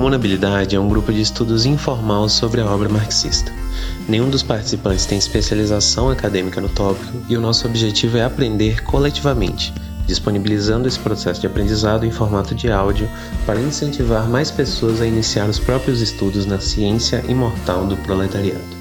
Comunabilidade 0.00 0.74
é 0.74 0.80
um 0.80 0.88
grupo 0.88 1.12
de 1.12 1.20
estudos 1.20 1.66
informal 1.66 2.26
sobre 2.26 2.62
a 2.62 2.64
obra 2.64 2.88
marxista. 2.88 3.52
Nenhum 4.08 4.30
dos 4.30 4.42
participantes 4.42 5.04
tem 5.04 5.18
especialização 5.18 6.08
acadêmica 6.08 6.58
no 6.58 6.70
tópico 6.70 7.18
e 7.28 7.36
o 7.36 7.40
nosso 7.40 7.66
objetivo 7.66 8.16
é 8.16 8.24
aprender 8.24 8.82
coletivamente, 8.82 9.74
disponibilizando 10.06 10.88
esse 10.88 10.98
processo 10.98 11.42
de 11.42 11.46
aprendizado 11.46 12.06
em 12.06 12.10
formato 12.10 12.54
de 12.54 12.72
áudio 12.72 13.10
para 13.44 13.60
incentivar 13.60 14.26
mais 14.26 14.50
pessoas 14.50 15.02
a 15.02 15.06
iniciar 15.06 15.50
os 15.50 15.58
próprios 15.58 16.00
estudos 16.00 16.46
na 16.46 16.58
ciência 16.58 17.22
imortal 17.28 17.84
do 17.84 17.98
proletariado. 17.98 18.79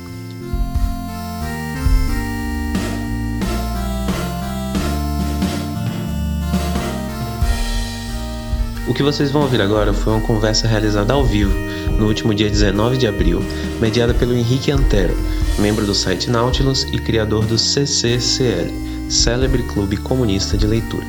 O 8.89 8.93
que 8.93 9.03
vocês 9.03 9.29
vão 9.29 9.43
ouvir 9.43 9.61
agora 9.61 9.93
foi 9.93 10.11
uma 10.11 10.25
conversa 10.25 10.67
realizada 10.67 11.13
ao 11.13 11.23
vivo, 11.23 11.53
no 11.91 12.07
último 12.07 12.33
dia 12.33 12.49
19 12.49 12.97
de 12.97 13.05
abril, 13.05 13.39
mediada 13.79 14.15
pelo 14.15 14.33
Henrique 14.33 14.71
Antero, 14.71 15.15
membro 15.59 15.85
do 15.85 15.93
site 15.93 16.27
Nautilus 16.27 16.87
e 16.91 16.97
criador 16.97 17.45
do 17.45 17.55
CCCL, 17.55 19.07
Célebre 19.07 19.61
Clube 19.61 19.95
Comunista 19.95 20.57
de 20.57 20.65
Leitura, 20.65 21.05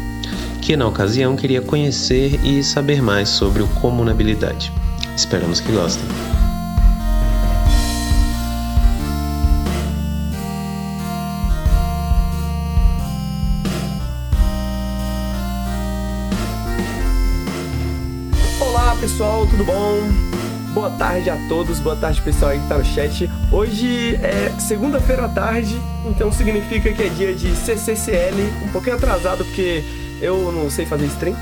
que 0.60 0.76
na 0.76 0.86
ocasião 0.86 1.34
queria 1.34 1.62
conhecer 1.62 2.38
e 2.44 2.62
saber 2.62 3.00
mais 3.00 3.30
sobre 3.30 3.62
o 3.62 3.68
comunabilidade. 3.68 4.70
Esperamos 5.16 5.58
que 5.58 5.72
gostem. 5.72 6.29
Tudo 19.60 19.64
bom? 19.64 20.00
Boa 20.72 20.90
tarde 20.92 21.28
a 21.28 21.36
todos, 21.46 21.80
boa 21.80 21.94
tarde 21.94 22.22
pessoal 22.22 22.52
aí 22.52 22.60
que 22.60 22.66
tá 22.66 22.78
no 22.78 22.84
chat. 22.84 23.28
Hoje 23.52 24.16
é 24.16 24.48
segunda-feira 24.58 25.26
à 25.26 25.28
tarde, 25.28 25.78
então 26.06 26.32
significa 26.32 26.90
que 26.90 27.02
é 27.02 27.08
dia 27.10 27.34
de 27.34 27.54
CCCL, 27.54 28.40
um 28.64 28.68
pouquinho 28.72 28.96
atrasado 28.96 29.44
porque 29.44 29.82
eu 30.22 30.50
não 30.50 30.70
sei 30.70 30.86
fazer 30.86 31.04
stream. 31.06 31.36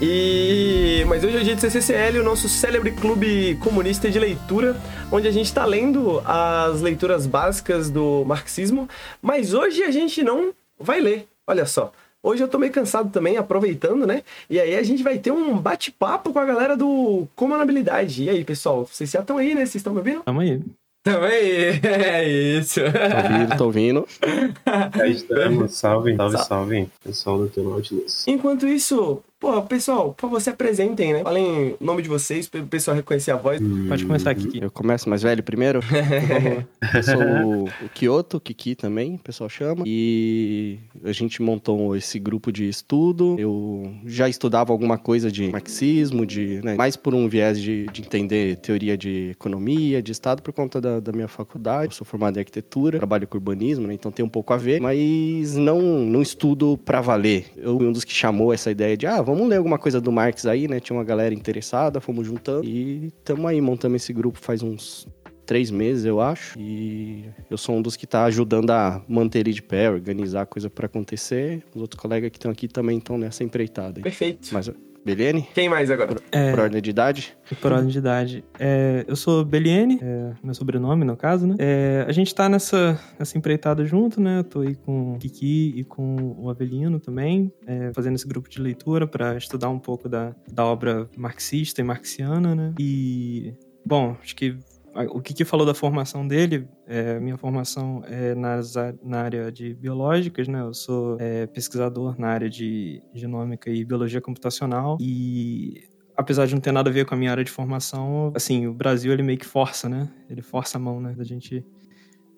E 0.00 1.04
mas 1.08 1.24
hoje 1.24 1.36
é 1.36 1.40
dia 1.40 1.56
de 1.56 1.60
CCCL, 1.60 2.20
o 2.20 2.22
nosso 2.22 2.48
célebre 2.48 2.92
clube 2.92 3.56
comunista 3.56 4.08
de 4.08 4.20
leitura, 4.20 4.76
onde 5.10 5.26
a 5.26 5.32
gente 5.32 5.46
está 5.46 5.64
lendo 5.64 6.22
as 6.24 6.80
leituras 6.80 7.26
básicas 7.26 7.90
do 7.90 8.24
marxismo, 8.24 8.88
mas 9.20 9.52
hoje 9.52 9.82
a 9.82 9.90
gente 9.90 10.22
não 10.22 10.52
vai 10.78 11.00
ler. 11.00 11.26
Olha 11.44 11.66
só, 11.66 11.92
Hoje 12.22 12.42
eu 12.42 12.48
tô 12.48 12.58
meio 12.58 12.72
cansado 12.72 13.10
também, 13.10 13.36
aproveitando, 13.36 14.06
né? 14.06 14.22
E 14.50 14.60
aí 14.60 14.74
a 14.74 14.82
gente 14.82 15.02
vai 15.02 15.18
ter 15.18 15.30
um 15.30 15.56
bate-papo 15.56 16.32
com 16.32 16.38
a 16.38 16.44
galera 16.44 16.76
do 16.76 17.28
Comunabilidade. 17.36 18.24
E 18.24 18.30
aí, 18.30 18.44
pessoal, 18.44 18.84
vocês 18.84 19.10
já 19.10 19.20
estão 19.20 19.38
aí, 19.38 19.54
né? 19.54 19.60
Vocês 19.60 19.76
estão 19.76 19.92
me 19.92 20.00
ouvindo? 20.00 20.22
Tamo 20.24 20.40
aí. 20.40 20.60
Tamo 21.04 21.24
aí, 21.24 21.80
é 21.84 22.28
isso. 22.58 22.80
Tô 22.80 23.22
ouvindo, 23.22 23.56
tô 23.56 23.64
ouvindo. 23.64 24.08
Aí 25.00 25.12
estamos, 25.12 25.74
salve, 25.74 26.16
salve, 26.16 26.38
salve, 26.38 26.88
pessoal 27.02 27.38
do 27.38 27.48
teu 27.48 27.64
Nautilus. 27.64 28.26
Enquanto 28.26 28.66
isso, 28.66 29.22
Pô, 29.40 29.62
pessoal, 29.62 30.12
por 30.14 30.22
favor, 30.22 30.40
se 30.40 30.50
apresentem, 30.50 31.12
né? 31.12 31.22
Falem 31.22 31.76
o 31.80 31.84
nome 31.84 32.02
de 32.02 32.08
vocês, 32.08 32.48
para 32.48 32.60
o 32.60 32.66
pessoal 32.66 32.96
reconhecer 32.96 33.30
a 33.30 33.36
voz. 33.36 33.60
Pode 33.88 34.04
começar 34.04 34.32
aqui. 34.32 34.58
Eu 34.60 34.68
começo 34.68 35.08
mais 35.08 35.22
velho 35.22 35.44
primeiro. 35.44 35.78
eu 36.92 37.02
sou 37.04 37.22
o, 37.22 37.64
o 37.64 37.88
Kyoto, 37.94 38.40
Kiki 38.40 38.74
também, 38.74 39.14
o 39.14 39.18
pessoal 39.18 39.48
chama. 39.48 39.84
E 39.86 40.80
a 41.04 41.12
gente 41.12 41.40
montou 41.40 41.94
esse 41.94 42.18
grupo 42.18 42.50
de 42.50 42.68
estudo. 42.68 43.36
Eu 43.38 43.94
já 44.04 44.28
estudava 44.28 44.72
alguma 44.72 44.98
coisa 44.98 45.30
de 45.30 45.48
marxismo, 45.52 46.26
de, 46.26 46.60
né, 46.64 46.74
mais 46.74 46.96
por 46.96 47.14
um 47.14 47.28
viés 47.28 47.60
de, 47.60 47.86
de, 47.92 48.02
entender 48.02 48.56
teoria 48.56 48.98
de 48.98 49.30
economia, 49.30 50.02
de 50.02 50.10
Estado, 50.10 50.42
por 50.42 50.52
conta 50.52 50.80
da, 50.80 50.98
da 50.98 51.12
minha 51.12 51.28
faculdade. 51.28 51.92
Eu 51.92 51.96
sou 51.96 52.04
formado 52.04 52.38
em 52.38 52.40
arquitetura, 52.40 52.98
trabalho 52.98 53.28
com 53.28 53.38
urbanismo, 53.38 53.86
né? 53.86 53.94
Então 53.94 54.10
tem 54.10 54.24
um 54.24 54.28
pouco 54.28 54.52
a 54.52 54.56
ver. 54.56 54.80
Mas 54.80 55.54
não, 55.54 55.80
não 55.80 56.20
estudo 56.20 56.76
para 56.84 57.00
valer. 57.00 57.52
Eu 57.56 57.78
fui 57.78 57.86
um 57.86 57.92
dos 57.92 58.02
que 58.02 58.12
chamou 58.12 58.52
essa 58.52 58.68
ideia 58.68 58.96
de, 58.96 59.06
ah, 59.06 59.27
vamos 59.34 59.48
ler 59.48 59.56
alguma 59.56 59.78
coisa 59.78 60.00
do 60.00 60.10
Marx 60.12 60.46
aí, 60.46 60.68
né? 60.68 60.80
Tinha 60.80 60.96
uma 60.96 61.04
galera 61.04 61.34
interessada, 61.34 62.00
fomos 62.00 62.26
juntando 62.26 62.64
e 62.64 63.06
estamos 63.06 63.46
aí 63.46 63.60
montando 63.60 63.96
esse 63.96 64.12
grupo 64.12 64.38
faz 64.38 64.62
uns 64.62 65.06
três 65.48 65.70
meses, 65.70 66.04
eu 66.04 66.20
acho. 66.20 66.58
E 66.58 67.24
eu 67.50 67.56
sou 67.56 67.76
um 67.76 67.82
dos 67.82 67.96
que 67.96 68.04
está 68.04 68.24
ajudando 68.24 68.70
a 68.70 69.02
manter 69.08 69.40
ele 69.40 69.52
de 69.52 69.62
pé, 69.62 69.90
organizar 69.90 70.42
a 70.42 70.46
coisa 70.46 70.68
para 70.68 70.84
acontecer. 70.84 71.64
Os 71.74 71.80
outros 71.80 72.00
colegas 72.00 72.30
que 72.30 72.36
estão 72.36 72.50
aqui 72.50 72.68
também 72.68 72.98
estão 72.98 73.16
nessa 73.16 73.42
empreitada. 73.42 74.02
Perfeito. 74.02 74.50
Mas 74.52 74.70
Beliene? 75.08 75.48
Quem 75.54 75.70
mais 75.70 75.90
agora? 75.90 76.16
É, 76.30 76.50
por 76.50 76.60
ordem 76.60 76.82
de 76.82 76.90
idade? 76.90 77.34
Por 77.62 77.72
ordem 77.72 77.88
de 77.88 77.96
idade. 77.96 78.44
É, 78.58 79.06
eu 79.08 79.16
sou 79.16 79.42
Beliene, 79.42 79.98
é, 80.02 80.32
meu 80.42 80.52
sobrenome, 80.52 81.02
no 81.02 81.16
caso, 81.16 81.46
né? 81.46 81.54
É, 81.58 82.04
a 82.06 82.12
gente 82.12 82.34
tá 82.34 82.46
nessa, 82.46 83.00
nessa 83.18 83.38
empreitada 83.38 83.86
junto, 83.86 84.20
né? 84.20 84.40
Eu 84.40 84.44
tô 84.44 84.60
aí 84.60 84.74
com 84.74 85.14
o 85.14 85.18
Kiki 85.18 85.72
e 85.76 85.84
com 85.84 86.36
o 86.38 86.50
Avelino 86.50 87.00
também, 87.00 87.50
é, 87.66 87.90
fazendo 87.94 88.16
esse 88.16 88.28
grupo 88.28 88.50
de 88.50 88.60
leitura 88.60 89.06
para 89.06 89.34
estudar 89.36 89.70
um 89.70 89.78
pouco 89.78 90.10
da, 90.10 90.34
da 90.52 90.66
obra 90.66 91.08
marxista 91.16 91.80
e 91.80 91.84
marxiana, 91.84 92.54
né? 92.54 92.74
E, 92.78 93.54
bom, 93.86 94.14
acho 94.22 94.36
que 94.36 94.58
o 95.06 95.20
que, 95.20 95.32
que 95.34 95.44
falou 95.44 95.66
da 95.66 95.74
formação 95.74 96.26
dele, 96.26 96.68
é, 96.86 97.20
minha 97.20 97.36
formação 97.36 98.02
é 98.06 98.34
nas, 98.34 98.74
na 99.02 99.20
área 99.20 99.52
de 99.52 99.74
biológicas, 99.74 100.48
né? 100.48 100.60
Eu 100.60 100.74
sou 100.74 101.16
é, 101.20 101.46
pesquisador 101.46 102.18
na 102.18 102.28
área 102.28 102.48
de 102.50 103.02
genômica 103.14 103.70
e 103.70 103.84
biologia 103.84 104.20
computacional 104.20 104.98
e 105.00 105.84
apesar 106.16 106.46
de 106.46 106.54
não 106.54 106.60
ter 106.60 106.72
nada 106.72 106.90
a 106.90 106.92
ver 106.92 107.06
com 107.06 107.14
a 107.14 107.16
minha 107.16 107.30
área 107.30 107.44
de 107.44 107.50
formação, 107.50 108.32
assim, 108.34 108.66
o 108.66 108.74
Brasil 108.74 109.12
ele 109.12 109.22
meio 109.22 109.38
que 109.38 109.46
força, 109.46 109.88
né? 109.88 110.08
Ele 110.28 110.42
força 110.42 110.76
a 110.76 110.80
mão, 110.80 111.00
né? 111.00 111.14
Da 111.16 111.22
gente 111.22 111.64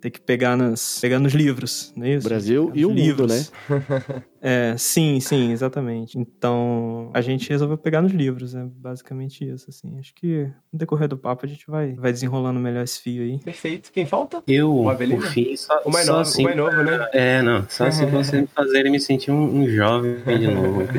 ter 0.00 0.10
que 0.10 0.20
pegar, 0.20 0.56
nas, 0.56 0.98
pegar 1.00 1.18
nos 1.18 1.34
livros, 1.34 1.92
não 1.94 2.06
é 2.06 2.14
isso? 2.14 2.26
Brasil 2.28 2.72
e 2.74 2.86
o 2.86 2.90
livros. 2.90 3.52
mundo, 3.68 3.78
né? 3.78 4.22
é, 4.40 4.74
sim, 4.78 5.20
sim, 5.20 5.52
exatamente. 5.52 6.18
Então, 6.18 7.10
a 7.12 7.20
gente 7.20 7.48
resolveu 7.50 7.76
pegar 7.76 8.00
nos 8.00 8.12
livros, 8.12 8.54
é 8.54 8.64
basicamente 8.64 9.44
isso, 9.44 9.66
assim. 9.68 9.98
Acho 9.98 10.14
que 10.14 10.50
no 10.72 10.78
decorrer 10.78 11.08
do 11.08 11.18
papo 11.18 11.44
a 11.44 11.48
gente 11.48 11.66
vai, 11.68 11.92
vai 11.94 12.12
desenrolando 12.12 12.58
melhor 12.58 12.82
esse 12.82 13.00
fio 13.00 13.22
aí. 13.22 13.38
Perfeito. 13.40 13.92
Quem 13.92 14.06
falta? 14.06 14.42
Eu, 14.46 14.74
o 14.74 15.20
fim, 15.20 15.54
só, 15.56 15.82
o 15.84 15.90
mais 15.90 16.06
só 16.06 16.12
novo, 16.12 16.22
assim, 16.22 16.42
o 16.42 16.44
mais 16.44 16.56
novo, 16.56 16.82
né? 16.82 17.08
É, 17.12 17.42
não, 17.42 17.66
só 17.68 17.86
assim 17.86 18.06
pra 18.06 18.18
você 18.18 18.40
me 18.40 18.46
fazer 18.46 18.90
me 18.90 18.98
sentir 18.98 19.30
um, 19.30 19.60
um 19.60 19.68
jovem 19.68 20.16
de 20.24 20.46
novo. 20.46 20.82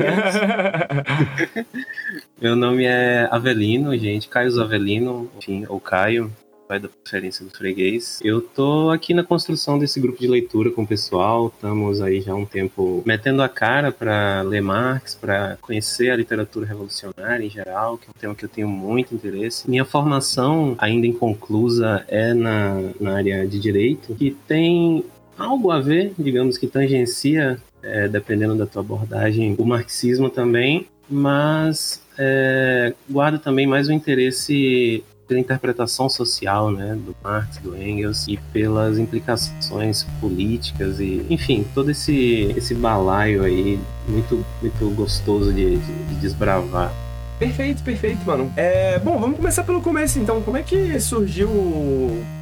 Meu 2.40 2.54
nome 2.56 2.84
é 2.84 3.28
Avelino, 3.30 3.96
gente, 3.96 4.28
Caio 4.28 4.60
Avelino, 4.60 5.30
enfim, 5.38 5.64
ou 5.68 5.80
Caio, 5.80 6.30
pai 6.72 6.80
da 6.80 6.88
preferência 6.88 7.44
do 7.44 7.50
freguês. 7.50 8.18
Eu 8.24 8.40
tô 8.40 8.88
aqui 8.88 9.12
na 9.12 9.22
construção 9.22 9.78
desse 9.78 10.00
grupo 10.00 10.18
de 10.18 10.26
leitura 10.26 10.70
com 10.70 10.84
o 10.84 10.86
pessoal, 10.86 11.52
estamos 11.54 12.00
aí 12.00 12.22
já 12.22 12.32
há 12.32 12.34
um 12.34 12.46
tempo 12.46 13.02
metendo 13.04 13.42
a 13.42 13.48
cara 13.48 13.92
para 13.92 14.40
ler 14.40 14.62
Marx, 14.62 15.14
para 15.14 15.58
conhecer 15.60 16.10
a 16.10 16.16
literatura 16.16 16.64
revolucionária 16.64 17.44
em 17.44 17.50
geral, 17.50 17.98
que 17.98 18.06
é 18.06 18.10
um 18.10 18.18
tema 18.18 18.34
que 18.34 18.46
eu 18.46 18.48
tenho 18.48 18.68
muito 18.68 19.14
interesse. 19.14 19.68
Minha 19.68 19.84
formação, 19.84 20.74
ainda 20.78 21.06
inconclusa, 21.06 22.06
é 22.08 22.32
na, 22.32 22.80
na 22.98 23.16
área 23.16 23.46
de 23.46 23.58
direito, 23.58 24.14
que 24.14 24.30
tem 24.48 25.04
algo 25.36 25.70
a 25.70 25.78
ver, 25.78 26.14
digamos 26.18 26.56
que 26.56 26.66
tangencia, 26.66 27.60
é, 27.82 28.08
dependendo 28.08 28.54
da 28.54 28.64
tua 28.64 28.80
abordagem, 28.80 29.54
o 29.58 29.66
marxismo 29.66 30.30
também, 30.30 30.86
mas 31.10 32.02
é, 32.16 32.94
guarda 33.10 33.38
também 33.38 33.66
mais 33.66 33.88
o 33.88 33.92
interesse 33.92 35.04
pela 35.32 35.40
interpretação 35.40 36.08
social 36.08 36.70
né, 36.70 36.94
do 36.94 37.16
Marx, 37.24 37.56
do 37.58 37.76
Engels 37.76 38.28
e 38.28 38.36
pelas 38.52 38.98
implicações 38.98 40.04
políticas 40.20 41.00
e, 41.00 41.24
enfim, 41.30 41.66
todo 41.74 41.90
esse, 41.90 42.52
esse 42.56 42.74
balaio 42.74 43.42
aí 43.42 43.80
muito, 44.06 44.44
muito 44.60 44.90
gostoso 44.94 45.52
de, 45.52 45.78
de, 45.78 46.04
de 46.04 46.14
desbravar. 46.16 46.92
Perfeito, 47.38 47.82
perfeito, 47.82 48.24
mano. 48.24 48.52
É, 48.56 48.98
bom, 48.98 49.18
vamos 49.18 49.36
começar 49.36 49.64
pelo 49.64 49.80
começo 49.80 50.18
então. 50.18 50.42
Como 50.42 50.56
é 50.56 50.62
que 50.62 50.98
surgiu 51.00 51.48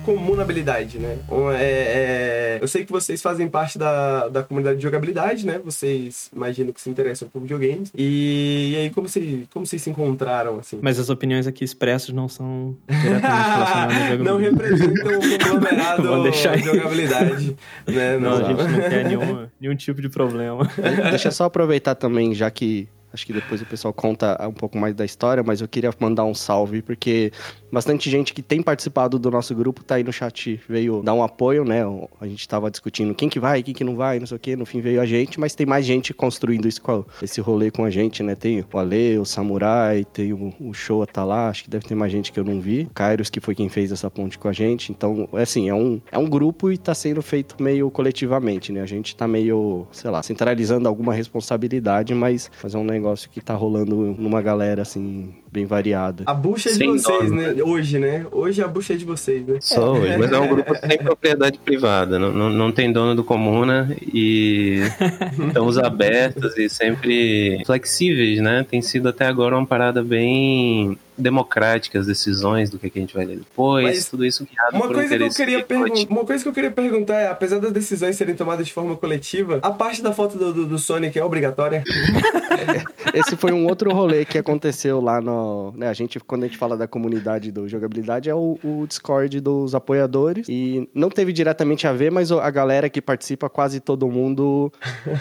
comunabilidade, 0.04 0.98
né? 0.98 1.18
É, 1.58 1.62
é, 1.62 2.58
eu 2.60 2.68
sei 2.68 2.84
que 2.84 2.92
vocês 2.92 3.20
fazem 3.22 3.48
parte 3.48 3.78
da, 3.78 4.28
da 4.28 4.42
comunidade 4.42 4.76
de 4.76 4.82
jogabilidade, 4.82 5.46
né? 5.46 5.60
Vocês 5.64 6.30
imagino 6.34 6.72
que 6.72 6.80
se 6.80 6.90
interessam 6.90 7.28
por 7.28 7.40
videogames. 7.40 7.90
E, 7.94 8.72
e 8.72 8.76
aí, 8.76 8.90
como, 8.90 9.08
você, 9.08 9.44
como 9.52 9.66
vocês 9.66 9.80
se 9.80 9.90
encontraram, 9.90 10.58
assim? 10.58 10.78
Mas 10.82 10.98
as 10.98 11.08
opiniões 11.08 11.46
aqui 11.46 11.64
expressas 11.64 12.10
não 12.10 12.28
são 12.28 12.76
diretamente 12.88 13.50
relacionadas 13.50 13.96
à 13.96 14.16
jogabilidade. 14.16 14.20
Não 14.30 14.38
representam 14.38 15.18
o 15.18 15.38
conglomerado 15.38 16.22
deixar 16.22 16.56
de 16.56 16.64
jogabilidade, 16.64 17.56
né? 17.86 18.18
Não, 18.18 18.30
não, 18.30 18.36
a 18.36 18.48
gente 18.48 18.62
não 18.62 18.88
quer 18.88 19.04
nenhum, 19.04 19.46
nenhum 19.60 19.74
tipo 19.74 20.00
de 20.00 20.08
problema. 20.08 20.68
Deixa 21.10 21.28
eu 21.28 21.32
só 21.32 21.44
aproveitar 21.44 21.94
também, 21.94 22.34
já 22.34 22.50
que 22.50 22.88
Acho 23.12 23.26
que 23.26 23.32
depois 23.32 23.60
o 23.60 23.66
pessoal 23.66 23.92
conta 23.92 24.38
um 24.46 24.52
pouco 24.52 24.78
mais 24.78 24.94
da 24.94 25.04
história, 25.04 25.42
mas 25.42 25.60
eu 25.60 25.68
queria 25.68 25.92
mandar 25.98 26.24
um 26.24 26.34
salve, 26.34 26.82
porque 26.82 27.32
bastante 27.72 28.08
gente 28.08 28.32
que 28.32 28.42
tem 28.42 28.62
participado 28.62 29.18
do 29.18 29.30
nosso 29.30 29.54
grupo 29.54 29.82
tá 29.82 29.96
aí 29.96 30.04
no 30.04 30.12
chat, 30.12 30.60
veio 30.68 31.02
dar 31.02 31.14
um 31.14 31.22
apoio, 31.22 31.64
né? 31.64 31.82
A 32.20 32.26
gente 32.26 32.48
tava 32.48 32.70
discutindo 32.70 33.14
quem 33.14 33.28
que 33.28 33.40
vai, 33.40 33.62
quem 33.62 33.74
que 33.74 33.84
não 33.84 33.96
vai, 33.96 34.18
não 34.18 34.26
sei 34.26 34.36
o 34.36 34.40
que, 34.40 34.56
no 34.56 34.64
fim 34.64 34.80
veio 34.80 35.00
a 35.00 35.06
gente, 35.06 35.40
mas 35.40 35.54
tem 35.54 35.66
mais 35.66 35.84
gente 35.84 36.14
construindo 36.14 36.68
isso, 36.68 36.80
esse 37.22 37.40
rolê 37.40 37.70
com 37.70 37.84
a 37.84 37.90
gente, 37.90 38.22
né? 38.22 38.34
Tem 38.34 38.64
o 38.72 38.78
Ale, 38.78 39.18
o 39.18 39.24
Samurai, 39.24 40.04
tem 40.04 40.32
o, 40.32 40.54
o 40.60 40.72
Showa 40.72 41.06
tá 41.06 41.24
lá, 41.24 41.48
acho 41.48 41.64
que 41.64 41.70
deve 41.70 41.86
ter 41.86 41.94
mais 41.94 42.12
gente 42.12 42.32
que 42.32 42.38
eu 42.38 42.44
não 42.44 42.60
vi. 42.60 42.82
O 42.82 42.94
Kairos, 42.94 43.30
que 43.30 43.40
foi 43.40 43.54
quem 43.54 43.68
fez 43.68 43.92
essa 43.92 44.10
ponte 44.10 44.38
com 44.38 44.48
a 44.48 44.52
gente. 44.52 44.92
Então, 44.92 45.28
é 45.32 45.42
assim, 45.42 45.68
é 45.68 45.74
um, 45.74 46.00
é 46.10 46.18
um 46.18 46.28
grupo 46.28 46.70
e 46.70 46.78
tá 46.78 46.94
sendo 46.94 47.22
feito 47.22 47.60
meio 47.60 47.90
coletivamente, 47.90 48.72
né? 48.72 48.80
A 48.80 48.86
gente 48.86 49.14
tá 49.16 49.26
meio, 49.26 49.86
sei 49.92 50.10
lá, 50.10 50.22
centralizando 50.22 50.88
alguma 50.88 51.12
responsabilidade, 51.12 52.14
mas, 52.14 52.50
é 52.62 52.76
um 52.76 52.84
negócio 52.84 52.99
que 53.30 53.40
tá 53.40 53.54
rolando 53.54 54.16
numa 54.18 54.40
galera, 54.42 54.82
assim, 54.82 55.34
bem 55.52 55.66
variada. 55.66 56.24
A 56.26 56.34
bucha 56.34 56.68
é 56.68 56.72
de 56.72 56.78
Sem 56.78 56.92
vocês, 56.92 57.30
nome. 57.30 57.42
né? 57.42 57.62
Hoje, 57.62 57.98
né? 57.98 58.26
Hoje 58.30 58.62
a 58.62 58.68
bucha 58.68 58.94
é 58.94 58.96
de 58.96 59.04
vocês, 59.04 59.46
né? 59.46 59.58
Só 59.60 59.92
hoje, 59.92 60.16
mas 60.16 60.32
é 60.32 60.38
um 60.38 60.48
grupo 60.48 60.74
sem 60.76 60.98
propriedade 60.98 61.58
privada, 61.58 62.18
não, 62.18 62.32
não, 62.32 62.50
não 62.50 62.72
tem 62.72 62.92
dono 62.92 63.14
do 63.14 63.24
comuna 63.24 63.94
e 64.00 64.80
estamos 65.48 65.78
abertos 65.78 66.56
e 66.56 66.68
sempre 66.68 67.62
flexíveis, 67.64 68.40
né? 68.40 68.64
Tem 68.68 68.80
sido 68.80 69.08
até 69.08 69.26
agora 69.26 69.56
uma 69.56 69.66
parada 69.66 70.02
bem 70.02 70.96
democrática 71.20 71.98
as 71.98 72.06
decisões 72.06 72.70
do 72.70 72.78
que, 72.78 72.86
a 72.86 73.00
gente 73.00 73.14
vai 73.14 73.24
ler 73.24 73.38
depois, 73.38 73.84
Mas 73.84 74.08
tudo 74.08 74.24
isso 74.24 74.44
guiado 74.44 74.76
uma 74.76 74.86
por 74.86 74.94
coisa 74.94 75.16
que 75.16 75.22
eu 75.22 75.30
queria 75.30 75.66
Uma 76.08 76.24
coisa 76.24 76.42
que 76.42 76.48
eu 76.48 76.52
queria 76.52 76.70
perguntar 76.70 77.20
é, 77.20 77.28
apesar 77.28 77.58
das 77.58 77.72
decisões 77.72 78.16
serem 78.16 78.34
tomadas 78.34 78.66
de 78.66 78.72
forma 78.72 78.96
coletiva, 78.96 79.58
a 79.62 79.70
parte 79.70 80.02
da 80.02 80.12
foto 80.12 80.36
do, 80.36 80.52
do, 80.52 80.66
do 80.66 80.78
Sonic 80.78 81.18
é 81.18 81.24
obrigatória? 81.24 81.84
Esse 83.14 83.36
foi 83.36 83.52
um 83.52 83.66
outro 83.66 83.92
rolê 83.92 84.24
que 84.24 84.38
aconteceu 84.38 85.00
lá 85.00 85.20
no... 85.20 85.72
Né, 85.76 85.88
a 85.88 85.92
gente, 85.92 86.20
quando 86.20 86.44
a 86.44 86.46
gente 86.46 86.56
fala 86.58 86.76
da 86.76 86.86
comunidade 86.86 87.50
do 87.50 87.68
jogabilidade, 87.68 88.30
é 88.30 88.34
o, 88.34 88.58
o 88.62 88.86
Discord 88.86 89.40
dos 89.40 89.74
apoiadores, 89.74 90.46
e 90.48 90.88
não 90.94 91.08
teve 91.08 91.32
diretamente 91.32 91.86
a 91.86 91.92
ver, 91.92 92.10
mas 92.10 92.30
a 92.30 92.50
galera 92.50 92.88
que 92.88 93.00
participa, 93.00 93.48
quase 93.48 93.80
todo 93.80 94.08
mundo, 94.08 94.72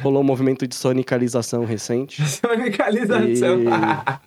rolou 0.01 0.21
um 0.21 0.25
movimento 0.25 0.67
de 0.67 0.75
sonicalização 0.75 1.65
recente. 1.65 2.21
Sonicalização. 2.29 3.59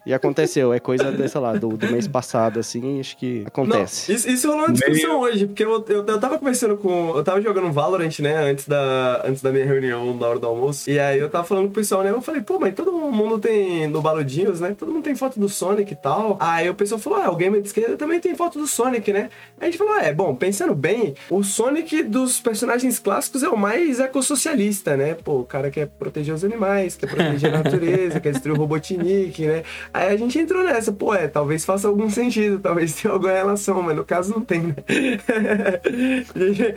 E, 0.06 0.10
e 0.10 0.14
aconteceu, 0.14 0.72
é 0.72 0.80
coisa, 0.80 1.28
sei 1.28 1.40
lá, 1.40 1.52
do, 1.62 1.76
do 1.76 1.87
mês 1.93 2.09
passado, 2.09 2.59
assim, 2.59 2.99
acho 2.99 3.17
que 3.17 3.44
acontece. 3.47 4.11
Não, 4.11 4.17
isso, 4.17 4.29
isso 4.29 4.49
rolou 4.49 4.64
uma 4.64 4.73
discussão 4.73 5.20
Meio... 5.20 5.20
hoje, 5.20 5.47
porque 5.47 5.64
eu, 5.64 5.85
eu, 5.88 6.05
eu 6.05 6.20
tava 6.20 6.38
conversando 6.38 6.76
com. 6.76 7.17
Eu 7.17 7.23
tava 7.23 7.41
jogando 7.41 7.70
Valorant, 7.70 8.19
né, 8.19 8.50
antes 8.50 8.67
da, 8.67 9.23
antes 9.25 9.41
da 9.41 9.53
minha 9.53 9.64
reunião 9.64 10.17
na 10.17 10.26
hora 10.26 10.38
do 10.41 10.47
almoço. 10.47 10.91
E 10.91 10.99
aí 10.99 11.19
eu 11.19 11.31
tava 11.31 11.44
falando 11.44 11.67
com 11.67 11.70
o 11.70 11.75
pessoal, 11.75 12.03
né? 12.03 12.11
Eu 12.11 12.20
falei, 12.20 12.41
pô, 12.41 12.59
mas 12.59 12.75
todo 12.75 12.91
mundo 12.93 13.38
tem 13.38 13.87
no 13.87 14.03
Baludinhos, 14.03 14.61
né? 14.61 14.75
Todo 14.76 14.93
mundo 14.93 15.05
tem 15.05 15.14
foto 15.14 15.38
do 15.38 15.49
Sonic 15.49 15.93
e 15.93 15.97
tal. 15.97 16.37
Aí 16.41 16.69
o 16.69 16.75
pessoal 16.75 17.00
falou, 17.00 17.20
ah, 17.23 17.31
o 17.31 17.37
gamer 17.37 17.61
de 17.61 17.69
esquerda 17.69 17.97
também 17.97 18.19
tem 18.19 18.35
foto 18.35 18.59
do 18.59 18.67
Sonic, 18.67 19.12
né? 19.12 19.31
Aí 19.61 19.69
a 19.69 19.70
gente 19.70 19.79
falou, 19.79 19.97
é, 19.97 20.12
bom, 20.12 20.35
pensando 20.35 20.75
bem, 20.75 21.14
o 21.31 21.44
Sonic 21.44 22.03
dos 22.03 22.41
personagens 22.41 22.99
clássicos 22.99 23.43
é 23.43 23.49
o 23.49 23.56
mais 23.56 24.00
ecossocialista, 24.00 24.97
né? 24.97 25.14
Pô, 25.14 25.41
o 25.41 25.44
cara 25.44 25.70
quer 25.70 25.87
proteger 25.87 26.35
os 26.35 26.44
animais, 26.44 26.97
quer 26.97 27.09
proteger 27.09 27.55
a 27.55 27.59
natureza, 27.62 28.19
quer 28.19 28.32
destruir 28.32 28.56
o 28.56 28.59
Robotnik, 28.59 29.47
né? 29.47 29.62
Aí 29.94 30.09
a 30.09 30.17
gente 30.17 30.38
entrou 30.38 30.64
nessa, 30.64 30.91
pô, 30.91 31.14
é, 31.14 31.29
talvez 31.29 31.51
talvez 31.52 31.64
faça 31.64 31.88
algum 31.88 32.08
sentido, 32.08 32.58
talvez 32.58 32.94
tenha 32.94 33.12
alguma 33.12 33.32
relação, 33.32 33.82
mas 33.82 33.96
no 33.96 34.04
caso 34.04 34.32
não 34.32 34.40
tem, 34.40 34.62
né? 34.62 34.75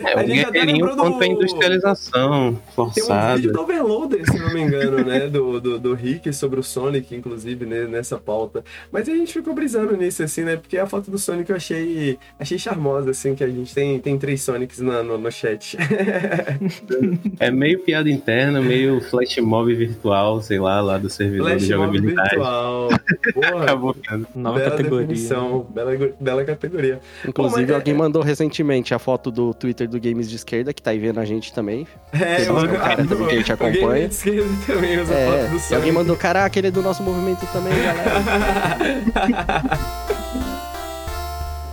É, 0.05 0.13
a 0.13 0.25
gente 0.25 0.45
até 0.45 0.63
lembrou 0.63 0.95
do... 0.95 1.21
a 1.21 1.27
industrialização 1.27 2.59
forçada. 2.75 3.03
Tem 3.05 3.13
um 3.13 3.35
vídeo 3.35 3.53
do 3.53 3.61
Overloader, 3.61 4.31
se 4.31 4.39
não 4.39 4.53
me 4.53 4.61
engano, 4.61 5.03
né? 5.03 5.27
Do, 5.27 5.59
do, 5.59 5.79
do 5.79 5.93
Rick 5.93 6.31
sobre 6.33 6.59
o 6.59 6.63
Sonic, 6.63 7.15
inclusive, 7.15 7.65
né? 7.65 7.85
nessa 7.85 8.17
pauta. 8.17 8.63
Mas 8.91 9.07
a 9.07 9.13
gente 9.13 9.33
ficou 9.33 9.53
brisando 9.53 9.95
nisso, 9.95 10.23
assim, 10.23 10.43
né? 10.43 10.57
Porque 10.57 10.77
a 10.77 10.85
foto 10.85 11.09
do 11.09 11.17
Sonic 11.17 11.49
eu 11.49 11.55
achei, 11.55 12.17
achei 12.39 12.57
charmosa, 12.57 13.11
assim, 13.11 13.35
que 13.35 13.43
a 13.43 13.47
gente 13.47 13.73
tem, 13.73 13.99
tem 13.99 14.17
três 14.17 14.41
Sonics 14.41 14.79
no, 14.79 15.03
no, 15.03 15.17
no 15.17 15.31
chat. 15.31 15.77
é 17.39 17.51
meio 17.51 17.79
piada 17.79 18.09
interna, 18.09 18.61
meio 18.61 19.01
flash 19.01 19.37
mob 19.37 19.73
virtual, 19.73 20.41
sei 20.41 20.59
lá, 20.59 20.81
lá 20.81 20.97
do 20.97 21.09
servidor 21.09 21.49
flash 21.49 21.61
de 21.61 21.67
jogabilidade. 21.69 22.29
Virtual. 22.29 22.89
Porra. 23.33 23.63
Acabou, 23.63 23.93
cara. 23.93 24.21
Nova 24.35 24.64
categoria. 24.71 25.07
definição, 25.07 25.65
bela, 25.69 25.91
bela 26.19 26.43
categoria. 26.43 26.99
Inclusive, 27.27 27.67
Pô, 27.67 27.75
alguém 27.75 27.93
é... 27.93 27.97
mandou 27.97 28.21
recentemente 28.21 28.93
a 28.93 28.99
foto 28.99 29.31
do 29.31 29.53
Twitter 29.53 29.87
do 29.87 29.99
Games 29.99 30.29
de 30.29 30.35
Esquerda, 30.35 30.73
que 30.73 30.81
tá 30.81 30.91
aí 30.91 30.99
vendo 30.99 31.19
a 31.19 31.25
gente 31.25 31.53
também. 31.53 31.87
É, 32.13 32.47
eu, 32.47 32.55
um 32.55 32.67
cara 32.67 33.05
também 33.05 33.27
que 33.27 33.33
a 33.35 33.37
gente 33.37 33.51
acompanha. 33.51 34.07
de 34.07 34.13
Esquerda 34.13 34.49
também 34.65 34.99
usa 34.99 35.13
é, 35.13 35.47
foto 35.47 35.51
do 35.51 35.73
E 35.73 35.75
alguém 35.75 35.91
mandou, 35.91 36.15
caraca, 36.15 36.57
ele 36.59 36.67
é 36.67 36.71
do 36.71 36.81
nosso 36.81 37.03
movimento 37.03 37.45
também, 37.51 37.73
galera. 37.83 38.21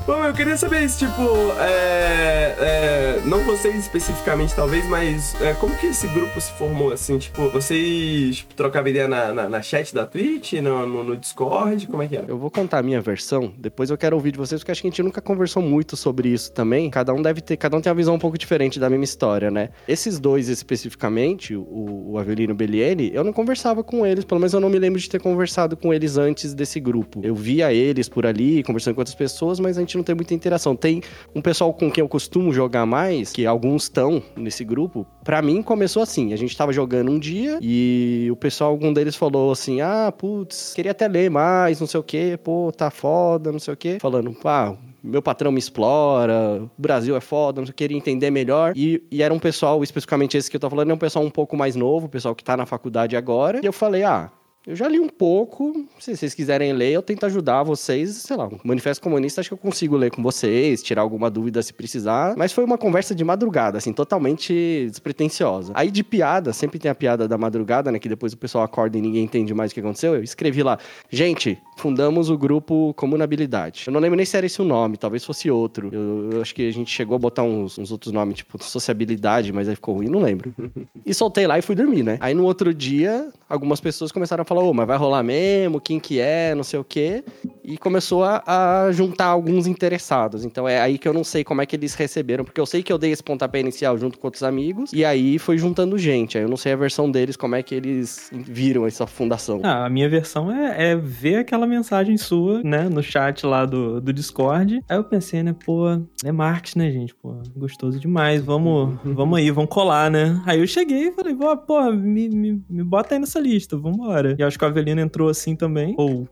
Bom, 0.05 0.25
eu 0.25 0.33
queria 0.33 0.57
saber 0.57 0.83
isso, 0.83 0.99
tipo, 0.99 1.23
é, 1.61 2.57
é, 2.59 3.23
não 3.25 3.45
vocês 3.45 3.77
especificamente, 3.77 4.53
talvez, 4.53 4.85
mas 4.89 5.41
é, 5.41 5.55
como 5.55 5.77
que 5.77 5.87
esse 5.87 6.09
grupo 6.09 6.41
se 6.41 6.51
formou, 6.55 6.93
assim, 6.93 7.19
tipo, 7.19 7.49
vocês 7.51 8.39
tipo, 8.39 8.53
trocavam 8.55 8.91
ideia 8.91 9.07
na, 9.07 9.33
na, 9.33 9.49
na, 9.49 9.63
chat 9.63 9.95
da 9.95 10.05
Twitch, 10.05 10.55
no, 10.55 10.85
no, 10.89 11.05
no, 11.05 11.17
Discord, 11.17 11.87
como 11.87 12.03
é 12.03 12.09
que 12.09 12.17
era? 12.17 12.27
Eu 12.27 12.37
vou 12.37 12.51
contar 12.51 12.79
a 12.79 12.83
minha 12.83 13.01
versão, 13.01 13.53
depois 13.57 13.91
eu 13.91 13.97
quero 13.97 14.17
ouvir 14.17 14.33
de 14.33 14.39
vocês, 14.39 14.61
porque 14.61 14.73
acho 14.73 14.83
que 14.83 14.89
a 14.89 14.91
gente 14.91 15.03
nunca 15.05 15.21
conversou 15.21 15.63
muito 15.63 15.97
sobre 15.97 16.31
isso 16.31 16.51
também, 16.51 16.91
cada 16.91 17.15
um 17.15 17.23
deve 17.23 17.41
ter, 17.41 17.57
cada 17.57 17.77
um 17.77 17.81
tem 17.81 17.89
uma 17.89 17.97
visão 17.97 18.17
um 18.17 18.19
pouco 18.19 18.37
diferente 18.37 18.81
da 18.81 18.91
mesma 18.91 19.05
história, 19.05 19.53
né? 19.53 19.69
Esses 19.87 20.19
dois 20.19 20.49
especificamente, 20.49 21.55
o, 21.55 22.11
o 22.11 22.19
Avelino 22.19 22.57
Belliene, 22.57 23.13
eu 23.15 23.23
não 23.23 23.33
conversava 23.33 23.85
com 23.85 24.05
eles, 24.05 24.25
pelo 24.25 24.41
menos 24.41 24.53
eu 24.53 24.59
não 24.59 24.69
me 24.69 24.81
lembro 24.81 24.99
de 24.99 25.09
ter 25.09 25.21
conversado 25.21 25.77
com 25.77 25.95
eles 25.95 26.17
antes 26.17 26.55
desse 26.55 26.81
grupo. 26.81 27.21
Eu 27.23 27.37
via 27.37 27.73
eles 27.73 28.09
por 28.09 28.27
ali, 28.27 28.65
conversando 28.65 28.97
com 28.97 29.01
outras 29.01 29.15
pessoas, 29.15 29.61
mas 29.61 29.77
a 29.79 29.81
gente 29.81 29.92
gente 29.93 29.97
não 29.99 30.05
tem 30.05 30.15
muita 30.15 30.35
interação. 30.35 30.75
Tem 30.75 31.03
um 31.35 31.41
pessoal 31.41 31.73
com 31.73 31.91
quem 31.91 32.03
eu 32.03 32.09
costumo 32.09 32.53
jogar 32.53 32.87
mais, 32.87 33.33
que 33.33 33.47
alguns 33.47 33.85
estão 33.85 34.23
nesse 34.37 34.65
grupo. 34.65 35.07
Para 35.23 35.43
mim, 35.43 35.63
começou 35.63 36.03
assim. 36.03 36.33
A 36.33 36.37
gente 36.37 36.57
tava 36.57 36.73
jogando 36.73 37.11
um 37.11 37.19
dia 37.19 37.59
e 37.61 38.29
o 38.31 38.37
pessoal, 38.37 38.71
algum 38.71 38.93
deles 38.93 39.15
falou 39.15 39.53
assim: 39.53 39.81
ah, 39.81 40.13
putz, 40.17 40.73
queria 40.75 40.93
até 40.93 41.07
ler 41.07 41.31
mais, 41.31 41.81
não 41.81 41.87
sei 41.87 42.01
o 42.01 42.03
quê, 42.03 42.39
pô, 42.43 42.73
tá 42.73 42.91
foda, 42.91 43.53
não 43.53 43.59
sei 43.59 43.75
o 43.75 43.77
quê. 43.77 43.99
Falando, 44.01 44.37
ah, 44.45 44.75
meu 45.03 45.21
patrão 45.21 45.51
me 45.51 45.59
explora, 45.59 46.63
o 46.63 46.71
Brasil 46.81 47.17
é 47.17 47.21
foda, 47.21 47.61
não 47.61 47.69
queria 47.69 47.97
entender 47.97 48.31
melhor. 48.31 48.73
E, 48.77 49.03
e, 49.11 49.23
era 49.23 49.35
um 49.35 49.39
pessoal, 49.39 49.83
especificamente 49.83 50.37
esse 50.37 50.51
que 50.51 50.57
eu 50.57 50.61
tô 50.61 50.71
falando, 50.71 50.91
é 50.91 50.95
um 50.95 50.99
pessoal 50.99 51.25
um 51.25 51.31
pouco 51.31 51.57
mais 51.57 51.75
novo, 51.75 52.09
pessoal 52.09 52.35
que 52.35 52.45
tá 52.45 52.57
na 52.57 52.67
faculdade 52.67 53.17
agora. 53.17 53.61
E 53.63 53.67
eu 53.67 53.73
falei, 53.73 54.05
ah, 54.05 54.31
eu 54.67 54.77
já 54.77 54.89
li 54.89 55.01
um 55.01 55.09
pouco. 55.09 55.87
Se 55.99 56.17
vocês 56.17 56.35
quiserem 56.35 56.73
ler, 56.73 56.93
eu 56.93 57.03
tento 57.03 57.27
ajudar 57.27 57.63
vocês. 57.65 58.11
Sei 58.11 58.37
lá, 58.37 58.47
o 58.47 58.61
Manifesto 58.63 59.03
Comunista 59.03 59.41
acho 59.41 59.51
que 59.51 59.55
eu 59.55 59.59
consigo 59.59 59.97
ler 59.97 60.11
com 60.11 60.23
vocês, 60.23 60.83
tirar 60.83 61.03
alguma 61.03 61.29
dúvida 61.29 61.61
se 61.63 61.73
precisar. 61.73 62.35
Mas 62.37 62.53
foi 62.53 62.65
uma 62.65 62.79
conversa 62.79 63.15
de 63.15 63.25
madrugada, 63.25 63.79
assim, 63.79 63.93
totalmente 63.93 64.87
despretensiosa. 64.89 65.73
Aí 65.75 65.91
de 65.91 66.05
piada, 66.05 66.53
sempre 66.53 66.79
tem 66.79 66.91
a 66.91 66.95
piada 66.95 67.27
da 67.27 67.37
madrugada, 67.37 67.91
né? 67.91 67.99
Que 67.99 68.09
depois 68.09 68.33
o 68.33 68.37
pessoal 68.37 68.63
acorda 68.65 68.97
e 68.97 69.01
ninguém 69.01 69.25
entende 69.25 69.53
mais 69.53 69.73
o 69.73 69.75
que 69.75 69.81
aconteceu. 69.81 70.15
Eu 70.15 70.23
escrevi 70.23 70.63
lá, 70.63 70.79
gente, 71.11 71.59
fundamos 71.77 72.31
o 72.31 72.39
grupo 72.39 72.95
Comunabilidade. 72.95 73.85
Eu 73.87 73.93
não 73.93 74.01
lembro 74.01 74.17
nem 74.17 74.25
se 74.25 74.37
era 74.37 74.47
esse 74.47 74.63
o 74.63 74.65
nome, 74.65 74.97
talvez 74.97 75.25
fosse 75.25 75.51
outro. 75.51 75.91
Eu, 75.93 76.31
eu 76.35 76.43
acho 76.43 76.55
que 76.55 76.69
a 76.69 76.73
gente 76.73 76.91
chegou 76.91 77.17
a 77.17 77.19
botar 77.19 77.43
uns, 77.43 77.79
uns, 77.79 77.91
outros 77.91 78.13
nomes, 78.13 78.37
tipo 78.37 78.63
Sociabilidade, 78.63 79.53
mas 79.53 79.69
aí 79.69 79.75
ficou 79.75 79.97
ruim, 79.97 80.09
não 80.09 80.21
lembro. 80.21 80.55
e 81.05 81.13
soltei 81.13 81.47
lá 81.47 81.59
e 81.59 81.63
fui 81.63 81.75
dormir, 81.75 82.03
né? 82.05 82.17
Aí 82.21 82.33
no 82.33 82.45
outro 82.45 82.73
dia, 82.73 83.29
algumas 83.49 83.81
pessoas 83.81 84.13
começaram 84.13 84.43
a 84.43 84.45
falou, 84.55 84.71
oh, 84.71 84.75
mas 84.75 84.87
vai 84.87 84.99
rolar 84.99 85.23
mesmo? 85.23 85.81
Quem 85.81 85.99
que 85.99 86.21
é? 86.21 86.55
Não 86.55 86.63
sei 86.63 86.79
o 86.79 86.85
quê. 86.85 87.25
E 87.65 87.79
começou 87.79 88.23
a, 88.23 88.43
a, 88.47 88.93
juntar 88.93 89.27
alguns 89.27 89.67
interessados. 89.67 90.45
Então 90.45 90.69
é 90.69 90.81
aí 90.81 90.99
que 90.99 91.09
eu 91.09 91.15
não 91.15 91.25
sei 91.25 91.43
como 91.43 91.63
é 91.63 91.67
que 91.67 91.75
eles 91.75 91.95
receberam, 91.95 92.45
porque 92.45 92.61
eu 92.61 92.67
sei 92.67 92.83
que 92.83 92.93
eu 92.93 92.99
dei 92.99 93.13
esse 93.13 93.23
pontapé 93.23 93.61
inicial 93.61 93.97
junto 93.97 94.19
com 94.19 94.27
outros 94.27 94.43
amigos, 94.43 94.93
e 94.93 95.05
aí 95.05 95.39
foi 95.39 95.57
juntando 95.57 95.97
gente. 95.97 96.37
Aí 96.37 96.45
eu 96.45 96.49
não 96.49 96.57
sei 96.57 96.73
a 96.73 96.77
versão 96.77 97.11
deles, 97.11 97.37
como 97.37 97.55
é 97.55 97.63
que 97.63 97.75
eles 97.75 98.31
viram 98.33 98.87
essa 98.87 99.07
fundação. 99.07 99.61
Ah, 99.63 99.87
a 99.87 99.89
minha 99.89 100.09
versão 100.09 100.53
é, 100.53 100.93
é 100.93 100.97
ver 100.97 101.37
aquela 101.37 101.67
mensagem 101.67 102.17
sua, 102.19 102.63
né, 102.63 102.89
no 102.89 103.03
chat 103.03 103.47
lá 103.47 103.65
do, 103.65 104.01
do 104.01 104.13
Discord. 104.13 104.83
Aí 104.89 104.97
eu 104.97 105.05
pensei, 105.05 105.43
né, 105.43 105.55
pô, 105.65 105.87
é 106.25 106.33
marketing, 106.33 106.79
né, 106.79 106.91
gente? 106.91 107.15
Pô, 107.15 107.35
gostoso 107.57 107.99
demais. 107.99 108.43
Vamos, 108.43 108.99
vamos 109.05 109.39
aí, 109.39 109.51
vamos 109.51 109.71
colar, 109.71 110.11
né? 110.11 110.43
Aí 110.45 110.61
eu 110.61 110.67
cheguei 110.67 111.09
e 111.09 111.13
falei, 111.13 111.35
pô, 111.67 111.91
me, 111.93 112.29
me, 112.29 112.63
me 112.69 112.83
bota 112.83 113.15
aí 113.15 113.21
nessa 113.21 113.41
lista, 113.41 113.77
vambora. 113.77 114.37
E 114.43 114.45
acho 114.45 114.59
que 114.59 114.65
o 114.65 114.69
Avelino 114.69 115.01
entrou 115.01 115.29
assim 115.29 115.55
também. 115.55 115.95
Ou 115.97 116.29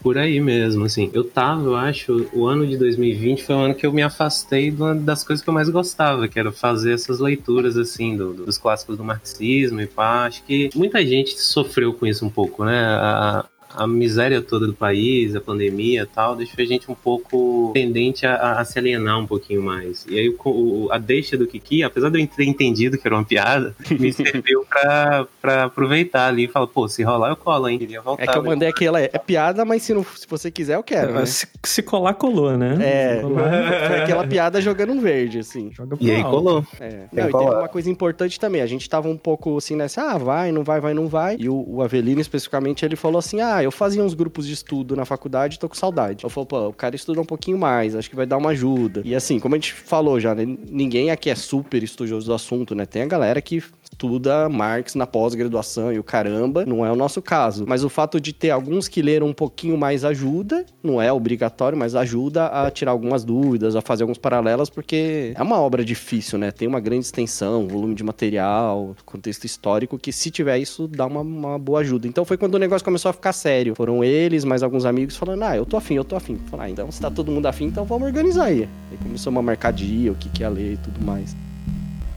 por 0.00 0.16
aí 0.16 0.40
mesmo, 0.40 0.84
assim. 0.84 1.10
Eu 1.12 1.24
tava, 1.24 1.64
eu 1.64 1.76
acho, 1.76 2.28
o 2.32 2.46
ano 2.46 2.66
de 2.66 2.76
2020 2.76 3.42
foi 3.42 3.54
o 3.54 3.58
ano 3.58 3.74
que 3.74 3.84
eu 3.84 3.92
me 3.92 4.02
afastei 4.02 4.70
de 4.70 4.80
uma 4.80 4.94
das 4.94 5.24
coisas 5.24 5.42
que 5.42 5.50
eu 5.50 5.54
mais 5.54 5.68
gostava, 5.68 6.28
que 6.28 6.38
era 6.38 6.52
fazer 6.52 6.92
essas 6.92 7.18
leituras, 7.18 7.76
assim, 7.76 8.16
do, 8.16 8.32
dos 8.32 8.56
clássicos 8.56 8.96
do 8.96 9.04
marxismo 9.04 9.80
e 9.80 9.86
pá. 9.86 10.26
Acho 10.26 10.44
que 10.44 10.70
muita 10.74 11.04
gente 11.04 11.36
sofreu 11.40 11.92
com 11.92 12.06
isso 12.06 12.24
um 12.24 12.30
pouco, 12.30 12.64
né? 12.64 12.78
A, 12.78 13.44
a 13.74 13.86
miséria 13.86 14.40
toda 14.40 14.66
do 14.66 14.74
país, 14.74 15.34
a 15.36 15.40
pandemia 15.40 16.02
e 16.02 16.06
tal, 16.06 16.34
deixou 16.34 16.62
a 16.62 16.64
gente 16.64 16.90
um 16.90 16.94
pouco 16.94 17.70
tendente 17.74 18.26
a, 18.26 18.58
a 18.58 18.64
se 18.64 18.78
alienar 18.78 19.18
um 19.18 19.26
pouquinho 19.26 19.62
mais. 19.62 20.06
E 20.08 20.18
aí 20.18 20.34
o, 20.44 20.88
a 20.90 20.98
deixa 20.98 21.36
do 21.36 21.46
Kiki, 21.46 21.82
apesar 21.82 22.10
de 22.10 22.20
eu 22.20 22.26
ter 22.26 22.44
entendido 22.44 22.98
que 22.98 23.06
era 23.06 23.14
uma 23.14 23.24
piada, 23.24 23.74
me 23.90 24.12
serviu 24.12 24.64
pra, 24.68 25.26
pra 25.40 25.64
aproveitar 25.64 26.28
ali 26.28 26.44
e 26.44 26.48
falar, 26.48 26.66
pô, 26.66 26.88
se 26.88 27.02
rolar 27.02 27.30
eu 27.30 27.36
colo, 27.36 27.68
hein? 27.68 27.78
Queria 27.78 28.00
voltar. 28.00 28.22
É 28.22 28.26
que 28.26 28.38
eu 28.38 28.42
mandei 28.42 28.68
aquela, 28.68 29.00
é 29.00 29.08
piada, 29.08 29.64
mas 29.64 29.82
se, 29.82 29.94
não, 29.94 30.04
se 30.04 30.26
você 30.28 30.50
quiser 30.50 30.76
eu 30.76 30.82
quero. 30.82 31.12
Né? 31.12 31.26
Se, 31.26 31.46
se, 31.64 31.82
colar, 31.82 32.14
colou, 32.14 32.56
né? 32.56 32.76
É, 32.80 33.20
foi 33.86 34.00
aquela 34.00 34.26
piada 34.26 34.60
jogando 34.60 34.92
um 34.92 35.00
verde, 35.00 35.38
assim. 35.38 35.70
e 36.00 36.10
aí 36.10 36.22
colou. 36.22 36.64
É. 36.80 37.04
Não, 37.12 37.28
e 37.28 37.32
teve 37.32 37.44
uma 37.44 37.68
coisa 37.68 37.90
importante 37.90 38.40
também, 38.40 38.62
a 38.62 38.66
gente 38.66 38.88
tava 38.88 39.08
um 39.08 39.16
pouco 39.16 39.56
assim 39.56 39.76
nessa, 39.76 40.02
ah, 40.02 40.18
vai, 40.18 40.52
não 40.52 40.64
vai, 40.64 40.80
vai, 40.80 40.94
não 40.94 41.06
vai. 41.06 41.36
E 41.38 41.48
o, 41.48 41.64
o 41.68 41.82
Avelino, 41.82 42.20
especificamente, 42.20 42.84
ele 42.84 42.96
falou 42.96 43.18
assim, 43.18 43.40
ah, 43.40 43.62
eu 43.68 43.72
fazia 43.72 44.02
uns 44.02 44.14
grupos 44.14 44.46
de 44.46 44.54
estudo 44.54 44.96
na 44.96 45.04
faculdade, 45.04 45.58
tô 45.58 45.68
com 45.68 45.74
saudade. 45.74 46.24
Eu 46.24 46.30
falei, 46.30 46.46
pô, 46.46 46.68
o 46.68 46.72
cara 46.72 46.96
estuda 46.96 47.20
um 47.20 47.24
pouquinho 47.24 47.58
mais, 47.58 47.94
acho 47.94 48.08
que 48.08 48.16
vai 48.16 48.26
dar 48.26 48.38
uma 48.38 48.50
ajuda. 48.50 49.02
E 49.04 49.14
assim, 49.14 49.38
como 49.38 49.54
a 49.54 49.58
gente 49.58 49.74
falou 49.74 50.18
já, 50.18 50.34
né, 50.34 50.44
ninguém 50.70 51.10
aqui 51.10 51.28
é 51.28 51.34
super 51.34 51.82
estudioso 51.82 52.26
do 52.26 52.34
assunto, 52.34 52.74
né? 52.74 52.86
Tem 52.86 53.02
a 53.02 53.06
galera 53.06 53.40
que 53.42 53.62
estuda 53.82 54.48
Marx 54.48 54.94
na 54.94 55.06
pós-graduação 55.06 55.92
e 55.92 55.98
o 55.98 56.04
caramba, 56.04 56.64
não 56.64 56.84
é 56.84 56.90
o 56.90 56.96
nosso 56.96 57.20
caso. 57.20 57.64
Mas 57.66 57.84
o 57.84 57.88
fato 57.88 58.20
de 58.20 58.32
ter 58.32 58.50
alguns 58.50 58.88
que 58.88 59.02
leram 59.02 59.26
um 59.26 59.32
pouquinho 59.34 59.76
mais 59.76 60.04
ajuda, 60.04 60.64
não 60.82 61.00
é 61.00 61.12
obrigatório, 61.12 61.76
mas 61.76 61.94
ajuda 61.94 62.46
a 62.46 62.70
tirar 62.70 62.92
algumas 62.92 63.24
dúvidas, 63.24 63.76
a 63.76 63.80
fazer 63.80 64.04
alguns 64.04 64.18
paralelos, 64.18 64.70
porque 64.70 65.32
é 65.34 65.42
uma 65.42 65.60
obra 65.60 65.84
difícil, 65.84 66.38
né? 66.38 66.50
Tem 66.50 66.66
uma 66.68 66.80
grande 66.80 67.04
extensão, 67.04 67.68
volume 67.68 67.94
de 67.94 68.04
material, 68.04 68.94
contexto 69.04 69.44
histórico, 69.44 69.98
que 69.98 70.12
se 70.12 70.30
tiver 70.30 70.58
isso, 70.58 70.88
dá 70.88 71.06
uma, 71.06 71.20
uma 71.20 71.58
boa 71.58 71.80
ajuda. 71.80 72.06
Então 72.06 72.24
foi 72.24 72.36
quando 72.36 72.54
o 72.54 72.58
negócio 72.58 72.84
começou 72.84 73.10
a 73.10 73.12
ficar 73.12 73.32
sério. 73.32 73.47
Foram 73.74 74.02
eles, 74.04 74.44
mais 74.44 74.62
alguns 74.62 74.84
amigos, 74.84 75.16
falando, 75.16 75.42
ah, 75.42 75.56
eu 75.56 75.66
tô 75.66 75.76
afim, 75.76 75.94
eu 75.94 76.04
tô 76.04 76.16
afim. 76.16 76.38
Falaram, 76.50 76.68
ah, 76.68 76.70
então 76.70 76.90
se 76.90 77.00
tá 77.00 77.10
todo 77.10 77.30
mundo 77.30 77.46
afim, 77.46 77.66
então 77.66 77.84
vamos 77.84 78.06
organizar 78.06 78.44
aí. 78.44 78.68
Aí 78.90 78.98
começou 79.02 79.30
uma 79.30 79.42
mercadia, 79.42 80.12
o 80.12 80.14
que 80.14 80.28
que 80.28 80.42
ia 80.42 80.48
ler 80.48 80.74
e 80.74 80.76
tudo 80.76 81.04
mais. 81.04 81.36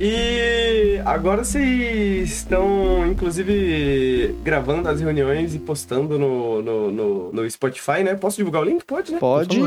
E 0.03 0.99
agora 1.05 1.43
vocês 1.43 2.31
estão, 2.31 3.05
inclusive, 3.05 4.35
gravando 4.43 4.89
as 4.89 4.99
reuniões 4.99 5.53
e 5.53 5.59
postando 5.59 6.17
no, 6.17 6.61
no, 6.61 6.91
no, 6.91 7.31
no 7.31 7.51
Spotify, 7.51 8.03
né? 8.03 8.15
Posso 8.15 8.37
divulgar 8.37 8.63
o 8.63 8.65
link? 8.65 8.83
Pode, 8.83 9.11
né? 9.11 9.19
Pode. 9.19 9.59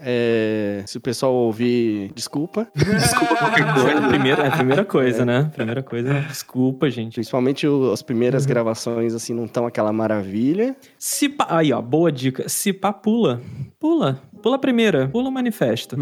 É, 0.00 0.82
se 0.86 0.96
o 0.96 1.00
pessoal 1.00 1.32
ouvir, 1.34 2.12
desculpa. 2.14 2.68
desculpa 2.74 3.36
qualquer 3.36 3.74
coisa. 3.74 3.98
A 3.98 4.08
primeira, 4.08 4.46
a 4.46 4.50
primeira 4.50 4.84
coisa, 4.84 5.22
é. 5.22 5.24
né? 5.24 5.50
Primeira 5.54 5.82
coisa, 5.82 6.20
desculpa, 6.20 6.88
gente. 6.88 7.14
Principalmente 7.14 7.66
o, 7.66 7.92
as 7.92 8.02
primeiras 8.02 8.44
uhum. 8.44 8.48
gravações, 8.48 9.14
assim, 9.14 9.34
não 9.34 9.44
estão 9.44 9.66
aquela 9.66 9.92
maravilha. 9.92 10.76
Se 10.98 11.28
pa... 11.28 11.46
Aí, 11.50 11.72
ó, 11.72 11.82
boa 11.82 12.12
dica. 12.12 12.48
Se 12.48 12.72
pá, 12.72 12.92
pula. 12.92 13.40
Pula. 13.80 14.22
Pula 14.42 14.56
a 14.56 14.58
primeira, 14.58 15.08
pula 15.08 15.28
o 15.28 15.32
manifesto. 15.32 15.96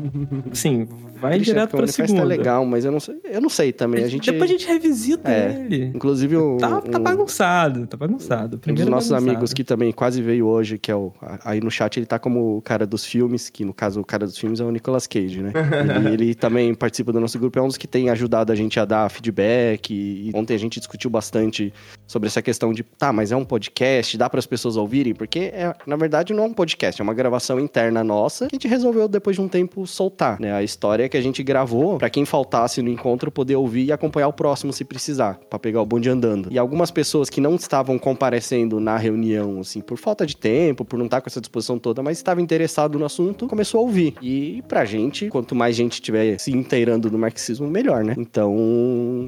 Sim, 0.52 0.88
vai 1.20 1.34
Triste, 1.34 1.52
direto 1.52 1.76
pra 1.76 1.86
segunda. 1.86 2.12
O 2.12 2.16
manifesto 2.16 2.20
é 2.20 2.24
legal, 2.24 2.66
mas 2.66 2.84
eu 2.84 2.92
não 2.92 3.00
sei, 3.00 3.20
eu 3.24 3.40
não 3.40 3.48
sei 3.48 3.72
também. 3.72 4.04
A 4.04 4.08
gente... 4.08 4.30
Depois 4.30 4.50
a 4.50 4.52
gente 4.52 4.66
revisita 4.66 5.30
é, 5.30 5.64
ele. 5.64 5.84
Inclusive 5.94 6.36
o... 6.36 6.56
Tá, 6.58 6.80
tá 6.80 6.98
bagunçado, 6.98 7.86
tá 7.86 7.96
bagunçado. 7.96 8.58
Primeiro 8.58 8.82
um 8.82 8.84
dos 8.86 8.90
nossos 8.90 9.10
bagunçado. 9.10 9.30
amigos 9.30 9.52
que 9.52 9.64
também 9.64 9.92
quase 9.92 10.22
veio 10.22 10.46
hoje, 10.46 10.78
que 10.78 10.90
é 10.90 10.94
o... 10.94 11.12
Aí 11.44 11.60
no 11.60 11.70
chat 11.70 11.96
ele 11.96 12.06
tá 12.06 12.18
como 12.18 12.56
o 12.56 12.62
cara 12.62 12.86
dos 12.86 13.04
filmes, 13.04 13.50
que 13.50 13.64
no 13.64 13.74
caso 13.74 14.00
o 14.00 14.04
cara 14.04 14.24
dos 14.24 14.38
filmes 14.38 14.60
é 14.60 14.64
o 14.64 14.70
Nicolas 14.70 15.06
Cage, 15.06 15.42
né? 15.42 15.52
ele, 16.14 16.24
ele 16.24 16.34
também 16.34 16.74
participa 16.74 17.12
do 17.12 17.20
nosso 17.20 17.38
grupo, 17.38 17.58
é 17.58 17.62
um 17.62 17.68
dos 17.68 17.76
que 17.76 17.86
tem 17.86 18.08
ajudado 18.10 18.52
a 18.52 18.54
gente 18.54 18.78
a 18.78 18.84
dar 18.84 19.08
feedback. 19.10 19.92
E 19.92 20.30
ontem 20.34 20.54
a 20.54 20.58
gente 20.58 20.78
discutiu 20.78 21.10
bastante 21.10 21.72
sobre 22.06 22.28
essa 22.28 22.40
questão 22.40 22.72
de, 22.72 22.82
tá, 22.82 23.12
mas 23.12 23.32
é 23.32 23.36
um 23.36 23.44
podcast, 23.44 24.16
dá 24.16 24.28
para 24.30 24.38
as 24.38 24.46
pessoas 24.46 24.76
ouvirem? 24.76 25.14
Porque, 25.14 25.50
é, 25.52 25.74
na 25.86 25.96
verdade, 25.96 26.32
não 26.32 26.44
é 26.44 26.46
um 26.46 26.54
podcast, 26.54 27.00
é 27.00 27.04
uma 27.04 27.14
gravação 27.14 27.58
interna 27.58 27.79
interna 27.80 28.04
nossa, 28.04 28.46
que 28.46 28.54
a 28.54 28.56
gente 28.56 28.68
resolveu 28.68 29.08
depois 29.08 29.36
de 29.36 29.42
um 29.42 29.48
tempo 29.48 29.86
soltar, 29.86 30.38
né? 30.38 30.52
A 30.52 30.62
história 30.62 31.08
que 31.08 31.16
a 31.16 31.20
gente 31.20 31.42
gravou 31.42 31.96
para 31.96 32.10
quem 32.10 32.24
faltasse 32.24 32.82
no 32.82 32.90
encontro 32.90 33.30
poder 33.30 33.56
ouvir 33.56 33.86
e 33.86 33.92
acompanhar 33.92 34.28
o 34.28 34.32
próximo 34.32 34.72
se 34.72 34.84
precisar, 34.84 35.40
para 35.48 35.58
pegar 35.58 35.80
o 35.80 35.86
bonde 35.86 36.08
andando. 36.08 36.48
E 36.52 36.58
algumas 36.58 36.90
pessoas 36.90 37.30
que 37.30 37.40
não 37.40 37.54
estavam 37.54 37.98
comparecendo 37.98 38.78
na 38.78 38.96
reunião, 38.96 39.60
assim, 39.60 39.80
por 39.80 39.96
falta 39.96 40.26
de 40.26 40.36
tempo, 40.36 40.84
por 40.84 40.98
não 40.98 41.06
estar 41.06 41.20
com 41.20 41.28
essa 41.28 41.40
disposição 41.40 41.78
toda, 41.78 42.02
mas 42.02 42.18
estava 42.18 42.42
interessado 42.42 42.98
no 42.98 43.04
assunto, 43.04 43.46
começou 43.46 43.80
a 43.80 43.82
ouvir. 43.82 44.14
E 44.20 44.62
pra 44.68 44.84
gente, 44.84 45.28
quanto 45.28 45.54
mais 45.54 45.74
gente 45.74 45.94
estiver 45.94 46.38
se 46.38 46.52
inteirando 46.52 47.08
do 47.08 47.18
marxismo, 47.18 47.66
melhor, 47.66 48.04
né? 48.04 48.14
Então, 48.18 48.54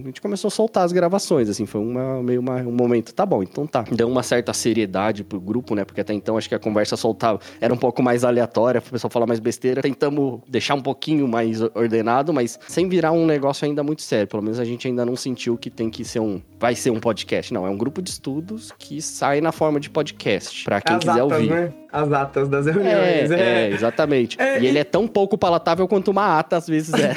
a 0.03 0.07
gente 0.07 0.21
começou 0.21 0.49
a 0.49 0.51
soltar 0.51 0.85
as 0.85 0.93
gravações, 0.93 1.49
assim, 1.49 1.65
foi 1.65 1.81
uma, 1.81 2.23
meio 2.23 2.41
uma, 2.41 2.57
um 2.57 2.73
momento, 2.73 3.15
tá 3.15 3.25
bom, 3.25 3.43
então 3.43 3.67
tá. 3.67 3.85
Deu 3.91 4.09
uma 4.09 4.23
certa 4.23 4.53
seriedade 4.53 5.25
pro 5.25 5.41
grupo, 5.41 5.75
né? 5.75 5.85
Porque 5.85 6.01
até 6.01 6.13
então 6.13 6.37
acho 6.37 6.49
que 6.49 6.55
a 6.55 6.59
conversa 6.59 6.97
soltava, 6.97 7.41
era 7.61 7.73
um 7.73 7.77
pouco 7.77 8.03
mais 8.03 8.25
aleatória 8.25 8.42
aleatória, 8.43 8.81
o 8.81 8.83
pessoal 8.83 9.11
falar 9.11 9.27
mais 9.27 9.41
besteira. 9.41 9.81
Tentamos 9.81 10.41
deixar 10.49 10.75
um 10.75 10.83
pouquinho 10.83 11.27
mais 11.29 11.61
ordenado, 11.61 12.33
mas 12.33 12.59
sem 12.67 12.89
virar 12.89 13.13
um 13.13 13.25
negócio 13.25 13.65
ainda 13.65 13.83
muito 13.83 14.03
sério. 14.03 14.27
Pelo 14.27 14.43
menos 14.43 14.59
a 14.59 14.65
gente 14.65 14.89
ainda 14.89 15.07
não 15.07 15.17
sentiu 15.17 15.57
que 15.57 15.71
tem 15.71 15.89
que 15.89 16.05
ser 16.05 16.21
um. 16.21 16.41
Vai 16.59 16.75
ser 16.75 16.91
um 16.91 17.01
podcast. 17.01 17.53
Não, 17.53 17.67
é 17.67 17.71
um 17.71 17.77
grupo 17.77 18.03
de 18.03 18.11
estudos 18.11 18.73
que 18.79 19.01
sai 19.01 19.41
na 19.41 19.53
forma 19.53 19.81
de 19.81 19.89
podcast. 19.89 20.65
Pra 20.65 20.81
quem 20.81 20.97
As 20.97 21.01
quiser 21.01 21.21
atas, 21.21 21.33
ouvir. 21.33 21.51
Né? 21.51 21.73
As 21.93 22.13
atas 22.13 22.49
das 22.49 22.67
reuniões. 22.67 23.31
É, 23.31 23.35
é. 23.35 23.71
é 23.71 23.71
exatamente. 23.71 24.41
É, 24.41 24.61
e 24.61 24.67
ele 24.67 24.79
é 24.79 24.85
tão 24.85 25.07
pouco 25.07 25.37
palatável 25.37 25.87
quanto 25.87 26.11
uma 26.11 26.39
ata, 26.39 26.57
às 26.57 26.67
vezes 26.67 26.93
é. 26.95 27.13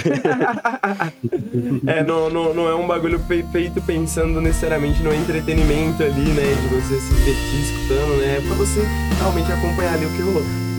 é, 1.99 2.03
não, 2.03 2.29
não, 2.29 2.53
não 2.53 2.67
é 2.67 2.75
um 2.75 2.85
bagulho 2.85 3.19
feito 3.51 3.81
pensando 3.81 4.41
necessariamente 4.41 5.01
no 5.01 5.13
entretenimento 5.13 6.03
ali, 6.03 6.29
né? 6.31 6.43
De 6.61 6.67
você 6.75 6.99
se 6.99 7.13
divertir 7.13 7.61
escutando, 7.61 8.17
né? 8.17 8.37
É 8.37 8.41
pra 8.41 8.55
você 8.55 8.81
realmente 9.19 9.51
acompanhar 9.51 9.93
ali 9.93 10.05
o 10.05 10.09
que 10.09 10.21
rolou. 10.21 10.74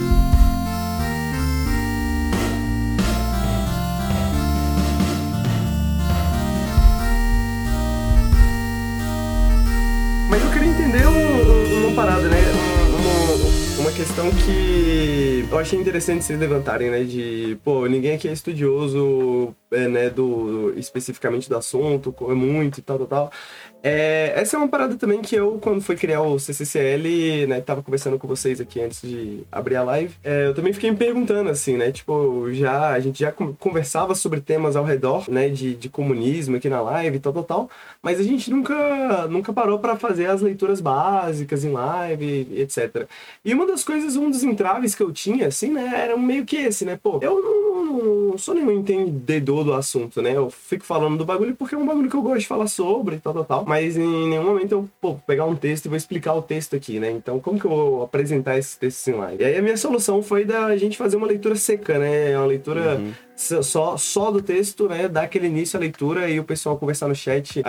Questão 13.97 14.31
que 14.31 15.49
eu 15.51 15.59
achei 15.59 15.79
interessante 15.79 16.23
vocês 16.23 16.39
levantarem, 16.39 16.91
né? 16.91 17.03
De, 17.03 17.59
pô, 17.65 17.87
ninguém 17.87 18.15
aqui 18.15 18.29
é 18.29 18.33
estudioso, 18.33 19.55
é, 19.71 19.89
né, 19.89 20.11
do, 20.11 20.75
especificamente 20.77 21.49
do 21.49 21.57
assunto, 21.57 22.15
é 22.29 22.35
muito 22.35 22.79
e 22.79 22.83
tal, 22.83 22.99
tal, 22.99 23.07
tal. 23.07 23.33
É, 23.89 24.33
essa 24.35 24.57
é 24.57 24.59
uma 24.59 24.67
parada 24.67 24.97
também 24.97 25.23
que 25.23 25.37
eu, 25.37 25.61
quando 25.63 25.81
fui 25.81 25.95
criar 25.95 26.21
o 26.21 26.41
CCCL, 26.41 27.47
né, 27.47 27.61
tava 27.61 27.85
conversando 27.85 28.19
com 28.19 28.27
vocês 28.27 28.61
aqui 28.61 28.81
antes 28.81 29.01
de 29.01 29.45
abrir 29.53 29.77
a 29.77 29.85
live, 29.85 30.13
é, 30.25 30.49
eu 30.49 30.55
também 30.55 30.73
fiquei 30.73 30.91
me 30.91 30.97
perguntando, 30.97 31.51
assim, 31.51 31.77
né, 31.77 31.93
tipo, 31.93 32.53
já, 32.53 32.91
a 32.91 32.99
gente 32.99 33.21
já 33.21 33.31
conversava 33.31 34.17
sobre 34.17 34.41
temas 34.41 34.75
ao 34.75 34.83
redor, 34.83 35.31
né, 35.31 35.49
de, 35.49 35.77
de 35.77 35.89
comunismo 35.89 36.57
aqui 36.57 36.69
na 36.69 36.81
live 36.81 37.17
e 37.17 37.21
tal, 37.21 37.33
tal, 37.33 37.45
tal, 37.45 37.71
mas 38.03 38.19
a 38.19 38.25
gente 38.25 38.51
nunca, 38.51 39.29
nunca 39.29 39.53
parou 39.53 39.79
para 39.79 39.95
fazer 39.95 40.27
as 40.27 40.43
leituras 40.43 40.81
básicas 40.81 41.65
em 41.65 41.71
live, 41.71 42.49
etc. 42.57 43.07
E 43.45 43.55
uma 43.55 43.69
das 43.69 43.85
coisas, 43.85 44.17
um 44.17 44.29
dos 44.29 44.43
entraves 44.43 44.97
que 44.97 45.03
eu 45.05 45.13
tinha, 45.13 45.47
assim, 45.47 45.71
né, 45.71 45.93
era 45.95 46.17
meio 46.17 46.45
que 46.45 46.57
esse, 46.57 46.85
né, 46.85 46.99
pô, 47.01 47.21
eu 47.23 47.41
não, 47.41 48.31
não 48.31 48.39
sou 48.39 48.53
nenhum 48.53 48.73
entendedor 48.73 49.63
do 49.63 49.73
assunto, 49.73 50.21
né, 50.21 50.33
eu 50.37 50.51
fico 50.51 50.85
falando 50.85 51.17
do 51.19 51.25
bagulho 51.25 51.55
porque 51.55 51.77
é 51.77 51.79
um 51.79 51.87
bagulho 51.87 52.11
que 52.11 52.17
eu 52.17 52.23
gosto 52.23 52.41
de 52.41 52.49
falar 52.49 52.67
sobre 52.67 53.15
e 53.15 53.21
tal, 53.21 53.33
tal, 53.33 53.45
tal, 53.45 53.65
mas 53.65 53.76
mas 53.77 53.97
em 53.97 54.29
nenhum 54.29 54.45
momento 54.45 54.73
eu 54.73 54.89
vou 55.03 55.21
pegar 55.27 55.45
um 55.45 55.55
texto 55.55 55.85
e 55.85 55.89
vou 55.89 55.97
explicar 55.97 56.35
o 56.35 56.41
texto 56.41 56.75
aqui, 56.75 56.99
né? 56.99 57.11
Então, 57.11 57.39
como 57.39 57.61
que 57.61 57.67
eu 57.67 57.71
vou 57.71 58.03
apresentar 58.03 58.57
esses 58.57 58.77
textos 58.77 59.07
em 59.07 59.13
live? 59.13 59.43
E 59.43 59.47
aí 59.47 59.57
a 59.57 59.63
minha 59.63 59.77
solução 59.77 60.23
foi 60.23 60.45
da 60.45 60.75
gente 60.77 60.97
fazer 60.97 61.17
uma 61.17 61.27
leitura 61.27 61.55
seca, 61.57 61.99
né? 61.99 62.37
Uma 62.37 62.47
leitura 62.47 62.97
uhum 62.97 63.13
só, 63.37 63.97
só 63.97 64.31
do 64.31 64.41
texto, 64.41 64.89
né, 64.89 65.09
dar 65.09 65.23
aquele 65.23 65.47
início 65.47 65.77
à 65.77 65.81
leitura 65.81 66.29
e 66.29 66.41
o 66.41 66.45
pessoal 66.45 66.79
conversar 66.79 67.07
no 67.07 67.15
chat 67.15 67.61
uh, 67.61 67.65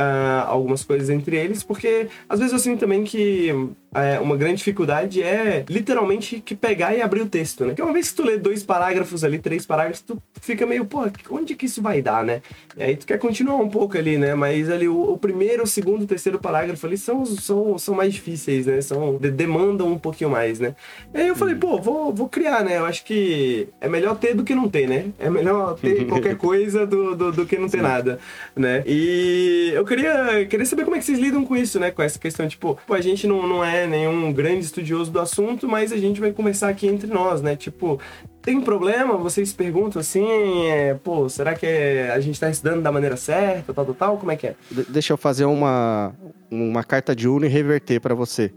algumas 0.47 0.83
coisas 0.83 1.09
entre 1.09 1.35
eles, 1.35 1.61
porque 1.61 2.07
às 2.29 2.39
vezes 2.39 2.53
eu 2.53 2.59
sinto 2.59 2.79
também 2.79 3.03
que 3.03 3.51
uh, 3.51 4.21
uma 4.21 4.37
grande 4.37 4.57
dificuldade 4.57 5.21
é 5.21 5.65
literalmente 5.67 6.39
que 6.39 6.55
pegar 6.55 6.95
e 6.95 7.01
abrir 7.01 7.21
o 7.21 7.27
texto, 7.27 7.61
né? 7.61 7.69
Porque 7.69 7.81
uma 7.81 7.93
vez 7.93 8.09
que 8.09 8.15
tu 8.15 8.23
lê 8.23 8.37
dois 8.37 8.63
parágrafos 8.63 9.23
ali, 9.23 9.39
três 9.39 9.65
parágrafos, 9.65 10.01
tu 10.01 10.21
fica 10.41 10.65
meio, 10.65 10.85
pô, 10.85 11.09
onde 11.29 11.55
que 11.55 11.65
isso 11.65 11.81
vai 11.81 12.01
dar, 12.01 12.23
né? 12.23 12.41
E 12.75 12.83
aí 12.83 12.95
tu 12.95 13.05
quer 13.05 13.17
continuar 13.17 13.57
um 13.57 13.69
pouco 13.69 13.97
ali, 13.97 14.17
né? 14.17 14.35
Mas 14.35 14.69
ali 14.69 14.87
o, 14.87 15.13
o 15.13 15.17
primeiro, 15.17 15.63
o 15.63 15.67
segundo, 15.67 16.03
o 16.03 16.07
terceiro 16.07 16.39
parágrafo 16.39 16.85
ali 16.85 16.97
são, 16.97 17.25
são, 17.25 17.77
são 17.77 17.95
mais 17.95 18.13
difíceis, 18.13 18.65
né? 18.65 18.81
São, 18.81 19.17
de, 19.17 19.31
demandam 19.31 19.91
um 19.91 19.99
pouquinho 19.99 20.29
mais, 20.29 20.59
né? 20.59 20.75
E 21.13 21.21
aí 21.21 21.27
eu 21.27 21.35
falei, 21.35 21.55
pô, 21.55 21.79
vou, 21.79 22.13
vou 22.13 22.29
criar, 22.29 22.63
né? 22.63 22.77
Eu 22.77 22.85
acho 22.85 23.03
que 23.03 23.67
é 23.81 23.89
melhor 23.89 24.15
ter 24.17 24.33
do 24.33 24.43
que 24.43 24.55
não 24.55 24.69
ter, 24.69 24.87
né? 24.87 25.07
É 25.19 25.29
melhor 25.29 25.56
ter 25.81 26.05
qualquer 26.07 26.35
coisa 26.35 26.85
do, 26.85 27.15
do, 27.15 27.31
do, 27.31 27.45
que 27.45 27.57
não 27.57 27.69
ter 27.69 27.81
nada, 27.81 28.19
né? 28.55 28.83
E 28.85 29.71
eu 29.73 29.85
queria, 29.85 30.45
queria 30.45 30.65
saber 30.65 30.83
como 30.83 30.95
é 30.95 30.99
que 30.99 31.05
vocês 31.05 31.19
lidam 31.19 31.45
com 31.45 31.55
isso, 31.55 31.79
né? 31.79 31.91
Com 31.91 32.01
essa 32.01 32.19
questão, 32.19 32.47
tipo, 32.47 32.77
pô, 32.85 32.93
a 32.93 33.01
gente 33.01 33.27
não, 33.27 33.47
não 33.47 33.63
é 33.63 33.87
nenhum 33.87 34.31
grande 34.31 34.65
estudioso 34.65 35.11
do 35.11 35.19
assunto, 35.19 35.67
mas 35.67 35.91
a 35.91 35.97
gente 35.97 36.19
vai 36.19 36.31
conversar 36.31 36.69
aqui 36.69 36.87
entre 36.87 37.07
nós, 37.07 37.41
né? 37.41 37.55
Tipo, 37.55 37.99
tem 38.47 38.61
problema? 38.61 39.17
Vocês 39.17 39.51
perguntam 39.51 39.99
assim, 39.99 40.25
é, 40.67 40.93
pô, 40.93 41.27
será 41.27 41.53
que 41.53 41.65
a 41.65 42.17
gente 42.21 42.39
tá 42.39 42.49
estudando 42.49 42.81
da 42.81 42.89
maneira 42.93 43.17
certa, 43.17 43.73
tal, 43.73 43.83
tal, 43.83 43.93
tal? 43.93 44.17
Como 44.17 44.31
é 44.31 44.37
que 44.37 44.47
é? 44.47 44.55
De- 44.71 44.85
deixa 44.85 45.11
eu 45.11 45.17
fazer 45.17 45.43
uma, 45.43 46.15
uma 46.49 46.81
carta 46.81 47.13
de 47.13 47.27
Uno 47.27 47.45
e 47.45 47.49
reverter 47.49 47.99
pra 47.99 48.15
você. 48.15 48.53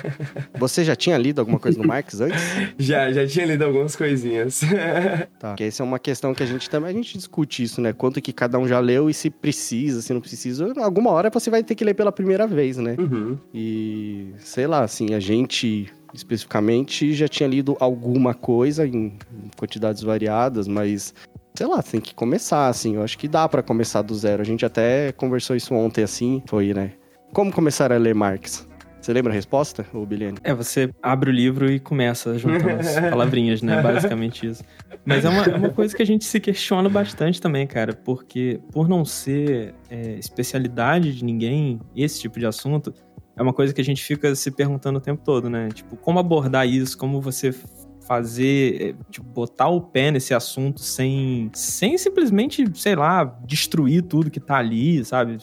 você 0.58 0.84
já 0.84 0.94
tinha 0.94 1.16
lido 1.16 1.38
alguma 1.40 1.58
coisa 1.58 1.78
no 1.78 1.88
Marx 1.88 2.20
antes? 2.20 2.38
Já, 2.78 3.10
já 3.12 3.26
tinha 3.26 3.46
lido 3.46 3.64
algumas 3.64 3.96
coisinhas. 3.96 4.60
Tá. 5.38 5.48
Porque 5.50 5.64
essa 5.64 5.82
é 5.82 5.84
uma 5.84 5.98
questão 5.98 6.34
que 6.34 6.42
a 6.42 6.46
gente 6.46 6.68
também 6.68 6.90
a 6.90 6.92
gente 6.92 7.16
discute 7.16 7.62
isso, 7.62 7.80
né? 7.80 7.94
Quanto 7.94 8.20
que 8.20 8.30
cada 8.32 8.58
um 8.58 8.68
já 8.68 8.78
leu 8.78 9.08
e 9.08 9.14
se 9.14 9.30
precisa, 9.30 10.02
se 10.02 10.12
não 10.12 10.20
precisa. 10.20 10.70
Alguma 10.76 11.10
hora 11.10 11.30
você 11.30 11.48
vai 11.48 11.62
ter 11.62 11.74
que 11.74 11.82
ler 11.82 11.94
pela 11.94 12.12
primeira 12.12 12.46
vez, 12.46 12.76
né? 12.76 12.94
uhum. 12.98 13.38
E 13.54 14.34
sei 14.38 14.66
lá, 14.66 14.82
assim, 14.82 15.14
a 15.14 15.20
gente 15.20 15.90
especificamente 16.14 17.12
já 17.14 17.28
tinha 17.28 17.48
lido 17.48 17.76
alguma 17.80 18.34
coisa 18.34 18.86
em 18.86 19.16
quantidades 19.56 20.02
variadas, 20.02 20.66
mas 20.66 21.14
sei 21.54 21.66
lá, 21.66 21.82
tem 21.82 22.00
que 22.00 22.14
começar, 22.14 22.68
assim. 22.68 22.96
Eu 22.96 23.02
acho 23.02 23.18
que 23.18 23.28
dá 23.28 23.48
pra 23.48 23.62
começar 23.62 24.02
do 24.02 24.14
zero. 24.14 24.42
A 24.42 24.44
gente 24.44 24.64
até 24.64 25.12
conversou 25.12 25.56
isso 25.56 25.74
ontem, 25.74 26.02
assim. 26.02 26.42
Foi, 26.46 26.72
né? 26.72 26.92
Como 27.32 27.52
começar 27.52 27.92
a 27.92 27.96
ler 27.96 28.14
Marx? 28.14 28.66
Você 29.00 29.14
lembra 29.14 29.32
a 29.32 29.34
resposta, 29.34 29.86
ô 29.94 30.04
Biliane? 30.04 30.36
É, 30.44 30.52
você 30.52 30.90
abre 31.02 31.30
o 31.30 31.32
livro 31.32 31.70
e 31.70 31.80
começa 31.80 32.38
juntando 32.38 32.80
as 32.80 33.00
palavrinhas, 33.08 33.62
né? 33.62 33.80
Basicamente 33.80 34.46
isso. 34.46 34.62
Mas 35.06 35.24
é 35.24 35.28
uma, 35.30 35.44
é 35.44 35.56
uma 35.56 35.70
coisa 35.70 35.96
que 35.96 36.02
a 36.02 36.06
gente 36.06 36.24
se 36.26 36.38
questiona 36.38 36.88
bastante 36.88 37.40
também, 37.40 37.66
cara, 37.66 37.94
porque 37.94 38.60
por 38.70 38.88
não 38.88 39.04
ser 39.04 39.74
é, 39.88 40.12
especialidade 40.18 41.14
de 41.14 41.24
ninguém, 41.24 41.80
esse 41.96 42.20
tipo 42.20 42.38
de 42.38 42.44
assunto, 42.44 42.92
é 43.40 43.42
uma 43.42 43.54
coisa 43.54 43.72
que 43.72 43.80
a 43.80 43.84
gente 43.84 44.04
fica 44.04 44.34
se 44.34 44.50
perguntando 44.50 44.98
o 44.98 45.00
tempo 45.00 45.22
todo, 45.24 45.48
né? 45.48 45.70
Tipo, 45.70 45.96
como 45.96 46.18
abordar 46.18 46.68
isso, 46.68 46.98
como 46.98 47.22
você 47.22 47.54
fazer, 48.06 48.82
é, 48.82 48.94
tipo, 49.10 49.26
botar 49.26 49.68
o 49.68 49.80
pé 49.80 50.10
nesse 50.10 50.34
assunto 50.34 50.80
sem, 50.80 51.50
sem 51.54 51.96
simplesmente, 51.96 52.62
sei 52.74 52.94
lá, 52.94 53.24
destruir 53.46 54.02
tudo 54.02 54.30
que 54.30 54.38
tá 54.38 54.58
ali, 54.58 55.02
sabe? 55.06 55.38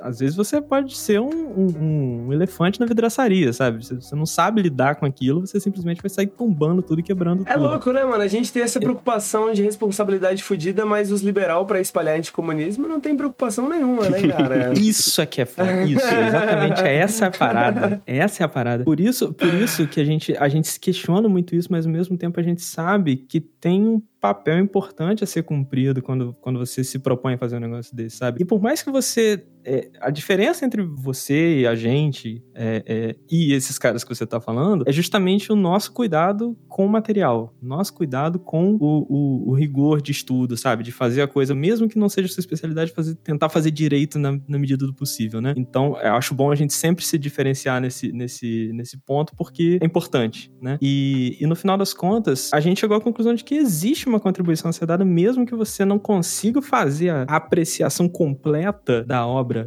Às 0.00 0.18
vezes 0.20 0.36
você 0.36 0.60
pode 0.60 0.96
ser 0.96 1.20
um, 1.20 1.28
um- 1.28 2.26
um 2.28 2.32
elefante 2.32 2.78
na 2.80 2.86
vidraçaria, 2.86 3.52
sabe? 3.52 3.84
Você, 3.84 3.94
você 3.94 4.14
não 4.14 4.26
sabe 4.26 4.62
lidar 4.62 4.96
com 4.96 5.06
aquilo, 5.06 5.40
você 5.46 5.58
simplesmente 5.60 6.00
vai 6.02 6.08
sair 6.10 6.26
tombando 6.26 6.82
tudo 6.82 7.00
e 7.00 7.02
quebrando 7.02 7.42
É 7.46 7.52
tudo. 7.54 7.62
louco, 7.64 7.92
né, 7.92 8.04
mano? 8.04 8.22
A 8.22 8.28
gente 8.28 8.52
tem 8.52 8.62
essa 8.62 8.78
preocupação 8.80 9.52
de 9.52 9.62
responsabilidade 9.62 10.42
fodida, 10.42 10.84
mas 10.86 11.10
os 11.12 11.22
liberal 11.22 11.66
pra 11.66 11.80
espalhar 11.80 12.16
anticomunismo 12.18 12.86
não 12.88 13.00
tem 13.00 13.16
preocupação 13.16 13.68
nenhuma, 13.68 14.08
né, 14.08 14.26
cara? 14.28 14.72
Isso 14.78 15.20
é 15.20 15.26
que 15.26 15.40
é 15.40 15.46
foda. 15.46 15.82
Isso, 15.84 16.04
exatamente. 16.06 16.80
É 16.82 16.94
essa 16.96 17.26
a 17.26 17.30
parada. 17.30 18.02
Essa 18.06 18.42
é 18.42 18.46
a 18.46 18.48
parada. 18.48 18.84
Por 18.84 19.00
isso, 19.00 19.32
por 19.32 19.52
isso 19.54 19.86
que 19.86 20.00
a 20.00 20.04
gente, 20.04 20.36
a 20.36 20.48
gente 20.48 20.68
se 20.68 20.78
questiona 20.80 21.28
muito 21.28 21.54
isso, 21.54 21.68
mas 21.70 21.86
ao 21.86 21.92
mesmo 21.92 22.16
tempo 22.16 22.38
a 22.38 22.42
gente 22.42 22.62
sabe 22.62 23.16
que 23.16 23.40
tem 23.40 23.84
um 23.86 24.02
papel 24.20 24.58
importante 24.58 25.22
a 25.22 25.26
ser 25.26 25.42
cumprido 25.44 26.02
quando, 26.02 26.34
quando 26.40 26.58
você 26.58 26.82
se 26.82 26.98
propõe 26.98 27.34
a 27.34 27.38
fazer 27.38 27.56
um 27.56 27.60
negócio 27.60 27.94
desse, 27.94 28.16
sabe? 28.16 28.42
E 28.42 28.44
por 28.44 28.60
mais 28.60 28.82
que 28.82 28.90
você. 28.90 29.44
É, 29.68 29.90
a 30.00 30.10
diferença 30.10 30.64
entre 30.64 30.82
você 30.82 31.60
e 31.60 31.66
a 31.66 31.74
gente 31.74 32.42
é, 32.54 32.82
é, 32.86 33.16
e 33.30 33.52
esses 33.52 33.78
caras 33.78 34.02
que 34.04 34.14
você 34.14 34.26
tá 34.26 34.40
falando 34.40 34.84
é 34.86 34.92
justamente 34.92 35.52
o 35.52 35.56
nosso 35.56 35.92
cuidado 35.92 36.56
com 36.68 36.86
o 36.86 36.88
material, 36.88 37.54
nosso 37.62 37.92
cuidado 37.94 38.38
com 38.38 38.74
o, 38.80 39.06
o- 39.08 39.50
o 39.50 39.54
rigor 39.54 40.00
de 40.00 40.10
estudo, 40.12 40.56
sabe? 40.56 40.82
De 40.82 40.92
fazer 40.92 41.22
a 41.22 41.28
coisa, 41.28 41.54
mesmo 41.54 41.88
que 41.88 41.98
não 41.98 42.08
seja 42.08 42.28
sua 42.28 42.40
especialidade, 42.40 42.92
fazer, 42.92 43.14
tentar 43.16 43.48
fazer 43.48 43.70
direito 43.70 44.18
na, 44.18 44.38
na 44.48 44.58
medida 44.58 44.86
do 44.86 44.94
possível, 44.94 45.40
né? 45.40 45.54
Então, 45.56 45.96
eu 46.00 46.14
acho 46.14 46.34
bom 46.34 46.50
a 46.50 46.54
gente 46.54 46.72
sempre 46.72 47.04
se 47.04 47.18
diferenciar 47.18 47.80
nesse, 47.80 48.10
nesse, 48.12 48.70
nesse 48.74 48.96
ponto, 48.98 49.34
porque 49.36 49.78
é 49.80 49.84
importante, 49.86 50.50
né? 50.60 50.78
E, 50.80 51.36
e 51.40 51.46
no 51.46 51.54
final 51.56 51.76
das 51.76 51.92
contas, 51.92 52.50
a 52.52 52.60
gente 52.60 52.80
chegou 52.80 52.96
à 52.96 53.00
conclusão 53.00 53.34
de 53.34 53.44
que 53.44 53.54
existe 53.56 54.08
uma 54.08 54.20
contribuição 54.20 54.68
a 54.70 54.72
ser 54.72 54.86
dada, 54.86 55.04
mesmo 55.04 55.44
que 55.46 55.54
você 55.54 55.84
não 55.84 55.98
consiga 55.98 56.62
fazer 56.62 57.10
a 57.10 57.22
apreciação 57.24 58.08
completa 58.08 59.02
da 59.04 59.26
obra, 59.26 59.57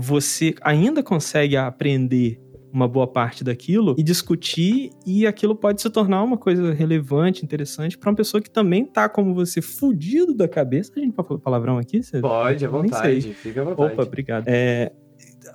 você 0.00 0.54
ainda 0.62 1.02
consegue 1.02 1.56
aprender 1.56 2.40
uma 2.72 2.86
boa 2.86 3.06
parte 3.06 3.42
daquilo 3.42 3.96
e 3.98 4.02
discutir 4.02 4.90
e 5.04 5.26
aquilo 5.26 5.56
pode 5.56 5.82
se 5.82 5.90
tornar 5.90 6.22
uma 6.22 6.36
coisa 6.36 6.72
relevante, 6.72 7.44
interessante 7.44 7.98
para 7.98 8.08
uma 8.10 8.14
pessoa 8.14 8.40
que 8.40 8.48
também 8.50 8.84
tá 8.84 9.08
como 9.08 9.34
você 9.34 9.60
fudido 9.60 10.32
da 10.34 10.46
cabeça. 10.46 10.92
A 10.96 11.00
gente 11.00 11.12
pode 11.14 11.26
falar 11.26 11.40
palavrão 11.40 11.78
aqui? 11.78 12.00
Você- 12.00 12.20
Pode, 12.20 12.64
à 12.64 12.68
vontade. 12.68 13.34
Fica 13.34 13.62
à 13.62 13.64
vontade. 13.64 13.92
Opa, 13.94 14.02
obrigado. 14.04 14.44
É, 14.46 14.92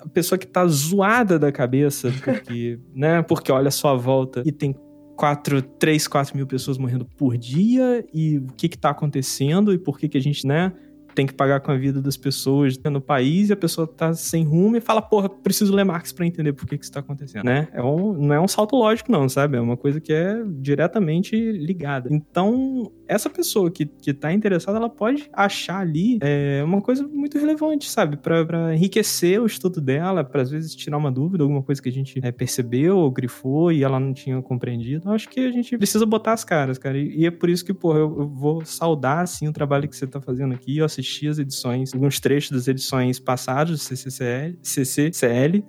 a 0.01 0.09
pessoa 0.09 0.37
que 0.37 0.47
tá 0.47 0.67
zoada 0.67 1.39
da 1.39 1.51
cabeça, 1.51 2.11
porque, 2.21 2.79
né? 2.93 3.21
Porque 3.21 3.49
olha 3.49 3.69
a 3.69 3.71
sua 3.71 3.95
volta 3.95 4.43
e 4.45 4.51
tem 4.51 4.75
4, 5.15 5.61
3, 5.61 6.05
4 6.07 6.35
mil 6.35 6.47
pessoas 6.47 6.77
morrendo 6.77 7.05
por 7.05 7.37
dia 7.37 8.03
e 8.13 8.39
o 8.39 8.47
que 8.57 8.67
que 8.67 8.77
tá 8.77 8.89
acontecendo 8.89 9.71
e 9.71 9.77
por 9.77 9.97
que 9.97 10.09
que 10.09 10.17
a 10.17 10.21
gente, 10.21 10.45
né? 10.45 10.73
Tem 11.15 11.25
que 11.25 11.33
pagar 11.33 11.59
com 11.59 11.71
a 11.71 11.77
vida 11.77 12.01
das 12.01 12.17
pessoas 12.17 12.77
no 12.77 13.01
país 13.01 13.49
e 13.49 13.53
a 13.53 13.57
pessoa 13.57 13.87
tá 13.87 14.13
sem 14.13 14.43
rumo 14.43 14.77
e 14.77 14.81
fala, 14.81 15.01
porra, 15.01 15.29
preciso 15.29 15.73
ler 15.73 15.83
Marx 15.83 16.11
pra 16.11 16.25
entender 16.25 16.53
por 16.53 16.67
que 16.67 16.77
que 16.77 16.83
isso 16.83 16.91
tá 16.91 16.99
acontecendo, 16.99 17.45
né? 17.45 17.67
É 17.73 17.81
um, 17.81 18.13
não 18.13 18.33
é 18.33 18.39
um 18.39 18.47
salto 18.47 18.75
lógico 18.75 19.11
não, 19.11 19.27
sabe? 19.29 19.57
É 19.57 19.61
uma 19.61 19.77
coisa 19.77 19.99
que 19.99 20.11
é 20.11 20.43
diretamente 20.59 21.35
ligada. 21.35 22.09
Então, 22.11 22.91
essa 23.07 23.29
pessoa 23.29 23.69
que, 23.69 23.85
que 23.85 24.13
tá 24.13 24.31
interessada, 24.33 24.77
ela 24.77 24.89
pode 24.89 25.29
achar 25.33 25.79
ali 25.79 26.17
é, 26.21 26.61
uma 26.63 26.81
coisa 26.81 27.07
muito 27.07 27.37
relevante, 27.37 27.89
sabe? 27.89 28.17
Pra 28.17 28.73
enriquecer 28.73 29.41
o 29.41 29.45
estudo 29.45 29.79
dela, 29.79 30.23
pra 30.23 30.41
às 30.41 30.51
vezes 30.51 30.75
tirar 30.75 30.97
uma 30.97 31.11
dúvida, 31.11 31.43
alguma 31.43 31.63
coisa 31.63 31.81
que 31.81 31.89
a 31.89 31.91
gente 31.91 32.19
é, 32.23 32.31
percebeu 32.31 32.97
ou 32.97 33.11
grifou 33.11 33.71
e 33.71 33.83
ela 33.83 33.99
não 33.99 34.13
tinha 34.13 34.41
compreendido. 34.41 35.09
Eu 35.09 35.13
acho 35.13 35.29
que 35.29 35.39
a 35.39 35.51
gente 35.51 35.77
precisa 35.77 36.05
botar 36.05 36.33
as 36.33 36.43
caras, 36.43 36.77
cara. 36.77 36.97
E, 36.97 37.21
e 37.21 37.25
é 37.25 37.31
por 37.31 37.49
isso 37.49 37.63
que, 37.63 37.73
pô, 37.73 37.93
eu, 37.93 38.19
eu 38.19 38.27
vou 38.27 38.65
saudar, 38.65 39.19
assim, 39.19 39.47
o 39.47 39.53
trabalho 39.53 39.87
que 39.87 39.95
você 39.95 40.07
tá 40.07 40.19
fazendo 40.19 40.53
aqui. 40.53 40.77
Eu 40.77 40.85
as 41.29 41.39
edições, 41.39 41.93
alguns 41.93 42.19
trechos 42.19 42.51
das 42.51 42.67
edições 42.67 43.19
passadas 43.19 43.71
do 43.71 43.77
CCCL, 43.77 44.57
CCCL 44.61 45.63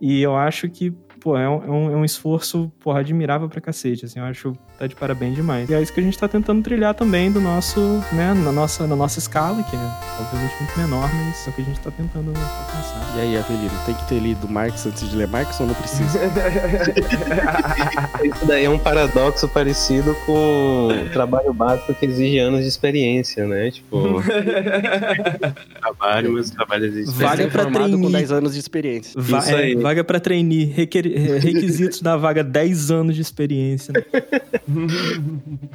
e 0.00 0.20
eu 0.20 0.36
acho 0.36 0.68
que, 0.68 0.92
pô, 1.26 1.36
é 1.36 1.48
um, 1.48 1.54
é 1.64 1.70
um, 1.70 1.92
é 1.92 1.96
um 1.96 2.04
esforço, 2.04 2.70
porra, 2.78 3.00
admirável 3.00 3.48
pra 3.48 3.60
cacete, 3.60 4.04
assim, 4.04 4.20
eu 4.20 4.24
acho 4.26 4.52
que 4.52 4.58
tá 4.78 4.86
de 4.86 4.94
parabéns 4.94 5.34
demais. 5.34 5.68
E 5.68 5.74
é 5.74 5.82
isso 5.82 5.92
que 5.92 5.98
a 5.98 6.02
gente 6.04 6.16
tá 6.16 6.28
tentando 6.28 6.62
trilhar 6.62 6.94
também 6.94 7.32
do 7.32 7.40
nosso, 7.40 7.80
né, 8.12 8.32
na 8.32 8.52
nossa, 8.52 8.86
na 8.86 8.94
nossa 8.94 9.18
escala, 9.18 9.60
que 9.64 9.74
é 9.74 9.90
obviamente 10.20 10.54
muito 10.60 10.78
menor, 10.78 11.10
mas 11.12 11.44
é 11.44 11.50
o 11.50 11.52
que 11.52 11.62
a 11.62 11.64
gente 11.64 11.80
tá 11.80 11.90
tentando 11.90 12.28
alcançar. 12.28 13.16
E 13.16 13.20
aí, 13.22 13.36
Avelino, 13.36 13.70
tem 13.84 13.94
que 13.96 14.04
ter 14.06 14.20
lido 14.20 14.48
Marx 14.48 14.86
antes 14.86 15.10
de 15.10 15.16
ler 15.16 15.26
Marx 15.26 15.58
ou 15.58 15.66
não 15.66 15.74
precisa? 15.74 16.20
Isso 18.24 18.46
daí 18.46 18.64
é 18.64 18.70
um 18.70 18.78
paradoxo 18.78 19.48
parecido 19.48 20.14
com 20.26 20.88
o 20.88 21.08
trabalho 21.12 21.52
básico 21.52 21.92
que 21.94 22.06
exige 22.06 22.38
anos 22.38 22.62
de 22.62 22.68
experiência, 22.68 23.46
né? 23.48 23.70
Tipo, 23.70 24.22
trabalho, 25.80 26.32
mas 26.34 26.50
trabalho 26.50 26.84
exige 26.86 27.10
Vaga 27.12 27.44
experiência. 27.44 27.50
pra 27.50 27.62
formado 27.62 27.90
com 27.92 27.98
trainee. 27.98 28.12
10 28.12 28.32
anos 28.32 28.54
de 28.54 28.60
experiência. 28.60 29.12
Va- 29.20 29.38
Isso 29.38 29.50
é, 29.50 29.54
aí. 29.56 29.74
vaga 29.76 30.04
pra 30.04 30.20
trainee, 30.20 30.64
requer- 30.64 31.06
é, 31.06 31.15
requisitos 31.40 32.00
da 32.00 32.16
vaga 32.16 32.44
10 32.44 32.90
anos 32.90 33.14
de 33.14 33.22
experiência. 33.22 33.92
né? 33.92 34.02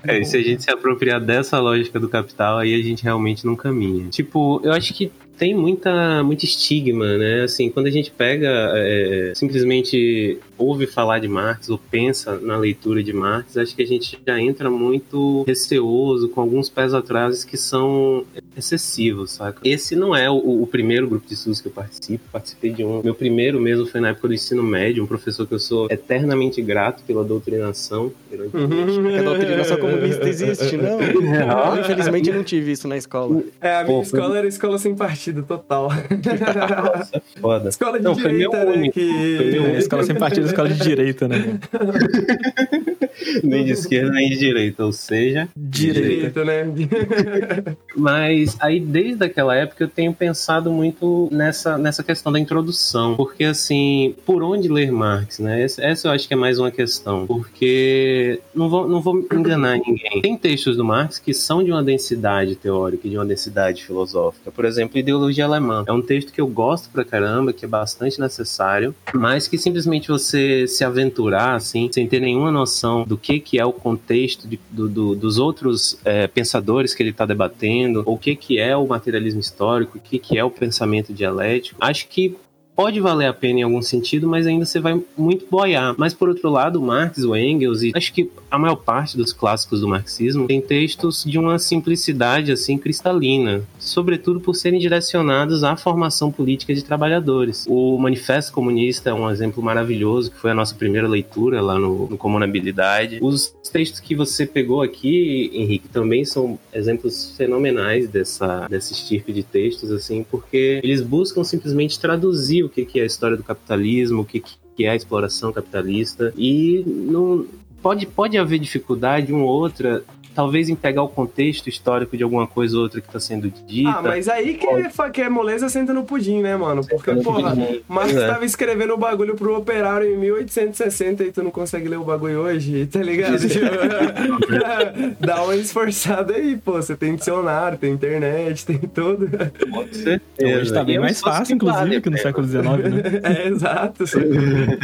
É, 0.03 0.19
e 0.19 0.25
se 0.25 0.35
a 0.35 0.41
gente 0.41 0.63
se 0.63 0.71
apropriar 0.71 1.19
dessa 1.19 1.59
lógica 1.59 1.99
do 1.99 2.09
capital, 2.09 2.57
aí 2.57 2.73
a 2.73 2.83
gente 2.83 3.03
realmente 3.03 3.45
não 3.45 3.55
caminha. 3.55 4.09
Tipo, 4.09 4.59
eu 4.63 4.71
acho 4.71 4.93
que 4.93 5.11
tem 5.37 5.55
muita, 5.55 6.23
muito 6.23 6.43
estigma, 6.43 7.17
né? 7.17 7.43
Assim, 7.43 7.69
quando 7.69 7.87
a 7.87 7.91
gente 7.91 8.11
pega, 8.11 8.47
é, 8.75 9.33
simplesmente 9.35 10.39
ouve 10.61 10.85
falar 10.87 11.19
de 11.19 11.27
Marx 11.27 11.69
ou 11.69 11.77
pensa 11.77 12.39
na 12.39 12.57
leitura 12.57 13.01
de 13.03 13.13
Marx, 13.13 13.57
acho 13.57 13.75
que 13.75 13.81
a 13.81 13.87
gente 13.87 14.17
já 14.25 14.39
entra 14.39 14.69
muito 14.69 15.43
receoso, 15.47 16.29
com 16.29 16.41
alguns 16.41 16.69
pés 16.69 16.93
atrás 16.93 17.43
que 17.43 17.57
são 17.57 18.23
excessivos, 18.55 19.31
saca? 19.31 19.59
Esse 19.63 19.95
não 19.95 20.15
é 20.15 20.29
o, 20.29 20.61
o 20.63 20.67
primeiro 20.67 21.07
grupo 21.07 21.27
de 21.27 21.33
estudos 21.33 21.61
que 21.61 21.67
eu 21.67 21.71
participo, 21.71 22.23
participei 22.31 22.71
de 22.71 22.83
um. 22.83 23.01
Meu 23.03 23.15
primeiro 23.15 23.59
mesmo 23.59 23.85
foi 23.85 23.99
na 24.01 24.09
época 24.09 24.27
do 24.27 24.33
ensino 24.33 24.61
médio, 24.63 25.03
um 25.03 25.07
professor 25.07 25.45
que 25.47 25.53
eu 25.53 25.59
sou 25.59 25.87
eternamente 25.89 26.61
grato 26.61 27.03
pela 27.03 27.23
doutrinação. 27.23 28.11
ironicamente. 28.31 28.99
Porque 29.01 29.17
a 29.17 29.23
doutrinação 29.23 29.77
comunista 29.77 30.27
existe, 30.29 30.77
não? 30.77 30.99
Eu, 31.71 31.81
infelizmente 31.81 32.31
não 32.31 32.43
tive 32.43 32.71
isso 32.71 32.87
na 32.87 32.97
escola. 32.97 33.41
É, 33.59 33.75
a 33.77 33.83
minha 33.83 33.97
Pô, 33.97 34.03
foi- 34.03 34.19
escola 34.19 34.37
era 34.37 34.47
escola 34.47 34.77
sem 34.77 34.95
partido, 34.95 35.43
total. 35.43 35.89
Nossa, 35.89 37.09
é 37.17 37.21
foda. 37.39 37.69
escola 37.69 37.97
de 37.97 38.03
Não, 38.03 38.15
foi 38.15 38.31
meu 38.33 38.49
direita, 38.51 38.65
né? 38.65 38.77
único, 38.77 38.93
Que... 38.93 39.37
foi 39.37 39.51
meu 39.51 39.65
É, 39.65 39.77
escola 39.77 40.03
sem 40.03 40.15
partido, 40.15 40.45
escola 40.51 40.69
de 40.69 40.79
direita, 40.79 41.27
né? 41.27 41.59
nem 43.43 43.65
de 43.65 43.71
esquerda 43.71 44.11
nem 44.11 44.29
de 44.29 44.37
direita, 44.37 44.85
ou 44.85 44.91
seja. 44.91 45.47
Direita. 45.55 46.41
Direita, 46.41 46.45
né? 46.45 46.65
Mas 47.95 48.55
aí 48.59 48.79
desde 48.79 49.25
aquela 49.25 49.55
época 49.55 49.83
eu 49.83 49.87
tenho 49.87 50.13
pensado 50.13 50.71
muito 50.71 51.29
nessa, 51.31 51.77
nessa 51.77 52.03
questão 52.03 52.31
da 52.31 52.39
introdução, 52.39 53.15
porque 53.15 53.43
assim, 53.43 54.15
por 54.25 54.43
onde 54.43 54.67
ler 54.67 54.91
Marx, 54.91 55.39
né? 55.39 55.63
Essa, 55.63 56.07
eu 56.07 56.11
acho 56.11 56.27
que 56.27 56.33
é 56.33 56.37
mais 56.37 56.59
uma 56.59 56.71
questão, 56.71 57.25
porque 57.25 58.39
não 58.53 58.69
vou, 58.69 58.87
não 58.87 59.01
vou 59.01 59.25
enganar 59.31 59.77
ninguém. 59.77 60.21
Tem 60.21 60.37
textos 60.37 60.77
do 60.77 60.83
Marx 60.83 61.19
que 61.19 61.33
são 61.33 61.63
de 61.63 61.71
uma 61.71 61.83
densidade 61.83 62.55
teórica 62.55 63.07
e 63.07 63.09
de 63.09 63.17
uma 63.17 63.25
densidade 63.25 63.83
filosófica. 63.83 64.51
Por 64.51 64.65
exemplo, 64.65 64.97
Ideologia 64.97 65.45
Alemã. 65.45 65.83
É 65.87 65.91
um 65.91 66.01
texto 66.01 66.31
que 66.31 66.41
eu 66.41 66.47
gosto 66.47 66.89
pra 66.89 67.03
caramba, 67.03 67.53
que 67.53 67.65
é 67.65 67.67
bastante 67.67 68.19
necessário, 68.19 68.93
mas 69.13 69.47
que 69.47 69.57
simplesmente 69.57 70.07
você 70.07 70.40
se 70.67 70.83
aventurar 70.83 71.55
assim, 71.55 71.89
sem 71.91 72.07
ter 72.07 72.19
nenhuma 72.19 72.51
noção 72.51 73.03
do 73.03 73.17
que, 73.17 73.39
que 73.39 73.59
é 73.59 73.65
o 73.65 73.73
contexto 73.73 74.47
de, 74.47 74.59
do, 74.69 74.87
do, 74.87 75.15
dos 75.15 75.37
outros 75.37 75.99
é, 76.03 76.27
pensadores 76.27 76.93
que 76.93 77.03
ele 77.03 77.09
está 77.09 77.25
debatendo, 77.25 78.03
o 78.05 78.17
que, 78.17 78.35
que 78.35 78.59
é 78.59 78.75
o 78.75 78.87
materialismo 78.87 79.39
histórico, 79.39 79.97
o 79.97 80.01
que, 80.01 80.19
que 80.19 80.37
é 80.37 80.43
o 80.43 80.49
pensamento 80.49 81.13
dialético. 81.13 81.77
Acho 81.79 82.07
que 82.07 82.35
pode 82.75 82.99
valer 82.99 83.27
a 83.27 83.33
pena 83.33 83.59
em 83.59 83.63
algum 83.63 83.81
sentido, 83.81 84.27
mas 84.27 84.47
ainda 84.47 84.65
você 84.65 84.79
vai 84.79 84.99
muito 85.17 85.45
boiar. 85.49 85.95
Mas 85.97 86.13
por 86.13 86.29
outro 86.29 86.49
lado, 86.49 86.81
Marx, 86.81 87.19
o 87.23 87.35
Engels 87.35 87.83
e 87.83 87.91
acho 87.95 88.13
que 88.13 88.29
a 88.49 88.57
maior 88.57 88.75
parte 88.75 89.17
dos 89.17 89.33
clássicos 89.33 89.81
do 89.81 89.87
marxismo 89.87 90.47
tem 90.47 90.61
textos 90.61 91.23
de 91.23 91.37
uma 91.37 91.59
simplicidade 91.59 92.51
assim 92.51 92.77
cristalina, 92.77 93.63
sobretudo 93.79 94.39
por 94.39 94.55
serem 94.55 94.79
direcionados 94.79 95.63
à 95.63 95.75
formação 95.75 96.31
política 96.31 96.73
de 96.73 96.83
trabalhadores. 96.83 97.65
O 97.67 97.97
Manifesto 97.97 98.51
Comunista 98.51 99.09
é 99.09 99.13
um 99.13 99.29
exemplo 99.29 99.61
maravilhoso, 99.63 100.31
que 100.31 100.37
foi 100.37 100.51
a 100.51 100.55
nossa 100.55 100.75
primeira 100.75 101.07
leitura 101.07 101.61
lá 101.61 101.77
no, 101.77 102.07
no 102.07 102.17
Comunabilidade. 102.17 103.19
Os 103.21 103.53
textos 103.71 103.99
que 103.99 104.15
você 104.15 104.45
pegou 104.45 104.81
aqui, 104.81 105.49
Henrique, 105.53 105.87
também 105.87 106.25
são 106.25 106.59
exemplos 106.73 107.33
fenomenais 107.37 108.09
dessa, 108.09 108.67
desse 108.67 108.93
estirpe 108.93 109.31
de 109.31 109.43
textos, 109.43 109.91
assim, 109.91 110.25
porque 110.29 110.79
eles 110.83 111.01
buscam 111.01 111.43
simplesmente 111.43 111.99
traduzir 111.99 112.60
o 112.63 112.69
que 112.69 112.99
é 112.99 113.03
a 113.03 113.05
história 113.05 113.37
do 113.37 113.43
capitalismo, 113.43 114.21
o 114.21 114.25
que 114.25 114.43
é 114.79 114.89
a 114.89 114.95
exploração 114.95 115.51
capitalista, 115.51 116.33
e 116.37 116.83
não, 116.85 117.45
pode, 117.81 118.05
pode 118.05 118.37
haver 118.37 118.59
dificuldade, 118.59 119.33
uma 119.33 119.43
ou 119.43 119.49
outra, 119.49 120.03
talvez 120.33 120.69
em 120.69 120.75
pegar 120.75 121.03
o 121.03 121.09
contexto 121.09 121.67
histórico 121.67 122.15
de 122.15 122.23
alguma 122.23 122.47
coisa 122.47 122.75
ou 122.77 122.83
outra 122.83 123.01
que 123.01 123.07
está 123.07 123.19
sendo 123.19 123.49
dita. 123.49 123.89
Ah, 123.89 124.01
mas 124.01 124.27
aí 124.27 124.55
que 124.55 124.67
é, 124.67 125.09
que 125.11 125.21
é 125.21 125.29
moleza 125.29 125.69
senta 125.69 125.93
no 125.93 126.03
pudim, 126.03 126.41
né, 126.41 126.55
mano? 126.55 126.85
Porque, 126.85 127.13
porra, 127.15 127.55
Marx 127.87 128.15
é. 128.15 128.27
tava 128.27 128.45
escrevendo 128.45 128.93
o 128.93 128.97
bagulho 128.97 129.35
pro 129.35 129.57
operário 129.57 130.11
em 130.11 130.17
1860 130.17 131.23
e 131.23 131.31
tu 131.31 131.43
não 131.43 131.51
consegue 131.51 131.87
ler 131.87 131.97
o 131.97 132.03
bagulho 132.03 132.39
hoje, 132.39 132.85
tá 132.87 132.99
ligado? 132.99 133.37
Dá 135.19 135.43
uma 135.43 135.55
esforçada 135.55 136.33
aí, 136.33 136.57
pô. 136.57 136.73
Você 136.73 136.95
tem 136.95 137.15
dicionário, 137.15 137.77
tem 137.77 137.93
internet, 137.93 138.65
tem 138.65 138.77
tudo. 138.79 139.29
Pode 139.69 139.95
ser. 139.95 140.21
Hoje 140.41 140.73
tá 140.73 140.83
bem 140.83 140.99
mais 140.99 141.19
fácil, 141.19 141.55
inclusive, 141.55 142.01
que 142.01 142.09
no 142.09 142.17
século 142.17 142.47
XIX, 142.47 142.63
né? 142.63 143.01
É, 143.31 143.47
exato. 143.47 144.03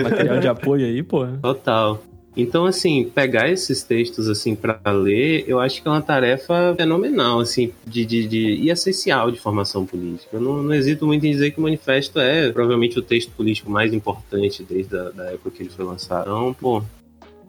Material 0.04 0.40
de 0.40 0.48
apoio 0.48 0.86
aí, 0.86 1.04
pô. 1.04 1.26
Total. 1.42 2.02
Então, 2.38 2.68
assim, 2.68 3.04
pegar 3.04 3.50
esses 3.50 3.82
textos 3.82 4.30
assim 4.30 4.56
para 4.56 4.80
ler, 4.92 5.44
eu 5.48 5.60
acho 5.60 5.82
que 5.82 5.88
é 5.88 5.92
uma 5.92 6.04
tarefa 6.04 6.76
fenomenal, 6.78 7.40
assim, 7.40 7.72
de, 7.84 8.06
de, 8.06 8.28
de 8.28 8.38
e 8.38 8.70
essencial 8.70 9.32
de 9.32 9.40
formação 9.40 9.88
política. 9.88 10.30
Eu 10.38 10.42
não, 10.42 10.62
não 10.62 10.74
hesito 10.74 11.08
muito 11.08 11.26
em 11.26 11.32
dizer 11.32 11.50
que 11.50 11.60
o 11.60 11.64
manifesto 11.64 12.20
é 12.20 12.52
provavelmente 12.52 13.00
o 13.00 13.02
texto 13.02 13.32
político 13.32 13.72
mais 13.72 13.92
importante 13.92 14.64
desde 14.64 14.96
a 14.96 15.10
da 15.10 15.32
época 15.32 15.50
que 15.50 15.64
ele 15.64 15.72
foi 15.72 15.84
lançado. 15.84 16.28
Então, 16.28 16.54
pô, 16.54 16.84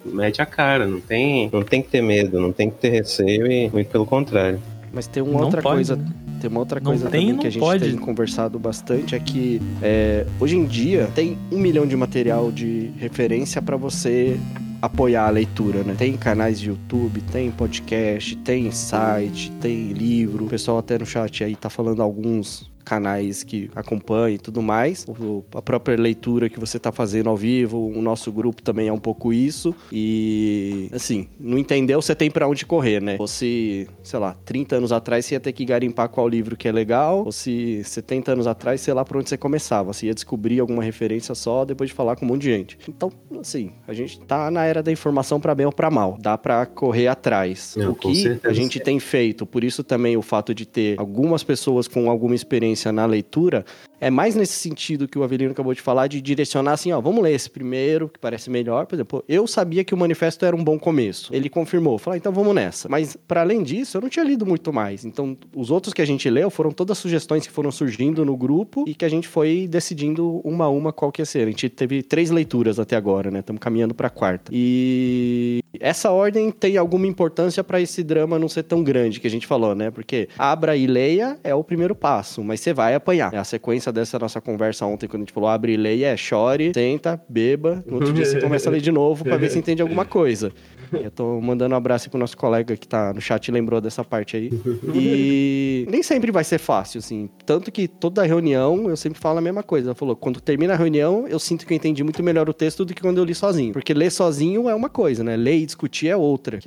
mete 0.06 0.40
a 0.40 0.46
cara, 0.46 0.86
não 0.86 1.00
tem, 1.00 1.50
não 1.52 1.62
tem 1.62 1.82
que 1.82 1.90
ter 1.90 2.00
medo, 2.00 2.40
não 2.40 2.50
tem 2.50 2.70
que 2.70 2.76
ter 2.76 2.88
receio 2.88 3.46
e 3.50 3.68
muito 3.68 3.90
pelo 3.90 4.06
contrário. 4.06 4.58
Mas 4.90 5.06
tem 5.06 5.22
uma 5.22 5.32
não 5.32 5.44
outra 5.44 5.60
pode, 5.60 5.76
coisa. 5.76 5.96
Né? 5.96 6.06
Tem 6.40 6.48
uma 6.48 6.60
outra 6.60 6.80
coisa 6.80 7.10
tem, 7.10 7.26
também 7.26 7.38
que 7.38 7.46
a 7.46 7.50
gente 7.50 7.60
pode. 7.60 7.84
tem 7.84 7.98
conversado 7.98 8.58
bastante 8.58 9.14
é 9.14 9.18
que 9.18 9.60
é, 9.82 10.24
hoje 10.40 10.56
em 10.56 10.64
dia 10.64 11.10
tem 11.14 11.36
um 11.52 11.58
milhão 11.58 11.86
de 11.86 11.96
material 11.96 12.50
de 12.50 12.90
referência 12.96 13.60
para 13.60 13.76
você 13.76 14.38
apoiar 14.80 15.26
a 15.26 15.30
leitura, 15.30 15.82
né? 15.82 15.94
Tem 15.96 16.16
canais 16.16 16.60
de 16.60 16.68
YouTube, 16.68 17.20
tem 17.32 17.50
podcast, 17.50 18.36
tem 18.36 18.70
site, 18.70 19.50
tem 19.60 19.92
livro. 19.92 20.46
O 20.46 20.48
pessoal 20.48 20.78
até 20.78 20.98
no 20.98 21.06
chat 21.06 21.44
aí 21.44 21.56
tá 21.56 21.68
falando 21.68 22.02
alguns 22.02 22.70
canais 22.88 23.44
que 23.44 23.70
acompanham 23.74 24.30
e 24.30 24.38
tudo 24.38 24.62
mais. 24.62 25.04
O, 25.06 25.44
a 25.54 25.60
própria 25.60 25.94
leitura 25.96 26.48
que 26.48 26.58
você 26.58 26.78
está 26.78 26.90
fazendo 26.90 27.28
ao 27.28 27.36
vivo, 27.36 27.78
o 27.78 28.00
nosso 28.00 28.32
grupo 28.32 28.62
também 28.62 28.88
é 28.88 28.92
um 28.92 28.98
pouco 28.98 29.30
isso. 29.30 29.74
E, 29.92 30.88
assim, 30.92 31.28
não 31.38 31.58
entendeu, 31.58 32.00
você 32.00 32.14
tem 32.14 32.30
para 32.30 32.48
onde 32.48 32.64
correr, 32.64 33.02
né? 33.02 33.18
Você, 33.18 33.86
sei 34.02 34.18
lá, 34.18 34.34
30 34.44 34.76
anos 34.76 34.90
atrás 34.90 35.26
você 35.26 35.34
ia 35.34 35.40
ter 35.40 35.52
que 35.52 35.66
garimpar 35.66 36.08
qual 36.08 36.26
livro 36.26 36.56
que 36.56 36.66
é 36.66 36.72
legal, 36.72 37.24
ou 37.26 37.32
se 37.32 37.82
70 37.84 38.32
anos 38.32 38.46
atrás, 38.46 38.80
sei 38.80 38.94
lá 38.94 39.04
por 39.04 39.18
onde 39.18 39.28
você 39.28 39.36
começava. 39.36 39.92
Você 39.92 40.06
ia 40.06 40.14
descobrir 40.14 40.58
alguma 40.58 40.82
referência 40.82 41.34
só 41.34 41.66
depois 41.66 41.90
de 41.90 41.94
falar 41.94 42.16
com 42.16 42.24
um 42.24 42.28
monte 42.28 42.42
de 42.42 42.48
gente. 42.48 42.78
Então, 42.88 43.12
assim, 43.38 43.72
a 43.86 43.92
gente 43.92 44.18
tá 44.20 44.50
na 44.50 44.64
era 44.64 44.82
da 44.82 44.90
informação 44.90 45.38
para 45.38 45.54
bem 45.54 45.66
ou 45.66 45.72
para 45.72 45.90
mal. 45.90 46.16
Dá 46.18 46.38
para 46.38 46.64
correr 46.64 47.08
atrás. 47.08 47.74
Não, 47.76 47.90
o 47.90 47.94
que 47.94 48.40
a 48.44 48.52
gente 48.52 48.80
tem 48.80 48.98
feito, 48.98 49.44
por 49.44 49.62
isso 49.62 49.84
também 49.84 50.16
o 50.16 50.22
fato 50.22 50.54
de 50.54 50.66
ter 50.66 50.98
algumas 50.98 51.44
pessoas 51.44 51.86
com 51.86 52.08
alguma 52.08 52.34
experiência 52.34 52.77
na 52.86 53.06
leitura 53.06 53.64
é 54.00 54.10
mais 54.10 54.34
nesse 54.34 54.54
sentido 54.54 55.08
que 55.08 55.18
o 55.18 55.22
Avelino 55.22 55.52
acabou 55.52 55.74
de 55.74 55.80
falar, 55.80 56.06
de 56.06 56.20
direcionar 56.20 56.72
assim, 56.72 56.92
ó, 56.92 57.00
vamos 57.00 57.22
ler 57.22 57.34
esse 57.34 57.50
primeiro, 57.50 58.08
que 58.08 58.18
parece 58.18 58.50
melhor. 58.50 58.86
Por 58.86 58.94
exemplo, 58.94 59.24
eu 59.28 59.46
sabia 59.46 59.84
que 59.84 59.94
o 59.94 59.96
manifesto 59.96 60.44
era 60.44 60.54
um 60.54 60.62
bom 60.62 60.78
começo. 60.78 61.34
Ele 61.34 61.48
confirmou, 61.48 61.98
falou, 61.98 62.14
ah, 62.14 62.16
então 62.16 62.32
vamos 62.32 62.54
nessa. 62.54 62.88
Mas, 62.88 63.16
para 63.16 63.40
além 63.40 63.62
disso, 63.62 63.96
eu 63.96 64.00
não 64.00 64.08
tinha 64.08 64.24
lido 64.24 64.46
muito 64.46 64.72
mais. 64.72 65.04
Então, 65.04 65.36
os 65.54 65.70
outros 65.70 65.92
que 65.92 66.02
a 66.02 66.06
gente 66.06 66.28
leu 66.30 66.50
foram 66.50 66.70
todas 66.70 66.98
sugestões 66.98 67.46
que 67.46 67.52
foram 67.52 67.70
surgindo 67.70 68.24
no 68.24 68.36
grupo 68.36 68.84
e 68.86 68.94
que 68.94 69.04
a 69.04 69.08
gente 69.08 69.26
foi 69.26 69.66
decidindo 69.68 70.40
uma 70.44 70.66
a 70.66 70.68
uma 70.68 70.92
qual 70.92 71.10
que 71.10 71.20
ia 71.20 71.26
ser. 71.26 71.46
A 71.46 71.50
gente 71.50 71.68
teve 71.68 72.02
três 72.02 72.30
leituras 72.30 72.78
até 72.78 72.96
agora, 72.96 73.30
né? 73.30 73.40
Estamos 73.40 73.60
caminhando 73.60 73.94
para 73.94 74.08
a 74.08 74.10
quarta. 74.10 74.50
E 74.54 75.60
essa 75.80 76.10
ordem 76.10 76.50
tem 76.50 76.76
alguma 76.76 77.06
importância 77.06 77.62
para 77.62 77.80
esse 77.80 78.02
drama 78.02 78.38
não 78.38 78.48
ser 78.48 78.62
tão 78.62 78.82
grande 78.82 79.20
que 79.20 79.26
a 79.26 79.30
gente 79.30 79.46
falou, 79.46 79.74
né? 79.74 79.90
Porque 79.90 80.28
abra 80.38 80.76
e 80.76 80.86
leia 80.86 81.38
é 81.42 81.54
o 81.54 81.64
primeiro 81.64 81.94
passo, 81.94 82.42
mas 82.42 82.60
você 82.60 82.72
vai 82.72 82.94
apanhar. 82.94 83.32
É 83.32 83.38
a 83.38 83.44
sequência 83.44 83.87
dessa 83.92 84.18
nossa 84.18 84.40
conversa 84.40 84.86
ontem, 84.86 85.06
quando 85.06 85.22
a 85.22 85.24
gente 85.24 85.32
falou 85.32 85.48
abre 85.48 85.72
e 85.72 85.76
leia, 85.76 86.08
é 86.08 86.16
chore, 86.16 86.72
tenta, 86.72 87.20
beba, 87.28 87.82
no 87.86 87.94
outro 87.94 88.12
dia 88.12 88.24
você 88.24 88.40
começa 88.40 88.68
a 88.68 88.72
ler 88.72 88.80
de 88.80 88.92
novo 88.92 89.24
para 89.24 89.36
ver 89.36 89.50
se 89.50 89.58
entende 89.58 89.82
alguma 89.82 90.04
coisa. 90.04 90.52
Eu 90.92 91.10
tô 91.10 91.40
mandando 91.40 91.74
um 91.74 91.78
abraço 91.78 92.08
pro 92.08 92.18
nosso 92.18 92.36
colega 92.36 92.76
que 92.76 92.86
tá 92.86 93.12
no 93.12 93.20
chat 93.20 93.46
e 93.46 93.52
lembrou 93.52 93.80
dessa 93.80 94.04
parte 94.04 94.36
aí. 94.36 94.50
E 94.94 95.86
nem 95.90 96.02
sempre 96.02 96.30
vai 96.30 96.44
ser 96.44 96.58
fácil, 96.58 96.98
assim. 96.98 97.28
Tanto 97.44 97.70
que 97.70 97.86
toda 97.86 98.22
reunião 98.22 98.88
eu 98.88 98.96
sempre 98.96 99.18
falo 99.18 99.38
a 99.38 99.40
mesma 99.40 99.62
coisa. 99.62 99.88
Ela 99.88 99.94
falou: 99.94 100.16
quando 100.16 100.40
termina 100.40 100.72
a 100.72 100.76
reunião, 100.76 101.26
eu 101.28 101.38
sinto 101.38 101.66
que 101.66 101.72
eu 101.72 101.76
entendi 101.76 102.02
muito 102.02 102.22
melhor 102.22 102.48
o 102.48 102.54
texto 102.54 102.84
do 102.84 102.94
que 102.94 103.02
quando 103.02 103.18
eu 103.18 103.24
li 103.24 103.34
sozinho. 103.34 103.72
Porque 103.72 103.92
ler 103.92 104.10
sozinho 104.10 104.68
é 104.68 104.74
uma 104.74 104.88
coisa, 104.88 105.22
né? 105.22 105.36
Ler 105.36 105.58
e 105.58 105.66
discutir 105.66 106.08
é 106.08 106.16
outra. 106.16 106.58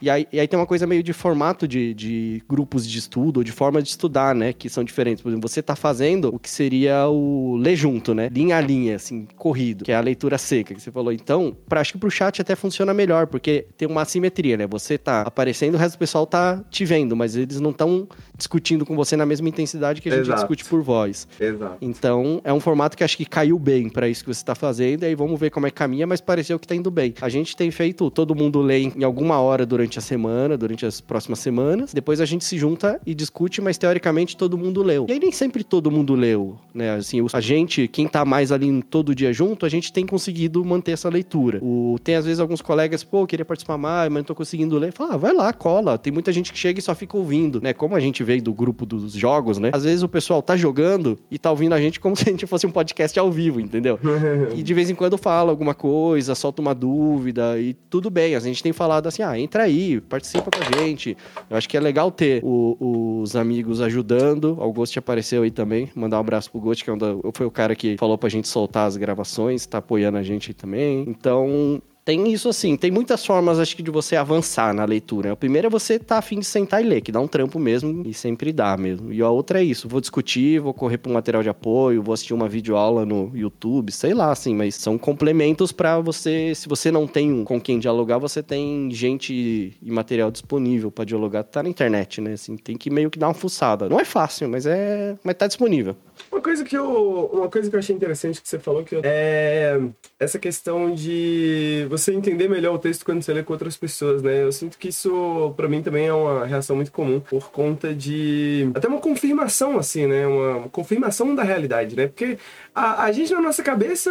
E, 0.00 0.10
aí, 0.10 0.26
e 0.32 0.40
aí 0.40 0.48
tem 0.48 0.58
uma 0.58 0.66
coisa 0.66 0.86
meio 0.86 1.02
de 1.02 1.12
formato 1.12 1.68
de, 1.68 1.94
de 1.94 2.42
grupos 2.48 2.88
de 2.88 2.98
estudo, 2.98 3.38
ou 3.38 3.44
de 3.44 3.52
forma 3.52 3.82
de 3.82 3.88
estudar, 3.88 4.34
né? 4.34 4.52
Que 4.52 4.68
são 4.68 4.82
diferentes. 4.82 5.22
Por 5.22 5.28
exemplo, 5.28 5.48
você 5.48 5.62
tá 5.62 5.76
fazendo 5.76 6.34
o 6.34 6.38
que 6.38 6.50
seria 6.52 7.08
o 7.08 7.56
ler 7.56 7.76
junto, 7.76 8.14
né? 8.14 8.28
Linha 8.30 8.56
a 8.56 8.60
linha, 8.60 8.96
assim, 8.96 9.26
corrido, 9.36 9.84
que 9.84 9.92
é 9.92 9.96
a 9.96 10.00
leitura 10.00 10.38
seca 10.38 10.74
que 10.74 10.80
você 10.80 10.90
falou. 10.90 11.12
Então, 11.12 11.56
pra, 11.68 11.80
acho 11.80 11.92
que 11.92 11.98
pro 11.98 12.10
chat 12.10 12.40
até 12.40 12.54
funciona 12.54 12.92
melhor, 12.92 13.26
porque 13.26 13.66
tem 13.76 13.88
uma 13.88 14.02
assimetria, 14.02 14.56
né? 14.56 14.66
Você 14.66 14.98
tá 14.98 15.22
aparecendo, 15.22 15.74
o 15.74 15.78
resto 15.78 15.96
do 15.96 15.98
pessoal 15.98 16.26
tá 16.26 16.62
te 16.70 16.84
vendo, 16.84 17.16
mas 17.16 17.36
eles 17.36 17.60
não 17.60 17.70
estão 17.70 18.06
discutindo 18.36 18.84
com 18.84 18.94
você 18.94 19.16
na 19.16 19.26
mesma 19.26 19.48
intensidade 19.48 20.00
que 20.00 20.08
a 20.08 20.12
gente 20.12 20.26
Exato. 20.26 20.40
discute 20.40 20.64
por 20.64 20.82
voz. 20.82 21.26
Exato. 21.40 21.76
Então, 21.80 22.40
é 22.44 22.52
um 22.52 22.60
formato 22.60 22.96
que 22.96 23.04
acho 23.04 23.16
que 23.16 23.24
caiu 23.24 23.58
bem 23.58 23.88
para 23.88 24.08
isso 24.08 24.24
que 24.24 24.32
você 24.32 24.44
tá 24.44 24.54
fazendo, 24.54 25.02
e 25.02 25.06
aí 25.06 25.14
vamos 25.14 25.38
ver 25.38 25.50
como 25.50 25.66
é 25.66 25.70
que 25.70 25.76
caminha, 25.76 26.06
mas 26.06 26.20
pareceu 26.20 26.58
que 26.58 26.66
tá 26.66 26.74
indo 26.74 26.90
bem. 26.90 27.14
A 27.20 27.28
gente 27.28 27.56
tem 27.56 27.70
feito, 27.70 28.10
todo 28.10 28.34
mundo 28.34 28.60
lê 28.60 28.80
em 28.82 29.04
alguma 29.04 29.40
hora 29.40 29.64
durante 29.64 29.98
a 29.98 30.02
semana, 30.02 30.56
durante 30.56 30.84
as 30.84 31.00
próximas 31.00 31.38
semanas, 31.38 31.92
depois 31.92 32.20
a 32.20 32.24
gente 32.24 32.44
se 32.44 32.58
junta 32.58 33.00
e 33.06 33.14
discute, 33.14 33.60
mas 33.60 33.78
teoricamente 33.78 34.36
todo 34.36 34.58
mundo 34.58 34.82
leu. 34.82 35.06
E 35.08 35.12
aí 35.12 35.18
nem 35.18 35.32
sempre 35.32 35.64
todo 35.64 35.90
mundo 35.90 36.14
leu, 36.14 36.41
né? 36.74 36.94
Assim, 36.94 37.18
a 37.32 37.40
gente, 37.40 37.86
quem 37.88 38.06
tá 38.06 38.24
mais 38.24 38.50
ali 38.50 38.82
todo 38.82 39.14
dia 39.14 39.32
junto, 39.32 39.66
a 39.66 39.68
gente 39.68 39.92
tem 39.92 40.06
conseguido 40.06 40.64
manter 40.64 40.92
essa 40.92 41.08
leitura. 41.08 41.58
O, 41.62 41.96
tem 42.02 42.14
às 42.14 42.24
vezes 42.24 42.40
alguns 42.40 42.62
colegas, 42.62 43.04
pô, 43.04 43.26
queria 43.26 43.44
participar 43.44 43.78
mais, 43.78 44.10
mas 44.10 44.20
não 44.20 44.24
tô 44.24 44.34
conseguindo 44.34 44.78
ler. 44.78 44.92
Fala, 44.92 45.14
ah, 45.14 45.16
vai 45.16 45.32
lá, 45.32 45.52
cola. 45.52 45.98
Tem 45.98 46.12
muita 46.12 46.32
gente 46.32 46.52
que 46.52 46.58
chega 46.58 46.78
e 46.78 46.82
só 46.82 46.94
fica 46.94 47.16
ouvindo, 47.16 47.60
né? 47.60 47.72
Como 47.72 47.94
a 47.94 48.00
gente 48.00 48.22
veio 48.24 48.42
do 48.42 48.52
grupo 48.52 48.86
dos 48.86 49.12
jogos, 49.12 49.58
né? 49.58 49.70
Às 49.72 49.84
vezes 49.84 50.02
o 50.02 50.08
pessoal 50.08 50.42
tá 50.42 50.56
jogando 50.56 51.18
e 51.30 51.38
tá 51.38 51.50
ouvindo 51.50 51.74
a 51.74 51.80
gente 51.80 52.00
como 52.00 52.14
se 52.16 52.28
a 52.28 52.32
gente 52.32 52.46
fosse 52.46 52.66
um 52.66 52.70
podcast 52.70 53.18
ao 53.18 53.30
vivo, 53.30 53.60
entendeu? 53.60 53.98
e 54.54 54.62
de 54.62 54.74
vez 54.74 54.90
em 54.90 54.94
quando 54.94 55.18
fala 55.18 55.50
alguma 55.50 55.74
coisa, 55.74 56.34
solta 56.34 56.60
uma 56.62 56.74
dúvida 56.74 57.58
e 57.58 57.74
tudo 57.74 58.10
bem. 58.10 58.34
A 58.34 58.40
gente 58.40 58.62
tem 58.62 58.72
falado 58.72 59.06
assim, 59.06 59.22
ah, 59.22 59.38
entra 59.38 59.64
aí, 59.64 60.00
participa 60.00 60.50
com 60.50 60.62
a 60.62 60.82
gente. 60.82 61.16
Eu 61.50 61.56
acho 61.56 61.68
que 61.68 61.76
é 61.76 61.80
legal 61.80 62.10
ter 62.10 62.40
o, 62.42 63.20
os 63.22 63.36
amigos 63.36 63.80
ajudando. 63.80 64.56
O 64.60 64.72
Ghost 64.72 64.98
apareceu 64.98 65.42
aí 65.42 65.50
também. 65.50 65.90
Mandar 65.94 66.20
um 66.20 66.24
abraço 66.32 66.50
pro 66.50 66.60
Ghost, 66.60 66.82
que 66.82 66.90
é 66.90 66.92
um 66.92 66.98
da, 66.98 67.08
foi 67.34 67.46
o 67.46 67.50
cara 67.50 67.76
que 67.76 67.96
falou 67.98 68.16
pra 68.16 68.28
gente 68.28 68.48
soltar 68.48 68.86
as 68.86 68.96
gravações, 68.96 69.66
tá 69.66 69.78
apoiando 69.78 70.16
a 70.16 70.22
gente 70.22 70.54
também. 70.54 71.04
Então, 71.06 71.82
tem 72.04 72.32
isso 72.32 72.48
assim, 72.48 72.76
tem 72.76 72.90
muitas 72.90 73.24
formas, 73.24 73.58
acho 73.58 73.76
que, 73.76 73.82
de 73.82 73.90
você 73.90 74.16
avançar 74.16 74.74
na 74.74 74.84
leitura. 74.84 75.32
A 75.32 75.36
primeira 75.36 75.68
é 75.68 75.70
você 75.70 75.94
estar 75.94 76.06
tá 76.06 76.18
afim 76.18 76.38
de 76.38 76.44
sentar 76.44 76.84
e 76.84 76.88
ler, 76.88 77.00
que 77.00 77.12
dá 77.12 77.20
um 77.20 77.28
trampo 77.28 77.58
mesmo 77.58 78.02
e 78.06 78.12
sempre 78.12 78.52
dá 78.52 78.76
mesmo. 78.76 79.12
E 79.12 79.22
a 79.22 79.30
outra 79.30 79.60
é 79.60 79.64
isso, 79.64 79.88
vou 79.88 80.00
discutir, 80.00 80.60
vou 80.60 80.74
correr 80.74 80.98
para 80.98 81.10
um 81.10 81.14
material 81.14 81.42
de 81.42 81.48
apoio, 81.48 82.02
vou 82.02 82.12
assistir 82.12 82.34
uma 82.34 82.48
videoaula 82.48 83.06
no 83.06 83.30
YouTube, 83.34 83.92
sei 83.92 84.14
lá, 84.14 84.32
assim, 84.32 84.54
mas 84.54 84.74
são 84.74 84.98
complementos 84.98 85.70
para 85.70 86.00
você, 86.00 86.54
se 86.54 86.68
você 86.68 86.90
não 86.90 87.06
tem 87.06 87.32
um 87.32 87.44
com 87.44 87.60
quem 87.60 87.78
dialogar, 87.78 88.18
você 88.18 88.42
tem 88.42 88.90
gente 88.90 89.32
e 89.80 89.90
material 89.90 90.30
disponível 90.30 90.90
para 90.90 91.04
dialogar, 91.04 91.44
tá 91.44 91.62
na 91.62 91.68
internet, 91.68 92.20
né? 92.20 92.32
Assim, 92.32 92.56
tem 92.56 92.76
que 92.76 92.90
meio 92.90 93.10
que 93.10 93.18
dar 93.18 93.28
uma 93.28 93.34
fuçada. 93.34 93.88
Não 93.88 94.00
é 94.00 94.04
fácil, 94.04 94.48
mas 94.48 94.66
é, 94.66 95.16
mas 95.22 95.36
tá 95.36 95.46
disponível. 95.46 95.96
Uma 96.30 96.40
coisa 96.40 96.64
que 96.64 96.76
eu, 96.76 97.30
uma 97.32 97.48
coisa 97.48 97.70
que 97.70 97.76
eu 97.76 97.78
achei 97.78 97.94
interessante 97.94 98.40
que 98.40 98.48
você 98.48 98.58
falou 98.58 98.84
que 98.84 99.00
é 99.02 99.80
essa 100.18 100.38
questão 100.38 100.94
de 100.94 101.86
você 101.92 102.14
entender 102.14 102.48
melhor 102.48 102.74
o 102.74 102.78
texto 102.78 103.04
quando 103.04 103.22
você 103.22 103.32
lê 103.34 103.42
com 103.42 103.52
outras 103.52 103.76
pessoas, 103.76 104.22
né? 104.22 104.42
Eu 104.42 104.50
sinto 104.50 104.78
que 104.78 104.88
isso 104.88 105.52
para 105.56 105.68
mim 105.68 105.82
também 105.82 106.06
é 106.06 106.12
uma 106.12 106.46
reação 106.46 106.74
muito 106.74 106.90
comum 106.90 107.20
por 107.20 107.50
conta 107.50 107.94
de 107.94 108.70
até 108.74 108.88
uma 108.88 108.98
confirmação 108.98 109.78
assim, 109.78 110.06
né? 110.06 110.26
Uma, 110.26 110.56
uma 110.56 110.68
confirmação 110.68 111.34
da 111.34 111.42
realidade, 111.42 111.94
né? 111.94 112.06
Porque 112.06 112.38
a, 112.74 113.04
a, 113.04 113.12
gente 113.12 113.32
na 113.32 113.42
nossa 113.42 113.62
cabeça 113.62 114.10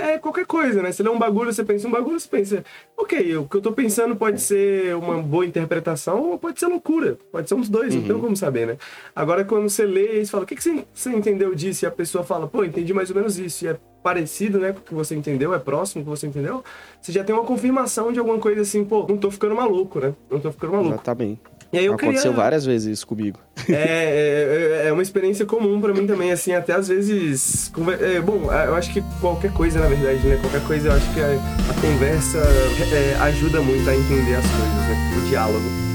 é 0.00 0.16
qualquer 0.18 0.46
coisa, 0.46 0.80
né? 0.80 0.92
Você 0.92 1.02
lê 1.02 1.10
um 1.10 1.18
bagulho, 1.18 1.52
você 1.52 1.64
pensa 1.64 1.88
um 1.88 1.90
bagulho, 1.90 2.20
você 2.20 2.28
pensa, 2.28 2.64
ok, 2.96 3.36
o 3.36 3.48
que 3.48 3.56
eu 3.56 3.60
tô 3.60 3.72
pensando 3.72 4.14
pode 4.14 4.40
ser 4.40 4.94
uma 4.94 5.20
boa 5.20 5.44
interpretação 5.44 6.22
ou 6.30 6.38
pode 6.38 6.60
ser 6.60 6.66
loucura. 6.66 7.18
Pode 7.32 7.48
ser 7.48 7.56
uns 7.56 7.68
dois, 7.68 7.94
uhum. 7.94 8.00
não 8.00 8.08
tem 8.08 8.20
como 8.20 8.36
saber, 8.36 8.66
né? 8.66 8.76
Agora, 9.14 9.44
quando 9.44 9.68
você 9.68 9.84
lê 9.84 10.22
e 10.22 10.26
fala, 10.26 10.44
o 10.44 10.46
que, 10.46 10.54
que 10.54 10.62
você, 10.62 10.84
você 10.94 11.10
entendeu 11.10 11.52
disso? 11.54 11.84
E 11.84 11.86
a 11.86 11.90
pessoa 11.90 12.22
fala, 12.22 12.46
pô, 12.46 12.64
entendi 12.64 12.94
mais 12.94 13.10
ou 13.10 13.16
menos 13.16 13.38
isso. 13.38 13.64
E 13.64 13.68
é 13.68 13.78
parecido, 14.02 14.58
né, 14.58 14.72
com 14.72 14.80
o 14.80 14.82
que 14.82 14.94
você 14.94 15.14
entendeu, 15.14 15.52
é 15.54 15.58
próximo 15.58 16.02
que 16.04 16.10
você 16.10 16.26
entendeu, 16.26 16.62
você 17.00 17.12
já 17.12 17.24
tem 17.24 17.34
uma 17.34 17.44
confirmação 17.44 18.12
de 18.12 18.18
alguma 18.18 18.38
coisa 18.38 18.62
assim, 18.62 18.84
pô, 18.84 19.06
não 19.08 19.16
tô 19.16 19.30
ficando 19.30 19.54
maluco, 19.54 20.00
né? 20.00 20.14
Não 20.30 20.40
tô 20.40 20.50
ficando 20.50 20.72
maluco. 20.72 20.94
Exatamente. 20.94 21.40
E 21.70 21.78
aí 21.78 21.84
eu 21.84 21.94
Aconteceu 21.94 22.30
queria... 22.30 22.36
várias 22.36 22.64
vezes 22.64 22.98
isso 22.98 23.06
comigo. 23.06 23.38
É, 23.68 24.84
é, 24.84 24.88
é 24.88 24.92
uma 24.92 25.02
experiência 25.02 25.44
comum 25.44 25.78
para 25.78 25.92
mim 25.92 26.06
também, 26.06 26.32
assim, 26.32 26.54
até 26.54 26.72
às 26.72 26.88
vezes. 26.88 27.70
É, 28.00 28.18
bom, 28.20 28.50
eu 28.50 28.74
acho 28.74 28.90
que 28.90 29.02
qualquer 29.20 29.52
coisa, 29.52 29.78
na 29.78 29.86
verdade, 29.86 30.26
né? 30.26 30.38
Qualquer 30.40 30.64
coisa, 30.66 30.88
eu 30.88 30.92
acho 30.92 31.12
que 31.12 31.20
a, 31.20 31.26
a 31.26 31.80
conversa 31.80 32.38
é, 32.38 33.14
ajuda 33.20 33.60
muito 33.60 33.88
a 33.90 33.94
entender 33.94 34.36
as 34.36 34.46
coisas, 34.46 34.88
né? 34.88 35.14
O 35.18 35.28
diálogo. 35.28 35.87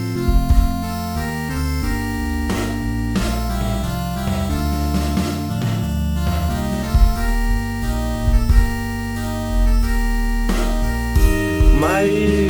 Mas 12.03 12.42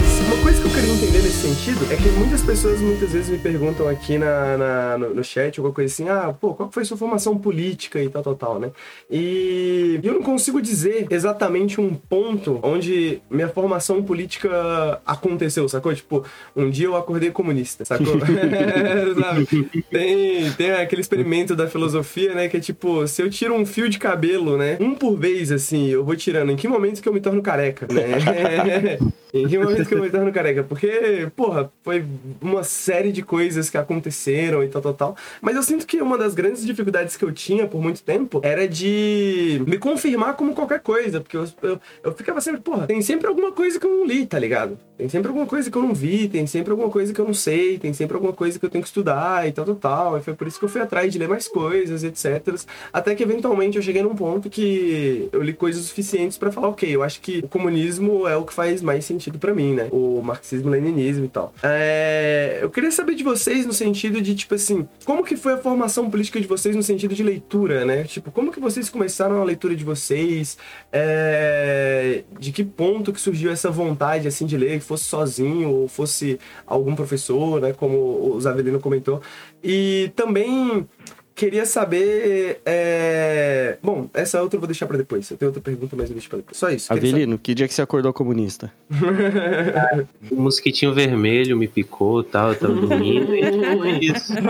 entender 1.04 1.22
nesse 1.22 1.48
sentido 1.48 1.86
é 1.92 1.98
que 1.98 2.08
muitas 2.18 2.42
pessoas 2.42 2.80
muitas 2.80 3.12
vezes 3.12 3.30
me 3.30 3.38
perguntam 3.38 3.90
aqui 3.90 4.18
na, 4.18 4.58
na 4.58 4.98
no, 4.98 5.16
no, 5.16 5.24
chat 5.24 5.60
alguma 5.60 5.76
coisa 5.76 5.94
assim, 5.94 6.08
ah, 6.08 6.34
pô, 6.40 6.54
qual 6.54 6.72
foi 6.72 6.86
sua 6.86 6.96
formação 6.96 7.38
política 7.38 8.02
e 8.02 8.08
tal, 8.08 8.24
tal, 8.24 8.36
tal, 8.36 8.60
né? 8.60 8.72
E 9.12 10.00
eu 10.02 10.14
não 10.14 10.24
consigo 10.24 10.62
dizer 10.62 11.08
exatamente 11.10 11.82
um 11.82 11.94
ponto 11.94 12.58
onde 12.64 13.22
minha 13.30 13.50
formação 13.50 14.02
política 14.02 15.02
aconteceu, 15.06 15.68
sacou? 15.68 15.94
Tipo, 15.94 16.24
um 16.56 16.70
dia 16.70 16.86
eu 16.86 16.96
acordei 16.96 17.32
comunista, 17.32 17.84
sacou? 17.84 18.14
tem, 19.92 20.52
tem 20.52 20.72
aquele 20.72 21.02
experimento 21.02 21.54
da 21.54 21.68
filosofia, 21.68 22.34
né, 22.34 22.48
que 22.48 22.56
é 22.56 22.60
tipo, 22.62 23.06
se 23.08 23.22
eu 23.22 23.30
tiro 23.30 23.54
um 23.54 23.66
fio 23.66 23.90
de 23.90 24.00
cabelo, 24.00 24.58
né, 24.58 24.78
um 24.80 24.96
por 24.96 25.18
vez, 25.18 25.52
assim, 25.52 25.90
eu 25.90 26.06
vou 26.06 26.16
tirando, 26.16 26.52
em 26.52 26.56
que 26.56 26.68
momento 26.68 27.02
que 27.02 27.10
eu 27.10 27.14
me 27.14 27.20
torno 27.20 27.42
careca, 27.42 27.88
né? 27.92 29.00
em 29.34 29.48
que 29.48 29.58
momento 29.58 29.86
que 29.86 29.96
eu 29.96 30.02
me 30.02 30.10
torno 30.10 30.32
careca? 30.32 30.64
Porque, 30.64 30.93
porra, 31.36 31.72
foi 31.84 32.06
uma 32.42 32.64
série 32.64 33.12
de 33.12 33.22
coisas 33.22 33.70
que 33.70 33.78
aconteceram 33.78 34.64
e 34.64 34.68
tal, 34.68 34.82
tal, 34.82 34.94
tal. 34.94 35.18
Mas 35.42 35.56
eu 35.56 35.64
sinto 35.64 35.86
que 35.86 36.02
uma 36.02 36.18
das 36.18 36.34
grandes 36.34 36.66
dificuldades 36.66 37.16
que 37.16 37.24
eu 37.24 37.32
tinha 37.32 37.68
por 37.68 37.82
muito 37.82 38.04
tempo 38.04 38.40
era 38.44 38.68
de 38.68 39.62
me 39.68 39.78
confirmar 39.78 40.36
como 40.36 40.54
qualquer 40.54 40.80
coisa. 40.80 41.22
Porque 41.22 41.38
eu, 41.38 41.48
eu, 41.62 41.80
eu 42.04 42.14
ficava 42.14 42.42
sempre, 42.42 42.62
porra, 42.62 42.88
tem 42.88 43.02
sempre 43.02 43.28
alguma 43.28 43.52
coisa 43.52 43.80
que 43.80 43.86
eu 43.86 43.92
não 43.92 44.06
li, 44.06 44.26
tá 44.26 44.40
ligado? 44.40 44.78
Tem 44.98 45.10
sempre 45.10 45.28
alguma 45.30 45.48
coisa 45.48 45.72
que 45.72 45.78
eu 45.78 45.82
não 45.82 45.94
vi, 45.94 46.30
tem 46.30 46.46
sempre 46.46 46.72
alguma 46.72 46.90
coisa 46.90 47.14
que 47.14 47.20
eu 47.20 47.26
não 47.26 47.34
sei, 47.34 47.80
tem 47.80 47.92
sempre 47.94 48.16
alguma 48.16 48.34
coisa 48.34 48.60
que 48.60 48.66
eu 48.66 48.70
tenho 48.70 48.84
que 48.84 48.88
estudar 48.88 49.48
e 49.48 49.52
tal, 49.52 49.66
tal, 49.66 49.76
tal. 49.76 50.18
E 50.18 50.22
foi 50.22 50.34
por 50.34 50.48
isso 50.48 50.60
que 50.60 50.66
eu 50.66 50.70
fui 50.70 50.82
atrás 50.82 51.12
de 51.12 51.18
ler 51.18 51.28
mais 51.28 51.48
coisas, 51.48 52.04
etc. 52.04 52.56
Até 52.92 53.16
que 53.16 53.24
eventualmente 53.24 53.78
eu 53.78 53.84
cheguei 53.84 54.04
num 54.04 54.16
ponto 54.16 54.50
que 54.50 55.30
eu 55.32 55.42
li 55.42 55.54
coisas 55.54 55.84
suficientes 55.86 56.38
para 56.38 56.52
falar, 56.52 56.70
ok, 56.70 56.96
eu 56.96 57.02
acho 57.02 57.22
que 57.22 57.40
o 57.40 57.48
comunismo 57.48 58.28
é 58.28 58.38
o 58.38 58.44
que 58.44 58.54
faz 58.54 58.82
mais 58.82 59.06
sentido 59.06 59.40
para 59.40 59.54
mim, 59.54 59.74
né? 59.74 59.88
O 59.92 60.22
marxismo-leninismo 60.22 60.83
e 60.90 61.28
tal. 61.28 61.54
É... 61.62 62.60
Eu 62.62 62.70
queria 62.70 62.92
saber 62.92 63.16
de 63.16 63.24
vocês 63.24 63.66
no 63.66 63.74
sentido 63.74 64.22
de, 64.22 64.36
tipo 64.36 64.56
assim, 64.56 64.88
como 65.06 65.24
que 65.24 65.36
foi 65.36 65.54
a 65.54 65.58
formação 65.58 66.10
política 66.10 66.40
de 66.40 66.48
vocês 66.48 66.76
no 66.76 66.84
sentido 66.84 67.14
de 67.14 67.24
leitura, 67.24 67.86
né? 67.86 68.04
Tipo, 68.04 68.32
como 68.32 68.52
que 68.52 68.60
vocês 68.60 68.90
começaram 68.90 69.42
a 69.42 69.44
leitura 69.44 69.76
de 69.76 69.84
vocês? 69.84 70.58
É... 70.92 72.24
De 72.40 72.52
que 72.52 72.64
ponto 72.64 73.14
que 73.14 73.22
surgiu 73.22 73.52
essa 73.52 73.70
vontade, 73.70 74.28
assim, 74.28 74.46
de 74.46 74.58
ler? 74.58 74.80
Que 74.80 74.86
fosse 74.86 75.06
sozinho 75.06 75.70
ou 75.70 75.88
fosse 75.88 76.40
algum 76.66 76.96
professor, 76.96 77.62
né? 77.62 77.74
Como 77.74 78.36
o 78.36 78.42
Zavelino 78.42 78.80
comentou. 78.80 79.22
E 79.64 80.12
também 80.16 80.88
queria 81.36 81.66
saber. 81.66 82.62
É... 82.66 83.78
Bom, 83.82 84.10
essa 84.14 84.42
outra 84.42 84.58
eu 84.58 84.62
vou 84.62 84.68
deixar 84.68 84.86
pra 84.86 84.98
depois. 84.98 85.30
Eu 85.30 85.38
tenho 85.38 85.50
outra 85.50 85.62
pergunta, 85.62 85.96
mas 85.96 86.10
eu 86.10 86.14
deixo 86.14 86.30
pra 86.30 86.38
depois. 86.38 86.58
Só 86.58 86.70
isso. 86.70 86.92
Avelino, 86.92 87.38
que 87.38 87.54
dia 87.54 87.68
que 87.68 87.74
você 87.74 87.82
acordou 87.82 88.14
comunista? 88.14 88.72
o 90.32 90.36
mosquitinho 90.36 90.94
vermelho 90.94 91.58
me 91.58 91.68
picou 91.68 92.22
e 92.22 92.26
tal, 92.26 92.50
eu 92.50 92.56
tava 92.56 92.74
dormindo 92.74 93.36
e 93.36 93.42
foi 93.78 94.00
isso. 94.00 94.34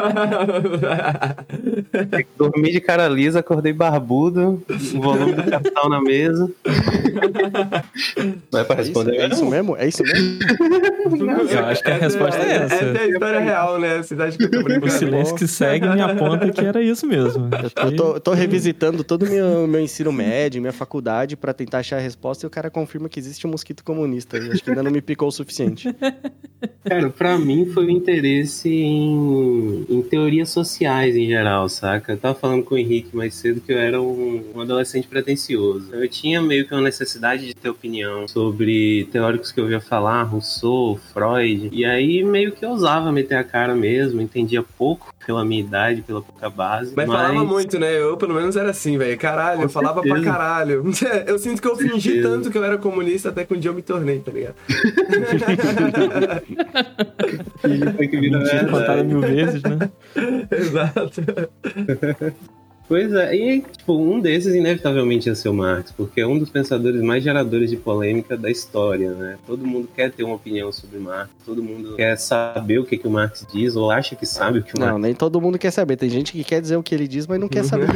Dormi 2.38 2.72
de 2.72 2.82
cara 2.82 3.08
lisa, 3.08 3.40
acordei 3.40 3.74
barbudo, 3.74 4.62
o 4.94 5.02
volume 5.02 5.34
do 5.34 5.44
capital 5.44 5.90
na 5.90 6.02
mesa. 6.02 6.52
Não 8.52 8.60
é 8.60 8.64
pra 8.64 8.76
responder 8.76 9.12
é 9.12 9.16
isso, 9.16 9.26
é 9.26 9.36
isso 9.36 9.46
mesmo? 9.46 9.78
É 9.78 9.88
isso 9.88 10.04
mesmo? 10.04 10.40
eu 11.50 11.66
acho 11.66 11.84
que 11.84 11.92
a 11.92 11.98
resposta 11.98 12.42
é, 12.42 12.52
é 12.52 12.56
essa. 12.56 12.76
Essa 12.76 12.86
é 12.86 13.02
a 13.02 13.08
história 13.08 13.40
real, 13.40 13.80
né? 13.80 13.98
A 13.98 14.04
cidade 14.04 14.38
que 14.38 14.44
eu 14.44 14.52
tô 14.52 14.64
brincando. 14.64 14.88
O 14.88 14.90
silêncio 14.90 15.36
que 15.36 15.48
segue 15.48 15.88
me 15.88 16.02
aponta 16.02 16.50
que 16.52 16.73
era 16.74 16.84
isso 16.84 17.06
mesmo. 17.06 17.50
Eu 17.76 17.96
tô, 17.96 18.14
eu 18.16 18.20
tô 18.20 18.34
revisitando 18.34 19.04
todo 19.04 19.24
o 19.24 19.30
meu, 19.30 19.68
meu 19.68 19.80
ensino 19.80 20.12
médio, 20.12 20.62
minha 20.62 20.74
faculdade, 20.74 21.36
para 21.36 21.54
tentar 21.54 21.80
achar 21.80 21.98
a 21.98 22.00
resposta 22.00 22.46
e 22.46 22.48
o 22.48 22.50
cara 22.50 22.70
confirma 22.70 23.08
que 23.08 23.20
existe 23.20 23.46
um 23.46 23.52
mosquito 23.52 23.84
comunista. 23.84 24.38
Eu 24.38 24.52
acho 24.52 24.64
que 24.64 24.70
ainda 24.70 24.84
não 24.84 24.92
me 24.92 25.02
picou 25.02 25.28
o 25.28 25.32
suficiente. 25.32 25.94
Cara, 26.84 27.10
pra 27.10 27.38
mim 27.38 27.66
foi 27.66 27.86
o 27.86 27.90
interesse 27.90 28.70
em, 28.70 29.86
em 29.90 30.02
teorias 30.02 30.50
sociais 30.50 31.16
em 31.16 31.28
geral, 31.28 31.68
saca? 31.70 32.14
Eu 32.14 32.18
tava 32.18 32.36
falando 32.36 32.64
com 32.64 32.76
o 32.76 32.78
Henrique 32.78 33.16
mais 33.16 33.36
cedo 33.36 33.62
que 33.62 33.72
eu 33.72 33.78
era 33.78 34.02
um, 34.02 34.52
um 34.56 34.62
adolescente 34.62 35.08
pretencioso. 35.08 35.94
Eu 35.94 36.08
tinha 36.10 36.42
meio 36.42 36.68
que 36.68 36.74
uma 36.74 36.82
necessidade 36.82 37.48
de 37.48 37.54
ter 37.54 37.70
opinião 37.70 38.28
sobre 38.28 39.08
teóricos 39.12 39.52
que 39.52 39.60
eu 39.60 39.64
ouvia 39.66 39.80
falar, 39.80 40.24
Rousseau, 40.24 41.00
Freud, 41.14 41.70
e 41.72 41.86
aí 41.86 42.24
meio 42.24 42.52
que 42.52 42.66
eu 42.66 42.72
ousava 42.72 43.12
meter 43.12 43.36
a 43.36 43.44
cara 43.44 43.76
mesmo, 43.76 44.22
entendia 44.22 44.64
pouco 44.64 45.14
pela 45.26 45.46
minha 45.46 45.62
idade, 45.62 46.02
pela 46.02 46.22
pouca 46.22 46.50
base. 46.50 46.94
Mas, 46.96 47.08
mas... 47.08 47.18
falava 47.18 47.44
muito, 47.44 47.80
né? 47.80 47.98
Eu, 47.98 48.18
pelo 48.18 48.34
menos, 48.34 48.56
era 48.56 48.72
assim, 48.72 48.98
velho. 48.98 49.18
Caralho, 49.18 49.58
Com 49.58 49.64
eu 49.64 49.70
falava 49.70 50.02
certeza. 50.02 50.24
pra 50.24 50.32
caralho. 50.32 50.84
Eu 51.28 51.38
sinto 51.40 51.62
que 51.62 51.68
eu 51.68 51.76
fingi 51.76 52.22
tanto 52.22 52.50
que 52.52 52.58
eu 52.58 52.64
era 52.64 52.78
comunista 52.78 53.28
até 53.30 53.44
que 53.44 53.54
um 53.54 53.60
dia 53.60 53.72
eu 53.72 53.76
me 53.76 53.82
tornei, 53.82 54.20
tá 54.20 54.32
ligado? 54.32 54.56
foi 57.96 58.08
que 58.08 58.20
vira 58.20 58.40
contada 58.70 59.04
mil 59.04 59.20
vezes, 59.22 59.62
né? 59.64 59.90
Exato. 60.52 61.22
Pois 62.94 63.12
é, 63.12 63.36
e 63.36 63.60
tipo, 63.60 63.98
um 63.98 64.20
desses 64.20 64.54
inevitavelmente 64.54 65.28
ia 65.28 65.34
ser 65.34 65.50
o 65.50 65.54
Marx, 65.56 65.92
porque 65.92 66.22
é 66.22 66.28
um 66.28 66.38
dos 66.38 66.52
pensadores 66.52 67.02
mais 67.02 67.24
geradores 67.24 67.72
de 67.72 67.76
polêmica 67.76 68.38
da 68.38 68.52
história, 68.52 69.10
né? 69.14 69.40
Todo 69.48 69.66
mundo 69.66 69.90
quer 69.96 70.12
ter 70.12 70.24
uma 70.24 70.36
opinião 70.36 70.72
sobre 70.72 71.00
Marx, 71.00 71.32
todo 71.44 71.64
mundo 71.64 71.96
quer 71.96 72.16
saber 72.20 72.78
o 72.78 72.86
que, 72.86 72.96
que 72.96 73.08
o 73.08 73.10
Marx 73.10 73.48
diz, 73.52 73.76
ou 73.76 73.90
acha 73.90 74.16
que 74.16 74.28
sabe 74.28 74.60
o 74.60 74.64
que 74.64 74.76
o 74.76 74.80
Marx 74.80 74.92
Não, 74.92 75.00
nem 75.00 75.16
todo 75.16 75.42
mundo 75.42 75.58
quer 75.58 75.72
saber. 75.72 75.96
Tem 75.96 76.08
gente 76.08 76.34
que 76.34 76.44
quer 76.44 76.62
dizer 76.62 76.76
o 76.76 76.84
que 76.84 76.94
ele 76.94 77.08
diz, 77.08 77.26
mas 77.26 77.40
não 77.40 77.50
quer 77.50 77.64
saber. 77.64 77.90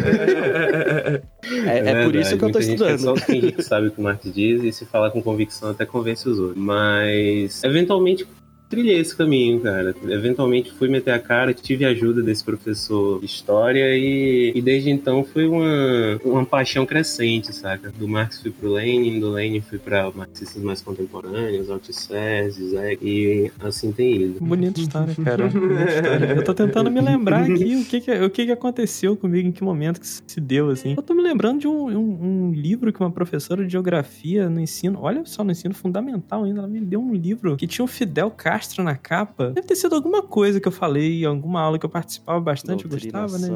é, 1.67 1.77
é, 1.77 1.89
é 1.91 2.03
por 2.03 2.15
isso 2.15 2.36
que 2.36 2.43
eu 2.43 2.51
tô 2.51 2.57
estudando. 2.57 2.97
Só 2.97 3.13
tem 3.13 3.39
gente 3.39 3.53
que 3.53 3.62
sabe 3.62 3.89
o 3.89 3.91
que 3.91 3.99
o 3.99 4.03
Marx 4.03 4.33
diz 4.33 4.63
e 4.63 4.71
se 4.71 4.83
falar 4.83 5.12
com 5.12 5.21
convicção 5.21 5.69
até 5.69 5.86
convence 5.86 6.27
os 6.27 6.39
outros. 6.39 6.57
Mas, 6.57 7.63
eventualmente, 7.63 8.25
trilhei 8.69 8.99
esse 8.99 9.15
caminho, 9.15 9.60
cara. 9.60 9.95
Eventualmente 10.08 10.71
fui 10.73 10.88
meter 10.88 11.12
a 11.12 11.19
cara, 11.19 11.53
tive 11.53 11.86
a 11.86 11.89
ajuda 11.89 12.21
desse 12.21 12.43
professor 12.43 13.19
de 13.19 13.25
história 13.25 13.97
e, 13.97 14.51
e 14.56 14.62
desde 14.62 14.89
então 14.89 15.23
foi 15.23 15.47
uma, 15.47 16.19
uma 16.23 16.45
paixão 16.45 16.86
crescente, 16.86 17.53
saca? 17.53 17.91
Do 17.97 18.08
Marx 18.08 18.41
fui 18.41 18.51
pro 18.51 18.73
Lenin, 18.73 19.19
do 19.19 19.32
Lenin 19.32 19.62
fui 19.62 19.77
para 19.77 20.12
marxistas 20.12 20.62
mais 20.62 20.82
contemporâneos, 20.82 21.69
Althusser, 21.69 22.51
Zizek 22.51 22.99
e 23.01 23.51
assim 23.60 23.91
tem 23.91 24.21
ido. 24.21 24.39
Bonita 24.39 24.80
história, 24.80 25.15
cara. 25.23 25.47
Bonita 25.49 25.91
história. 25.91 26.25
Eu 26.36 26.43
tô 26.43 26.53
tentando 26.53 26.91
me 26.91 27.01
lembrar 27.01 27.43
aqui 27.43 27.75
o 27.75 27.86
que 27.86 28.01
que, 28.01 28.12
o 28.12 28.30
que 28.30 28.45
que 28.45 28.51
aconteceu 28.51 29.15
comigo, 29.15 29.47
em 29.47 29.51
que 29.51 29.63
momento 29.63 29.99
que 29.99 30.08
se 30.08 30.41
deu, 30.41 30.69
assim. 30.69 30.93
Eu 30.97 31.03
tô 31.03 31.13
me 31.13 31.21
lembrando 31.21 31.60
de 31.60 31.67
um, 31.67 31.88
um, 31.89 32.47
um 32.47 32.51
livro 32.51 32.91
que 32.91 32.99
uma 32.99 33.12
professora 33.12 33.65
de 33.65 33.71
geografia 33.71 34.49
no 34.49 34.60
ensino, 34.60 34.99
olha 35.01 35.23
só, 35.25 35.43
no 35.43 35.51
ensino 35.51 35.73
fundamental 35.73 36.43
ainda, 36.43 36.60
ela 36.60 36.67
me 36.67 36.82
deu 36.82 36.99
um 36.99 37.13
livro 37.13 37.56
que 37.58 37.67
tinha 37.67 37.86
o 37.86 37.88
Fidel 37.88 38.30
Castro 38.32 38.57
Castro 38.58 38.84
na 38.84 38.96
capa. 38.96 39.52
Deve 39.52 39.67
ter 39.67 39.76
sido 39.76 39.93
alguma 39.96 40.24
coisa 40.24 40.60
que 40.60 40.67
eu 40.67 40.72
falei, 40.72 41.24
alguma 41.24 41.62
aula 41.62 41.78
que 41.78 41.86
eu 41.86 41.89
participava 41.89 42.39
bastante, 42.39 42.86
eu 42.86 42.89
gostava, 42.89 43.38
né? 43.38 43.50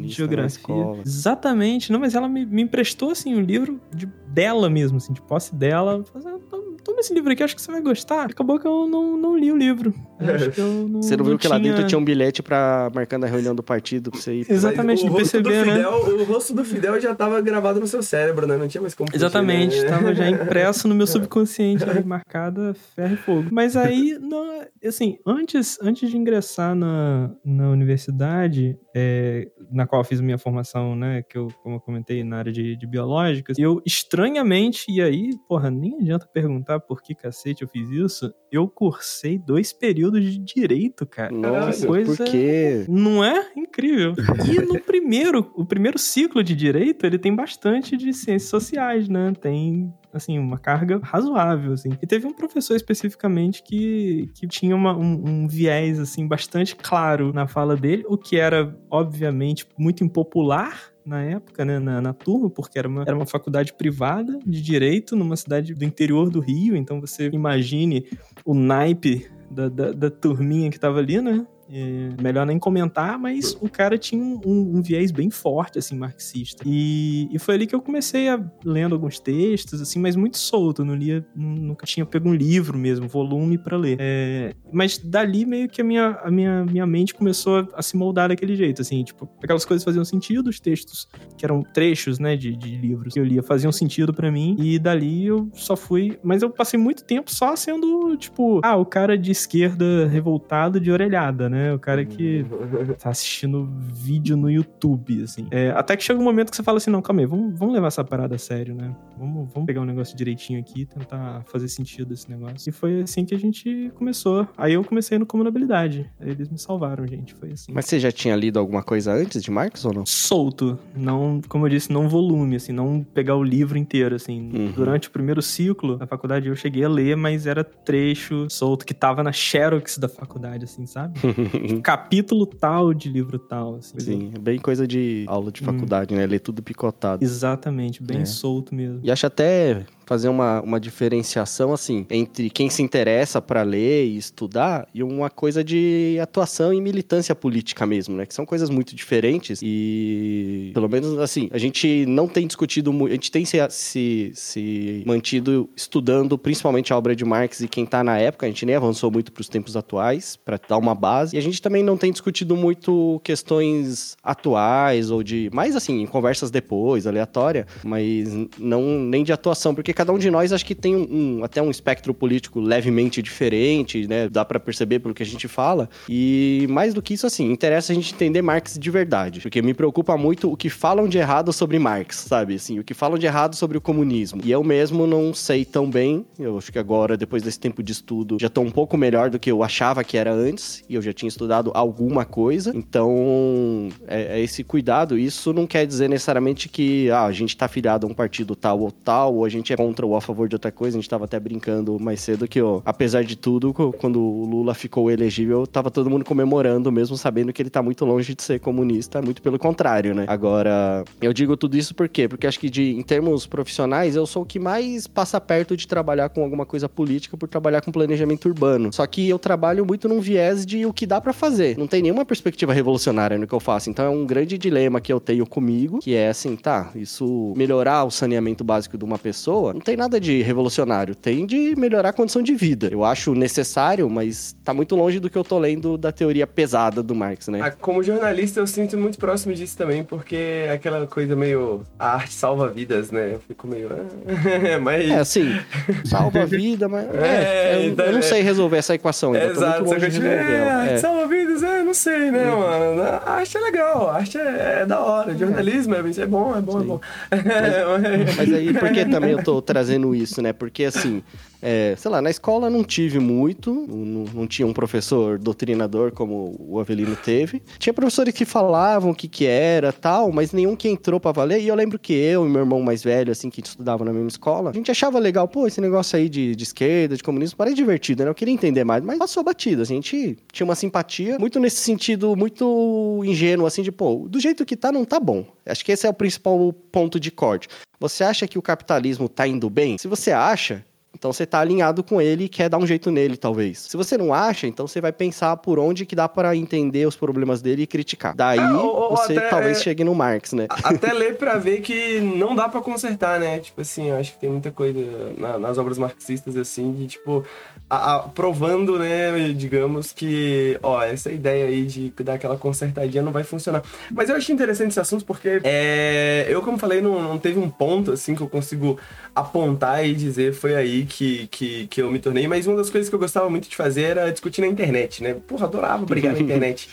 De 0.00 0.08
geografia. 0.08 0.74
Exatamente. 1.04 1.92
Não, 1.92 2.00
mas 2.00 2.14
ela 2.14 2.28
me, 2.28 2.46
me 2.46 2.62
emprestou, 2.62 3.10
assim, 3.10 3.34
um 3.34 3.40
livro 3.42 3.78
de, 3.94 4.06
dela 4.28 4.70
mesmo, 4.70 4.96
assim, 4.96 5.12
de 5.12 5.20
posse 5.20 5.54
dela. 5.54 6.02
Ah, 6.14 6.38
toma 6.82 7.00
esse 7.00 7.12
livro 7.12 7.30
aqui, 7.30 7.42
acho 7.42 7.54
que 7.54 7.60
você 7.60 7.70
vai 7.70 7.82
gostar. 7.82 8.24
Acabou 8.24 8.58
que 8.58 8.66
eu 8.66 8.88
não, 8.88 9.16
não 9.16 9.36
li 9.36 9.52
o 9.52 9.56
livro. 9.56 9.92
Eu 10.20 10.34
acho 10.34 10.50
que 10.50 10.60
eu 10.60 10.88
não, 10.88 11.00
Você 11.00 11.16
não 11.16 11.24
viu 11.24 11.32
não 11.34 11.38
que 11.38 11.46
lá 11.46 11.60
tinha... 11.60 11.70
dentro 11.70 11.86
tinha 11.86 11.96
um 11.96 12.04
bilhete 12.04 12.42
pra 12.42 12.90
marcando 12.92 13.22
a 13.22 13.28
reunião 13.28 13.54
do 13.54 13.62
partido 13.62 14.10
pra 14.10 14.20
você 14.20 14.34
ir. 14.34 14.46
Exatamente, 14.50 15.04
o 15.04 15.06
rosto 15.06 15.40
do 15.40 15.48
PCB, 15.48 15.64
né? 15.64 15.74
Fidel, 15.76 15.92
O 15.92 16.24
rosto 16.24 16.54
do 16.54 16.64
Fidel 16.64 17.00
já 17.00 17.14
tava 17.14 17.40
gravado 17.40 17.78
no 17.78 17.86
seu 17.86 18.02
cérebro, 18.02 18.44
né? 18.44 18.56
Não 18.56 18.66
tinha 18.66 18.80
mais 18.80 18.96
como 18.96 19.08
fugir, 19.08 19.16
Exatamente, 19.24 19.76
né? 19.76 19.84
estava 19.84 20.12
já 20.12 20.26
impresso 20.28 20.88
no 20.88 20.94
meu 20.96 21.06
subconsciente, 21.06 21.84
ali, 21.84 22.02
marcada 22.02 22.74
ferro 22.96 23.14
e 23.14 23.16
fogo. 23.16 23.48
Mas 23.52 23.76
aí, 23.76 24.18
não, 24.20 24.37
assim, 24.84 25.18
antes, 25.26 25.78
antes 25.82 26.10
de 26.10 26.16
ingressar 26.16 26.74
na, 26.74 27.30
na 27.44 27.70
universidade, 27.70 28.76
é, 28.94 29.48
na 29.70 29.86
qual 29.86 30.00
eu 30.00 30.04
fiz 30.04 30.20
minha 30.20 30.38
formação, 30.38 30.94
né, 30.96 31.22
que 31.22 31.36
eu, 31.38 31.48
como 31.62 31.76
eu 31.76 31.80
comentei, 31.80 32.22
na 32.24 32.38
área 32.38 32.52
de, 32.52 32.76
de 32.76 32.86
biológicas, 32.86 33.58
eu 33.58 33.80
estranhamente, 33.86 34.86
e 34.90 35.00
aí, 35.00 35.30
porra, 35.48 35.70
nem 35.70 35.96
adianta 36.00 36.26
perguntar 36.26 36.80
por 36.80 37.02
que 37.02 37.14
cacete 37.14 37.62
eu 37.62 37.68
fiz 37.68 37.88
isso, 37.90 38.32
eu 38.50 38.68
cursei 38.68 39.38
dois 39.38 39.72
períodos 39.72 40.22
de 40.24 40.38
direito, 40.38 41.06
cara. 41.06 41.30
Nossa, 41.34 41.86
coisa- 41.86 42.16
por 42.24 42.30
quê? 42.30 42.84
Não 42.88 43.22
é? 43.22 43.46
Incrível. 43.56 44.14
E 44.50 44.60
no 44.60 44.80
primeiro, 44.82 45.50
o 45.54 45.64
primeiro 45.64 45.98
ciclo 45.98 46.42
de 46.42 46.54
direito, 46.54 47.04
ele 47.04 47.18
tem 47.18 47.34
bastante 47.34 47.96
de 47.96 48.12
ciências 48.12 48.48
sociais, 48.50 49.08
né? 49.08 49.32
Tem, 49.40 49.92
assim, 50.12 50.38
uma 50.38 50.58
carga 50.58 50.98
razoável, 51.02 51.72
assim. 51.72 51.90
E 52.02 52.06
teve 52.06 52.26
um 52.26 52.32
professor 52.32 52.74
especificamente 52.74 53.62
que, 53.62 54.30
que 54.34 54.46
tinha 54.46 54.74
uma- 54.74 54.96
um, 54.96 55.22
um 55.44 55.48
viés, 55.48 55.98
assim, 55.98 56.26
bastante 56.26 56.74
claro 56.74 57.32
na 57.32 57.46
fala 57.46 57.76
dele, 57.76 58.04
o 58.08 58.16
que 58.16 58.36
era, 58.36 58.76
obviamente, 58.90 59.66
muito 59.78 60.02
impopular 60.04 60.80
na 61.04 61.22
época, 61.22 61.64
né, 61.64 61.78
na, 61.78 62.00
na 62.02 62.12
turma, 62.12 62.50
porque 62.50 62.78
era 62.78 62.86
uma, 62.86 63.02
era 63.02 63.16
uma 63.16 63.24
faculdade 63.26 63.72
privada 63.72 64.38
de 64.44 64.60
direito 64.60 65.16
numa 65.16 65.36
cidade 65.36 65.72
do 65.74 65.84
interior 65.84 66.28
do 66.28 66.38
Rio, 66.40 66.76
então 66.76 67.00
você 67.00 67.30
imagine 67.32 68.04
o 68.44 68.52
naipe 68.54 69.26
da, 69.50 69.68
da, 69.70 69.92
da 69.92 70.10
turminha 70.10 70.70
que 70.70 70.78
tava 70.78 70.98
ali, 70.98 71.20
né? 71.22 71.46
É, 71.70 72.08
melhor 72.22 72.46
nem 72.46 72.58
comentar, 72.58 73.18
mas 73.18 73.56
o 73.60 73.68
cara 73.68 73.98
tinha 73.98 74.22
um, 74.22 74.40
um- 74.44 74.76
um 74.78 74.82
viés 74.82 75.10
bem 75.10 75.30
forte, 75.30 75.78
assim, 75.78 75.96
marxista. 75.96 76.62
E, 76.66 77.28
e 77.30 77.38
foi 77.38 77.54
ali 77.56 77.66
que 77.66 77.74
eu 77.74 77.80
comecei 77.82 78.28
a 78.28 78.40
lendo 78.64 78.94
alguns 78.94 79.20
textos, 79.20 79.80
assim, 79.80 79.98
mas 79.98 80.16
muito 80.16 80.38
solto. 80.38 80.82
Eu 80.82 80.86
não 80.86 80.94
lia, 80.94 81.24
nu- 81.36 81.54
nunca 81.60 81.84
tinha 81.86 82.06
pego 82.06 82.28
um 82.28 82.34
livro 82.34 82.78
mesmo, 82.78 83.06
volume 83.06 83.58
pra 83.58 83.76
ler. 83.76 83.98
É, 84.00 84.54
mas 84.72 84.96
dali 84.98 85.44
meio 85.44 85.68
que 85.68 85.80
a 85.80 85.84
minha, 85.84 86.18
a 86.22 86.30
minha, 86.30 86.64
minha 86.64 86.86
mente 86.86 87.12
começou 87.14 87.58
a, 87.58 87.68
a 87.74 87.82
se 87.82 87.96
moldar 87.96 88.28
daquele 88.30 88.56
jeito, 88.56 88.80
assim, 88.80 89.04
tipo, 89.04 89.28
aquelas 89.42 89.64
coisas 89.64 89.84
faziam 89.84 90.04
sentido, 90.04 90.48
os 90.48 90.58
textos 90.60 91.06
que 91.36 91.44
eram 91.44 91.62
trechos, 91.62 92.18
né, 92.18 92.34
de, 92.36 92.56
de 92.56 92.76
livros 92.76 93.12
que 93.12 93.20
eu 93.20 93.24
lia 93.24 93.42
faziam 93.42 93.70
sentido 93.72 94.14
pra 94.14 94.32
mim, 94.32 94.56
e 94.58 94.78
dali 94.78 95.26
eu 95.26 95.48
só 95.52 95.76
fui. 95.76 96.18
Mas 96.22 96.42
eu 96.42 96.48
passei 96.50 96.78
muito 96.80 97.04
tempo 97.04 97.30
só 97.32 97.54
sendo, 97.56 98.16
tipo, 98.16 98.60
ah, 98.64 98.76
o 98.76 98.86
cara 98.86 99.18
de 99.18 99.30
esquerda 99.32 100.06
revoltado 100.06 100.80
de 100.80 100.90
orelhada, 100.90 101.48
né? 101.50 101.57
O 101.74 101.78
cara 101.78 102.04
que 102.04 102.44
tá 102.98 103.10
assistindo 103.10 103.68
vídeo 103.80 104.36
no 104.36 104.50
YouTube, 104.50 105.22
assim. 105.22 105.46
É, 105.50 105.70
até 105.70 105.96
que 105.96 106.04
chega 106.04 106.20
um 106.20 106.24
momento 106.24 106.50
que 106.50 106.56
você 106.56 106.62
fala 106.62 106.78
assim, 106.78 106.90
não, 106.90 107.02
calma 107.02 107.22
aí, 107.22 107.26
vamos, 107.26 107.58
vamos 107.58 107.74
levar 107.74 107.88
essa 107.88 108.04
parada 108.04 108.36
a 108.36 108.38
sério, 108.38 108.74
né? 108.74 108.94
Vamos, 109.18 109.48
vamos 109.52 109.66
pegar 109.66 109.80
um 109.80 109.86
negócio 109.86 110.16
direitinho 110.16 110.60
aqui, 110.60 110.84
tentar 110.84 111.42
fazer 111.46 111.68
sentido 111.68 112.14
esse 112.14 112.30
negócio. 112.30 112.68
E 112.68 112.72
foi 112.72 113.02
assim 113.02 113.24
que 113.24 113.34
a 113.34 113.38
gente 113.38 113.90
começou. 113.94 114.46
Aí 114.56 114.74
eu 114.74 114.84
comecei 114.84 115.18
no 115.18 115.26
Comunabilidade. 115.26 116.10
Aí 116.20 116.30
eles 116.30 116.48
me 116.48 116.58
salvaram, 116.58 117.06
gente. 117.06 117.34
Foi 117.34 117.52
assim. 117.52 117.72
Mas 117.72 117.86
você 117.86 117.98
já 117.98 118.10
tinha 118.10 118.34
lido 118.34 118.58
alguma 118.58 118.82
coisa 118.82 119.12
antes 119.12 119.42
de 119.42 119.50
Marx 119.50 119.84
ou 119.84 119.92
não? 119.92 120.04
solto, 120.28 120.78
não, 120.94 121.40
como 121.48 121.66
eu 121.66 121.70
disse, 121.70 121.92
não 121.92 122.08
volume, 122.08 122.56
assim, 122.56 122.72
não 122.72 123.02
pegar 123.02 123.36
o 123.36 123.42
livro 123.42 123.78
inteiro, 123.78 124.14
assim. 124.14 124.50
Uhum. 124.52 124.72
Durante 124.72 125.08
o 125.08 125.10
primeiro 125.10 125.40
ciclo 125.40 125.96
da 125.96 126.06
faculdade 126.06 126.48
eu 126.48 126.56
cheguei 126.56 126.84
a 126.84 126.88
ler, 126.88 127.16
mas 127.16 127.46
era 127.46 127.64
trecho 127.64 128.46
solto 128.50 128.84
que 128.84 128.92
tava 128.92 129.22
na 129.22 129.32
xerox 129.32 129.96
da 129.98 130.08
faculdade, 130.08 130.64
assim, 130.64 130.86
sabe? 130.86 131.18
Capítulo 131.82 132.46
tal 132.46 132.92
de 132.94 133.08
livro 133.08 133.38
tal, 133.38 133.76
assim. 133.76 133.98
Sim, 134.00 134.30
é 134.34 134.38
bem 134.38 134.58
coisa 134.58 134.86
de 134.86 135.24
aula 135.28 135.50
de 135.52 135.62
Hum. 135.62 135.64
faculdade, 135.66 136.14
né? 136.14 136.26
Ler 136.26 136.40
tudo 136.40 136.62
picotado. 136.62 137.24
Exatamente, 137.24 138.02
bem 138.02 138.20
É. 138.22 138.24
solto 138.24 138.74
mesmo. 138.74 139.00
E 139.02 139.10
acho 139.10 139.26
até 139.26 139.84
fazer 140.08 140.30
uma, 140.30 140.62
uma 140.62 140.80
diferenciação, 140.80 141.74
assim, 141.74 142.06
entre 142.08 142.48
quem 142.48 142.70
se 142.70 142.82
interessa 142.82 143.42
pra 143.42 143.62
ler 143.62 144.06
e 144.06 144.16
estudar 144.16 144.88
e 144.94 145.02
uma 145.02 145.28
coisa 145.28 145.62
de 145.62 146.18
atuação 146.20 146.72
e 146.72 146.80
militância 146.80 147.34
política 147.34 147.84
mesmo, 147.84 148.16
né? 148.16 148.24
Que 148.24 148.32
são 148.32 148.46
coisas 148.46 148.70
muito 148.70 148.96
diferentes 148.96 149.60
e, 149.62 150.70
pelo 150.72 150.88
menos, 150.88 151.18
assim, 151.18 151.50
a 151.52 151.58
gente 151.58 152.06
não 152.06 152.26
tem 152.26 152.46
discutido 152.46 152.90
muito, 152.90 153.12
a 153.12 153.14
gente 153.14 153.30
tem 153.30 153.44
se, 153.44 153.58
se, 153.68 154.32
se 154.34 155.02
mantido 155.04 155.68
estudando 155.76 156.38
principalmente 156.38 156.90
a 156.90 156.96
obra 156.96 157.14
de 157.14 157.24
Marx 157.26 157.60
e 157.60 157.68
quem 157.68 157.84
tá 157.84 158.02
na 158.02 158.16
época, 158.18 158.46
a 158.46 158.48
gente 158.48 158.64
nem 158.64 158.76
avançou 158.76 159.10
muito 159.10 159.30
pros 159.30 159.48
tempos 159.48 159.76
atuais, 159.76 160.36
pra 160.42 160.58
dar 160.66 160.78
uma 160.78 160.94
base, 160.94 161.36
e 161.36 161.38
a 161.38 161.42
gente 161.42 161.60
também 161.60 161.82
não 161.82 161.98
tem 161.98 162.10
discutido 162.10 162.56
muito 162.56 163.20
questões 163.22 164.16
atuais 164.22 165.10
ou 165.10 165.22
de, 165.22 165.50
mais 165.52 165.76
assim, 165.76 166.00
em 166.00 166.06
conversas 166.06 166.50
depois, 166.50 167.06
aleatória, 167.06 167.66
mas 167.84 168.32
não 168.56 168.82
nem 169.00 169.22
de 169.22 169.34
atuação, 169.34 169.74
porque 169.74 169.97
cada 169.98 170.12
um 170.12 170.18
de 170.18 170.30
nós 170.30 170.52
acho 170.52 170.64
que 170.64 170.74
tem 170.76 170.94
um, 170.94 171.38
um- 171.40 171.44
até 171.44 171.60
um 171.60 171.70
espectro 171.70 172.14
político 172.14 172.60
levemente 172.60 173.20
diferente, 173.20 174.06
né? 174.06 174.28
Dá 174.28 174.44
pra 174.44 174.60
perceber 174.60 175.00
pelo 175.00 175.12
que 175.12 175.22
a 175.24 175.26
gente 175.26 175.48
fala. 175.48 175.88
E 176.08 176.66
mais 176.70 176.94
do 176.94 177.02
que 177.02 177.14
isso, 177.14 177.26
assim, 177.26 177.50
interessa 177.50 177.92
a 177.92 177.94
gente 177.96 178.14
entender 178.14 178.40
Marx 178.40 178.78
de 178.78 178.90
verdade, 178.90 179.40
porque 179.40 179.60
me 179.60 179.74
preocupa 179.74 180.16
muito 180.16 180.52
o 180.52 180.56
que 180.56 180.70
falam 180.70 181.08
de 181.08 181.18
errado 181.18 181.52
sobre 181.52 181.78
Marx, 181.80 182.16
sabe? 182.28 182.54
Assim, 182.54 182.78
o 182.78 182.84
que 182.84 182.94
falam 182.94 183.18
de 183.18 183.26
errado 183.26 183.56
sobre 183.56 183.76
o 183.76 183.80
comunismo. 183.80 184.40
E 184.44 184.50
eu 184.52 184.62
mesmo 184.62 185.04
não 185.06 185.34
sei 185.34 185.64
tão 185.64 185.90
bem. 185.90 186.24
Eu 186.38 186.56
acho 186.58 186.70
que 186.70 186.78
agora, 186.78 187.16
depois 187.16 187.42
desse 187.42 187.58
tempo 187.58 187.82
de 187.82 187.90
estudo, 187.90 188.36
já 188.40 188.48
tô 188.48 188.60
um 188.60 188.70
pouco 188.70 188.96
melhor 188.96 189.30
do 189.30 189.38
que 189.38 189.50
eu 189.50 189.64
achava 189.64 190.04
que 190.04 190.16
era 190.16 190.32
antes, 190.32 190.84
e 190.88 190.94
eu 190.94 191.02
já 191.02 191.12
tinha 191.12 191.28
estudado 191.28 191.72
alguma 191.74 192.24
coisa. 192.24 192.72
Então, 192.74 193.88
é, 194.06 194.38
é 194.38 194.40
esse 194.40 194.62
cuidado. 194.62 195.18
Isso 195.18 195.52
não 195.52 195.66
quer 195.66 195.86
dizer 195.86 196.08
necessariamente 196.08 196.68
que 196.68 197.10
ah, 197.10 197.24
a 197.24 197.32
gente 197.32 197.56
tá 197.56 197.66
filiado 197.68 198.06
a 198.06 198.10
um 198.10 198.14
partido 198.14 198.54
tal 198.54 198.80
ou 198.80 198.90
tal, 198.90 199.34
ou 199.36 199.44
a 199.44 199.48
gente 199.48 199.72
é 199.72 199.76
contra 199.88 200.06
ou 200.06 200.14
a 200.14 200.20
favor 200.20 200.48
de 200.48 200.54
outra 200.54 200.70
coisa. 200.70 200.98
A 200.98 201.00
gente 201.00 201.08
tava 201.08 201.24
até 201.24 201.40
brincando 201.40 201.98
mais 201.98 202.20
cedo 202.20 202.46
que, 202.46 202.60
ó, 202.60 202.82
apesar 202.84 203.24
de 203.24 203.36
tudo, 203.36 203.72
quando 203.72 204.20
o 204.20 204.44
Lula 204.44 204.74
ficou 204.74 205.10
elegível, 205.10 205.66
tava 205.66 205.90
todo 205.90 206.10
mundo 206.10 206.24
comemorando, 206.24 206.92
mesmo 206.92 207.16
sabendo 207.16 207.52
que 207.52 207.62
ele 207.62 207.70
tá 207.70 207.82
muito 207.82 208.04
longe 208.04 208.34
de 208.34 208.42
ser 208.42 208.60
comunista, 208.60 209.22
muito 209.22 209.40
pelo 209.40 209.58
contrário, 209.58 210.14
né? 210.14 210.26
Agora, 210.28 211.04
eu 211.22 211.32
digo 211.32 211.56
tudo 211.56 211.76
isso 211.76 211.94
por 211.94 212.08
quê? 212.08 212.28
Porque 212.28 212.46
acho 212.46 212.60
que 212.60 212.68
de, 212.68 212.90
em 212.90 213.02
termos 213.02 213.46
profissionais, 213.46 214.14
eu 214.14 214.26
sou 214.26 214.42
o 214.42 214.46
que 214.46 214.58
mais 214.58 215.06
passa 215.06 215.40
perto 215.40 215.76
de 215.76 215.88
trabalhar 215.88 216.28
com 216.28 216.42
alguma 216.42 216.66
coisa 216.66 216.88
política 216.88 217.36
por 217.36 217.48
trabalhar 217.48 217.80
com 217.80 217.90
planejamento 217.90 218.46
urbano. 218.46 218.92
Só 218.92 219.06
que 219.06 219.26
eu 219.28 219.38
trabalho 219.38 219.86
muito 219.86 220.08
num 220.08 220.20
viés 220.20 220.66
de 220.66 220.84
o 220.84 220.92
que 220.92 221.06
dá 221.06 221.20
pra 221.20 221.32
fazer. 221.32 221.78
Não 221.78 221.86
tem 221.86 222.02
nenhuma 222.02 222.26
perspectiva 222.26 222.74
revolucionária 222.74 223.38
no 223.38 223.46
que 223.46 223.54
eu 223.54 223.60
faço. 223.60 223.88
Então 223.88 224.04
é 224.04 224.10
um 224.10 224.26
grande 224.26 224.58
dilema 224.58 225.00
que 225.00 225.12
eu 225.12 225.20
tenho 225.20 225.46
comigo, 225.46 226.00
que 226.00 226.14
é 226.14 226.28
assim, 226.28 226.56
tá, 226.56 226.90
isso 226.94 227.54
melhorar 227.56 228.04
o 228.04 228.10
saneamento 228.10 228.62
básico 228.62 228.98
de 228.98 229.04
uma 229.04 229.18
pessoa, 229.18 229.72
não 229.78 229.84
tem 229.84 229.96
nada 229.96 230.18
de 230.20 230.42
revolucionário, 230.42 231.14
tem 231.14 231.46
de 231.46 231.74
melhorar 231.76 232.08
a 232.08 232.12
condição 232.12 232.42
de 232.42 232.52
vida. 232.54 232.88
Eu 232.90 233.04
acho 233.04 233.32
necessário, 233.34 234.10
mas 234.10 234.56
tá 234.64 234.74
muito 234.74 234.96
longe 234.96 235.20
do 235.20 235.30
que 235.30 235.38
eu 235.38 235.44
tô 235.44 235.56
lendo 235.58 235.96
da 235.96 236.10
teoria 236.10 236.46
pesada 236.46 237.00
do 237.02 237.14
Marx, 237.14 237.46
né? 237.48 237.60
Ah, 237.62 237.70
Como 237.70 238.02
jornalista, 238.02 238.58
eu 238.60 238.66
sinto 238.66 238.98
muito 238.98 239.18
próximo 239.18 239.54
disso 239.54 239.76
também, 239.76 240.02
porque 240.02 240.34
é 240.36 240.72
aquela 240.72 241.06
coisa 241.06 241.36
meio. 241.36 241.82
A 241.98 242.14
arte 242.14 242.34
salva 242.34 242.68
vidas, 242.68 243.10
né? 243.12 243.34
Eu 243.34 243.40
fico 243.40 243.66
meio. 243.68 243.88
ah, 243.92 244.78
Mas. 244.82 245.08
É, 245.10 245.14
assim, 245.18 245.56
salva 246.04 246.42
a 246.42 246.44
vida, 246.46 246.88
mas. 246.88 247.06
É, 247.14 247.28
É, 247.28 247.76
eu, 247.76 247.90
então, 247.90 248.06
eu 248.06 248.12
não 248.12 248.18
é. 248.18 248.22
sei 248.22 248.42
resolver 248.42 248.78
essa 248.78 248.94
equação 248.94 249.32
ainda. 249.32 249.44
É, 249.44 249.48
eu 249.50 249.54
tô 249.54 249.60
exato, 249.60 249.84
muito 249.84 250.02
longe 250.02 250.18
de 250.20 250.26
é, 250.26 250.88
É. 250.94 250.98
salva 250.98 251.26
vidas, 251.28 251.62
é, 251.62 251.82
não 251.84 251.94
sei, 251.94 252.30
né, 252.32 252.44
mano? 252.44 253.02
A 253.02 253.30
arte 253.32 253.56
é 253.56 253.60
legal, 253.60 254.10
a 254.10 254.16
arte 254.16 254.36
é, 254.38 254.80
é 254.82 254.86
da 254.86 255.00
hora, 255.00 255.36
jornalismo 255.36 255.94
é, 255.94 255.98
é 255.98 256.26
bom, 256.26 256.56
é 256.56 256.60
bom, 256.60 256.78
é 256.78 256.80
Sim. 256.80 256.86
bom. 256.86 257.00
Mas 258.36 258.52
aí, 258.52 258.72
por 258.74 258.90
que 258.90 259.04
também 259.04 259.30
eu 259.32 259.42
tô 259.42 259.60
trazendo 259.68 260.14
isso, 260.14 260.40
né? 260.40 260.54
Porque, 260.54 260.84
assim, 260.84 261.22
é, 261.60 261.94
sei 261.98 262.10
lá, 262.10 262.22
na 262.22 262.30
escola 262.30 262.70
não 262.70 262.82
tive 262.82 263.18
muito, 263.18 263.70
não, 263.86 264.24
não 264.32 264.46
tinha 264.46 264.66
um 264.66 264.72
professor 264.72 265.38
doutrinador 265.38 266.10
como 266.10 266.56
o 266.58 266.80
Avelino 266.80 267.14
teve. 267.14 267.62
Tinha 267.78 267.92
professores 267.92 268.32
que 268.32 268.46
falavam 268.46 269.10
o 269.10 269.14
que 269.14 269.28
que 269.28 269.44
era 269.44 269.92
tal, 269.92 270.32
mas 270.32 270.52
nenhum 270.52 270.74
que 270.74 270.88
entrou 270.88 271.20
pra 271.20 271.32
valer. 271.32 271.60
E 271.60 271.68
eu 271.68 271.74
lembro 271.74 271.98
que 271.98 272.14
eu 272.14 272.46
e 272.46 272.48
meu 272.48 272.62
irmão 272.62 272.80
mais 272.80 273.04
velho, 273.04 273.30
assim, 273.30 273.50
que 273.50 273.60
estudava 273.60 274.06
na 274.06 274.12
mesma 274.12 274.28
escola, 274.28 274.70
a 274.70 274.72
gente 274.72 274.90
achava 274.90 275.18
legal, 275.18 275.46
pô, 275.46 275.66
esse 275.66 275.82
negócio 275.82 276.16
aí 276.16 276.30
de, 276.30 276.56
de 276.56 276.64
esquerda, 276.64 277.14
de 277.14 277.22
comunismo, 277.22 277.58
parece 277.58 277.76
divertido, 277.76 278.24
né? 278.24 278.30
Eu 278.30 278.34
queria 278.34 278.54
entender 278.54 278.84
mais, 278.84 279.04
mas 279.04 279.18
passou 279.18 279.44
batido. 279.44 279.82
A 279.82 279.84
gente 279.84 280.38
tinha 280.50 280.64
uma 280.64 280.74
simpatia, 280.74 281.38
muito 281.38 281.60
nesse 281.60 281.80
sentido, 281.80 282.34
muito 282.34 283.20
ingênuo, 283.22 283.66
assim, 283.66 283.82
de, 283.82 283.92
pô, 283.92 284.26
do 284.30 284.40
jeito 284.40 284.64
que 284.64 284.76
tá, 284.76 284.90
não 284.90 285.04
tá 285.04 285.20
bom. 285.20 285.44
Acho 285.66 285.84
que 285.84 285.92
esse 285.92 286.06
é 286.06 286.10
o 286.10 286.14
principal 286.14 286.72
ponto 286.72 287.20
de 287.20 287.30
corte. 287.30 287.68
Você 288.00 288.22
acha 288.22 288.46
que 288.46 288.58
o 288.58 288.62
capitalismo 288.62 289.28
tá 289.28 289.46
indo 289.46 289.68
bem? 289.68 289.98
Se 289.98 290.06
você 290.06 290.30
acha, 290.30 290.84
Então 291.18 291.32
você 291.32 291.44
tá 291.44 291.58
alinhado 291.58 292.04
com 292.04 292.20
ele 292.22 292.44
e 292.44 292.48
quer 292.48 292.68
dar 292.68 292.78
um 292.78 292.86
jeito 292.86 293.10
nele, 293.10 293.36
talvez. 293.36 293.80
Se 293.80 293.96
você 293.96 294.16
não 294.16 294.32
acha, 294.32 294.68
então 294.68 294.86
você 294.86 295.00
vai 295.00 295.10
pensar 295.12 295.56
por 295.56 295.78
onde 295.78 296.06
que 296.06 296.14
dá 296.14 296.28
para 296.28 296.54
entender 296.54 297.06
os 297.06 297.16
problemas 297.16 297.60
dele 297.60 297.82
e 297.82 297.86
criticar. 297.86 298.36
Daí 298.36 298.58
Ah, 298.60 298.80
ou- 298.80 299.10
ou 299.10 299.16
você 299.16 299.32
até, 299.36 299.48
talvez 299.48 299.78
é, 299.78 299.82
chegue 299.82 300.04
no 300.04 300.14
Marx, 300.14 300.52
né? 300.52 300.66
Até 300.84 301.12
ler 301.12 301.36
pra 301.36 301.58
ver 301.58 301.80
que 301.80 302.20
não 302.20 302.54
dá 302.54 302.68
pra 302.68 302.80
consertar, 302.80 303.40
né? 303.40 303.58
Tipo 303.58 303.80
assim, 303.80 304.10
eu 304.10 304.16
acho 304.16 304.32
que 304.34 304.38
tem 304.38 304.48
muita 304.50 304.70
coisa 304.70 305.00
na- 305.36 305.58
nas 305.58 305.76
obras 305.76 305.98
marxistas, 305.98 306.56
assim, 306.56 306.92
de 306.92 307.08
tipo, 307.08 307.44
a- 307.90 308.14
a- 308.16 308.18
provando, 308.28 308.96
né, 308.98 309.52
digamos 309.56 310.12
que, 310.12 310.78
ó, 310.82 311.02
essa 311.02 311.32
ideia 311.32 311.66
aí 311.66 311.84
de 311.84 312.12
dar 312.22 312.34
aquela 312.34 312.56
consertadinha 312.56 313.22
não 313.24 313.32
vai 313.32 313.42
funcionar. 313.42 313.82
Mas 314.12 314.28
eu 314.28 314.36
achei 314.36 314.54
interessante 314.54 314.90
esse 314.90 315.00
assunto 315.00 315.24
porque, 315.24 315.60
é, 315.64 316.46
eu, 316.48 316.62
como 316.62 316.78
falei, 316.78 317.00
não, 317.00 317.20
não 317.20 317.38
teve 317.38 317.58
um 317.58 317.68
ponto, 317.68 318.12
assim, 318.12 318.34
que 318.36 318.40
eu 318.40 318.48
consigo 318.48 318.98
apontar 319.34 320.06
e 320.06 320.14
dizer 320.14 320.52
foi 320.52 320.74
aí 320.76 321.07
que, 321.08 321.48
que, 321.48 321.86
que 321.88 322.02
eu 322.02 322.10
me 322.10 322.18
tornei. 322.18 322.46
Mas 322.46 322.66
uma 322.66 322.76
das 322.76 322.90
coisas 322.90 323.08
que 323.08 323.14
eu 323.14 323.18
gostava 323.18 323.50
muito 323.50 323.68
de 323.68 323.74
fazer 323.74 324.02
era 324.02 324.30
discutir 324.30 324.60
na 324.60 324.66
internet, 324.66 325.22
né? 325.22 325.34
Porra, 325.46 325.66
adorava 325.66 326.04
brigar 326.04 326.32
na 326.32 326.38
internet. 326.40 326.88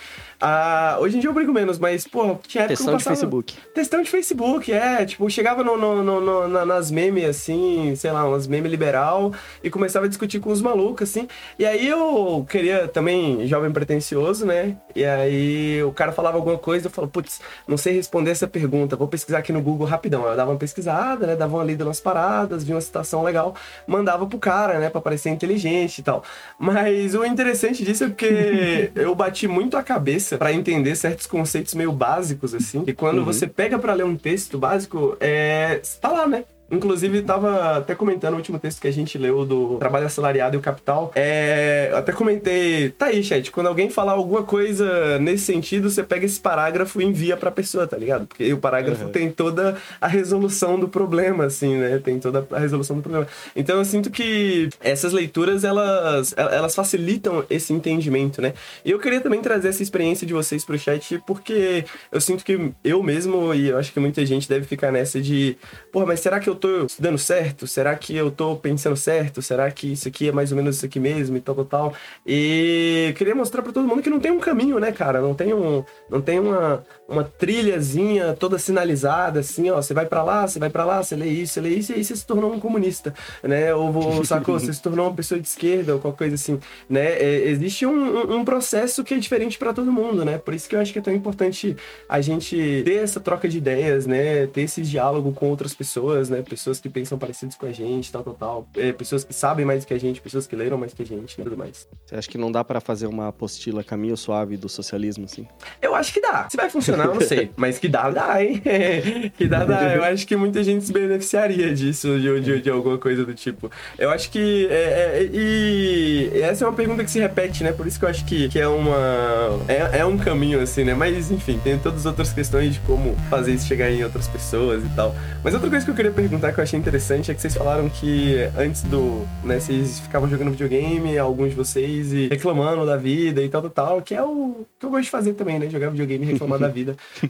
Ah, 0.47 0.97
hoje 0.99 1.17
em 1.17 1.19
dia 1.19 1.27
eu 1.27 1.33
brigo 1.33 1.51
menos, 1.51 1.79
mas, 1.79 2.05
pô, 2.05 2.35
tinha 2.47 2.65
época 2.65 2.67
que 2.67 2.83
eu 2.83 2.85
Questão 2.85 2.97
de 2.97 3.03
passava... 3.03 3.15
Facebook. 3.15 3.53
Testão 3.73 4.01
de 4.03 4.09
Facebook, 4.11 4.71
é. 4.71 5.03
Tipo, 5.03 5.27
chegava 5.27 5.63
no, 5.63 5.75
no- 5.75 6.03
no- 6.03 6.21
no- 6.21 6.47
na- 6.47 6.63
nas 6.63 6.91
memes, 6.91 7.25
assim, 7.25 7.95
sei 7.95 8.11
lá, 8.11 8.23
umas 8.27 8.45
memes 8.45 8.69
liberal 8.69 9.33
e 9.63 9.71
começava 9.71 10.05
a 10.05 10.07
discutir 10.07 10.39
com 10.39 10.51
os 10.51 10.61
malucos, 10.61 11.09
assim. 11.09 11.27
E 11.57 11.65
aí 11.65 11.87
eu 11.87 12.45
queria 12.47 12.87
também, 12.87 13.47
jovem 13.47 13.71
pretencioso, 13.71 14.45
né? 14.45 14.77
E 14.95 15.03
aí 15.03 15.81
o 15.83 15.91
cara 15.91 16.11
falava 16.11 16.37
alguma 16.37 16.59
coisa, 16.59 16.85
eu 16.85 16.91
falo, 16.91 17.07
putz, 17.07 17.41
não 17.67 17.75
sei 17.75 17.93
responder 17.95 18.29
essa 18.29 18.47
pergunta, 18.47 18.95
vou 18.95 19.07
pesquisar 19.07 19.39
aqui 19.39 19.51
no 19.51 19.63
Google 19.63 19.87
rapidão. 19.87 20.27
Eu 20.27 20.37
dava 20.37 20.51
uma 20.51 20.59
pesquisada, 20.59 21.25
né? 21.25 21.35
Dava 21.35 21.55
uma 21.57 21.63
lida 21.63 21.83
nas 21.83 21.99
paradas, 21.99 22.63
via 22.63 22.75
uma 22.75 22.81
citação 22.81 23.23
legal, 23.23 23.55
mandava 23.87 24.27
pro 24.27 24.37
cara, 24.37 24.77
né? 24.77 24.91
Pra 24.91 25.01
parecer 25.01 25.31
inteligente 25.31 25.97
e 25.99 26.03
tal. 26.03 26.23
Mas 26.59 27.15
o 27.15 27.25
interessante 27.25 27.83
disso 27.83 28.03
é 28.03 28.07
porque 28.09 28.91
eu 28.95 29.15
bati 29.15 29.47
muito 29.47 29.75
a 29.75 29.81
cabeça 29.81 30.34
pra 30.37 30.53
entender 30.53 30.95
certos 30.95 31.27
conceitos 31.27 31.73
meio 31.73 31.91
básicos, 31.91 32.53
assim. 32.53 32.83
E 32.87 32.93
quando 32.93 33.23
você 33.23 33.47
pega 33.47 33.77
pra 33.77 33.93
ler 33.93 34.05
um 34.05 34.15
texto 34.15 34.57
básico, 34.57 35.17
é. 35.19 35.81
tá 36.01 36.09
lá, 36.09 36.27
né? 36.27 36.43
Inclusive, 36.71 37.21
tava 37.21 37.77
até 37.77 37.93
comentando 37.93 38.33
o 38.33 38.37
último 38.37 38.57
texto 38.57 38.81
que 38.81 38.87
a 38.87 38.91
gente 38.93 39.17
leu 39.17 39.45
do 39.45 39.77
Trabalho 39.77 40.05
Assalariado 40.07 40.55
e 40.55 40.59
o 40.59 40.61
Capital. 40.61 41.11
É, 41.15 41.89
eu 41.91 41.97
até 41.97 42.11
comentei, 42.11 42.89
tá 42.89 43.07
aí, 43.07 43.23
chat, 43.23 43.51
quando 43.51 43.67
alguém 43.67 43.89
falar 43.89 44.13
alguma 44.13 44.43
coisa 44.43 45.19
nesse 45.19 45.45
sentido, 45.45 45.89
você 45.89 46.03
pega 46.03 46.25
esse 46.25 46.39
parágrafo 46.39 46.99
e 47.01 47.05
envia 47.05 47.37
pra 47.37 47.51
pessoa, 47.51 47.85
tá 47.85 47.97
ligado? 47.97 48.25
Porque 48.25 48.51
o 48.51 48.57
parágrafo 48.57 49.05
Uhum. 49.05 49.11
tem 49.11 49.29
toda 49.29 49.77
a 50.01 50.07
resolução 50.07 50.79
do 50.79 50.87
problema, 50.87 51.45
assim, 51.45 51.75
né? 51.77 51.99
Tem 52.03 52.19
toda 52.19 52.47
a 52.51 52.59
resolução 52.59 52.95
do 52.95 53.01
problema. 53.03 53.27
Então 53.55 53.77
eu 53.77 53.85
sinto 53.85 54.09
que 54.09 54.69
essas 54.81 55.13
leituras, 55.13 55.63
elas, 55.63 56.33
elas 56.35 56.73
facilitam 56.73 57.43
esse 57.49 57.73
entendimento, 57.73 58.41
né? 58.41 58.53
E 58.83 58.91
eu 58.91 58.99
queria 58.99 59.21
também 59.21 59.41
trazer 59.41 59.69
essa 59.69 59.83
experiência 59.83 60.25
de 60.25 60.33
vocês 60.33 60.65
pro 60.65 60.77
chat, 60.79 61.21
porque 61.27 61.85
eu 62.11 62.19
sinto 62.19 62.43
que 62.43 62.71
eu 62.83 63.03
mesmo, 63.03 63.53
e 63.53 63.67
eu 63.67 63.77
acho 63.77 63.93
que 63.93 63.99
muita 63.99 64.25
gente 64.25 64.49
deve 64.49 64.65
ficar 64.65 64.91
nessa 64.91 65.21
de, 65.21 65.57
porra, 65.91 66.05
mas 66.07 66.19
será 66.19 66.39
que 66.39 66.49
eu 66.49 66.54
tô 66.55 66.85
estudando 66.85 67.17
certo? 67.17 67.67
Será 67.67 67.95
que 67.95 68.15
eu 68.15 68.31
tô 68.31 68.55
pensando 68.55 68.95
certo? 68.95 69.41
Será 69.41 69.69
que 69.71 69.93
isso 69.93 70.07
aqui 70.07 70.29
é 70.29 70.31
mais 70.31 70.51
ou 70.51 70.57
menos 70.57 70.77
isso 70.77 70.85
aqui 70.85 70.99
mesmo 70.99 71.37
e 71.37 71.41
tal, 71.41 71.55
tal, 71.55 71.65
tal? 71.65 71.93
E 72.25 73.07
eu 73.09 73.13
queria 73.13 73.35
mostrar 73.35 73.61
pra 73.61 73.71
todo 73.71 73.87
mundo 73.87 74.01
que 74.01 74.09
não 74.09 74.19
tem 74.19 74.31
um 74.31 74.39
caminho, 74.39 74.79
né, 74.79 74.91
cara? 74.91 75.21
Não 75.21 75.33
tem, 75.33 75.53
um, 75.53 75.83
não 76.09 76.21
tem 76.21 76.39
uma, 76.39 76.83
uma 77.07 77.23
trilhazinha 77.23 78.33
toda 78.33 78.57
sinalizada, 78.57 79.39
assim, 79.39 79.69
ó, 79.69 79.81
você 79.81 79.93
vai 79.93 80.05
pra 80.05 80.23
lá, 80.23 80.47
você 80.47 80.59
vai 80.59 80.69
pra 80.69 80.83
lá, 80.85 81.03
você 81.03 81.15
lê 81.15 81.27
isso, 81.27 81.53
você 81.53 81.61
lê 81.61 81.69
isso, 81.69 81.91
e 81.91 81.95
aí 81.95 82.03
você 82.03 82.15
se 82.15 82.25
tornou 82.25 82.51
um 82.53 82.59
comunista, 82.59 83.13
né? 83.43 83.73
Ou, 83.73 83.93
ou 83.95 84.23
sacou, 84.25 84.59
você 84.59 84.73
se 84.73 84.81
tornou 84.81 85.07
uma 85.07 85.13
pessoa 85.15 85.39
de 85.39 85.47
esquerda 85.47 85.93
ou 85.93 85.99
qualquer 85.99 86.17
coisa 86.17 86.35
assim, 86.35 86.59
né? 86.89 87.05
É, 87.13 87.47
existe 87.49 87.85
um, 87.85 88.35
um- 88.39 88.45
processo 88.45 89.03
que 89.03 89.13
é 89.13 89.17
diferente 89.17 89.57
pra 89.57 89.73
todo 89.73 89.91
mundo, 89.91 90.23
né? 90.23 90.37
Por 90.37 90.53
isso 90.53 90.69
que 90.69 90.75
eu 90.75 90.79
acho 90.79 90.93
que 90.93 90.99
é 90.99 91.01
tão 91.01 91.13
importante 91.13 91.75
a 92.07 92.21
gente 92.21 92.55
ter 92.85 93.03
essa 93.03 93.19
troca 93.19 93.49
de 93.49 93.57
ideias, 93.57 94.05
né? 94.05 94.45
Ter 94.47 94.61
esse 94.61 94.81
diálogo 94.81 95.31
com 95.33 95.49
outras 95.49 95.73
pessoas, 95.73 96.29
né? 96.29 96.41
Pessoas 96.41 96.79
que 96.79 96.87
pensam 96.89 97.17
parecidos 97.17 97.55
com 97.55 97.65
a 97.65 97.71
gente, 97.71 98.11
tal, 98.11 98.23
tal, 98.23 98.33
tal. 98.35 98.67
É, 98.77 98.91
pessoas 98.93 99.23
que 99.23 99.33
sabem 99.33 99.65
mais 99.65 99.83
do 99.83 99.87
que 99.87 99.93
a 99.93 99.99
gente, 99.99 100.21
pessoas 100.21 100.45
que 100.47 100.55
leram 100.55 100.77
mais 100.77 100.93
que 100.93 101.01
a 101.01 101.05
gente, 101.05 101.37
né? 101.39 101.43
Tudo 101.43 101.57
mais. 101.57 101.87
Você 102.05 102.15
acha 102.15 102.29
que 102.29 102.37
não 102.37 102.51
dá 102.51 102.63
pra 102.63 102.79
fazer 102.79 103.07
uma 103.07 103.27
apostila 103.29 103.83
caminho 103.83 104.15
suave 104.15 104.57
do 104.57 104.69
socialismo, 104.69 105.25
assim? 105.25 105.47
Eu 105.81 105.95
acho 105.95 106.13
que 106.13 106.21
dá. 106.21 106.47
Se 106.49 106.55
vai 106.57 106.69
funcionar, 106.69 106.94
eu 107.03 107.13
não 107.15 107.21
sei. 107.21 107.51
Mas 107.57 107.77
que 107.77 107.87
dá, 107.87 108.09
dá, 108.09 108.43
hein? 108.43 108.61
que 109.37 109.47
dá, 109.47 109.63
dá. 109.63 109.95
Eu 109.95 110.03
acho 110.03 110.25
que 110.25 110.35
muita 110.35 110.63
gente 110.63 110.85
se 110.85 110.93
beneficiaria 110.93 111.73
disso, 111.73 112.19
de, 112.19 112.39
de, 112.41 112.61
de 112.61 112.69
alguma 112.69 112.97
coisa 112.97 113.25
do 113.25 113.33
tipo. 113.33 113.69
Eu 113.97 114.09
acho 114.09 114.29
que. 114.29 114.67
É, 114.69 115.19
é, 115.19 115.29
e 115.31 116.31
essa 116.41 116.65
é 116.65 116.67
uma 116.67 116.75
pergunta 116.75 117.03
que 117.03 117.11
se 117.11 117.19
repete, 117.19 117.63
né? 117.63 117.71
Por 117.71 117.87
isso 117.87 117.99
que 117.99 118.05
eu 118.05 118.09
acho 118.09 118.25
que, 118.25 118.49
que 118.49 118.59
é 118.59 118.67
uma. 118.67 119.59
É, 119.67 119.99
é 119.99 120.05
um 120.05 120.17
caminho, 120.17 120.59
assim, 120.59 120.83
né? 120.83 120.93
Mas, 120.93 121.31
enfim, 121.31 121.59
tem 121.63 121.77
todas 121.77 121.99
as 122.01 122.05
outras 122.05 122.31
questões 122.31 122.73
de 122.73 122.79
como 122.81 123.15
fazer 123.29 123.53
isso 123.53 123.67
chegar 123.67 123.91
em 123.91 124.03
outras 124.03 124.27
pessoas 124.27 124.83
e 124.83 124.89
tal. 124.95 125.15
Mas 125.43 125.53
outra 125.53 125.69
coisa 125.69 125.85
que 125.85 125.91
eu 125.91 125.95
queria 125.95 126.11
perguntar 126.11 126.51
que 126.53 126.59
eu 126.59 126.63
achei 126.63 126.79
interessante 126.79 127.31
é 127.31 127.33
que 127.33 127.41
vocês 127.41 127.55
falaram 127.55 127.89
que 127.89 128.37
antes 128.57 128.83
do. 128.83 129.25
né, 129.43 129.59
vocês 129.59 129.99
ficavam 129.99 130.29
jogando 130.29 130.51
videogame, 130.51 131.17
alguns 131.17 131.49
de 131.49 131.55
vocês, 131.55 132.13
e 132.13 132.27
reclamando 132.27 132.85
da 132.85 132.97
vida 132.97 133.41
e 133.41 133.49
tal, 133.49 133.61
tal, 133.63 133.71
tal, 133.71 134.01
que 134.01 134.13
é 134.13 134.23
o 134.23 134.65
que 134.79 134.85
eu 134.85 134.89
gosto 134.89 135.03
de 135.03 135.09
fazer 135.09 135.33
também, 135.33 135.59
né? 135.59 135.69
Jogar 135.69 135.89
videogame 135.89 136.25
e 136.25 136.31
reclamar 136.33 136.59
da 136.59 136.67
vida. 136.67 136.84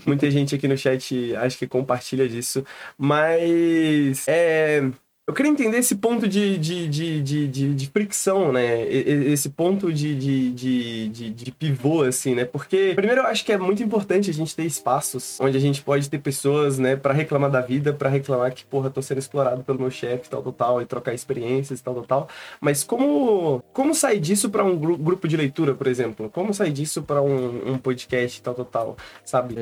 Muita 0.06 0.30
gente 0.30 0.56
aqui 0.56 0.68
no 0.68 0.78
chat 0.78 1.36
acho 1.36 1.58
que 1.58 1.68
compartilha 1.68 2.28
disso. 2.28 2.66
Mas. 2.97 4.28
É. 4.28 4.82
Eu 5.28 5.34
queria 5.34 5.51
entender 5.51 5.80
esse 5.80 5.95
ponto 5.95 6.28
de, 6.28 6.55
de, 6.59 6.88
de, 6.88 7.19
de, 7.23 7.47
de, 7.47 7.73
de 7.73 7.88
fricção, 7.88 8.51
né? 8.51 8.88
Esse 8.88 9.49
ponto 9.49 9.91
de, 9.91 10.13
de, 10.13 10.51
de, 10.51 11.09
de, 11.09 11.30
de 11.32 11.51
pivô, 11.51 12.03
assim, 12.03 12.36
né? 12.36 12.45
Porque, 12.45 12.93
primeiro, 12.95 13.21
eu 13.21 13.26
acho 13.26 13.43
que 13.43 13.51
é 13.51 13.57
muito 13.57 13.82
importante 13.82 14.30
a 14.30 14.34
gente 14.34 14.55
ter 14.55 14.65
espaços 14.65 15.39
onde 15.41 15.57
a 15.57 15.59
gente 15.59 15.82
pode 15.82 16.11
ter 16.11 16.19
pessoas, 16.19 16.78
né, 16.78 16.95
pra 16.95 17.11
reclamar 17.11 17.49
da 17.49 17.59
vida, 17.59 17.91
pra 17.91 18.07
reclamar 18.07 18.53
que, 18.53 18.63
porra, 18.65 18.91
tô 18.91 19.01
sendo 19.01 19.17
explorado 19.17 19.63
pelo 19.63 19.80
meu 19.80 19.89
chefe, 19.89 20.30
tal, 20.30 20.43
tal, 20.43 20.53
tal, 20.53 20.82
e 20.84 20.86
trocar 20.86 21.11
experiências, 21.15 21.82
tal, 21.82 21.95
tal, 21.95 22.03
tal. 22.05 22.30
Mas 22.61 22.84
como, 22.84 23.63
como 23.73 23.95
sair 23.95 24.19
disso 24.19 24.51
pra 24.51 24.63
um 24.63 24.78
gru- 24.78 24.95
grupo 24.97 25.28
de 25.28 25.36
leitura, 25.36 25.73
por 25.73 25.88
exemplo? 25.88 26.30
Como 26.30 26.53
sair 26.53 26.71
disso 26.71 27.01
pra 27.01 27.19
um, 27.19 27.71
um 27.71 27.78
podcast, 27.80 28.43
tal, 28.43 28.53
tal, 28.53 28.65
tal, 28.65 28.97
sabe? 29.23 29.55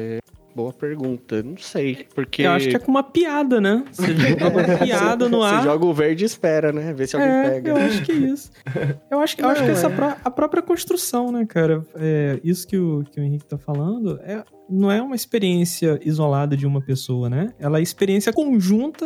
Boa 0.56 0.72
pergunta. 0.72 1.42
Não 1.42 1.58
sei, 1.58 2.06
porque... 2.14 2.44
Eu 2.44 2.52
acho 2.52 2.70
que 2.70 2.76
é 2.76 2.80
com 2.80 2.92
uma 2.92 3.04
piada, 3.04 3.60
né? 3.60 3.84
Você 3.92 4.14
joga 4.16 4.50
uma 4.50 4.78
piada 4.86 5.30
no 5.30 5.40
Você 5.40 5.54
ar. 5.56 5.64
joga 5.64 5.86
o 5.86 5.94
verde 5.94 6.24
e 6.24 6.28
espera, 6.28 6.72
né? 6.72 6.94
Vê 6.94 7.08
se 7.08 7.16
alguém 7.16 7.32
É, 7.32 7.50
pega. 7.50 7.72
eu 7.72 7.76
acho 7.78 8.04
que 8.04 8.12
é 8.12 8.16
isso. 8.16 8.52
Eu 9.10 9.20
acho, 9.20 9.36
eu 9.42 9.48
acho 9.50 9.62
que 9.62 9.68
Não, 9.68 9.74
essa 9.74 9.88
é. 9.88 9.90
pró- 9.90 10.16
a 10.24 10.32
própria 10.32 10.62
construção, 10.62 11.32
né, 11.32 11.46
cara? 11.46 11.84
É, 11.96 12.40
isso 12.44 12.68
que 12.68 12.78
o, 12.78 13.04
que 13.12 13.20
o 13.20 13.24
Henrique 13.24 13.46
tá 13.46 13.58
falando 13.58 14.20
é, 14.24 14.44
não 14.70 14.92
é 14.92 15.02
uma 15.02 15.16
experiência 15.16 16.00
isolada 16.04 16.56
de 16.56 16.66
uma 16.68 16.82
pessoa, 16.82 17.30
né? 17.30 17.54
Ela 17.60 17.78
é 17.78 17.80
a 17.80 17.84
experiência 17.84 18.32
conjunta 18.32 19.06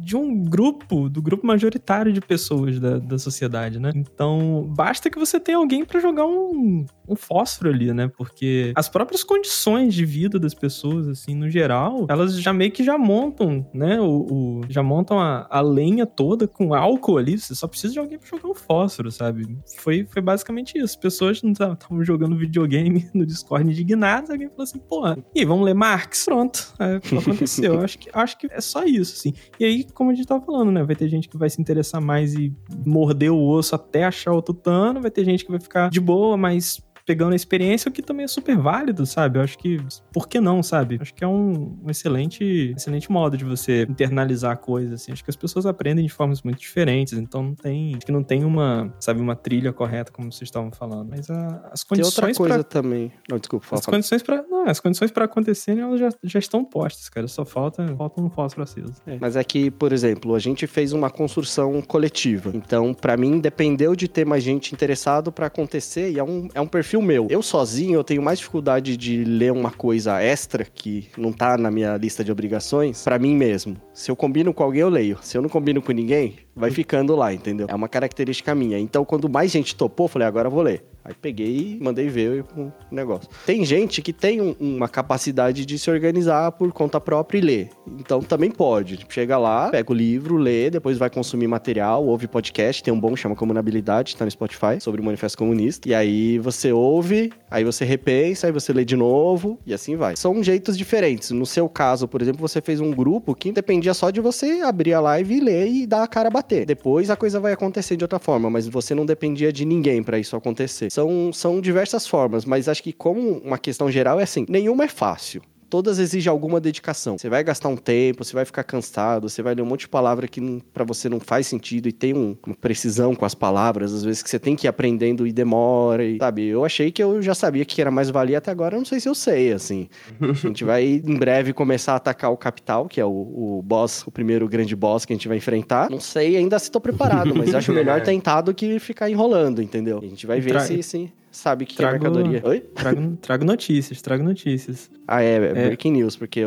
de 0.00 0.16
um 0.16 0.42
grupo, 0.42 1.08
do 1.08 1.20
grupo 1.22 1.46
majoritário 1.46 2.12
de 2.12 2.20
pessoas 2.20 2.78
da, 2.80 2.98
da 2.98 3.18
sociedade, 3.18 3.78
né? 3.78 3.92
Então, 3.94 4.66
basta 4.74 5.08
que 5.10 5.18
você 5.18 5.38
tenha 5.38 5.58
alguém 5.58 5.84
pra 5.84 6.00
jogar 6.00 6.24
um, 6.26 6.84
um 7.06 7.16
fósforo 7.16 7.70
ali, 7.70 7.92
né? 7.92 8.10
Porque 8.16 8.72
as 8.74 8.88
próprias 8.88 9.22
condições 9.24 9.94
de 9.94 10.04
vida 10.04 10.38
das 10.38 10.54
pessoas, 10.54 10.87
assim, 10.96 11.34
no 11.34 11.48
geral, 11.50 12.06
elas 12.08 12.40
já 12.40 12.52
meio 12.52 12.70
que 12.72 12.82
já 12.84 12.96
montam, 12.96 13.66
né? 13.72 14.00
O, 14.00 14.26
o- 14.30 14.60
já 14.68 14.82
montam 14.82 15.18
a, 15.18 15.46
a 15.50 15.60
lenha 15.60 16.06
toda 16.06 16.46
com 16.48 16.74
álcool 16.74 17.18
ali. 17.18 17.38
Você 17.38 17.54
só 17.54 17.66
precisa 17.66 17.92
de 17.92 17.98
alguém 17.98 18.18
pra 18.18 18.28
jogar 18.28 18.48
um 18.48 18.54
fósforo, 18.54 19.10
sabe? 19.10 19.58
Foi, 19.78 20.06
foi 20.08 20.22
basicamente 20.22 20.78
isso. 20.78 20.98
Pessoas 20.98 21.42
não 21.42 21.52
estavam 21.52 22.02
jogando 22.04 22.36
videogame 22.36 23.08
no 23.14 23.24
Discord 23.26 23.68
indignadas. 23.70 24.30
Alguém 24.30 24.48
falou 24.48 24.62
assim, 24.64 24.78
porra, 24.78 25.18
e 25.34 25.40
aí, 25.40 25.44
vamos 25.44 25.64
ler 25.64 25.74
Marx? 25.74 26.24
Pronto. 26.24 26.72
É, 26.78 26.96
aconteceu. 27.18 27.74
Eu 27.74 27.80
acho 27.84 27.98
que, 27.98 28.10
acho 28.12 28.38
que 28.38 28.46
é 28.50 28.60
só 28.60 28.84
isso, 28.84 29.14
assim. 29.18 29.32
E 29.58 29.64
aí, 29.64 29.84
como 29.94 30.10
a 30.10 30.14
gente 30.14 30.26
tava 30.26 30.44
falando, 30.44 30.70
né? 30.72 30.82
Vai 30.84 30.96
ter 30.96 31.08
gente 31.08 31.28
que 31.28 31.36
vai 31.36 31.50
se 31.50 31.60
interessar 31.60 32.00
mais 32.00 32.34
e 32.34 32.52
morder 32.86 33.30
o 33.32 33.40
osso 33.48 33.74
até 33.74 34.04
achar 34.04 34.32
o 34.32 34.42
tutano. 34.42 35.00
Vai 35.00 35.10
ter 35.10 35.24
gente 35.24 35.44
que 35.44 35.50
vai 35.50 35.60
ficar 35.60 35.90
de 35.90 36.00
boa, 36.00 36.36
mas 36.36 36.80
pegando 37.08 37.32
a 37.32 37.36
experiência, 37.36 37.88
o 37.88 37.92
que 37.92 38.02
também 38.02 38.24
é 38.24 38.28
super 38.28 38.54
válido, 38.58 39.06
sabe? 39.06 39.38
Eu 39.38 39.42
acho 39.42 39.56
que, 39.56 39.80
por 40.12 40.28
que 40.28 40.38
não, 40.42 40.62
sabe? 40.62 40.98
Acho 41.00 41.14
que 41.14 41.24
é 41.24 41.26
um, 41.26 41.78
um 41.82 41.90
excelente, 41.90 42.74
excelente 42.76 43.10
modo 43.10 43.34
de 43.34 43.44
você 43.46 43.86
internalizar 43.88 44.52
a 44.52 44.56
coisa, 44.56 44.96
assim. 44.96 45.10
Acho 45.12 45.24
que 45.24 45.30
as 45.30 45.36
pessoas 45.36 45.64
aprendem 45.64 46.04
de 46.04 46.12
formas 46.12 46.42
muito 46.42 46.58
diferentes, 46.60 47.14
então 47.14 47.42
não 47.42 47.54
tem, 47.54 47.94
acho 47.96 48.04
que 48.04 48.12
não 48.12 48.22
tem 48.22 48.44
uma, 48.44 48.92
sabe, 49.00 49.22
uma 49.22 49.34
trilha 49.34 49.72
correta, 49.72 50.12
como 50.12 50.30
vocês 50.30 50.48
estavam 50.48 50.70
falando. 50.70 51.08
Mas 51.08 51.30
a- 51.30 51.70
as 51.72 51.82
Tem 51.82 52.04
outra 52.04 52.22
condições 52.26 52.36
coisa 52.36 52.54
pra 52.56 52.64
também. 52.64 53.10
Não, 53.30 53.38
desculpa, 53.38 53.64
fala, 53.66 53.78
as 53.78 53.84
fala. 53.86 53.96
condições 53.96 54.22
para 54.22 54.42
não, 54.42 54.68
as 54.68 54.78
condições 54.80 55.10
para 55.10 55.24
acontecerem 55.24 55.82
elas 55.82 55.98
já, 55.98 56.10
já 56.22 56.38
estão 56.38 56.62
postas, 56.62 57.08
cara. 57.08 57.26
Só 57.26 57.46
falta, 57.46 57.86
falta 57.96 58.20
um 58.20 58.28
fósforo 58.28 58.64
aceso. 58.64 58.92
Mas 59.18 59.34
é 59.34 59.42
que, 59.42 59.70
por 59.70 59.92
exemplo, 59.94 60.34
a 60.34 60.38
gente 60.38 60.66
fez 60.66 60.92
uma 60.92 61.08
construção 61.08 61.80
coletiva. 61.80 62.50
Então, 62.54 62.92
pra 62.92 63.16
mim, 63.16 63.40
dependeu 63.40 63.96
de 63.96 64.08
ter 64.08 64.26
mais 64.26 64.42
gente 64.44 64.74
interessado 64.74 65.32
pra 65.32 65.46
acontecer 65.46 66.10
e 66.12 66.18
é 66.18 66.24
um, 66.24 66.48
é 66.54 66.60
um 66.60 66.66
perfil 66.66 66.97
meu. 67.02 67.26
Eu 67.30 67.42
sozinho, 67.42 67.94
eu 67.94 68.04
tenho 68.04 68.22
mais 68.22 68.38
dificuldade 68.38 68.96
de 68.96 69.24
ler 69.24 69.52
uma 69.52 69.70
coisa 69.70 70.20
extra 70.20 70.64
que 70.64 71.08
não 71.16 71.32
tá 71.32 71.56
na 71.56 71.70
minha 71.70 71.96
lista 71.96 72.24
de 72.24 72.32
obrigações 72.32 73.02
pra 73.02 73.18
mim 73.18 73.34
mesmo. 73.34 73.76
Se 73.92 74.10
eu 74.10 74.16
combino 74.16 74.52
com 74.52 74.62
alguém, 74.62 74.82
eu 74.82 74.88
leio. 74.88 75.18
Se 75.22 75.36
eu 75.36 75.42
não 75.42 75.48
combino 75.48 75.82
com 75.82 75.92
ninguém, 75.92 76.36
vai 76.58 76.70
ficando 76.70 77.14
lá, 77.14 77.32
entendeu? 77.32 77.66
É 77.70 77.74
uma 77.74 77.88
característica 77.88 78.54
minha. 78.54 78.78
Então, 78.78 79.04
quando 79.04 79.28
mais 79.28 79.50
gente 79.50 79.74
topou, 79.74 80.04
eu 80.04 80.08
falei, 80.08 80.28
agora 80.28 80.48
eu 80.48 80.52
vou 80.52 80.62
ler. 80.62 80.84
Aí 81.08 81.14
peguei 81.14 81.78
e 81.80 81.82
mandei 81.82 82.06
ver 82.08 82.44
o 82.54 82.70
negócio. 82.90 83.30
Tem 83.46 83.64
gente 83.64 84.02
que 84.02 84.12
tem 84.12 84.42
um, 84.42 84.54
uma 84.60 84.88
capacidade 84.88 85.64
de 85.64 85.78
se 85.78 85.90
organizar 85.90 86.52
por 86.52 86.70
conta 86.70 87.00
própria 87.00 87.38
e 87.38 87.40
ler. 87.40 87.70
Então 87.98 88.20
também 88.20 88.50
pode. 88.50 88.98
Tipo, 88.98 89.14
chega 89.14 89.38
lá, 89.38 89.70
pega 89.70 89.90
o 89.90 89.94
livro, 89.94 90.36
lê, 90.36 90.68
depois 90.68 90.98
vai 90.98 91.08
consumir 91.08 91.46
material, 91.46 92.04
ouve 92.04 92.28
podcast. 92.28 92.82
Tem 92.82 92.92
um 92.92 93.00
bom 93.00 93.16
chama 93.16 93.34
Comunabilidade, 93.34 94.14
tá 94.16 94.26
no 94.26 94.30
Spotify, 94.30 94.80
sobre 94.80 95.00
o 95.00 95.04
Manifesto 95.04 95.38
Comunista. 95.38 95.88
E 95.88 95.94
aí 95.94 96.38
você 96.38 96.72
ouve, 96.72 97.32
aí 97.50 97.64
você 97.64 97.86
repensa, 97.86 98.46
aí 98.46 98.52
você 98.52 98.70
lê 98.74 98.84
de 98.84 98.94
novo 98.94 99.58
e 99.64 99.72
assim 99.72 99.96
vai. 99.96 100.14
São 100.14 100.42
jeitos 100.42 100.76
diferentes. 100.76 101.30
No 101.30 101.46
seu 101.46 101.70
caso, 101.70 102.06
por 102.06 102.20
exemplo, 102.20 102.46
você 102.46 102.60
fez 102.60 102.80
um 102.80 102.90
grupo 102.90 103.34
que 103.34 103.50
dependia 103.50 103.94
só 103.94 104.10
de 104.10 104.20
você 104.20 104.60
abrir 104.60 104.92
a 104.92 105.00
live 105.00 105.36
e 105.36 105.40
ler 105.40 105.68
e 105.68 105.86
dar 105.86 106.02
a 106.02 106.06
cara 106.06 106.28
a 106.28 106.30
bater. 106.48 106.64
Depois 106.64 107.10
a 107.10 107.16
coisa 107.16 107.38
vai 107.38 107.52
acontecer 107.52 107.96
de 107.96 108.04
outra 108.04 108.18
forma, 108.18 108.48
mas 108.48 108.66
você 108.66 108.94
não 108.94 109.04
dependia 109.04 109.52
de 109.52 109.64
ninguém 109.64 110.02
para 110.02 110.18
isso 110.18 110.34
acontecer. 110.34 110.90
São, 110.90 111.30
são 111.32 111.60
diversas 111.60 112.06
formas, 112.06 112.44
mas 112.44 112.68
acho 112.68 112.82
que 112.82 112.92
como 112.92 113.38
uma 113.38 113.58
questão 113.58 113.90
geral 113.90 114.18
é 114.18 114.22
assim, 114.22 114.46
nenhuma 114.48 114.84
é 114.84 114.88
fácil 114.88 115.42
todas 115.68 115.98
exigem 115.98 116.30
alguma 116.30 116.60
dedicação. 116.60 117.18
Você 117.18 117.28
vai 117.28 117.42
gastar 117.44 117.68
um 117.68 117.76
tempo, 117.76 118.24
você 118.24 118.32
vai 118.32 118.44
ficar 118.44 118.64
cansado, 118.64 119.28
você 119.28 119.42
vai 119.42 119.54
ler 119.54 119.62
um 119.62 119.66
monte 119.66 119.80
de 119.80 119.88
palavra 119.88 120.26
que 120.26 120.62
para 120.72 120.84
você 120.84 121.08
não 121.08 121.20
faz 121.20 121.46
sentido 121.46 121.88
e 121.88 121.92
tem 121.92 122.14
um, 122.14 122.36
uma 122.46 122.56
precisão 122.56 123.14
com 123.14 123.24
as 123.24 123.34
palavras, 123.34 123.92
às 123.92 124.04
vezes 124.04 124.22
que 124.22 124.30
você 124.30 124.38
tem 124.38 124.56
que 124.56 124.66
ir 124.66 124.68
aprendendo 124.68 125.26
e 125.26 125.32
demora, 125.32 126.04
e, 126.04 126.18
sabe? 126.18 126.46
Eu 126.46 126.64
achei 126.64 126.90
que 126.90 127.02
eu 127.02 127.20
já 127.22 127.34
sabia 127.34 127.64
que 127.64 127.80
era 127.80 127.90
mais 127.90 128.10
valia 128.10 128.38
até 128.38 128.50
agora, 128.50 128.76
eu 128.76 128.78
não 128.78 128.86
sei 128.86 129.00
se 129.00 129.08
eu 129.08 129.14
sei, 129.14 129.52
assim. 129.52 129.88
A 130.20 130.32
gente 130.32 130.64
vai 130.64 130.84
em 130.84 131.18
breve 131.18 131.52
começar 131.52 131.92
a 131.92 131.96
atacar 131.96 132.32
o 132.32 132.36
Capital, 132.36 132.86
que 132.86 133.00
é 133.00 133.04
o, 133.04 133.08
o 133.10 133.62
boss, 133.62 134.06
o 134.06 134.10
primeiro 134.10 134.48
grande 134.48 134.74
boss 134.74 135.04
que 135.04 135.12
a 135.12 135.16
gente 135.16 135.28
vai 135.28 135.36
enfrentar. 135.36 135.90
Não 135.90 136.00
sei 136.00 136.36
ainda 136.36 136.58
se 136.58 136.70
tô 136.70 136.80
preparado, 136.80 137.34
mas 137.34 137.54
acho 137.54 137.72
melhor 137.72 138.00
tentar 138.02 138.40
do 138.40 138.54
que 138.54 138.78
ficar 138.78 139.10
enrolando, 139.10 139.62
entendeu? 139.62 139.98
A 139.98 140.06
gente 140.06 140.26
vai 140.26 140.40
ver 140.40 140.60
se, 140.60 140.82
se, 140.82 141.12
sabe 141.38 141.64
que 141.64 141.76
trago, 141.76 141.96
é 141.96 141.98
mercadoria. 141.98 142.42
Oi? 142.44 142.60
Trago, 142.60 143.16
trago 143.22 143.44
notícias, 143.44 144.02
trago 144.02 144.24
notícias. 144.24 144.90
Ah, 145.06 145.22
é, 145.22 145.36
é 145.36 145.52
breaking 145.52 145.92
news, 145.92 146.16
porque 146.16 146.42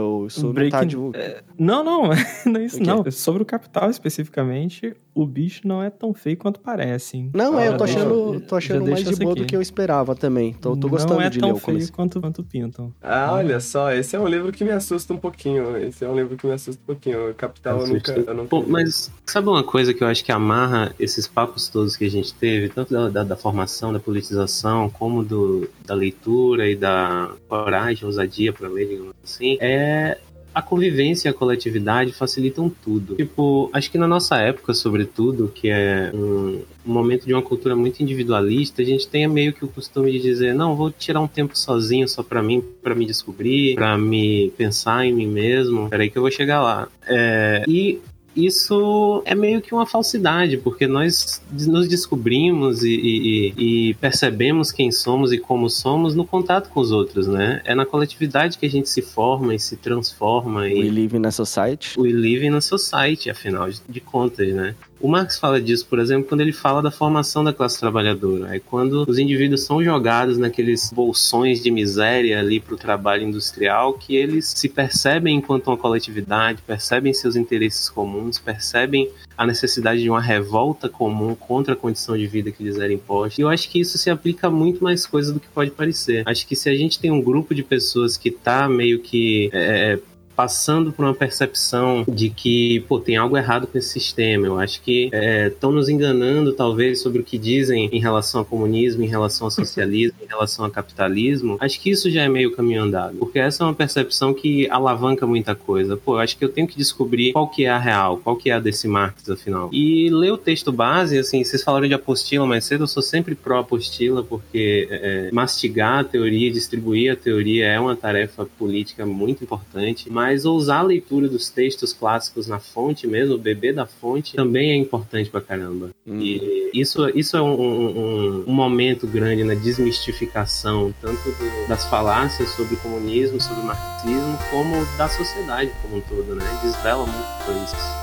breaking, 0.53 0.63
não 0.63 0.69
tá 0.69 0.83
divulgando. 0.83 1.25
É, 1.25 1.41
não, 1.57 1.83
não, 1.83 2.01
não 2.45 2.61
é 2.61 2.65
isso 2.65 2.81
não. 2.83 3.09
Sobre 3.09 3.41
o 3.41 3.45
capital 3.45 3.89
especificamente, 3.89 4.95
o 5.13 5.25
bicho 5.25 5.67
não 5.67 5.81
é 5.81 5.89
tão 5.89 6.13
feio 6.13 6.37
quanto 6.37 6.59
parece. 6.59 7.17
Hein? 7.17 7.31
Não, 7.33 7.59
é, 7.59 7.69
eu 7.69 7.77
tô 7.77 7.83
achando, 7.83 8.41
tô 8.41 8.55
achando 8.55 8.85
mais 8.85 9.03
de 9.03 9.15
boa 9.15 9.31
aqui. 9.31 9.41
do 9.41 9.47
que 9.47 9.55
eu 9.55 9.61
esperava 9.61 10.15
também. 10.15 10.53
Tô, 10.53 10.75
tô 10.75 10.89
gostando 10.89 11.15
não 11.15 11.21
é 11.21 11.29
de 11.29 11.39
ler 11.39 11.53
o 11.53 11.57
feio 11.57 11.91
quanto, 11.91 12.21
quanto 12.21 12.43
pintam. 12.43 12.93
Ah, 13.01 13.33
olha 13.33 13.59
só, 13.59 13.91
esse 13.91 14.15
é 14.15 14.19
um 14.19 14.27
livro 14.27 14.51
que 14.51 14.63
me 14.63 14.71
assusta 14.71 15.13
um 15.13 15.17
pouquinho. 15.17 15.75
Esse 15.77 16.05
é 16.05 16.09
um 16.09 16.15
livro 16.15 16.37
que 16.37 16.45
me 16.45 16.53
assusta 16.53 16.81
um 16.81 16.85
pouquinho. 16.85 17.31
O 17.31 17.33
Capital 17.33 17.79
eu 17.79 17.87
nunca, 17.87 18.11
eu 18.11 18.33
nunca... 18.33 18.49
Pô, 18.49 18.63
mas 18.67 19.11
sabe 19.25 19.47
uma 19.47 19.63
coisa 19.63 19.93
que 19.93 20.03
eu 20.03 20.07
acho 20.07 20.23
que 20.23 20.31
amarra 20.31 20.93
esses 20.99 21.27
papos 21.27 21.67
todos 21.67 21.97
que 21.97 22.05
a 22.05 22.09
gente 22.09 22.33
teve, 22.33 22.69
tanto 22.69 22.93
da, 22.93 23.09
da, 23.09 23.23
da 23.23 23.35
formação, 23.35 23.91
da 23.91 23.99
politização, 23.99 24.80
como 24.89 25.23
do, 25.23 25.69
da 25.85 25.93
leitura 25.93 26.69
e 26.69 26.75
da 26.75 27.31
coragem, 27.47 28.05
ousadia 28.05 28.51
para 28.53 28.67
ler, 28.67 28.87
digamos 28.87 29.13
assim, 29.23 29.57
é 29.59 30.17
a 30.53 30.61
convivência 30.61 31.29
e 31.29 31.31
a 31.31 31.33
coletividade 31.33 32.11
facilitam 32.11 32.69
tudo. 32.69 33.15
Tipo, 33.15 33.69
acho 33.73 33.89
que 33.89 33.97
na 33.97 34.07
nossa 34.07 34.37
época, 34.37 34.73
sobretudo, 34.73 35.47
que 35.47 35.69
é 35.69 36.11
um, 36.13 36.61
momento 36.85 37.25
de 37.25 37.33
uma 37.33 37.41
cultura 37.41 37.75
muito 37.75 38.01
individualista, 38.01 38.81
a 38.81 38.85
gente 38.85 39.07
tem 39.07 39.27
meio 39.27 39.53
que 39.53 39.63
o 39.63 39.67
costume 39.67 40.11
de 40.11 40.19
dizer: 40.19 40.53
não, 40.53 40.75
vou 40.75 40.91
tirar 40.91 41.21
um 41.21 41.27
tempo 41.27 41.57
sozinho 41.57 42.07
só 42.07 42.21
para 42.21 42.43
mim, 42.43 42.61
para 42.81 42.93
me 42.93 43.05
descobrir, 43.05 43.75
para 43.75 43.97
me 43.97 44.51
pensar 44.57 45.05
em 45.05 45.13
mim 45.13 45.27
mesmo. 45.27 45.89
Peraí 45.89 46.09
que 46.09 46.17
eu 46.17 46.21
vou 46.21 46.31
chegar 46.31 46.61
lá. 46.61 46.87
É, 47.07 47.63
e 47.67 48.01
isso 48.35 49.21
é 49.25 49.35
meio 49.35 49.61
que 49.61 49.73
uma 49.73 49.85
falsidade, 49.85 50.57
porque 50.57 50.87
nós 50.87 51.41
nos 51.51 51.87
descobrimos 51.87 52.83
e, 52.83 52.93
e, 52.93 53.53
e, 53.89 53.93
percebemos 53.95 54.71
quem 54.71 54.91
somos 54.91 55.33
e 55.33 55.37
como 55.37 55.69
somos 55.69 56.15
no 56.15 56.25
contato 56.25 56.69
com 56.69 56.79
os 56.79 56.91
outros, 56.91 57.27
né? 57.27 57.61
É 57.65 57.75
na 57.75 57.85
coletividade 57.85 58.57
que 58.57 58.65
a 58.65 58.69
gente 58.69 58.89
se 58.89 59.01
forma 59.01 59.53
e 59.53 59.59
se 59.59 59.75
transforma. 59.75 60.61
We 60.61 60.89
live 60.89 61.17
in 61.17 61.25
a 61.25 61.31
society. 61.31 61.99
We 61.99 62.13
live 62.13 62.45
in 62.45 62.55
a 62.55 62.61
society, 62.61 63.29
afinal 63.29 63.69
de, 63.69 63.81
de 63.87 63.99
contas, 63.99 64.47
né? 64.53 64.75
O 65.01 65.07
Marx 65.07 65.39
fala 65.39 65.59
disso, 65.59 65.87
por 65.87 65.97
exemplo, 65.99 66.29
quando 66.29 66.41
ele 66.41 66.51
fala 66.51 66.81
da 66.81 66.91
formação 66.91 67.43
da 67.43 67.51
classe 67.51 67.79
trabalhadora. 67.79 68.55
É 68.55 68.59
quando 68.59 69.03
os 69.07 69.17
indivíduos 69.17 69.63
são 69.63 69.83
jogados 69.83 70.37
naqueles 70.37 70.91
bolsões 70.93 71.61
de 71.61 71.71
miséria 71.71 72.39
ali 72.39 72.59
para 72.59 72.75
o 72.75 72.77
trabalho 72.77 73.23
industrial, 73.23 73.93
que 73.93 74.15
eles 74.15 74.53
se 74.55 74.69
percebem 74.69 75.37
enquanto 75.37 75.67
uma 75.67 75.77
coletividade, 75.77 76.61
percebem 76.61 77.13
seus 77.13 77.35
interesses 77.35 77.89
comuns, 77.89 78.37
percebem 78.37 79.09
a 79.35 79.45
necessidade 79.45 80.03
de 80.03 80.09
uma 80.09 80.21
revolta 80.21 80.87
comum 80.87 81.33
contra 81.33 81.73
a 81.73 81.75
condição 81.75 82.15
de 82.15 82.27
vida 82.27 82.51
que 82.51 82.63
lhes 82.63 82.77
era 82.77 82.93
imposta. 82.93 83.41
E 83.41 83.43
eu 83.43 83.49
acho 83.49 83.69
que 83.69 83.79
isso 83.79 83.97
se 83.97 84.09
aplica 84.09 84.47
a 84.47 84.51
muito 84.51 84.83
mais 84.83 85.07
coisas 85.07 85.33
do 85.33 85.39
que 85.39 85.47
pode 85.47 85.71
parecer. 85.71 86.21
Acho 86.27 86.45
que 86.45 86.55
se 86.55 86.69
a 86.69 86.75
gente 86.75 86.99
tem 86.99 87.09
um 87.09 87.21
grupo 87.21 87.55
de 87.55 87.63
pessoas 87.63 88.17
que 88.17 88.29
está 88.29 88.69
meio 88.69 88.99
que 88.99 89.49
é, 89.51 89.97
passando 90.41 90.91
por 90.91 91.05
uma 91.05 91.13
percepção 91.13 92.03
de 92.07 92.31
que, 92.31 92.79
pô, 92.87 92.99
tem 92.99 93.15
algo 93.15 93.37
errado 93.37 93.67
com 93.67 93.77
esse 93.77 93.89
sistema. 93.89 94.47
Eu 94.47 94.57
acho 94.57 94.81
que 94.81 95.11
estão 95.45 95.69
é, 95.69 95.73
nos 95.73 95.87
enganando, 95.87 96.51
talvez, 96.51 96.99
sobre 96.99 97.21
o 97.21 97.23
que 97.23 97.37
dizem 97.37 97.87
em 97.91 97.99
relação 97.99 98.39
ao 98.39 98.45
comunismo, 98.45 99.03
em 99.03 99.07
relação 99.07 99.45
ao 99.45 99.51
socialismo, 99.51 100.17
em 100.19 100.25
relação 100.25 100.65
ao 100.65 100.71
capitalismo. 100.71 101.57
Acho 101.59 101.79
que 101.79 101.91
isso 101.91 102.09
já 102.09 102.23
é 102.23 102.27
meio 102.27 102.55
caminho 102.55 102.81
andado, 102.81 103.17
porque 103.17 103.37
essa 103.37 103.63
é 103.63 103.67
uma 103.67 103.73
percepção 103.75 104.33
que 104.33 104.67
alavanca 104.71 105.27
muita 105.27 105.53
coisa. 105.53 105.95
Pô, 105.95 106.15
eu 106.15 106.21
acho 106.21 106.35
que 106.35 106.43
eu 106.43 106.49
tenho 106.49 106.67
que 106.67 106.75
descobrir 106.75 107.33
qual 107.33 107.47
que 107.47 107.65
é 107.65 107.69
a 107.69 107.77
real, 107.77 108.17
qual 108.17 108.35
que 108.35 108.49
é 108.49 108.53
a 108.53 108.59
desse 108.59 108.87
Marx, 108.87 109.29
afinal. 109.29 109.69
E 109.71 110.09
ler 110.09 110.31
o 110.31 110.37
texto 110.39 110.71
base, 110.71 111.19
assim, 111.19 111.43
vocês 111.43 111.61
falaram 111.61 111.87
de 111.87 111.93
apostila 111.93 112.47
mais 112.47 112.65
cedo, 112.65 112.85
eu 112.85 112.87
sou 112.87 113.03
sempre 113.03 113.35
pró-apostila, 113.35 114.23
porque 114.23 114.87
é, 114.89 115.29
mastigar 115.31 115.99
a 115.99 116.03
teoria, 116.03 116.49
distribuir 116.49 117.13
a 117.13 117.15
teoria 117.15 117.67
é 117.67 117.79
uma 117.79 117.95
tarefa 117.95 118.47
política 118.57 119.05
muito 119.05 119.43
importante, 119.43 120.09
mas 120.09 120.30
mas 120.31 120.45
ousar 120.45 120.79
a 120.79 120.83
leitura 120.83 121.27
dos 121.27 121.49
textos 121.49 121.91
clássicos 121.91 122.47
na 122.47 122.57
fonte 122.57 123.05
mesmo, 123.05 123.37
beber 123.37 123.73
da 123.73 123.85
fonte, 123.85 124.33
também 124.33 124.71
é 124.71 124.75
importante 124.75 125.29
pra 125.29 125.41
caramba. 125.41 125.89
Uhum. 126.07 126.21
E 126.21 126.71
isso, 126.73 127.09
isso 127.09 127.35
é 127.35 127.41
um, 127.41 127.61
um, 127.61 128.43
um, 128.47 128.53
momento 128.53 129.05
grande 129.05 129.43
na 129.43 129.53
desmistificação, 129.53 130.93
tanto 131.01 131.21
do, 131.21 131.67
das 131.67 131.85
falácias 131.85 132.47
sobre 132.51 132.75
o 132.75 132.77
comunismo, 132.77 133.41
sobre 133.41 133.61
o 133.61 133.65
marxismo, 133.65 134.39
como 134.49 134.85
da 134.97 135.09
sociedade 135.09 135.69
como 135.81 135.97
um 135.97 136.01
todo, 136.01 136.33
né? 136.33 136.59
Desvela 136.63 137.05
muito 137.05 137.45
coisas. 137.45 138.01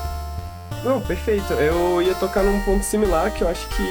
Não, 0.83 1.01
perfeito. 1.01 1.51
Eu 1.53 2.01
ia 2.01 2.13
tocar 2.13 2.43
num 2.43 2.61
ponto 2.61 2.83
similar 2.83 3.33
que 3.33 3.43
eu 3.43 3.47
acho 3.47 3.67
que, 3.69 3.83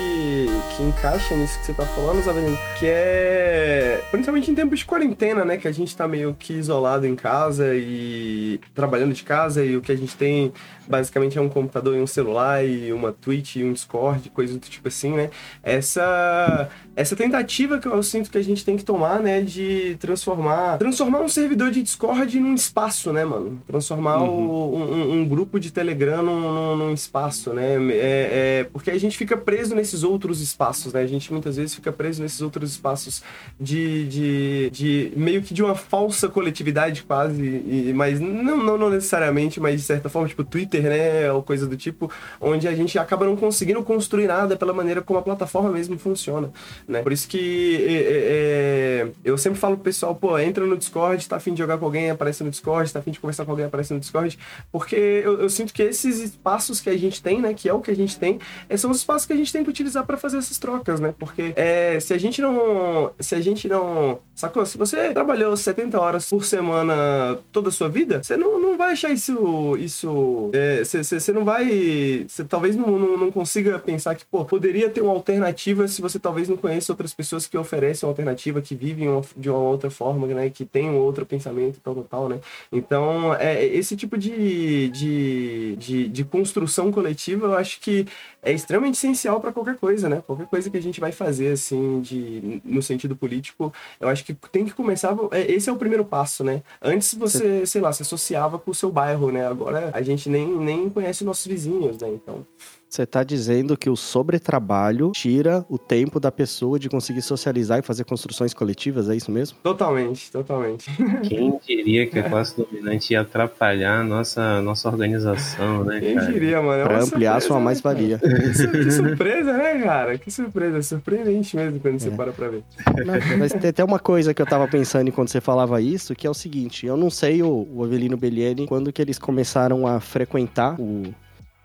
que 0.76 0.82
encaixa 0.82 1.34
nisso 1.36 1.58
que 1.58 1.66
você 1.66 1.72
tá 1.72 1.84
falando, 1.84 2.22
Zavelino, 2.22 2.58
que 2.78 2.86
é 2.86 4.02
principalmente 4.10 4.50
em 4.50 4.54
tempos 4.54 4.80
de 4.80 4.84
quarentena, 4.84 5.44
né? 5.44 5.56
Que 5.56 5.68
a 5.68 5.72
gente 5.72 5.96
tá 5.96 6.06
meio 6.06 6.34
que 6.38 6.52
isolado 6.52 7.06
em 7.06 7.16
casa 7.16 7.74
e 7.74 8.60
trabalhando 8.74 9.12
de 9.12 9.22
casa 9.22 9.64
e 9.64 9.76
o 9.76 9.80
que 9.80 9.92
a 9.92 9.96
gente 9.96 10.16
tem 10.16 10.52
basicamente 10.88 11.36
é 11.36 11.40
um 11.40 11.48
computador 11.48 11.96
e 11.96 12.00
um 12.00 12.06
celular 12.06 12.64
e 12.64 12.92
uma 12.92 13.12
Twitch 13.12 13.56
e 13.56 13.64
um 13.64 13.72
Discord, 13.72 14.30
coisa 14.30 14.54
do 14.54 14.60
tipo 14.60 14.88
assim, 14.88 15.12
né? 15.12 15.30
Essa 15.62 16.68
essa 16.96 17.14
tentativa 17.14 17.78
que 17.78 17.86
eu 17.86 18.02
sinto 18.02 18.30
que 18.30 18.38
a 18.38 18.42
gente 18.42 18.64
tem 18.64 18.76
que 18.76 18.84
tomar, 18.84 19.20
né, 19.20 19.40
de 19.40 19.96
transformar 20.00 20.78
transformar 20.78 21.20
um 21.20 21.28
servidor 21.28 21.70
de 21.70 21.82
Discord 21.82 22.40
num 22.40 22.54
espaço, 22.54 23.12
né, 23.12 23.24
mano? 23.24 23.60
Transformar 23.66 24.22
uhum. 24.22 24.48
o, 24.48 24.76
um, 24.76 25.12
um, 25.12 25.28
grupo 25.28 25.60
de 25.60 25.70
Telegram 25.70 26.22
num, 26.22 26.76
num 26.76 26.92
espaço, 26.92 27.52
né? 27.52 27.76
É, 27.90 28.62
é, 28.62 28.66
porque 28.72 28.90
a 28.90 28.98
gente 28.98 29.16
fica 29.16 29.36
preso 29.36 29.74
nesses 29.74 30.02
outros 30.09 30.40
espaços, 30.40 30.92
né? 30.92 31.00
A 31.00 31.06
gente 31.06 31.32
muitas 31.32 31.56
vezes 31.56 31.74
fica 31.74 31.92
preso 31.92 32.22
nesses 32.22 32.40
outros 32.40 32.72
espaços 32.72 33.22
de, 33.61 34.06
de, 34.09 34.70
de 34.70 35.12
meio 35.16 35.42
que 35.42 35.54
de 35.54 35.62
uma 35.62 35.74
falsa 35.74 36.28
coletividade 36.28 37.02
quase, 37.02 37.42
e, 37.42 37.92
mas 37.94 38.20
não, 38.20 38.56
não, 38.56 38.78
não 38.78 38.90
necessariamente, 38.90 39.61
mas 39.61 39.80
de 39.80 39.86
certa 39.86 40.09
forma, 40.09 40.28
tipo 40.28 40.44
Twitter 40.44 40.82
né, 40.82 41.30
ou 41.32 41.42
coisa 41.42 41.66
do 41.66 41.76
tipo, 41.76 42.11
onde 42.40 42.66
a 42.66 42.74
gente 42.74 42.98
acaba 42.98 43.26
não 43.26 43.36
conseguindo 43.36 43.82
construir 43.82 44.26
nada 44.26 44.56
pela 44.56 44.72
maneira 44.72 45.02
como 45.02 45.18
a 45.18 45.22
plataforma 45.22 45.70
mesmo 45.70 45.98
funciona, 45.98 46.50
né? 46.86 47.02
Por 47.02 47.12
isso 47.12 47.28
que 47.28 47.76
é, 47.86 47.92
é, 47.92 49.09
é, 49.09 49.09
eu 49.24 49.36
sempre 49.38 49.59
falo 49.59 49.76
pro 49.76 49.84
pessoal, 49.84 50.14
pô, 50.14 50.38
entra 50.38 50.66
no 50.66 50.76
Discord, 50.76 51.26
tá 51.28 51.36
afim 51.36 51.52
de 51.52 51.59
jogar 51.59 51.78
com 51.78 51.84
alguém, 51.84 52.11
aparece 52.11 52.42
no 52.42 52.50
Discord, 52.50 52.92
tá 52.92 52.98
afim 52.98 53.11
de 53.11 53.20
conversar 53.20 53.44
com 53.44 53.50
alguém, 53.50 53.66
aparece 53.66 53.92
no 53.92 54.00
Discord, 54.00 54.38
porque 54.72 54.96
eu, 54.96 55.40
eu 55.40 55.50
sinto 55.50 55.72
que 55.72 55.82
esses 55.82 56.18
espaços 56.20 56.80
que 56.80 56.90
a 56.90 56.96
gente 56.96 57.22
tem, 57.22 57.40
né, 57.40 57.54
que 57.54 57.68
é 57.68 57.72
o 57.72 57.80
que 57.80 57.90
a 57.90 57.96
gente 57.96 58.18
tem, 58.18 58.38
é, 58.68 58.76
são 58.76 58.90
os 58.90 58.98
espaços 58.98 59.26
que 59.26 59.32
a 59.32 59.36
gente 59.36 59.52
tem 59.52 59.62
que 59.64 59.70
utilizar 59.70 59.97
para 60.03 60.16
fazer 60.16 60.38
essas 60.38 60.59
trocas, 60.59 61.01
né? 61.01 61.14
Porque 61.18 61.53
é, 61.57 61.99
se 62.01 62.12
a 62.14 62.18
gente 62.18 62.40
não, 62.40 63.12
se 63.18 63.34
a 63.34 63.40
gente 63.40 63.68
não, 63.68 64.20
sacou? 64.34 64.64
Se 64.64 64.78
você 64.78 65.12
trabalhou 65.12 65.57
70 65.57 66.01
horas 66.01 66.28
por 66.28 66.44
semana 66.44 67.38
toda 67.53 67.68
a 67.68 67.72
sua 67.72 67.88
vida, 67.88 68.22
você 68.22 68.36
não, 68.36 68.61
não 68.61 68.76
vai 68.76 68.92
achar 68.92 69.11
isso, 69.11 69.76
isso 69.78 70.51
é, 70.53 70.82
você 70.84 71.32
não 71.32 71.44
vai. 71.44 72.24
Você 72.28 72.44
talvez 72.44 72.76
não, 72.76 72.99
não, 72.99 73.16
não, 73.16 73.32
consiga 73.32 73.78
pensar 73.78 74.14
que, 74.14 74.24
pô, 74.24 74.44
poderia 74.44 74.88
ter 74.88 75.01
uma 75.01 75.12
alternativa 75.12 75.88
se 75.88 76.01
você 76.01 76.18
talvez 76.18 76.49
não 76.49 76.57
conheça 76.57 76.92
outras 76.92 77.12
pessoas 77.12 77.46
que 77.46 77.57
oferecem 77.59 78.07
uma 78.07 78.12
alternativa, 78.12 78.61
que 78.62 78.74
vivem 78.74 79.09
uma, 79.09 79.22
de 79.36 79.51
uma 79.51 79.59
outra 79.59 79.90
forma, 79.90 80.26
né? 80.28 80.51
Que 80.51 80.64
tem 80.64 80.88
um 80.88 80.99
outro 80.99 81.26
pensamento, 81.26 81.80
tal, 81.82 81.94
tal, 82.05 82.28
né? 82.28 82.40
Então, 82.72 83.34
é 83.34 83.64
esse 83.64 83.96
tipo 83.96 84.16
de, 84.16 84.88
de, 84.88 85.76
de, 85.76 86.09
de 86.09 86.24
construção 86.24 86.92
coletiva, 86.92 87.46
eu 87.46 87.55
acho 87.55 87.80
que 87.80 88.07
é 88.43 88.53
extremamente 88.53 88.95
essencial 88.95 89.41
para 89.41 89.53
qualquer 89.53 89.76
coisa, 89.76 90.09
né? 90.09 90.22
Qualquer 90.26 90.47
coisa 90.47 90.70
que 90.70 90.76
a 90.76 90.82
gente 90.82 91.01
vai 91.01 91.12
fazer, 91.12 91.53
assim, 91.53 92.01
de, 92.01 92.62
no 92.64 92.82
sentido 92.82 93.16
político, 93.16 93.72
eu 94.01 94.09
acho 94.09 94.24
que 94.24 94.34
tem 94.34 94.64
que 94.64 94.72
começar. 94.72 95.16
É, 95.32 95.51
esse 95.51 95.68
é 95.68 95.72
o 95.72 95.76
primeiro 95.76 96.05
passo, 96.05 96.45
né? 96.45 96.62
Antes 96.80 97.14
você, 97.14 97.66
sei 97.66 97.80
lá, 97.80 97.93
se 97.93 98.03
associava 98.03 98.59
com 98.59 98.70
o 98.70 98.74
seu 98.74 98.91
bairro, 98.91 99.30
né? 99.30 99.47
Agora 99.47 99.91
a 99.93 100.03
gente 100.03 100.28
nem, 100.28 100.47
nem 100.47 100.89
conhece 100.89 101.24
nossos 101.24 101.47
vizinhos, 101.47 101.99
né? 101.99 102.09
Então. 102.09 102.47
Você 102.89 103.03
está 103.03 103.22
dizendo 103.22 103.76
que 103.76 103.91
o 103.91 103.97
sobretrabalho 103.97 105.12
tira 105.12 105.64
o 105.68 105.76
tempo 105.76 106.18
da 106.18 106.32
pessoa 106.32 106.78
de 106.78 106.89
conseguir 106.89 107.20
socializar 107.20 107.78
e 107.78 107.82
fazer 107.82 108.05
construções 108.05 108.55
coletivas, 108.55 109.11
é 109.11 109.16
isso 109.16 109.30
mesmo? 109.30 109.59
Totalmente, 109.62 110.32
totalmente. 110.32 110.91
Quem 111.28 111.61
diria 111.66 112.07
que 112.07 112.18
a 112.18 112.22
classe 112.22 112.57
dominante 112.57 113.12
ia 113.12 113.20
atrapalhar 113.20 114.01
a 114.01 114.05
nossa, 114.05 114.62
nossa 114.62 114.89
organização, 114.89 115.84
né? 115.84 116.01
Quem 116.01 116.14
cara? 116.14 116.32
diria, 116.32 116.62
mano? 116.62 116.82
É 116.82 116.84
pra 116.86 117.03
ampliar 117.03 117.36
a 117.36 117.41
sua 117.41 117.59
né, 117.59 117.64
mais-valia. 117.64 118.18
Que 118.18 118.91
surpresa, 118.91 119.53
né, 119.53 119.82
cara? 119.82 120.16
Que 120.16 120.30
surpresa. 120.30 120.82
Surpreendente 120.82 121.57
mesmo 121.57 121.80
quando 121.80 121.97
é. 121.97 121.99
você 121.99 122.11
para 122.11 122.32
pra 122.32 122.49
ver. 122.49 122.64
Não, 123.05 123.39
mas 123.39 123.53
tem 123.53 123.68
até 123.68 123.84
uma 123.84 123.99
coisa 123.99 124.32
que 124.32 124.41
eu 124.41 124.47
tava 124.47 124.66
pensando 124.66 125.09
enquanto 125.09 125.28
você 125.28 125.41
falava 125.41 125.80
isso, 125.80 126.14
que 126.14 126.26
é 126.26 126.30
o 126.30 126.34
seguinte: 126.34 126.86
eu 126.86 126.97
não 126.97 127.11
sei 127.11 127.43
o, 127.43 127.68
o 127.70 127.84
Avelino 127.84 128.16
Bellieni 128.16 128.66
quando 128.66 128.93
que 128.93 129.03
eles 129.03 129.18
começaram 129.18 129.86
a 129.86 130.01
frequentar 130.01 130.80
o 130.80 131.03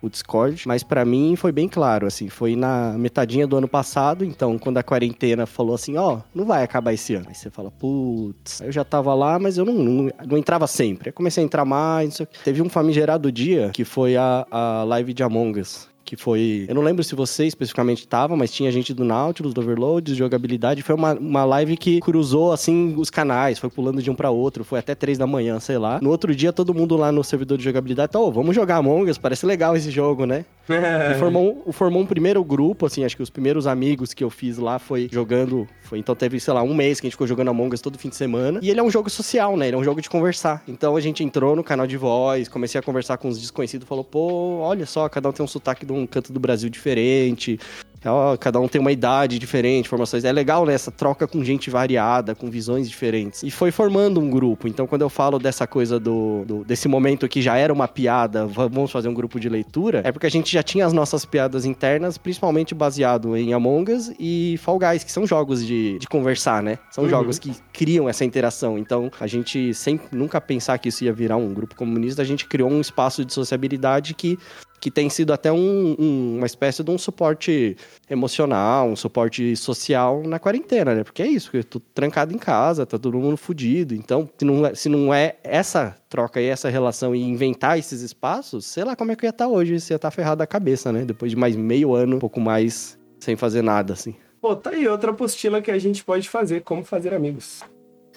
o 0.03 0.09
Discord, 0.09 0.67
mas 0.67 0.83
para 0.83 1.05
mim 1.05 1.37
foi 1.37 1.53
bem 1.53 1.69
claro, 1.69 2.05
assim, 2.05 2.27
foi 2.27 2.57
na 2.57 2.93
metadinha 2.97 3.47
do 3.47 3.55
ano 3.55 3.69
passado, 3.69 4.25
então 4.25 4.59
quando 4.59 4.77
a 4.77 4.83
quarentena 4.83 5.45
falou 5.45 5.73
assim, 5.73 5.95
ó, 5.95 6.15
oh, 6.15 6.21
não 6.35 6.43
vai 6.43 6.61
acabar 6.61 6.91
esse 6.91 7.15
ano. 7.15 7.27
Aí 7.29 7.33
você 7.33 7.49
fala, 7.49 7.71
putz, 7.71 8.59
eu 8.59 8.71
já 8.71 8.83
tava 8.83 9.13
lá, 9.13 9.39
mas 9.39 9.57
eu 9.57 9.63
não, 9.63 9.73
não, 9.73 10.11
não 10.27 10.37
entrava 10.37 10.67
sempre. 10.67 11.07
Aí 11.07 11.13
comecei 11.13 11.41
a 11.41 11.45
entrar 11.45 11.63
mais, 11.63 12.21
Teve 12.43 12.61
um 12.61 12.67
famigerado 12.67 13.31
dia 13.31 13.69
que 13.73 13.85
foi 13.85 14.17
a, 14.17 14.45
a 14.51 14.83
live 14.83 15.13
de 15.13 15.23
Among 15.23 15.61
Us, 15.61 15.87
que 16.16 16.22
foi. 16.22 16.66
Eu 16.68 16.76
não 16.76 16.82
lembro 16.82 17.03
se 17.03 17.16
você 17.16 17.45
especificamente 17.45 17.99
estava, 17.99 18.36
mas 18.36 18.51
tinha 18.51 18.72
gente 18.72 18.93
do 18.93 19.03
Nautilus, 19.03 19.53
do 19.53 19.61
Overload, 19.61 20.11
de 20.11 20.18
jogabilidade. 20.18 20.84
Foi 20.84 20.93
uma, 20.93 21.14
uma 21.14 21.43
live 21.43 21.76
que 21.76 21.99
cruzou, 21.99 22.51
assim, 22.51 22.93
os 22.97 23.09
canais, 23.09 23.57
foi 23.57 23.70
pulando 23.70 24.01
de 24.01 24.11
um 24.11 24.16
para 24.16 24.30
outro, 24.30 24.64
foi 24.64 24.80
até 24.80 24.93
três 24.93 25.18
da 25.18 25.26
manhã, 25.26 25.59
sei 25.59 25.78
lá. 25.78 25.99
No 26.01 26.09
outro 26.09 26.36
dia, 26.36 26.53
todo 26.53 26.74
mundo 26.74 26.95
lá 26.95 27.11
no 27.11 27.24
servidor 27.24 27.57
de 27.57 27.64
jogabilidade, 27.64 28.11
tá, 28.11 28.20
oh, 28.20 28.32
vamos 28.32 28.55
jogar 28.55 28.78
Among 28.78 29.09
Us, 29.09 29.18
parece 29.18 29.45
legal 29.45 29.76
esse 29.76 29.89
jogo, 29.89 30.26
né? 30.26 30.45
e 30.70 31.20
formou, 31.20 31.66
formou 31.72 32.01
um 32.01 32.05
primeiro 32.05 32.43
grupo, 32.43 32.86
assim, 32.86 33.03
acho 33.03 33.18
que 33.18 33.24
os 33.24 33.30
primeiros 33.30 33.68
amigos 33.68 34.14
que 34.14 34.24
eu 34.24 34.30
fiz 34.30 34.57
lá 34.57 34.80
foi 34.80 35.09
jogando. 35.11 35.68
Foi, 35.82 35.99
então 35.99 36.16
teve, 36.16 36.39
sei 36.39 36.53
lá, 36.53 36.64
um 36.64 36.74
mês 36.74 36.99
que 36.99 37.07
a 37.07 37.09
gente 37.09 37.16
ficou 37.16 37.28
jogando 37.28 37.49
Among 37.49 37.74
Us 37.74 37.82
todo 37.82 37.97
fim 37.97 38.09
de 38.09 38.16
semana. 38.16 38.59
E 38.61 38.70
ele 38.70 38.80
é 38.80 38.84
um 38.84 38.89
jogo 38.89 39.09
social, 39.09 39.57
né? 39.57 39.68
Ele 39.68 39.76
é 39.76 39.80
um 39.80 39.84
jogo 39.84 40.01
de 40.01 40.09
conversar. 40.09 40.64
Então 40.68 40.95
a 40.95 41.01
gente 41.01 41.24
entrou 41.24 41.55
no 41.55 41.64
canal 41.64 41.86
de 41.86 41.97
voz, 41.97 42.47
comecei 42.47 42.80
a 42.80 42.82
conversar 42.82 43.18
com 43.18 43.28
os 43.28 43.39
desconhecidos, 43.39 43.88
falou, 43.88 44.03
pô, 44.03 44.59
olha 44.59 44.86
só, 44.86 45.09
cada 45.09 45.28
um 45.28 45.32
tem 45.34 45.43
um 45.43 45.47
sotaque 45.47 45.86
de 45.86 45.91
um 45.91 46.02
canto 46.07 46.31
do 46.31 46.39
Brasil 46.39 46.69
diferente. 46.69 47.59
Ó, 48.05 48.35
cada 48.37 48.59
um 48.59 48.67
tem 48.67 48.81
uma 48.81 48.91
idade 48.91 49.39
diferente, 49.39 49.87
formações. 49.87 50.23
É 50.23 50.31
legal, 50.31 50.65
né? 50.65 50.73
Essa 50.73 50.91
troca 50.91 51.27
com 51.27 51.43
gente 51.43 51.69
variada, 51.69 52.35
com 52.35 52.49
visões 52.49 52.89
diferentes. 52.89 53.43
E 53.43 53.51
foi 53.51 53.71
formando 53.71 54.19
um 54.19 54.29
grupo. 54.29 54.67
Então, 54.67 54.85
quando 54.85 55.03
eu 55.03 55.09
falo 55.09 55.39
dessa 55.39 55.65
coisa 55.65 55.99
do, 55.99 56.43
do, 56.45 56.63
desse 56.63 56.87
momento 56.87 57.27
que 57.27 57.41
já 57.41 57.57
era 57.57 57.71
uma 57.71 57.87
piada, 57.87 58.45
vamos 58.45 58.91
fazer 58.91 59.07
um 59.07 59.13
grupo 59.13 59.39
de 59.39 59.47
leitura, 59.47 60.01
é 60.03 60.11
porque 60.11 60.27
a 60.27 60.31
gente 60.31 60.51
já 60.51 60.61
tinha 60.61 60.85
as 60.85 60.93
nossas 60.93 61.25
piadas 61.25 61.65
internas, 61.65 62.17
principalmente 62.17 62.75
baseado 62.75 63.37
em 63.37 63.53
Among 63.53 63.91
Us 63.91 64.11
e 64.19 64.57
Fall 64.61 64.79
Guys, 64.79 65.03
que 65.03 65.11
são 65.11 65.25
jogos 65.25 65.65
de, 65.65 65.97
de 65.99 66.07
conversar, 66.07 66.61
né? 66.61 66.79
São 66.91 67.05
uhum. 67.05 67.09
jogos 67.09 67.39
que 67.39 67.53
criam 67.71 68.09
essa 68.09 68.25
interação. 68.25 68.77
Então, 68.77 69.09
a 69.19 69.27
gente, 69.27 69.73
sem 69.73 69.99
nunca 70.11 70.41
pensar 70.41 70.77
que 70.77 70.89
isso 70.89 71.03
ia 71.03 71.13
virar 71.13 71.37
um 71.37 71.53
grupo 71.53 71.75
comunista, 71.75 72.21
a 72.21 72.25
gente 72.25 72.45
criou 72.45 72.69
um 72.69 72.81
espaço 72.81 73.23
de 73.23 73.33
sociabilidade 73.33 74.13
que 74.13 74.37
que 74.84 74.91
tem 74.91 75.09
sido 75.09 75.31
até 75.31 75.49
um, 75.49 75.95
um, 75.97 76.36
uma 76.39 76.45
espécie 76.45 76.84
de 76.84 76.91
um 76.91 76.97
suporte 76.97 77.77
emocional, 78.09 78.89
um 78.89 78.97
suporte 78.97 79.55
social 79.55 80.21
na 80.23 80.39
quarentena, 80.39 80.93
né? 80.93 81.05
Porque 81.05 81.23
é 81.23 81.27
isso, 81.27 81.49
eu 81.53 81.63
tô 81.63 81.79
trancado 81.79 82.36
em 82.36 82.38
casa, 82.38 82.86
tá 82.86 82.99
todo 82.99 83.17
mundo 83.17 83.38
fudido. 83.38 83.95
Então, 83.95 84.29
se 84.38 84.43
não 84.43 84.65
é, 84.65 84.75
se 84.75 84.89
não 84.89 85.13
é 85.13 85.38
essa 85.41 85.95
troca 86.09 86.41
e 86.41 86.47
essa 86.47 86.69
relação 86.69 87.15
e 87.15 87.23
inventar 87.23 87.79
esses 87.79 88.01
espaços, 88.01 88.65
sei 88.65 88.84
lá 88.84 88.93
como 88.93 89.13
é 89.13 89.15
que 89.15 89.23
eu 89.23 89.27
ia 89.27 89.29
estar 89.29 89.45
tá 89.45 89.49
hoje, 89.49 89.79
se 89.79 89.93
ia 89.93 89.95
estar 89.95 90.09
tá 90.09 90.11
ferrado 90.11 90.43
a 90.43 90.45
cabeça, 90.45 90.91
né? 90.91 91.05
Depois 91.05 91.31
de 91.31 91.38
mais 91.38 91.55
meio 91.55 91.95
ano, 91.95 92.17
um 92.17 92.19
pouco 92.19 92.41
mais 92.41 92.99
sem 93.21 93.38
fazer 93.38 93.61
nada, 93.61 93.93
assim. 93.93 94.13
Pô, 94.41 94.53
tá 94.53 94.71
aí 94.71 94.86
outra 94.86 95.11
apostila 95.11 95.61
que 95.61 95.71
a 95.71 95.79
gente 95.79 96.03
pode 96.03 96.27
fazer, 96.27 96.61
como 96.61 96.84
fazer 96.84 97.13
amigos. 97.13 97.61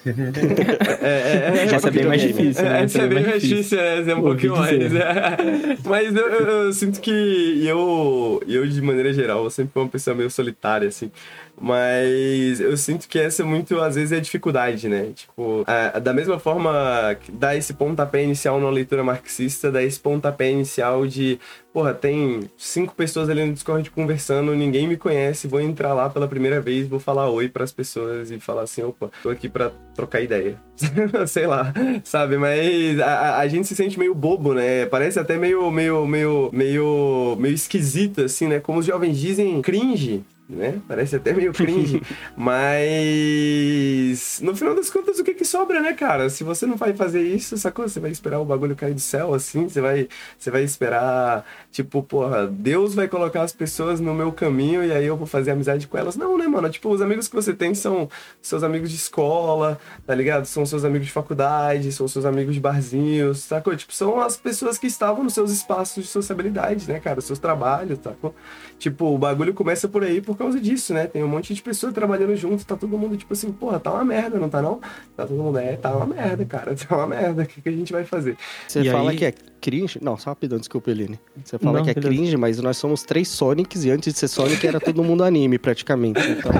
É, 0.05 1.07
é, 1.07 1.57
é, 1.57 1.75
essa 1.75 1.87
é 1.87 1.91
bem 1.91 2.05
mais 2.05 2.21
difícil, 2.21 2.63
né? 2.63 2.83
Essa 2.83 3.01
é 3.01 3.07
bem 3.07 3.23
mais 3.23 3.41
difícil, 3.41 3.79
é, 3.79 4.09
é 4.09 4.15
um 4.15 4.21
pouquinho 4.21 4.55
mais. 4.55 4.95
É. 4.95 5.77
Mas 5.83 6.15
eu, 6.15 6.27
eu, 6.27 6.73
sinto 6.73 7.01
que 7.01 7.65
eu, 7.65 8.41
eu, 8.47 8.67
de 8.67 8.81
maneira 8.81 9.11
geral, 9.11 9.43
eu 9.43 9.49
sempre 9.49 9.73
fui 9.73 9.81
uma 9.81 9.89
pessoa 9.89 10.15
meio 10.15 10.29
solitária, 10.29 10.87
assim. 10.87 11.11
Mas 11.59 12.59
eu 12.59 12.77
sinto 12.77 13.07
que 13.07 13.17
essa 13.17 13.43
muito, 13.43 13.79
às 13.81 13.95
vezes, 13.95 14.11
é 14.11 14.17
a 14.17 14.21
dificuldade, 14.21 14.87
né? 14.87 15.11
Tipo, 15.15 15.63
a, 15.65 15.97
da 15.97 16.13
mesma 16.13 16.37
forma 16.37 17.17
dá 17.33 17.55
esse 17.55 17.73
pontapé 17.73 18.23
inicial 18.23 18.59
numa 18.59 18.71
leitura 18.71 19.03
marxista, 19.03 19.71
dá 19.71 19.81
esse 19.81 19.99
pontapé 19.99 20.51
inicial 20.51 21.07
de, 21.07 21.39
porra, 21.77 21.93
tem 21.93 22.49
cinco 22.57 22.95
pessoas 22.95 23.29
ali 23.29 23.45
no 23.45 23.53
Discord 23.53 23.91
conversando, 23.91 24.55
ninguém 24.55 24.87
me 24.87 24.97
conhece, 24.97 25.47
vou 25.47 25.61
entrar 25.61 25.93
lá 25.93 26.09
pela 26.09 26.27
primeira 26.27 26.59
vez, 26.59 26.87
vou 26.87 26.99
falar 26.99 27.29
oi 27.29 27.47
para 27.47 27.63
as 27.63 27.71
pessoas 27.71 28.31
e 28.31 28.39
falar 28.39 28.63
assim, 28.63 28.81
opa, 28.81 29.11
tô 29.21 29.29
aqui 29.29 29.47
para 29.47 29.71
trocar 29.93 30.19
ideia. 30.19 30.59
Sei 31.27 31.45
lá, 31.45 31.71
sabe? 32.03 32.35
Mas 32.35 32.99
a, 32.99 33.37
a, 33.37 33.47
gente 33.47 33.67
se 33.67 33.75
sente 33.75 33.99
meio 33.99 34.15
bobo, 34.15 34.55
né? 34.55 34.87
Parece 34.87 35.19
até 35.19 35.37
meio, 35.37 35.69
meio, 35.69 36.07
meio, 36.07 36.49
meio, 36.51 37.37
meio 37.39 37.53
esquisito, 37.53 38.21
assim, 38.21 38.47
né? 38.47 38.59
Como 38.59 38.79
os 38.79 38.85
jovens 38.87 39.15
dizem, 39.15 39.61
cringe 39.61 40.23
né? 40.49 40.81
Parece 40.87 41.17
até 41.17 41.33
meio 41.33 41.51
cringe. 41.51 42.01
mas 42.37 44.39
no 44.41 44.55
final 44.55 44.73
das 44.73 44.89
contas, 44.89 45.19
o 45.19 45.23
que 45.23 45.33
que 45.33 45.43
sobra, 45.43 45.81
né, 45.81 45.93
cara? 45.93 46.29
Se 46.29 46.43
você 46.43 46.65
não 46.65 46.77
vai 46.77 46.93
fazer 46.93 47.21
isso, 47.21 47.57
sacou? 47.57 47.87
Você 47.87 47.99
vai 47.99 48.11
esperar 48.11 48.39
o 48.39 48.45
bagulho 48.45 48.75
cair 48.75 48.93
do 48.93 48.99
céu, 48.99 49.33
assim? 49.33 49.67
Você 49.67 49.81
vai, 49.81 50.07
você 50.37 50.49
vai 50.49 50.63
esperar, 50.63 51.45
tipo, 51.71 52.01
porra, 52.01 52.47
Deus 52.47 52.95
vai 52.95 53.07
colocar 53.07 53.41
as 53.41 53.51
pessoas 53.51 53.99
no 53.99 54.13
meu 54.13 54.31
caminho 54.31 54.83
e 54.83 54.91
aí 54.91 55.05
eu 55.05 55.17
vou 55.17 55.27
fazer 55.27 55.51
amizade 55.51 55.87
com 55.87 55.97
elas? 55.97 56.15
Não, 56.15 56.37
né, 56.37 56.47
mano? 56.47 56.69
Tipo, 56.69 56.89
os 56.89 57.01
amigos 57.01 57.27
que 57.27 57.35
você 57.35 57.53
tem 57.53 57.75
são 57.75 58.09
seus 58.41 58.63
amigos 58.63 58.89
de 58.89 58.95
escola, 58.95 59.77
tá 60.05 60.15
ligado? 60.15 60.45
São 60.45 60.65
seus 60.65 60.85
amigos 60.85 61.07
de 61.07 61.13
faculdade, 61.13 61.91
são 61.91 62.07
seus 62.07 62.25
amigos 62.25 62.55
de 62.55 62.61
barzinhos, 62.61 63.39
sacou? 63.39 63.75
Tipo, 63.75 63.93
são 63.93 64.19
as 64.21 64.37
pessoas 64.37 64.77
que 64.77 64.87
estavam 64.87 65.23
nos 65.23 65.33
seus 65.33 65.51
espaços 65.51 66.03
de 66.03 66.09
sociabilidade, 66.09 66.87
né, 66.87 66.99
cara? 66.99 67.19
Os 67.19 67.25
seus 67.25 67.39
trabalhos, 67.39 67.99
sacou? 68.01 68.33
Tipo, 68.79 69.13
o 69.13 69.17
bagulho 69.17 69.53
começa 69.53 69.87
por 69.87 70.03
aí, 70.03 70.21
por 70.21 70.36
por 70.37 70.43
causa 70.43 70.59
disso, 70.59 70.93
né? 70.93 71.07
Tem 71.07 71.23
um 71.23 71.27
monte 71.27 71.51
de 71.51 71.61
pessoas 71.63 71.91
trabalhando 71.91 72.35
junto, 72.35 72.63
tá 72.63 72.75
todo 72.75 72.95
mundo 72.95 73.17
tipo 73.17 73.33
assim, 73.33 73.51
porra, 73.51 73.79
tá 73.79 73.91
uma 73.91 74.05
merda, 74.05 74.37
não 74.37 74.47
tá 74.47 74.61
não? 74.61 74.79
Tá 75.15 75.25
todo 75.25 75.41
mundo, 75.41 75.57
é, 75.57 75.75
tá 75.75 75.91
uma 75.95 76.05
merda, 76.05 76.45
cara, 76.45 76.75
tá 76.77 76.95
uma 76.95 77.07
merda, 77.07 77.41
o 77.41 77.45
que, 77.45 77.59
que 77.59 77.69
a 77.69 77.71
gente 77.71 77.91
vai 77.91 78.05
fazer? 78.05 78.37
Você 78.67 78.81
e 78.81 78.91
fala 78.91 79.09
aí... 79.09 79.17
que 79.17 79.25
é 79.25 79.33
cringe? 79.59 79.99
Não, 80.01 80.15
só 80.15 80.29
rapidão, 80.29 80.59
desculpa, 80.59 80.91
Eline. 80.91 81.19
Você 81.43 81.57
fala 81.57 81.79
não, 81.79 81.83
que 81.83 81.89
é 81.89 81.93
beleza. 81.95 82.15
cringe, 82.15 82.37
mas 82.37 82.59
nós 82.59 82.77
somos 82.77 83.01
três 83.01 83.27
Sonics 83.27 83.83
e 83.83 83.89
antes 83.89 84.13
de 84.13 84.19
ser 84.19 84.27
Sonic 84.27 84.65
era 84.65 84.79
todo 84.79 85.03
mundo 85.03 85.23
anime, 85.23 85.57
praticamente. 85.57 86.21
Então, 86.21 86.51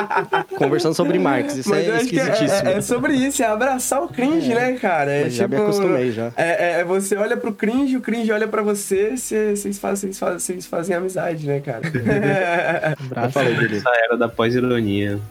conversando 0.56 0.94
sobre 0.94 1.18
Marx, 1.18 1.56
isso 1.56 1.68
mas 1.68 1.86
é, 1.86 1.90
é 1.90 1.96
esquisitíssimo. 2.02 2.68
É, 2.68 2.72
é, 2.72 2.80
sobre 2.80 3.14
isso, 3.14 3.42
é 3.42 3.46
abraçar 3.46 4.02
o 4.02 4.08
cringe, 4.08 4.50
é. 4.50 4.54
né, 4.54 4.72
cara? 4.78 5.12
É, 5.12 5.24
tipo, 5.24 5.34
já 5.36 5.48
me 5.48 5.56
acostumei, 5.56 6.12
já. 6.12 6.32
É, 6.36 6.80
é, 6.80 6.84
você 6.84 7.16
olha 7.16 7.36
pro 7.36 7.52
cringe, 7.52 7.96
o 7.96 8.00
cringe 8.00 8.32
olha 8.32 8.48
pra 8.48 8.62
você, 8.62 9.16
vocês 9.16 9.78
fazem, 9.78 10.12
fazem, 10.12 10.60
fazem 10.62 10.96
amizade, 10.96 11.46
né, 11.46 11.60
cara? 11.60 11.82
Abraço. 13.26 13.32
Falei 13.32 13.54
dele. 13.54 13.76
Essa 13.76 13.90
era 13.90 14.16
da 14.16 14.28
pós-ironia. 14.28 15.18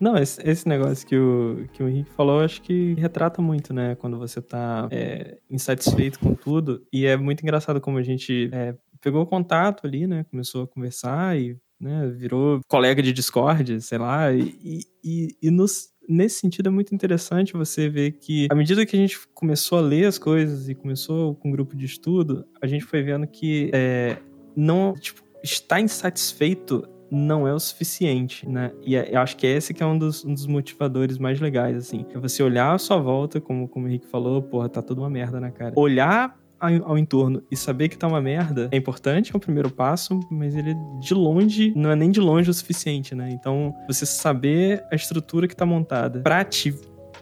Não, 0.00 0.16
esse, 0.16 0.40
esse, 0.48 0.68
negócio 0.68 1.06
que 1.06 1.16
o, 1.16 1.66
que 1.72 1.82
o 1.82 1.88
Henrique 1.88 2.10
falou, 2.10 2.40
acho 2.40 2.60
que 2.62 2.94
retrata 2.94 3.40
muito, 3.40 3.72
né? 3.72 3.94
Quando 3.96 4.18
você 4.18 4.42
tá 4.42 4.88
é, 4.90 5.38
insatisfeito 5.50 6.18
com 6.18 6.34
tudo. 6.34 6.84
E 6.92 7.06
é 7.06 7.16
muito 7.16 7.42
engraçado 7.42 7.80
como 7.80 7.98
a 7.98 8.02
gente 8.02 8.50
é, 8.52 8.74
pegou 9.00 9.26
contato 9.26 9.86
ali, 9.86 10.06
né? 10.06 10.24
Começou 10.30 10.64
a 10.64 10.68
conversar 10.68 11.38
e 11.38 11.56
né, 11.80 12.08
virou 12.08 12.60
colega 12.68 13.02
de 13.02 13.12
Discord, 13.12 13.80
sei 13.82 13.98
lá. 13.98 14.32
E, 14.32 14.82
e, 15.02 15.28
e 15.42 15.50
nos, 15.50 15.90
nesse 16.08 16.40
sentido 16.40 16.68
é 16.68 16.70
muito 16.70 16.94
interessante 16.94 17.52
você 17.52 17.88
ver 17.88 18.12
que, 18.12 18.46
à 18.50 18.54
medida 18.54 18.86
que 18.86 18.96
a 18.96 18.98
gente 18.98 19.18
começou 19.34 19.78
a 19.78 19.82
ler 19.82 20.06
as 20.06 20.18
coisas 20.18 20.68
e 20.68 20.74
começou 20.74 21.34
com 21.34 21.48
um 21.48 21.52
grupo 21.52 21.76
de 21.76 21.84
estudo, 21.84 22.46
a 22.60 22.66
gente 22.66 22.84
foi 22.84 23.02
vendo 23.02 23.26
que 23.26 23.70
é, 23.74 24.16
não, 24.56 24.94
tipo, 24.94 25.22
estar 25.42 25.80
insatisfeito 25.80 26.88
não 27.10 27.46
é 27.46 27.54
o 27.54 27.60
suficiente, 27.60 28.48
né? 28.48 28.72
E 28.82 28.96
é, 28.96 29.14
eu 29.14 29.20
acho 29.20 29.36
que 29.36 29.46
esse 29.46 29.72
que 29.72 29.82
é 29.82 29.86
um 29.86 29.96
dos, 29.96 30.24
um 30.24 30.34
dos 30.34 30.46
motivadores 30.46 31.18
mais 31.18 31.40
legais, 31.40 31.76
assim. 31.76 32.04
É 32.12 32.18
você 32.18 32.42
olhar 32.42 32.74
à 32.74 32.78
sua 32.78 32.96
volta, 32.96 33.40
como, 33.40 33.68
como 33.68 33.86
o 33.86 33.88
Henrique 33.88 34.06
falou, 34.06 34.42
porra, 34.42 34.68
tá 34.68 34.82
tudo 34.82 35.02
uma 35.02 35.10
merda 35.10 35.40
na 35.40 35.50
cara. 35.50 35.74
Olhar 35.76 36.36
ao 36.82 36.96
entorno 36.96 37.42
e 37.50 37.56
saber 37.56 37.90
que 37.90 37.98
tá 37.98 38.06
uma 38.06 38.22
merda 38.22 38.68
é 38.72 38.76
importante, 38.76 39.32
é 39.34 39.36
o 39.36 39.40
primeiro 39.40 39.70
passo, 39.70 40.18
mas 40.30 40.56
ele 40.56 40.74
de 40.98 41.12
longe, 41.12 41.74
não 41.76 41.90
é 41.90 41.96
nem 41.96 42.10
de 42.10 42.20
longe 42.20 42.48
o 42.48 42.54
suficiente, 42.54 43.14
né? 43.14 43.28
Então, 43.32 43.74
você 43.86 44.06
saber 44.06 44.82
a 44.90 44.94
estrutura 44.94 45.46
que 45.46 45.54
tá 45.54 45.66
montada 45.66 46.20
pra 46.20 46.42
te 46.42 46.74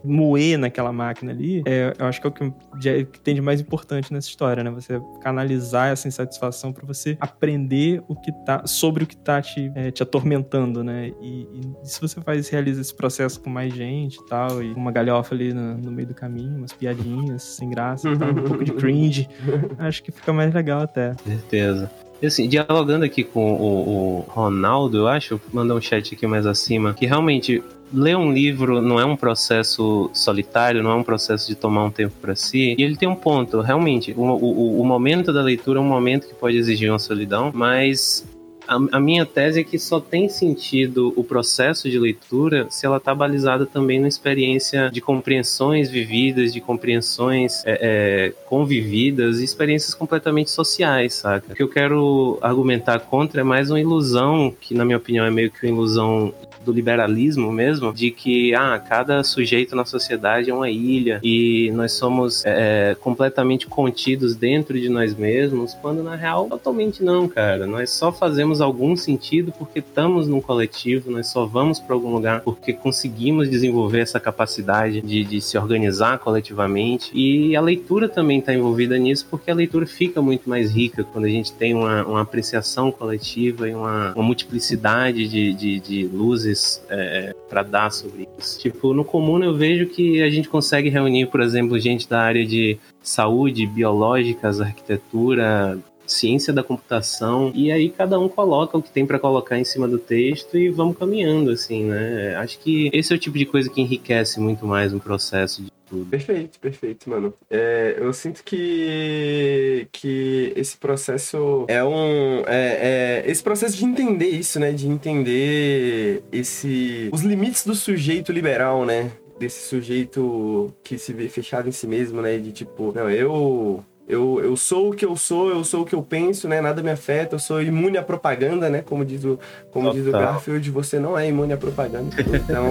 moer 0.04 0.58
naquela 0.58 0.92
máquina 0.92 1.32
ali, 1.32 1.62
é, 1.66 1.92
eu 1.98 2.06
acho 2.06 2.20
que 2.20 2.26
é 2.26 2.30
o 2.30 2.32
que, 2.32 2.52
de, 2.78 3.04
que 3.06 3.20
tem 3.20 3.34
de 3.34 3.40
mais 3.40 3.60
importante 3.60 4.12
nessa 4.12 4.28
história, 4.28 4.62
né? 4.62 4.70
Você 4.70 5.00
canalizar 5.20 5.90
essa 5.90 6.08
insatisfação 6.08 6.72
para 6.72 6.86
você 6.86 7.16
aprender 7.20 8.02
o 8.08 8.14
que 8.14 8.32
tá, 8.44 8.66
sobre 8.66 9.04
o 9.04 9.06
que 9.06 9.16
tá 9.16 9.40
te, 9.40 9.70
é, 9.74 9.90
te 9.90 10.02
atormentando, 10.02 10.82
né? 10.82 11.12
E, 11.20 11.42
e, 11.42 11.72
se 11.84 12.00
você 12.00 12.20
faz, 12.20 12.48
realiza 12.48 12.80
esse 12.80 12.94
processo 12.94 13.40
com 13.40 13.50
mais 13.50 13.72
gente 13.74 14.16
e 14.16 14.26
tal, 14.26 14.62
e 14.62 14.72
uma 14.72 14.90
galhofa 14.90 15.34
ali 15.34 15.52
no, 15.52 15.76
no 15.78 15.90
meio 15.90 16.08
do 16.08 16.14
caminho, 16.14 16.58
umas 16.58 16.72
piadinhas 16.72 17.42
sem 17.42 17.70
graça, 17.70 18.08
tal, 18.16 18.30
um 18.30 18.44
pouco 18.44 18.64
de 18.64 18.72
cringe, 18.72 19.28
acho 19.78 20.02
que 20.02 20.10
fica 20.10 20.32
mais 20.32 20.52
legal 20.52 20.82
até. 20.82 21.14
Certeza. 21.24 21.90
E 22.20 22.26
assim, 22.26 22.48
dialogando 22.48 23.04
aqui 23.04 23.24
com 23.24 23.54
o, 23.54 23.88
o 23.88 24.20
Ronaldo, 24.28 24.98
eu 24.98 25.08
acho, 25.08 25.40
mandar 25.52 25.74
um 25.74 25.80
chat 25.80 26.14
aqui 26.14 26.24
mais 26.24 26.46
acima, 26.46 26.94
que 26.94 27.04
realmente 27.04 27.60
ler 27.92 28.16
um 28.16 28.32
livro 28.32 28.80
não 28.80 28.98
é 28.98 29.04
um 29.04 29.16
processo 29.16 30.10
solitário, 30.12 30.82
não 30.82 30.90
é 30.90 30.94
um 30.94 31.02
processo 31.02 31.46
de 31.48 31.54
tomar 31.54 31.84
um 31.84 31.90
tempo 31.90 32.14
para 32.20 32.34
si. 32.34 32.74
E 32.78 32.82
ele 32.82 32.96
tem 32.96 33.08
um 33.08 33.14
ponto, 33.14 33.60
realmente, 33.60 34.12
o, 34.16 34.22
o, 34.22 34.80
o 34.80 34.84
momento 34.84 35.32
da 35.32 35.42
leitura 35.42 35.78
é 35.78 35.82
um 35.82 35.86
momento 35.86 36.26
que 36.26 36.34
pode 36.34 36.56
exigir 36.56 36.90
uma 36.90 36.98
solidão, 36.98 37.50
mas 37.54 38.24
a, 38.66 38.96
a, 38.96 39.00
minha 39.00 39.26
tese 39.26 39.60
é 39.60 39.64
que 39.64 39.78
só 39.78 40.00
tem 40.00 40.28
sentido 40.28 41.12
o 41.16 41.24
processo 41.24 41.90
de 41.90 41.98
leitura 41.98 42.66
se 42.70 42.86
ela 42.86 42.96
está 42.96 43.14
balizada 43.14 43.66
também 43.66 44.00
na 44.00 44.08
experiência 44.08 44.90
de 44.90 45.00
compreensões 45.00 45.90
vividas, 45.90 46.52
de 46.52 46.60
compreensões 46.60 47.62
é, 47.64 47.78
é, 47.80 48.32
convividas 48.46 49.40
experiências 49.40 49.94
completamente 49.94 50.50
sociais, 50.50 51.14
saca? 51.14 51.52
O 51.52 51.56
que 51.56 51.62
eu 51.62 51.68
quero 51.68 52.38
argumentar 52.40 53.00
contra 53.00 53.40
é 53.40 53.44
mais 53.44 53.70
uma 53.70 53.80
ilusão, 53.80 54.54
que 54.60 54.74
na 54.74 54.84
minha 54.84 54.96
opinião 54.96 55.24
é 55.24 55.30
meio 55.30 55.50
que 55.50 55.66
uma 55.66 55.72
ilusão 55.72 56.32
do 56.64 56.72
liberalismo 56.72 57.52
mesmo, 57.52 57.92
de 57.92 58.10
que 58.10 58.54
ah, 58.54 58.78
cada 58.78 59.22
sujeito 59.22 59.74
na 59.74 59.84
sociedade 59.84 60.50
é 60.50 60.54
uma 60.54 60.70
ilha 60.70 61.20
e 61.22 61.70
nós 61.74 61.92
somos 61.92 62.42
é, 62.44 62.96
completamente 63.00 63.66
contidos 63.66 64.34
dentro 64.34 64.78
de 64.80 64.88
nós 64.88 65.14
mesmos, 65.14 65.74
quando 65.74 66.02
na 66.02 66.14
real 66.14 66.48
totalmente 66.48 67.02
não, 67.02 67.28
cara. 67.28 67.66
Nós 67.66 67.90
só 67.90 68.12
fazemos 68.12 68.51
algum 68.60 68.96
sentido 68.96 69.52
porque 69.58 69.78
estamos 69.78 70.28
num 70.28 70.40
coletivo, 70.40 71.10
nós 71.10 71.28
só 71.28 71.46
vamos 71.46 71.78
para 71.78 71.94
algum 71.94 72.12
lugar 72.12 72.40
porque 72.40 72.72
conseguimos 72.72 73.48
desenvolver 73.48 74.00
essa 74.00 74.20
capacidade 74.20 75.00
de, 75.00 75.24
de 75.24 75.40
se 75.40 75.56
organizar 75.56 76.18
coletivamente. 76.18 77.10
E 77.14 77.56
a 77.56 77.60
leitura 77.60 78.08
também 78.08 78.38
está 78.38 78.54
envolvida 78.54 78.98
nisso 78.98 79.26
porque 79.30 79.50
a 79.50 79.54
leitura 79.54 79.86
fica 79.86 80.20
muito 80.20 80.48
mais 80.48 80.72
rica 80.72 81.04
quando 81.04 81.24
a 81.24 81.28
gente 81.28 81.52
tem 81.52 81.74
uma, 81.74 82.04
uma 82.04 82.20
apreciação 82.20 82.90
coletiva 82.90 83.68
e 83.68 83.74
uma, 83.74 84.12
uma 84.14 84.24
multiplicidade 84.24 85.28
de, 85.28 85.52
de, 85.52 85.80
de 85.80 86.04
luzes 86.06 86.82
é, 86.88 87.34
para 87.48 87.62
dar 87.62 87.90
sobre 87.90 88.28
isso. 88.38 88.58
Tipo, 88.58 88.92
no 88.94 89.04
comum 89.04 89.42
eu 89.42 89.54
vejo 89.54 89.86
que 89.86 90.22
a 90.22 90.30
gente 90.30 90.48
consegue 90.48 90.88
reunir, 90.88 91.26
por 91.26 91.40
exemplo, 91.40 91.78
gente 91.78 92.08
da 92.08 92.20
área 92.20 92.44
de 92.44 92.78
saúde, 93.02 93.66
biológicas, 93.66 94.60
arquitetura, 94.60 95.78
ciência 96.06 96.52
da 96.52 96.62
computação 96.62 97.52
e 97.54 97.70
aí 97.70 97.90
cada 97.90 98.18
um 98.18 98.28
coloca 98.28 98.76
o 98.76 98.82
que 98.82 98.90
tem 98.90 99.06
para 99.06 99.18
colocar 99.18 99.58
em 99.58 99.64
cima 99.64 99.88
do 99.88 99.98
texto 99.98 100.56
e 100.56 100.68
vamos 100.68 100.96
caminhando 100.96 101.50
assim, 101.50 101.84
né? 101.84 102.36
Acho 102.36 102.58
que 102.58 102.90
esse 102.92 103.12
é 103.12 103.16
o 103.16 103.18
tipo 103.18 103.38
de 103.38 103.46
coisa 103.46 103.70
que 103.70 103.80
enriquece 103.80 104.40
muito 104.40 104.66
mais 104.66 104.92
um 104.92 104.98
processo 104.98 105.62
de 105.62 105.72
tudo. 105.92 106.06
Perfeito, 106.06 106.58
perfeito, 106.58 107.10
mano. 107.10 107.34
É, 107.50 107.96
eu 107.98 108.12
sinto 108.14 108.42
que, 108.42 109.86
que 109.92 110.52
esse 110.56 110.76
processo 110.78 111.66
é 111.68 111.84
um. 111.84 112.42
É, 112.46 113.22
é, 113.26 113.30
esse 113.30 113.42
processo 113.42 113.76
de 113.76 113.84
entender 113.84 114.28
isso, 114.28 114.58
né? 114.58 114.72
De 114.72 114.88
entender 114.88 116.22
esse, 116.32 117.10
os 117.12 117.20
limites 117.20 117.66
do 117.66 117.74
sujeito 117.74 118.32
liberal, 118.32 118.86
né? 118.86 119.10
Desse 119.38 119.68
sujeito 119.68 120.72
que 120.82 120.96
se 120.96 121.12
vê 121.12 121.28
fechado 121.28 121.68
em 121.68 121.72
si 121.72 121.86
mesmo, 121.86 122.22
né? 122.22 122.38
De 122.38 122.52
tipo, 122.52 122.92
não, 122.94 123.10
eu 123.10 123.84
eu, 124.08 124.40
eu 124.42 124.56
sou 124.56 124.90
o 124.90 124.94
que 124.94 125.04
eu 125.04 125.16
sou, 125.16 125.50
eu 125.50 125.62
sou 125.64 125.82
o 125.82 125.84
que 125.84 125.94
eu 125.94 126.02
penso, 126.02 126.48
né? 126.48 126.60
Nada 126.60 126.82
me 126.82 126.90
afeta, 126.90 127.36
eu 127.36 127.38
sou 127.38 127.62
imune 127.62 127.96
à 127.96 128.02
propaganda, 128.02 128.68
né? 128.68 128.82
Como 128.82 129.04
diz 129.04 129.24
o, 129.24 129.38
como 129.70 129.92
diz 129.92 130.06
o 130.06 130.12
Garfield, 130.12 130.70
você 130.70 130.98
não 130.98 131.16
é 131.16 131.28
imune 131.28 131.52
à 131.52 131.56
propaganda. 131.56 132.14
Então, 132.18 132.66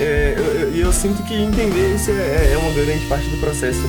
e 0.00 0.02
é, 0.02 0.34
eu, 0.36 0.44
eu, 0.44 0.76
eu, 0.86 0.92
sinto 0.92 1.22
que 1.24 1.34
entender 1.34 1.94
isso 1.94 2.10
é, 2.10 2.52
é 2.52 2.58
uma 2.58 2.72
grande 2.72 3.06
parte 3.06 3.28
do 3.28 3.38
processo. 3.38 3.82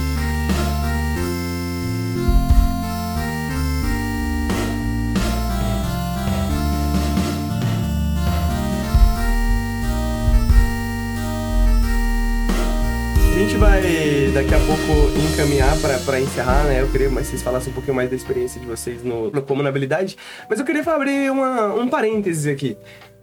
Gente 13.43 13.57
vai 13.57 13.81
daqui 14.33 14.55
a 14.55 14.59
pouco 14.59 15.11
encaminhar 15.19 15.75
para 16.05 16.21
encerrar, 16.21 16.63
né? 16.63 16.81
Eu 16.81 16.89
queria 16.89 17.09
que 17.09 17.13
vocês 17.13 17.41
falassem 17.41 17.71
um 17.71 17.73
pouquinho 17.73 17.93
mais 17.93 18.09
da 18.09 18.15
experiência 18.15 18.59
de 18.59 18.65
vocês 18.65 19.03
no, 19.03 19.29
no 19.29 19.41
Comunabilidade. 19.41 20.15
Mas 20.49 20.59
eu 20.59 20.65
queria 20.65 20.81
abrir 20.81 21.29
uma, 21.29 21.73
um 21.73 21.89
parênteses 21.89 22.47
aqui. 22.47 22.77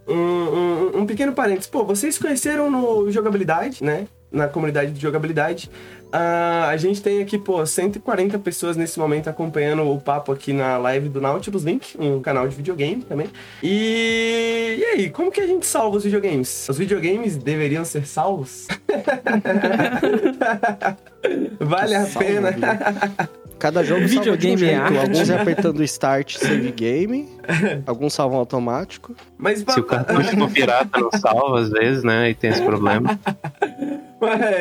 Um, 0.07 0.13
um, 0.13 0.97
um 0.99 1.05
pequeno 1.07 1.33
parênteses. 1.33 1.67
Pô, 1.67 1.83
vocês 1.83 2.19
conheceram 2.19 2.69
no 2.69 3.11
Jogabilidade, 3.11 3.83
né? 3.83 4.07
Na 4.31 4.47
comunidade 4.47 4.91
de 4.91 5.01
jogabilidade. 5.01 5.71
Uh, 6.13 6.67
a 6.69 6.75
gente 6.75 7.01
tem 7.01 7.21
aqui, 7.21 7.37
pô, 7.37 7.65
140 7.65 8.37
pessoas 8.39 8.75
nesse 8.75 8.99
momento 8.99 9.29
acompanhando 9.29 9.89
o 9.89 9.97
papo 9.99 10.33
aqui 10.33 10.51
na 10.51 10.77
live 10.77 11.07
do 11.07 11.21
Nautilus 11.21 11.63
Link, 11.63 11.95
um 11.97 12.21
canal 12.21 12.47
de 12.47 12.55
videogame 12.55 13.01
também. 13.01 13.27
E, 13.63 14.75
e 14.77 14.85
aí, 14.85 15.09
como 15.09 15.31
que 15.31 15.39
a 15.39 15.47
gente 15.47 15.65
salva 15.65 15.97
os 15.97 16.03
videogames? 16.03 16.67
Os 16.67 16.77
videogames 16.77 17.37
deveriam 17.37 17.85
ser 17.85 18.05
salvos? 18.05 18.67
vale 21.59 21.95
a 21.95 22.05
pena. 22.05 22.51
Cada 23.61 23.83
jogo 23.83 24.07
videogame 24.07 24.33
salva 24.33 24.37
de 24.37 24.47
um 24.47 24.57
jeito. 24.57 24.99
Alguns 24.99 25.29
é 25.29 25.39
apertando 25.39 25.83
Start 25.83 26.37
Save 26.37 26.71
Game, 26.71 27.29
alguns 27.85 28.11
salvam 28.11 28.39
automático. 28.39 29.15
Mas 29.37 29.59
Se 29.59 29.79
o 29.79 29.83
cartucho 29.83 30.35
for 30.35 30.49
pirata, 30.49 30.99
não 30.99 31.11
salva 31.11 31.59
às 31.59 31.69
vezes, 31.69 32.03
né? 32.03 32.31
E 32.31 32.33
tem 32.33 32.49
esse 32.49 32.63
problema. 32.63 33.19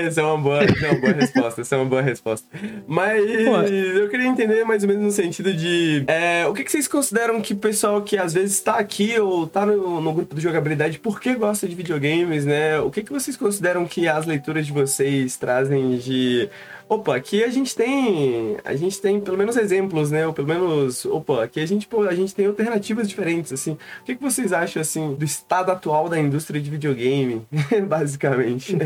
essa 0.06 0.20
é 0.20 0.24
uma 0.24 0.36
boa, 0.36 0.62
essa 0.62 0.86
é 0.86 0.90
uma 0.90 1.00
boa 1.00 1.12
resposta. 1.14 1.60
Essa 1.62 1.74
é 1.76 1.78
uma 1.78 1.86
boa 1.86 2.02
resposta. 2.02 2.46
Mas 2.86 3.24
Pô. 3.24 3.62
eu 3.62 4.08
queria 4.10 4.26
entender 4.26 4.64
mais 4.64 4.82
ou 4.82 4.88
menos 4.90 5.02
no 5.02 5.10
sentido 5.10 5.54
de. 5.54 6.04
É, 6.06 6.46
o 6.46 6.52
que, 6.52 6.62
que, 6.62 6.70
vocês 6.70 6.86
consideram 6.86 7.40
que 7.40 7.54
o 7.54 7.56
pessoal 7.56 8.02
que 8.02 8.18
às 8.18 8.34
vezes 8.34 8.56
está 8.56 8.74
aqui 8.74 9.18
ou 9.18 9.44
está 9.44 9.64
no, 9.64 10.02
no, 10.02 10.12
grupo 10.12 10.34
de 10.34 10.42
jogabilidade, 10.42 10.98
por 10.98 11.18
que 11.18 11.34
gosta 11.34 11.66
de 11.66 11.74
videogames, 11.74 12.44
né? 12.44 12.78
O 12.80 12.90
que, 12.90 13.02
que 13.02 13.10
vocês 13.10 13.34
consideram 13.34 13.86
que 13.86 14.06
as 14.06 14.26
leituras 14.26 14.66
de 14.66 14.72
vocês 14.74 15.38
trazem 15.38 15.96
de 15.96 16.50
opa, 16.90 17.14
aqui 17.14 17.44
a 17.44 17.48
gente 17.48 17.74
tem, 17.76 18.56
a 18.64 18.74
gente 18.74 19.00
tem 19.00 19.20
pelo 19.20 19.38
menos 19.38 19.56
exemplos, 19.56 20.10
né? 20.10 20.26
Ou 20.26 20.32
pelo 20.32 20.48
menos, 20.48 21.04
opa, 21.04 21.44
aqui 21.44 21.60
a 21.60 21.66
gente, 21.66 21.88
a 22.08 22.14
gente 22.14 22.34
tem 22.34 22.46
alternativas 22.46 23.08
diferentes, 23.08 23.52
assim. 23.52 23.78
O 24.02 24.04
que, 24.04 24.16
que 24.16 24.22
vocês 24.22 24.52
acham, 24.52 24.82
assim, 24.82 25.14
do 25.14 25.24
estado 25.24 25.70
atual 25.70 26.08
da 26.08 26.18
indústria 26.18 26.60
de 26.60 26.68
videogame, 26.68 27.46
basicamente? 27.88 28.76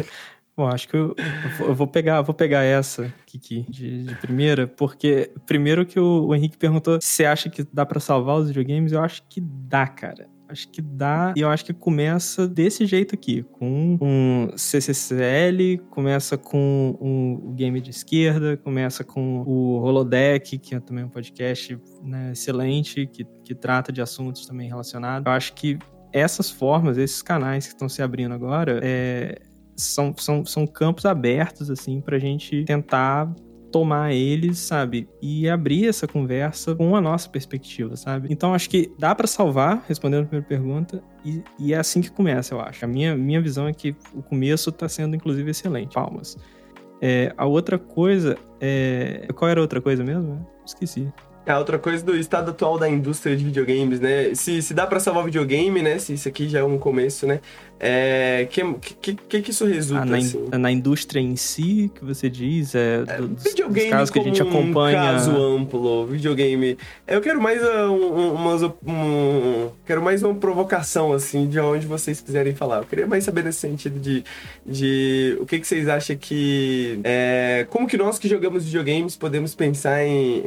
Bom, 0.54 0.68
acho 0.68 0.86
que 0.86 0.94
eu, 0.94 1.16
eu, 1.60 1.74
vou 1.74 1.86
pegar, 1.86 2.20
vou 2.20 2.34
pegar 2.34 2.62
essa, 2.62 3.12
Kiki, 3.26 3.64
de, 3.68 4.04
de 4.04 4.14
primeira, 4.16 4.66
porque 4.66 5.32
primeiro 5.46 5.86
que 5.86 5.98
o, 5.98 6.26
o 6.26 6.34
Henrique 6.34 6.58
perguntou 6.58 6.98
se 7.00 7.24
acha 7.24 7.48
que 7.48 7.66
dá 7.72 7.86
para 7.86 7.98
salvar 7.98 8.36
os 8.36 8.48
videogames, 8.48 8.92
eu 8.92 9.02
acho 9.02 9.22
que 9.28 9.40
dá, 9.40 9.86
cara. 9.86 10.28
Acho 10.54 10.68
que 10.68 10.80
dá, 10.80 11.34
e 11.36 11.40
eu 11.40 11.48
acho 11.48 11.64
que 11.64 11.72
começa 11.72 12.46
desse 12.46 12.86
jeito 12.86 13.12
aqui, 13.12 13.42
com 13.42 13.98
um 14.00 14.56
CCCL, 14.56 15.78
começa 15.90 16.38
com 16.38 16.96
um, 17.00 17.52
game 17.56 17.80
de 17.80 17.90
esquerda, 17.90 18.56
começa 18.56 19.02
com 19.02 19.42
o 19.42 19.82
Holodeck, 19.82 20.58
que 20.58 20.76
é 20.76 20.80
também 20.80 21.02
um 21.02 21.08
podcast 21.08 21.76
né, 22.04 22.30
excelente, 22.30 23.04
que, 23.06 23.26
que 23.44 23.52
trata 23.52 23.90
de 23.90 24.00
assuntos 24.00 24.46
também 24.46 24.68
relacionados. 24.68 25.26
Eu 25.26 25.32
acho 25.32 25.54
que 25.54 25.76
essas 26.12 26.48
formas, 26.48 26.98
esses 26.98 27.20
canais 27.20 27.66
que 27.66 27.72
estão 27.72 27.88
se 27.88 28.00
abrindo 28.00 28.32
agora, 28.32 28.78
é, 28.80 29.40
são, 29.76 30.14
são, 30.16 30.46
são 30.46 30.68
campos 30.68 31.04
abertos, 31.04 31.68
assim, 31.68 32.00
pra 32.00 32.16
gente 32.16 32.64
tentar 32.64 33.34
tomar 33.74 34.12
eles, 34.12 34.60
sabe? 34.60 35.08
E 35.20 35.48
abrir 35.48 35.88
essa 35.88 36.06
conversa 36.06 36.76
com 36.76 36.94
a 36.94 37.00
nossa 37.00 37.28
perspectiva, 37.28 37.96
sabe? 37.96 38.28
Então 38.30 38.54
acho 38.54 38.70
que 38.70 38.92
dá 38.96 39.12
para 39.16 39.26
salvar, 39.26 39.84
respondendo 39.88 40.22
a 40.22 40.26
primeira 40.26 40.46
pergunta, 40.46 41.02
e, 41.24 41.42
e, 41.58 41.74
é 41.74 41.76
assim 41.76 42.00
que 42.00 42.08
começa, 42.08 42.54
eu 42.54 42.60
acho. 42.60 42.84
A 42.84 42.88
minha, 42.88 43.16
minha 43.16 43.40
visão 43.40 43.66
é 43.66 43.72
que 43.72 43.96
o 44.14 44.22
começo 44.22 44.70
tá 44.70 44.88
sendo, 44.88 45.16
inclusive, 45.16 45.50
excelente. 45.50 45.92
Palmas. 45.92 46.38
É, 47.02 47.34
a 47.36 47.46
outra 47.46 47.76
coisa 47.76 48.38
é. 48.60 49.26
Qual 49.34 49.50
era 49.50 49.58
a 49.58 49.62
outra 49.62 49.80
coisa 49.80 50.04
mesmo? 50.04 50.46
Esqueci. 50.64 51.12
É 51.44 51.56
outra 51.56 51.78
coisa 51.78 52.02
do 52.02 52.16
estado 52.16 52.52
atual 52.52 52.78
da 52.78 52.88
indústria 52.88 53.36
de 53.36 53.44
videogames, 53.44 53.98
né? 53.98 54.34
Se, 54.34 54.62
se 54.62 54.72
dá 54.72 54.86
para 54.86 55.00
salvar 55.00 55.24
videogame, 55.24 55.82
né? 55.82 55.98
Se 55.98 56.14
isso 56.14 56.28
aqui 56.28 56.48
já 56.48 56.60
é 56.60 56.64
um 56.64 56.78
começo, 56.78 57.26
né? 57.26 57.40
É, 57.86 58.46
que, 58.50 58.62
que, 59.02 59.14
que, 59.14 59.42
que 59.42 59.50
isso 59.50 59.66
resulta, 59.66 60.02
ah, 60.04 60.06
na, 60.06 60.16
assim? 60.16 60.48
na 60.58 60.72
indústria 60.72 61.20
em 61.20 61.36
si, 61.36 61.90
que 61.94 62.02
você 62.02 62.30
diz, 62.30 62.74
é, 62.74 63.04
É, 63.06 63.16
dos, 63.20 63.44
videogame 63.44 63.88
dos 63.90 63.90
casos 63.90 64.10
que 64.10 64.18
a 64.18 64.22
gente 64.22 64.40
acompanha. 64.40 64.98
um 64.98 65.04
caso 65.04 65.30
amplo, 65.36 66.06
videogame. 66.06 66.78
Eu 67.06 67.20
quero 67.20 67.42
mais 67.42 67.62
uh, 67.62 67.90
um, 67.90 68.20
um- 68.20 68.34
umas, 68.36 68.62
um- 68.62 69.68
quero 69.84 70.02
mais 70.02 70.22
uma 70.22 70.34
provocação 70.34 71.12
assim 71.12 71.46
de 71.46 71.60
onde 71.60 71.86
vocês 71.86 72.22
quiserem 72.22 72.54
falar. 72.54 72.78
Eu 72.78 72.84
queria 72.84 73.06
mais 73.06 73.22
saber 73.24 73.44
nesse 73.44 73.58
sentido 73.58 74.00
de, 74.00 74.24
de 74.64 75.36
o 75.40 75.44
que, 75.44 75.58
que 75.60 75.66
vocês 75.66 75.86
acham 75.86 76.16
que 76.16 77.00
é, 77.04 77.66
como 77.68 77.86
que 77.86 77.98
nós 77.98 78.18
que 78.18 78.28
jogamos 78.28 78.64
videogames 78.64 79.14
podemos 79.16 79.54
pensar 79.54 80.02
em, 80.04 80.42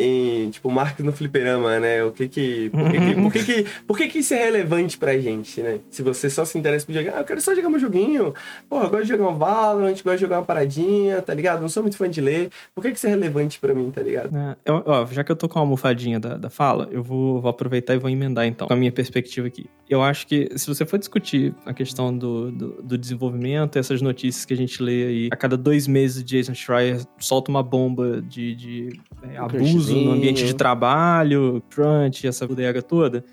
em, 0.45 0.49
tipo 0.49 0.71
marcas 0.71 1.05
no 1.05 1.11
fliperama, 1.11 1.79
né? 1.79 2.03
O 2.03 2.11
que 2.11 2.27
que 2.27 2.69
por 2.71 2.89
que 2.91 2.97
que, 2.99 3.13
por 3.21 3.31
que, 3.33 3.43
que, 3.43 3.65
por 3.85 3.97
que 3.97 4.07
que 4.07 4.19
isso 4.19 4.33
é 4.33 4.43
relevante 4.45 4.97
pra 4.97 5.15
gente, 5.19 5.61
né? 5.61 5.79
Se 5.91 6.01
você 6.01 6.29
só 6.29 6.43
se 6.43 6.57
interessa 6.57 6.85
por 6.85 6.93
jogar, 6.93 7.19
ah, 7.19 7.23
quero 7.27 7.41
só 7.41 7.53
jogar 7.53 7.69
meu 7.69 7.79
joguinho. 7.79 8.33
Pô, 8.69 8.81
eu 8.81 8.89
gosto 8.89 9.03
de 9.03 9.09
jogar 9.09 9.27
um 9.29 9.37
Valorant, 9.37 9.91
gosto 10.03 10.15
de 10.15 10.21
jogar 10.21 10.39
uma 10.39 10.45
paradinha, 10.45 11.21
tá 11.21 11.33
ligado? 11.33 11.61
Não 11.61 11.69
sou 11.69 11.83
muito 11.83 11.97
fã 11.97 12.09
de 12.09 12.21
ler. 12.21 12.49
Por 12.73 12.81
que 12.81 12.91
que 12.91 12.97
isso 12.97 13.05
é 13.07 13.09
relevante 13.09 13.59
pra 13.59 13.73
mim, 13.73 13.91
tá 13.91 14.01
ligado? 14.01 14.31
né? 14.31 14.55
Eu- 14.65 14.81
ó, 14.85 15.05
já 15.05 15.23
que 15.23 15.31
eu 15.31 15.35
tô 15.35 15.47
com 15.47 15.59
a 15.59 15.61
almofadinha 15.61 16.19
da, 16.19 16.37
da 16.37 16.49
fala, 16.49 16.87
eu 16.91 17.03
vou, 17.03 17.39
vou 17.41 17.49
aproveitar 17.49 17.93
e 17.93 17.97
vou 17.99 18.09
emendar 18.09 18.45
então, 18.45 18.67
com 18.67 18.73
a 18.73 18.77
minha 18.77 18.91
perspectiva 18.91 19.47
aqui. 19.47 19.65
Eu 19.89 20.01
acho 20.01 20.25
que 20.27 20.49
se 20.57 20.67
você 20.67 20.85
for 20.85 20.97
discutir 20.97 21.53
a 21.65 21.73
questão 21.73 22.15
do, 22.17 22.51
do, 22.51 22.81
do 22.81 22.97
desenvolvimento, 22.97 23.77
essas 23.77 24.01
notícias 24.01 24.43
que 24.45 24.53
a 24.53 24.57
gente 24.57 24.81
lê 24.81 25.05
aí, 25.05 25.29
a 25.31 25.35
cada 25.35 25.55
dois 25.57 25.87
meses 25.87 26.21
o 26.21 26.25
Jason 26.25 26.53
Schreier 26.53 27.01
solta 27.19 27.49
uma 27.51 27.63
bomba 27.63 28.21
de, 28.21 28.55
de 28.55 28.99
é, 29.23 29.37
abuso 29.37 29.95
no 29.95 30.11
ambiente 30.11 30.45
de 30.45 30.53
trabalho, 30.53 31.61
crunch, 31.69 32.25
essa 32.27 32.45
bodega 32.47 32.81
toda. 32.81 33.23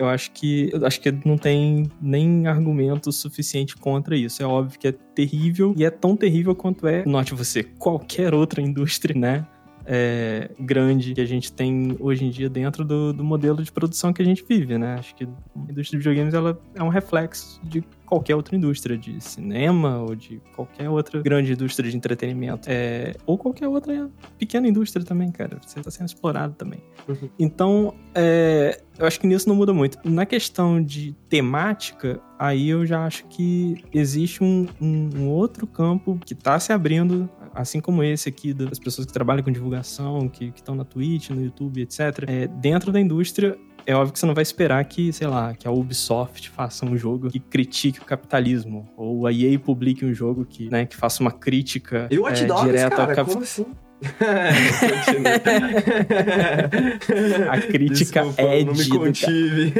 Eu 0.00 0.08
acho 0.08 0.30
que 0.30 0.70
eu 0.72 0.86
acho 0.86 1.00
que 1.00 1.12
não 1.26 1.36
tem 1.36 1.90
nem 2.00 2.46
argumento 2.46 3.12
suficiente 3.12 3.76
contra 3.76 4.16
isso. 4.16 4.42
É 4.42 4.46
óbvio 4.46 4.78
que 4.78 4.88
é 4.88 4.92
terrível 4.92 5.74
e 5.76 5.84
é 5.84 5.90
tão 5.90 6.16
terrível 6.16 6.54
quanto 6.54 6.86
é, 6.86 7.04
note 7.04 7.34
você, 7.34 7.62
qualquer 7.62 8.34
outra 8.34 8.62
indústria, 8.62 9.14
né? 9.14 9.46
é, 9.92 10.50
grande 10.58 11.14
que 11.14 11.20
a 11.20 11.26
gente 11.26 11.52
tem 11.52 11.96
hoje 11.98 12.24
em 12.24 12.30
dia 12.30 12.48
dentro 12.48 12.84
do, 12.84 13.12
do 13.12 13.24
modelo 13.24 13.62
de 13.62 13.72
produção 13.72 14.12
que 14.12 14.22
a 14.22 14.24
gente 14.24 14.44
vive, 14.48 14.78
né? 14.78 14.94
Acho 14.94 15.14
que 15.14 15.24
a 15.24 15.70
indústria 15.70 15.98
de 15.98 16.08
videogames 16.08 16.32
ela 16.32 16.60
é 16.74 16.82
um 16.82 16.88
reflexo 16.88 17.60
de 17.64 17.82
qualquer 18.10 18.34
outra 18.34 18.56
indústria, 18.56 18.98
de 18.98 19.20
cinema 19.22 19.98
ou 19.98 20.14
de 20.16 20.42
qualquer 20.54 20.90
outra 20.90 21.22
grande 21.22 21.52
indústria 21.52 21.88
de 21.90 21.96
entretenimento. 21.96 22.68
É, 22.68 23.14
ou 23.24 23.38
qualquer 23.38 23.68
outra 23.68 24.10
pequena 24.36 24.66
indústria 24.68 25.04
também, 25.04 25.30
cara. 25.30 25.58
Você 25.64 25.78
está 25.78 25.90
sendo 25.90 26.08
explorado 26.08 26.54
também. 26.54 26.80
Uhum. 27.08 27.30
Então, 27.38 27.94
é, 28.14 28.80
eu 28.98 29.06
acho 29.06 29.18
que 29.20 29.26
nisso 29.26 29.48
não 29.48 29.54
muda 29.56 29.72
muito. 29.72 29.98
Na 30.04 30.26
questão 30.26 30.82
de 30.82 31.14
temática, 31.28 32.20
aí 32.38 32.68
eu 32.68 32.84
já 32.84 33.06
acho 33.06 33.24
que 33.28 33.76
existe 33.94 34.42
um, 34.42 34.66
um- 34.80 35.08
um 35.16 35.28
outro 35.28 35.66
campo 35.66 36.18
que 36.26 36.34
está 36.34 36.58
se 36.58 36.72
abrindo, 36.72 37.28
assim 37.54 37.80
como 37.80 38.02
esse 38.02 38.28
aqui, 38.28 38.52
das 38.52 38.78
pessoas 38.78 39.06
que 39.06 39.12
trabalham 39.12 39.42
com 39.42 39.50
divulgação, 39.50 40.28
que 40.28 40.52
estão 40.54 40.74
na 40.74 40.84
Twitch, 40.84 41.30
no 41.30 41.42
YouTube, 41.42 41.80
etc. 41.82 42.24
É, 42.26 42.46
dentro 42.46 42.90
da 42.92 43.00
indústria, 43.00 43.56
é 43.86 43.94
óbvio 43.94 44.12
que 44.12 44.18
você 44.18 44.26
não 44.26 44.34
vai 44.34 44.42
esperar 44.42 44.84
que, 44.84 45.12
sei 45.12 45.26
lá, 45.26 45.54
que 45.54 45.66
a 45.66 45.70
Ubisoft 45.70 46.50
faça 46.50 46.86
um 46.86 46.96
jogo 46.96 47.30
que 47.30 47.38
critique 47.38 48.00
o 48.00 48.04
capitalismo, 48.04 48.88
ou 48.96 49.26
a 49.26 49.32
EA 49.32 49.58
publique 49.58 50.04
um 50.04 50.14
jogo 50.14 50.44
que, 50.44 50.70
né, 50.70 50.86
que 50.86 50.96
faça 50.96 51.22
uma 51.22 51.32
crítica 51.32 52.08
E 52.10 52.18
o 52.18 52.22
Watch 52.22 52.42
é, 52.42 52.46
Dogs, 52.46 52.66
direta 52.66 52.90
cara, 52.90 53.02
ao 53.02 53.08
capital. 53.08 53.26
como 53.26 53.44
assim? 53.44 53.66
A 57.50 57.60
crítica 57.60 58.22
Desculpa, 58.22 58.42
é 58.42 58.64
não 58.64 58.72
me 58.72 58.88
contive. 58.88 59.74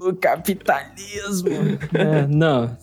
o 0.00 0.14
capitalismo. 0.14 1.50
É, 1.92 2.26
não, 2.26 2.74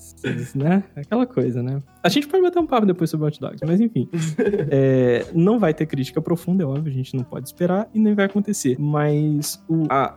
né? 0.53 0.83
Aquela 0.95 1.25
coisa, 1.25 1.63
né? 1.63 1.81
A 2.03 2.09
gente 2.09 2.27
pode 2.27 2.43
bater 2.43 2.59
um 2.59 2.67
papo 2.67 2.85
depois 2.85 3.09
sobre 3.09 3.25
Hot 3.27 3.39
Dogs, 3.39 3.59
mas 3.65 3.81
enfim. 3.81 4.07
É, 4.69 5.25
não 5.33 5.57
vai 5.59 5.73
ter 5.73 5.87
crítica 5.87 6.21
profunda, 6.21 6.63
é 6.63 6.65
óbvio, 6.65 6.91
a 6.91 6.95
gente 6.95 7.15
não 7.15 7.23
pode 7.23 7.47
esperar 7.47 7.87
e 7.93 7.99
nem 7.99 8.13
vai 8.13 8.25
acontecer. 8.25 8.75
Mas 8.79 9.63
o, 9.67 9.85
a, 9.89 10.13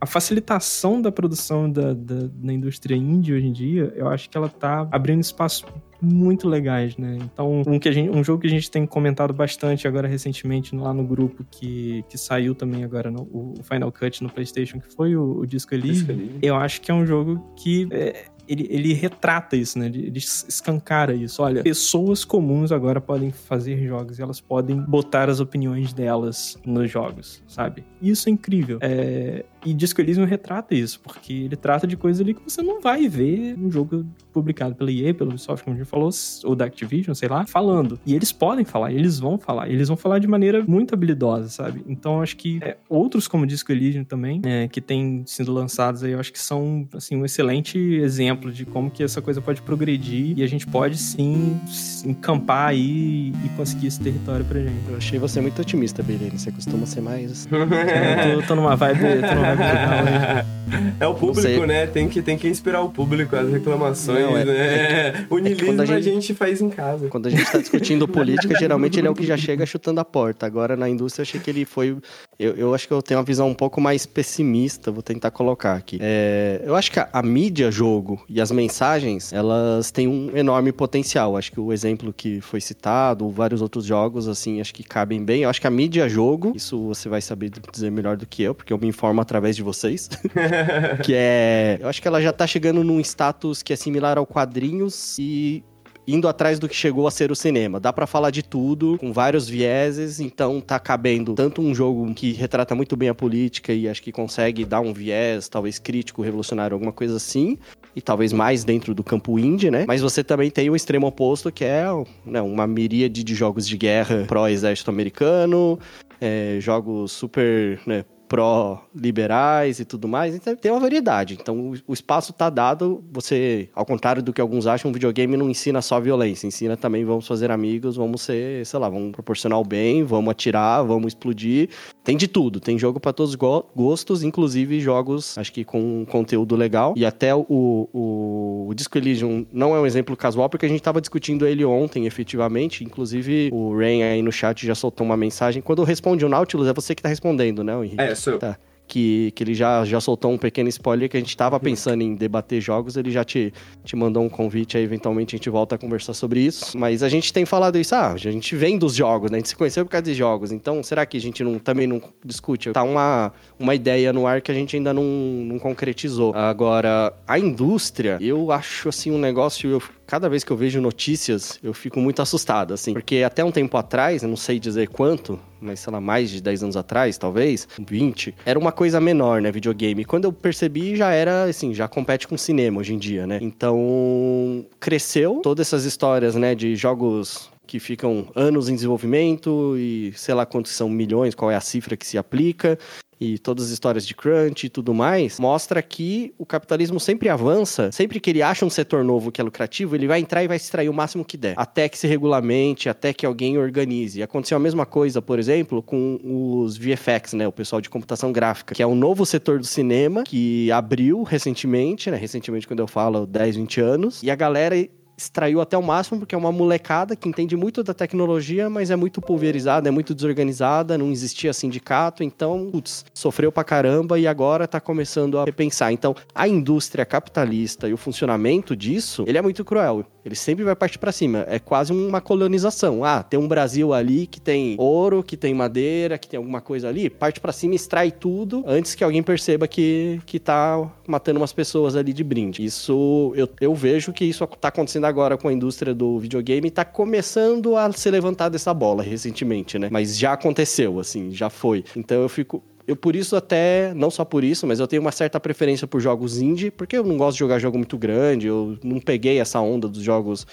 a 0.00 0.06
facilitação 0.06 1.00
da 1.00 1.10
produção 1.10 1.70
da, 1.70 1.92
da, 1.92 2.28
na 2.40 2.52
indústria 2.52 2.96
indie 2.96 3.34
hoje 3.34 3.46
em 3.46 3.52
dia, 3.52 3.92
eu 3.96 4.08
acho 4.08 4.30
que 4.30 4.36
ela 4.36 4.48
tá 4.48 4.88
abrindo 4.90 5.20
espaço 5.20 5.66
muito 6.00 6.48
legais, 6.48 6.96
né? 6.96 7.18
Então, 7.20 7.62
um, 7.66 7.78
que 7.78 7.88
a 7.88 7.92
gente, 7.92 8.10
um 8.10 8.22
jogo 8.22 8.42
que 8.42 8.46
a 8.46 8.50
gente 8.50 8.70
tem 8.70 8.86
comentado 8.86 9.32
bastante 9.32 9.88
agora 9.88 10.06
recentemente 10.06 10.74
lá 10.76 10.94
no 10.94 11.04
grupo 11.04 11.44
que, 11.50 12.04
que 12.08 12.16
saiu 12.16 12.54
também 12.54 12.84
agora 12.84 13.10
no 13.10 13.22
o 13.22 13.54
Final 13.62 13.90
Cut 13.90 14.22
no 14.22 14.30
PlayStation, 14.30 14.78
que 14.78 14.94
foi 14.94 15.16
o, 15.16 15.40
o 15.40 15.46
Disco 15.46 15.74
Elysium. 15.74 16.38
Eu 16.40 16.54
acho 16.54 16.80
que 16.80 16.90
é 16.90 16.94
um 16.94 17.04
jogo 17.04 17.52
que 17.56 17.88
é, 17.90 18.26
ele, 18.48 18.66
ele 18.70 18.92
retrata 18.94 19.56
isso, 19.56 19.78
né? 19.78 19.86
Ele, 19.86 20.06
ele 20.06 20.18
escancara 20.18 21.14
isso. 21.14 21.42
Olha, 21.42 21.62
pessoas 21.62 22.24
comuns 22.24 22.72
agora 22.72 23.00
podem 23.00 23.30
fazer 23.30 23.86
jogos 23.86 24.18
e 24.18 24.22
elas 24.22 24.40
podem 24.40 24.80
botar 24.80 25.28
as 25.28 25.40
opiniões 25.40 25.92
delas 25.92 26.56
nos 26.64 26.90
jogos, 26.90 27.42
sabe? 27.46 27.84
Isso 28.00 28.28
é 28.28 28.32
incrível. 28.32 28.78
É, 28.80 29.44
e 29.64 29.74
Disco 29.74 30.00
Elysium 30.00 30.24
retrata 30.24 30.74
isso, 30.74 31.00
porque 31.00 31.32
ele 31.32 31.56
trata 31.56 31.86
de 31.86 31.96
coisas 31.96 32.20
ali 32.20 32.32
que 32.32 32.42
você 32.42 32.62
não 32.62 32.80
vai 32.80 33.08
ver 33.08 33.56
um 33.58 33.70
jogo 33.70 34.06
publicado 34.32 34.74
pela 34.74 34.90
EA, 34.90 35.12
pelo 35.12 35.30
Ubisoft, 35.30 35.64
como 35.64 35.74
a 35.74 35.78
gente 35.78 35.88
falou, 35.88 36.10
ou 36.44 36.54
da 36.54 36.64
Activision, 36.64 37.14
sei 37.14 37.28
lá, 37.28 37.44
falando. 37.46 37.98
E 38.06 38.14
eles 38.14 38.30
podem 38.30 38.64
falar, 38.64 38.92
eles 38.92 39.18
vão 39.18 39.36
falar. 39.36 39.68
Eles 39.68 39.88
vão 39.88 39.96
falar 39.96 40.20
de 40.20 40.28
maneira 40.28 40.64
muito 40.66 40.94
habilidosa, 40.94 41.48
sabe? 41.48 41.82
Então, 41.88 42.22
acho 42.22 42.36
que 42.36 42.60
é, 42.62 42.76
outros 42.88 43.26
como 43.26 43.46
Disco 43.46 43.72
Elysium 43.72 44.04
também, 44.04 44.40
é, 44.44 44.68
que 44.68 44.80
têm 44.80 45.24
sido 45.26 45.52
lançados 45.52 46.04
aí, 46.04 46.12
eu 46.12 46.20
acho 46.20 46.32
que 46.32 46.38
são, 46.38 46.88
assim, 46.94 47.16
um 47.16 47.24
excelente 47.24 47.78
exemplo 47.78 48.37
de 48.52 48.64
como 48.64 48.90
que 48.90 49.02
essa 49.02 49.20
coisa 49.20 49.40
pode 49.40 49.60
progredir 49.62 50.38
e 50.38 50.42
a 50.42 50.46
gente 50.46 50.66
pode, 50.66 50.96
sim, 50.96 51.60
se 51.66 52.08
encampar 52.08 52.68
aí 52.68 53.32
e 53.44 53.48
conseguir 53.56 53.88
esse 53.88 54.00
território 54.00 54.44
pra 54.44 54.60
gente. 54.60 54.88
Eu 54.88 54.96
achei 54.96 55.18
você 55.18 55.40
muito 55.40 55.60
otimista, 55.60 56.02
Belene. 56.02 56.38
Você 56.38 56.50
costuma 56.52 56.86
ser 56.86 57.00
mais. 57.00 57.48
É, 57.52 58.32
eu 58.34 58.40
tô, 58.42 58.48
tô 58.48 58.54
numa 58.54 58.76
vibe, 58.76 59.00
tô 59.00 59.34
numa 59.34 59.54
vibe 59.54 59.62
legal 59.62 60.02
hoje. 60.02 60.48
É 61.00 61.06
o 61.06 61.14
público, 61.14 61.64
né? 61.66 61.86
Tem 61.86 62.08
que, 62.08 62.20
tem 62.22 62.36
que 62.36 62.48
inspirar 62.48 62.82
o 62.82 62.90
público, 62.90 63.34
as 63.36 63.50
reclamações, 63.50 64.20
Não, 64.20 64.36
é- 64.36 64.44
né? 64.44 65.26
O 65.30 65.38
niilismo 65.38 65.66
quando 65.66 65.80
a 65.80 65.82
a, 65.82 65.86
gente- 65.86 66.04
gente... 66.04 66.34
faz 66.34 66.60
em 66.60 66.68
casa. 66.70 67.08
Quando 67.08 67.26
a 67.26 67.30
gente 67.30 67.50
tá 67.50 67.58
discutindo 67.58 68.06
política, 68.08 68.54
geralmente 68.58 68.98
ele 68.98 69.06
é 69.08 69.10
o 69.10 69.14
que 69.14 69.26
já 69.26 69.36
chega 69.36 69.64
chutando 69.66 70.00
a 70.00 70.04
porta. 70.04 70.46
Agora, 70.46 70.76
na 70.76 70.88
indústria, 70.88 71.22
eu 71.22 71.24
achei 71.24 71.40
que 71.40 71.50
ele 71.50 71.64
foi. 71.64 71.96
Eu, 72.38 72.54
eu 72.56 72.74
acho 72.74 72.86
que 72.86 72.92
eu 72.94 73.02
tenho 73.02 73.18
uma 73.18 73.24
visão 73.24 73.48
um 73.48 73.54
pouco 73.54 73.80
mais 73.80 74.06
pessimista, 74.06 74.90
vou 74.90 75.02
tentar 75.02 75.30
colocar 75.30 75.74
aqui. 75.74 75.98
É, 76.00 76.62
eu 76.64 76.74
acho 76.76 76.90
que 76.92 77.00
a, 77.00 77.08
a 77.12 77.22
mídia 77.22 77.70
jogo 77.70 78.24
e 78.28 78.40
as 78.40 78.50
mensagens, 78.50 79.32
elas 79.32 79.90
têm 79.90 80.06
um 80.08 80.36
enorme 80.36 80.72
potencial. 80.72 81.36
Acho 81.36 81.52
que 81.52 81.60
o 81.60 81.72
exemplo 81.72 82.12
que 82.12 82.40
foi 82.40 82.60
citado, 82.60 83.28
vários 83.30 83.60
outros 83.62 83.84
jogos, 83.84 84.28
assim, 84.28 84.60
acho 84.60 84.72
que 84.74 84.82
cabem 84.82 85.24
bem. 85.24 85.42
Eu 85.42 85.50
acho 85.50 85.60
que 85.60 85.66
a 85.66 85.70
mídia 85.70 86.08
jogo, 86.08 86.52
isso 86.54 86.78
você 86.86 87.08
vai 87.08 87.20
saber 87.20 87.50
dizer 87.72 87.90
melhor 87.90 88.16
do 88.16 88.26
que 88.26 88.42
eu, 88.42 88.54
porque 88.54 88.72
eu 88.72 88.78
me 88.78 88.86
informo 88.86 89.20
através 89.20 89.56
de 89.56 89.62
vocês. 89.62 90.08
que 91.04 91.14
é. 91.14 91.78
Eu 91.80 91.88
acho 91.88 92.00
que 92.00 92.08
ela 92.08 92.20
já 92.20 92.32
tá 92.32 92.46
chegando 92.46 92.82
num 92.84 93.00
status 93.00 93.62
que 93.62 93.72
é 93.72 93.76
similar 93.76 94.18
ao 94.18 94.26
quadrinhos 94.26 95.16
e 95.18 95.62
indo 96.08 96.26
atrás 96.26 96.58
do 96.58 96.66
que 96.66 96.74
chegou 96.74 97.06
a 97.06 97.10
ser 97.10 97.30
o 97.30 97.36
cinema. 97.36 97.78
Dá 97.78 97.92
pra 97.92 98.06
falar 98.06 98.30
de 98.30 98.42
tudo, 98.42 98.96
com 98.98 99.12
vários 99.12 99.46
vieses, 99.46 100.20
então 100.20 100.58
tá 100.58 100.78
cabendo 100.78 101.34
tanto 101.34 101.60
um 101.60 101.74
jogo 101.74 102.12
que 102.14 102.32
retrata 102.32 102.74
muito 102.74 102.96
bem 102.96 103.10
a 103.10 103.14
política 103.14 103.74
e 103.74 103.86
acho 103.86 104.02
que 104.02 104.10
consegue 104.10 104.64
dar 104.64 104.80
um 104.80 104.94
viés, 104.94 105.48
talvez 105.48 105.78
crítico, 105.78 106.22
revolucionário, 106.22 106.74
alguma 106.74 106.92
coisa 106.92 107.16
assim, 107.16 107.58
e 107.94 108.00
talvez 108.00 108.32
mais 108.32 108.64
dentro 108.64 108.94
do 108.94 109.04
campo 109.04 109.38
indie, 109.38 109.70
né? 109.70 109.84
Mas 109.86 110.00
você 110.00 110.24
também 110.24 110.50
tem 110.50 110.70
o 110.70 110.76
extremo 110.76 111.06
oposto, 111.06 111.52
que 111.52 111.64
é 111.64 111.84
né, 112.24 112.40
uma 112.40 112.66
miríade 112.66 113.22
de 113.22 113.34
jogos 113.34 113.68
de 113.68 113.76
guerra 113.76 114.24
pró-exército 114.26 114.90
americano, 114.90 115.78
é, 116.18 116.56
jogos 116.58 117.12
super, 117.12 117.78
né, 117.86 118.04
pró-liberais 118.28 119.80
e 119.80 119.84
tudo 119.84 120.06
mais. 120.06 120.34
Então 120.34 120.54
tem 120.54 120.70
uma 120.70 120.80
variedade. 120.80 121.38
Então 121.40 121.72
o, 121.86 121.92
espaço 121.92 122.32
tá 122.32 122.50
dado. 122.50 123.02
Você, 123.12 123.68
ao 123.74 123.84
contrário 123.84 124.22
do 124.22 124.32
que 124.32 124.40
alguns 124.40 124.66
acham, 124.66 124.90
o 124.90 124.94
videogame 124.94 125.36
não 125.36 125.48
ensina 125.48 125.80
só 125.82 125.98
violência. 125.98 126.46
Ensina 126.46 126.76
também 126.76 127.04
vamos 127.04 127.26
fazer 127.26 127.50
amigos, 127.50 127.96
vamos 127.96 128.22
ser, 128.22 128.64
sei 128.64 128.78
lá, 128.78 128.88
vamos 128.88 129.12
proporcionar 129.12 129.58
o 129.58 129.64
bem, 129.64 130.04
vamos 130.04 130.30
atirar, 130.30 130.84
vamos 130.84 131.08
explodir. 131.08 131.70
Tem 132.04 132.16
de 132.16 132.28
tudo. 132.28 132.60
Tem 132.60 132.78
jogo 132.78 133.00
para 133.00 133.12
todos 133.12 133.30
os 133.30 133.36
go- 133.36 133.64
gostos, 133.74 134.22
inclusive 134.22 134.80
jogos, 134.80 135.36
acho 135.38 135.52
que 135.52 135.64
com 135.64 136.04
conteúdo 136.08 136.56
legal. 136.56 136.94
E 136.96 137.04
até 137.04 137.34
o, 137.34 137.44
o, 137.48 138.66
o 138.68 138.74
Disco 138.74 138.96
Elysium 138.98 139.46
não 139.52 139.74
é 139.74 139.80
um 139.80 139.86
exemplo 139.86 140.16
casual, 140.16 140.48
porque 140.48 140.66
a 140.66 140.68
gente 140.68 140.82
tava 140.82 141.00
discutindo 141.00 141.46
ele 141.46 141.64
ontem, 141.64 142.06
efetivamente. 142.06 142.84
Inclusive, 142.84 143.50
o 143.52 143.76
Rain 143.76 144.02
aí 144.02 144.22
no 144.22 144.32
chat 144.32 144.66
já 144.66 144.74
soltou 144.74 145.06
uma 145.06 145.16
mensagem. 145.16 145.62
Quando 145.62 145.82
eu 145.82 145.84
respondi 145.84 146.24
o 146.24 146.28
Nautilus, 146.28 146.66
é 146.66 146.72
você 146.72 146.94
que 146.94 147.02
tá 147.02 147.08
respondendo, 147.08 147.62
né, 147.62 147.74
Henrique? 147.74 148.00
É, 148.00 148.14
sou 148.18 148.34
eu. 148.34 148.38
Tá. 148.38 148.58
que, 148.88 149.30
que 149.32 149.44
ele 149.44 149.54
já, 149.54 149.84
já 149.84 150.00
soltou 150.00 150.32
um 150.32 150.38
pequeno 150.38 150.68
spoiler 150.70 151.08
que 151.08 151.16
a 151.16 151.20
gente 151.20 151.36
tava 151.36 151.60
pensando 151.60 152.02
em 152.02 152.14
debater 152.14 152.60
jogos, 152.60 152.96
ele 152.96 153.10
já 153.10 153.22
te, 153.22 153.52
te 153.84 153.94
mandou 153.94 154.24
um 154.24 154.28
convite 154.28 154.76
aí, 154.76 154.82
eventualmente 154.82 155.36
a 155.36 155.38
gente 155.38 155.50
volta 155.50 155.74
a 155.74 155.78
conversar 155.78 156.14
sobre 156.14 156.40
isso. 156.40 156.76
Mas 156.76 157.02
a 157.02 157.08
gente 157.08 157.32
tem 157.32 157.44
falado 157.44 157.78
isso, 157.78 157.94
ah, 157.94 158.12
a 158.12 158.16
gente 158.16 158.56
vem 158.56 158.78
dos 158.78 158.94
jogos, 158.94 159.30
né? 159.30 159.36
A 159.36 159.40
gente 159.40 159.50
se 159.50 159.56
conheceu 159.56 159.84
por 159.84 159.92
causa 159.92 160.04
de 160.04 160.14
jogos. 160.14 160.50
Então, 160.50 160.82
será 160.82 161.04
que 161.04 161.18
a 161.18 161.20
gente 161.20 161.44
não, 161.44 161.58
também 161.58 161.86
não 161.86 162.00
discute? 162.24 162.72
Tá 162.72 162.82
uma, 162.82 163.32
uma 163.58 163.74
ideia 163.74 164.12
no 164.12 164.26
ar 164.26 164.40
que 164.40 164.50
a 164.50 164.54
gente 164.54 164.74
ainda 164.74 164.94
não, 164.94 165.04
não 165.04 165.58
concretizou. 165.58 166.34
Agora, 166.34 167.12
a 167.26 167.38
indústria, 167.38 168.16
eu 168.20 168.50
acho 168.50 168.88
assim 168.88 169.10
um 169.10 169.18
negócio. 169.18 169.70
Eu, 169.70 169.82
cada 170.06 170.28
vez 170.28 170.42
que 170.42 170.50
eu 170.50 170.56
vejo 170.56 170.80
notícias, 170.80 171.58
eu 171.62 171.74
fico 171.74 172.00
muito 172.00 172.22
assustado, 172.22 172.72
assim. 172.72 172.94
Porque 172.94 173.22
até 173.22 173.44
um 173.44 173.52
tempo 173.52 173.76
atrás, 173.76 174.22
eu 174.22 174.28
não 174.28 174.36
sei 174.36 174.58
dizer 174.58 174.88
quanto, 174.88 175.38
mas 175.60 175.80
sei 175.80 175.92
lá, 175.92 176.00
mais 176.00 176.30
de 176.30 176.40
10 176.40 176.64
anos 176.64 176.76
atrás, 176.76 177.18
talvez, 177.18 177.68
20, 177.78 178.34
era 178.44 178.58
uma 178.58 178.72
coisa 178.72 179.00
menor, 179.00 179.40
né, 179.40 179.50
videogame. 179.50 180.04
Quando 180.04 180.24
eu 180.24 180.32
percebi, 180.32 180.96
já 180.96 181.10
era, 181.10 181.44
assim, 181.44 181.74
já 181.74 181.88
compete 181.88 182.26
com 182.28 182.36
cinema 182.36 182.80
hoje 182.80 182.94
em 182.94 182.98
dia, 182.98 183.26
né? 183.26 183.38
Então, 183.40 184.66
cresceu 184.80 185.40
todas 185.42 185.66
essas 185.66 185.84
histórias, 185.84 186.34
né, 186.34 186.54
de 186.54 186.76
jogos 186.76 187.50
que 187.66 187.78
ficam 187.78 188.26
anos 188.34 188.68
em 188.70 188.74
desenvolvimento 188.74 189.76
e 189.76 190.10
sei 190.16 190.34
lá 190.34 190.46
quantos 190.46 190.72
são 190.72 190.88
milhões, 190.88 191.34
qual 191.34 191.50
é 191.50 191.54
a 191.54 191.60
cifra 191.60 191.98
que 191.98 192.06
se 192.06 192.16
aplica 192.16 192.78
e 193.20 193.38
todas 193.38 193.66
as 193.66 193.70
histórias 193.70 194.06
de 194.06 194.14
crunch 194.14 194.66
e 194.66 194.68
tudo 194.68 194.94
mais, 194.94 195.38
mostra 195.38 195.82
que 195.82 196.32
o 196.38 196.46
capitalismo 196.46 197.00
sempre 197.00 197.28
avança, 197.28 197.90
sempre 197.92 198.20
que 198.20 198.30
ele 198.30 198.42
acha 198.42 198.64
um 198.64 198.70
setor 198.70 199.04
novo 199.04 199.32
que 199.32 199.40
é 199.40 199.44
lucrativo, 199.44 199.94
ele 199.94 200.06
vai 200.06 200.20
entrar 200.20 200.44
e 200.44 200.48
vai 200.48 200.56
extrair 200.56 200.88
o 200.88 200.94
máximo 200.94 201.24
que 201.24 201.36
der, 201.36 201.54
até 201.56 201.88
que 201.88 201.98
se 201.98 202.06
regulamente, 202.06 202.88
até 202.88 203.12
que 203.12 203.26
alguém 203.26 203.58
organize. 203.58 204.22
Aconteceu 204.22 204.56
a 204.56 204.60
mesma 204.60 204.86
coisa, 204.86 205.20
por 205.20 205.38
exemplo, 205.38 205.82
com 205.82 206.20
os 206.22 206.76
VFX, 206.76 207.32
né, 207.34 207.46
o 207.46 207.52
pessoal 207.52 207.80
de 207.80 207.90
computação 207.90 208.32
gráfica, 208.32 208.74
que 208.74 208.82
é 208.82 208.86
um 208.86 208.94
novo 208.94 209.26
setor 209.26 209.58
do 209.58 209.66
cinema 209.66 210.22
que 210.24 210.70
abriu 210.70 211.22
recentemente, 211.22 212.10
né, 212.10 212.16
recentemente 212.16 212.66
quando 212.66 212.80
eu 212.80 212.86
falo 212.86 213.26
10, 213.26 213.56
20 213.56 213.80
anos, 213.80 214.22
e 214.22 214.30
a 214.30 214.34
galera 214.34 214.76
extraiu 215.18 215.60
até 215.60 215.76
o 215.76 215.82
máximo, 215.82 216.20
porque 216.20 216.34
é 216.34 216.38
uma 216.38 216.52
molecada 216.52 217.16
que 217.16 217.28
entende 217.28 217.56
muito 217.56 217.82
da 217.82 217.92
tecnologia, 217.92 218.70
mas 218.70 218.90
é 218.90 218.96
muito 218.96 219.20
pulverizada, 219.20 219.88
é 219.88 219.90
muito 219.90 220.14
desorganizada, 220.14 220.96
não 220.96 221.10
existia 221.10 221.52
sindicato, 221.52 222.22
então, 222.22 222.68
putz, 222.70 223.04
sofreu 223.12 223.50
pra 223.50 223.64
caramba 223.64 224.18
e 224.18 224.28
agora 224.28 224.68
tá 224.68 224.80
começando 224.80 225.38
a 225.38 225.44
repensar. 225.44 225.92
Então, 225.92 226.14
a 226.32 226.46
indústria 226.46 227.04
capitalista 227.04 227.88
e 227.88 227.92
o 227.92 227.96
funcionamento 227.96 228.76
disso, 228.76 229.24
ele 229.26 229.36
é 229.36 229.42
muito 229.42 229.64
cruel. 229.64 230.04
Ele 230.24 230.34
sempre 230.34 230.62
vai 230.62 230.76
partir 230.76 230.98
para 230.98 231.10
cima. 231.10 231.46
É 231.48 231.58
quase 231.58 231.90
uma 231.90 232.20
colonização. 232.20 233.02
Ah, 233.02 233.22
tem 233.22 233.40
um 233.40 233.48
Brasil 233.48 233.94
ali 233.94 234.26
que 234.26 234.38
tem 234.38 234.76
ouro, 234.78 235.22
que 235.22 235.38
tem 235.38 235.54
madeira, 235.54 236.18
que 236.18 236.28
tem 236.28 236.36
alguma 236.36 236.60
coisa 236.60 236.86
ali. 236.86 237.08
Parte 237.08 237.40
para 237.40 237.50
cima, 237.50 237.74
extrai 237.74 238.10
tudo 238.12 238.62
antes 238.66 238.94
que 238.94 239.02
alguém 239.02 239.22
perceba 239.22 239.66
que, 239.66 240.20
que 240.26 240.38
tá 240.38 240.86
matando 241.06 241.40
umas 241.40 241.52
pessoas 241.54 241.96
ali 241.96 242.12
de 242.12 242.22
brinde. 242.22 242.62
Isso, 242.62 243.32
eu, 243.34 243.48
eu 243.58 243.74
vejo 243.74 244.12
que 244.12 244.24
isso 244.24 244.46
tá 244.60 244.68
acontecendo 244.68 245.06
agora 245.08 245.36
com 245.36 245.48
a 245.48 245.52
indústria 245.52 245.94
do 245.94 246.18
videogame 246.18 246.70
tá 246.70 246.84
começando 246.84 247.76
a 247.76 247.90
ser 247.92 248.10
levantada 248.10 248.56
essa 248.56 248.72
bola 248.72 249.02
recentemente, 249.02 249.78
né? 249.78 249.88
Mas 249.90 250.16
já 250.16 250.32
aconteceu, 250.32 251.00
assim, 251.00 251.30
já 251.32 251.50
foi. 251.50 251.84
Então 251.96 252.22
eu 252.22 252.28
fico 252.28 252.62
eu 252.86 252.96
por 252.96 253.14
isso 253.14 253.36
até, 253.36 253.92
não 253.94 254.10
só 254.10 254.24
por 254.24 254.42
isso, 254.42 254.66
mas 254.66 254.80
eu 254.80 254.86
tenho 254.86 255.02
uma 255.02 255.12
certa 255.12 255.38
preferência 255.38 255.86
por 255.86 256.00
jogos 256.00 256.40
indie, 256.40 256.70
porque 256.70 256.96
eu 256.96 257.04
não 257.04 257.18
gosto 257.18 257.34
de 257.34 257.40
jogar 257.40 257.58
jogo 257.58 257.76
muito 257.76 257.98
grande, 257.98 258.46
eu 258.46 258.78
não 258.82 258.98
peguei 258.98 259.38
essa 259.38 259.60
onda 259.60 259.86
dos 259.86 260.02
jogos 260.02 260.46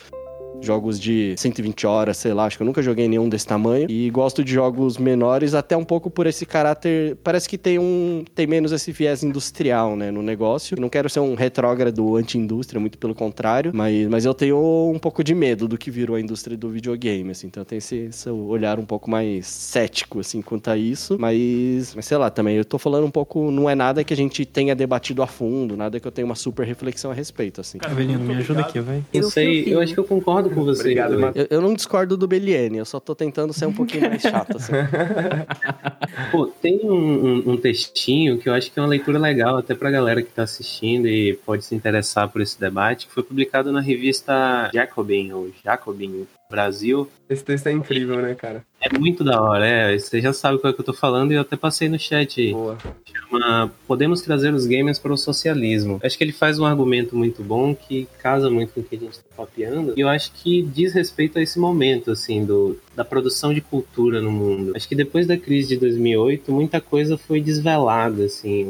jogos 0.62 0.99
de 0.99 1.36
120 1.38 1.86
horas, 1.88 2.18
sei 2.18 2.34
lá, 2.34 2.45
acho 2.45 2.58
que 2.58 2.64
eu 2.64 2.66
nunca 2.66 2.82
joguei 2.82 3.08
nenhum 3.08 3.30
desse 3.30 3.45
tamanho. 3.45 3.89
E 3.89 4.10
gosto 4.10 4.43
de 4.43 4.53
jogos 4.53 4.97
menores, 4.97 5.53
até 5.53 5.76
um 5.78 5.84
pouco 5.84 6.10
por 6.10 6.28
esse 6.28 6.45
caráter. 6.45 7.18
Parece 7.24 7.47
que 7.47 7.58
tem 7.58 7.80
um. 7.80 8.24
tem 8.34 8.47
menos 8.47 8.72
esse 8.72 8.91
viés 8.91 9.24
industrial, 9.24 9.95
né, 9.95 10.12
no 10.12 10.22
negócio. 10.22 10.80
Não 10.80 10.89
quero 10.89 11.10
ser 11.10 11.20
um 11.20 11.36
retrógrado 11.36 12.16
anti-indústria, 12.16 12.80
muito 12.80 12.97
pelo 12.97 13.14
contrário, 13.14 13.72
mas, 13.74 14.08
mas 14.08 14.26
eu 14.26 14.34
tenho 14.34 14.91
um 14.93 14.99
pouco 14.99 15.24
de 15.24 15.36
medo 15.36 15.68
do 15.68 15.78
que 15.78 15.91
virou 15.91 16.16
a 16.16 16.22
indústria 16.22 16.58
do 16.58 16.70
videogame, 16.70 17.32
assim. 17.32 17.47
Então 17.47 17.62
eu 17.62 17.66
tenho 17.66 17.78
esse, 17.78 17.95
esse 17.95 18.30
olhar 18.30 18.80
um 18.80 18.86
pouco 18.86 19.10
mais 19.10 19.47
cético, 19.47 20.20
assim, 20.20 20.41
quanto 20.41 20.70
a 20.70 20.78
isso. 20.78 21.18
Mas, 21.20 21.93
mas 21.95 22.06
sei 22.06 22.18
lá, 22.18 22.30
também 22.30 22.58
eu 22.58 22.66
tô 22.66 22.78
falando 22.78 23.06
um 23.06 23.12
pouco. 23.12 23.51
Não 23.51 23.70
é 23.70 23.76
nada 23.76 24.03
que 24.03 24.14
a 24.14 24.18
gente 24.18 24.45
tenha 24.45 24.76
debatido 24.76 25.22
a 25.22 25.28
fundo, 25.28 25.78
nada 25.78 25.99
que 25.99 26.08
eu 26.08 26.12
tenha 26.12 26.26
uma 26.26 26.36
super 26.36 26.66
reflexão 26.66 27.12
a 27.12 27.14
respeito, 27.14 27.62
assim. 27.62 27.78
Cara, 27.78 27.93
me 27.93 28.36
ajuda 28.36 28.62
aqui, 28.62 28.80
vai. 28.80 29.03
Eu 29.14 29.30
sei, 29.30 29.74
eu 29.74 29.80
acho 29.80 29.93
que 29.93 29.99
eu 29.99 30.03
concordo 30.03 30.45
concordo 30.50 30.56
com 30.56 30.64
você. 30.66 30.82
Obrigado, 30.82 31.14
eu, 31.36 31.48
eu, 31.50 31.62
não 31.62 31.74
discordo 31.74 32.16
do 32.16 32.28
Beliene, 32.28 32.78
eu 32.78 32.86
só 32.86 33.00
tô 33.00 33.16
tentando 33.16 33.54
ser 33.54 33.66
um 33.66 33.74
pouquinho 33.74 34.10
mais 34.10 34.22
chato, 34.22 34.58
assim. 34.58 34.74
Pô, 36.32 36.48
tem 36.48 36.80
um, 36.84 36.93
um, 36.93 37.52
um, 37.52 37.58
textinho 37.58 38.38
que 38.38 38.50
eu 38.50 38.54
acho 38.54 38.72
que 38.72 38.80
é 38.80 38.82
uma 38.82 38.88
leitura 38.88 39.20
legal 39.20 39.58
até 39.58 39.74
pra 39.74 39.91
galera 39.91 40.22
que 40.22 40.32
tá 40.32 40.43
assistindo 40.43 41.08
e 41.08 41.34
pode 41.46 41.66
se 41.66 41.76
interessar 41.76 42.30
por 42.30 42.41
esse 42.41 42.60
debate, 42.60 43.08
que 43.08 43.14
foi 43.14 43.24
publicado 43.24 43.72
na 43.72 43.82
revista 43.82 44.70
Jacobin, 44.74 45.32
ou 45.32 45.50
Jacobin 45.64 46.28
Brasil. 46.50 47.10
Esse 47.28 47.43
texto 47.43 47.68
é 47.68 47.72
incrível, 47.72 48.22
né, 48.22 48.36
cara? 48.36 48.64
É 48.80 49.00
muito 49.00 49.24
da 49.24 49.41
hora, 49.41 49.66
é. 49.66 49.98
Você 49.98 50.22
já 50.22 50.32
sabe 50.32 50.60
qual 50.60 50.72
é 50.72 50.74
que 50.74 50.80
eu 50.80 50.86
tô 50.86 50.93
falando 50.93 51.32
e 51.32 51.36
eu 51.36 51.41
até 51.41 51.58
passei 51.58 51.89
no 51.89 51.98
chat. 51.98 52.52
Boa. 52.52 52.78
Chama 53.04 53.72
Podemos 53.88 54.22
trazer 54.22 54.54
os 54.54 54.68
gamers 54.68 55.00
para 55.00 55.12
o 55.12 55.18
socialismo. 55.18 56.00
Acho 56.04 56.16
que 56.16 56.24
ele 56.24 56.32
faz 56.32 56.60
um 56.60 56.66
argumento 56.66 57.16
muito 57.16 57.43
bom 57.43 57.74
que 57.74 58.08
casa 58.20 58.50
muito 58.50 58.74
com 58.74 58.82
o 58.82 58.84
que 58.84 58.96
a 58.96 59.00
gente 59.00 59.18
tá 59.18 59.26
papeando. 59.36 59.93
E 59.98 60.02
eu 60.02 60.08
acho 60.08 60.32
que 60.34 60.62
diz 60.62 60.93
respeito 60.93 61.39
a 61.39 61.41
esse 61.41 61.58
momento, 61.58 62.12
assim, 62.12 62.46
do, 62.46 62.80
da 62.96 63.04
produção 63.04 63.54
de 63.54 63.62
cultura 63.62 64.22
no 64.22 64.32
mundo. 64.32 64.74
Acho 64.76 64.88
que 64.88 64.96
depois 64.96 65.26
da 65.26 65.38
crise 65.38 65.70
de 65.70 65.78
2008, 65.78 66.52
muita 66.52 66.80
coisa 66.80 67.18
foi 67.18 67.41
desvelada, 67.41 68.26
assim. 68.26 68.66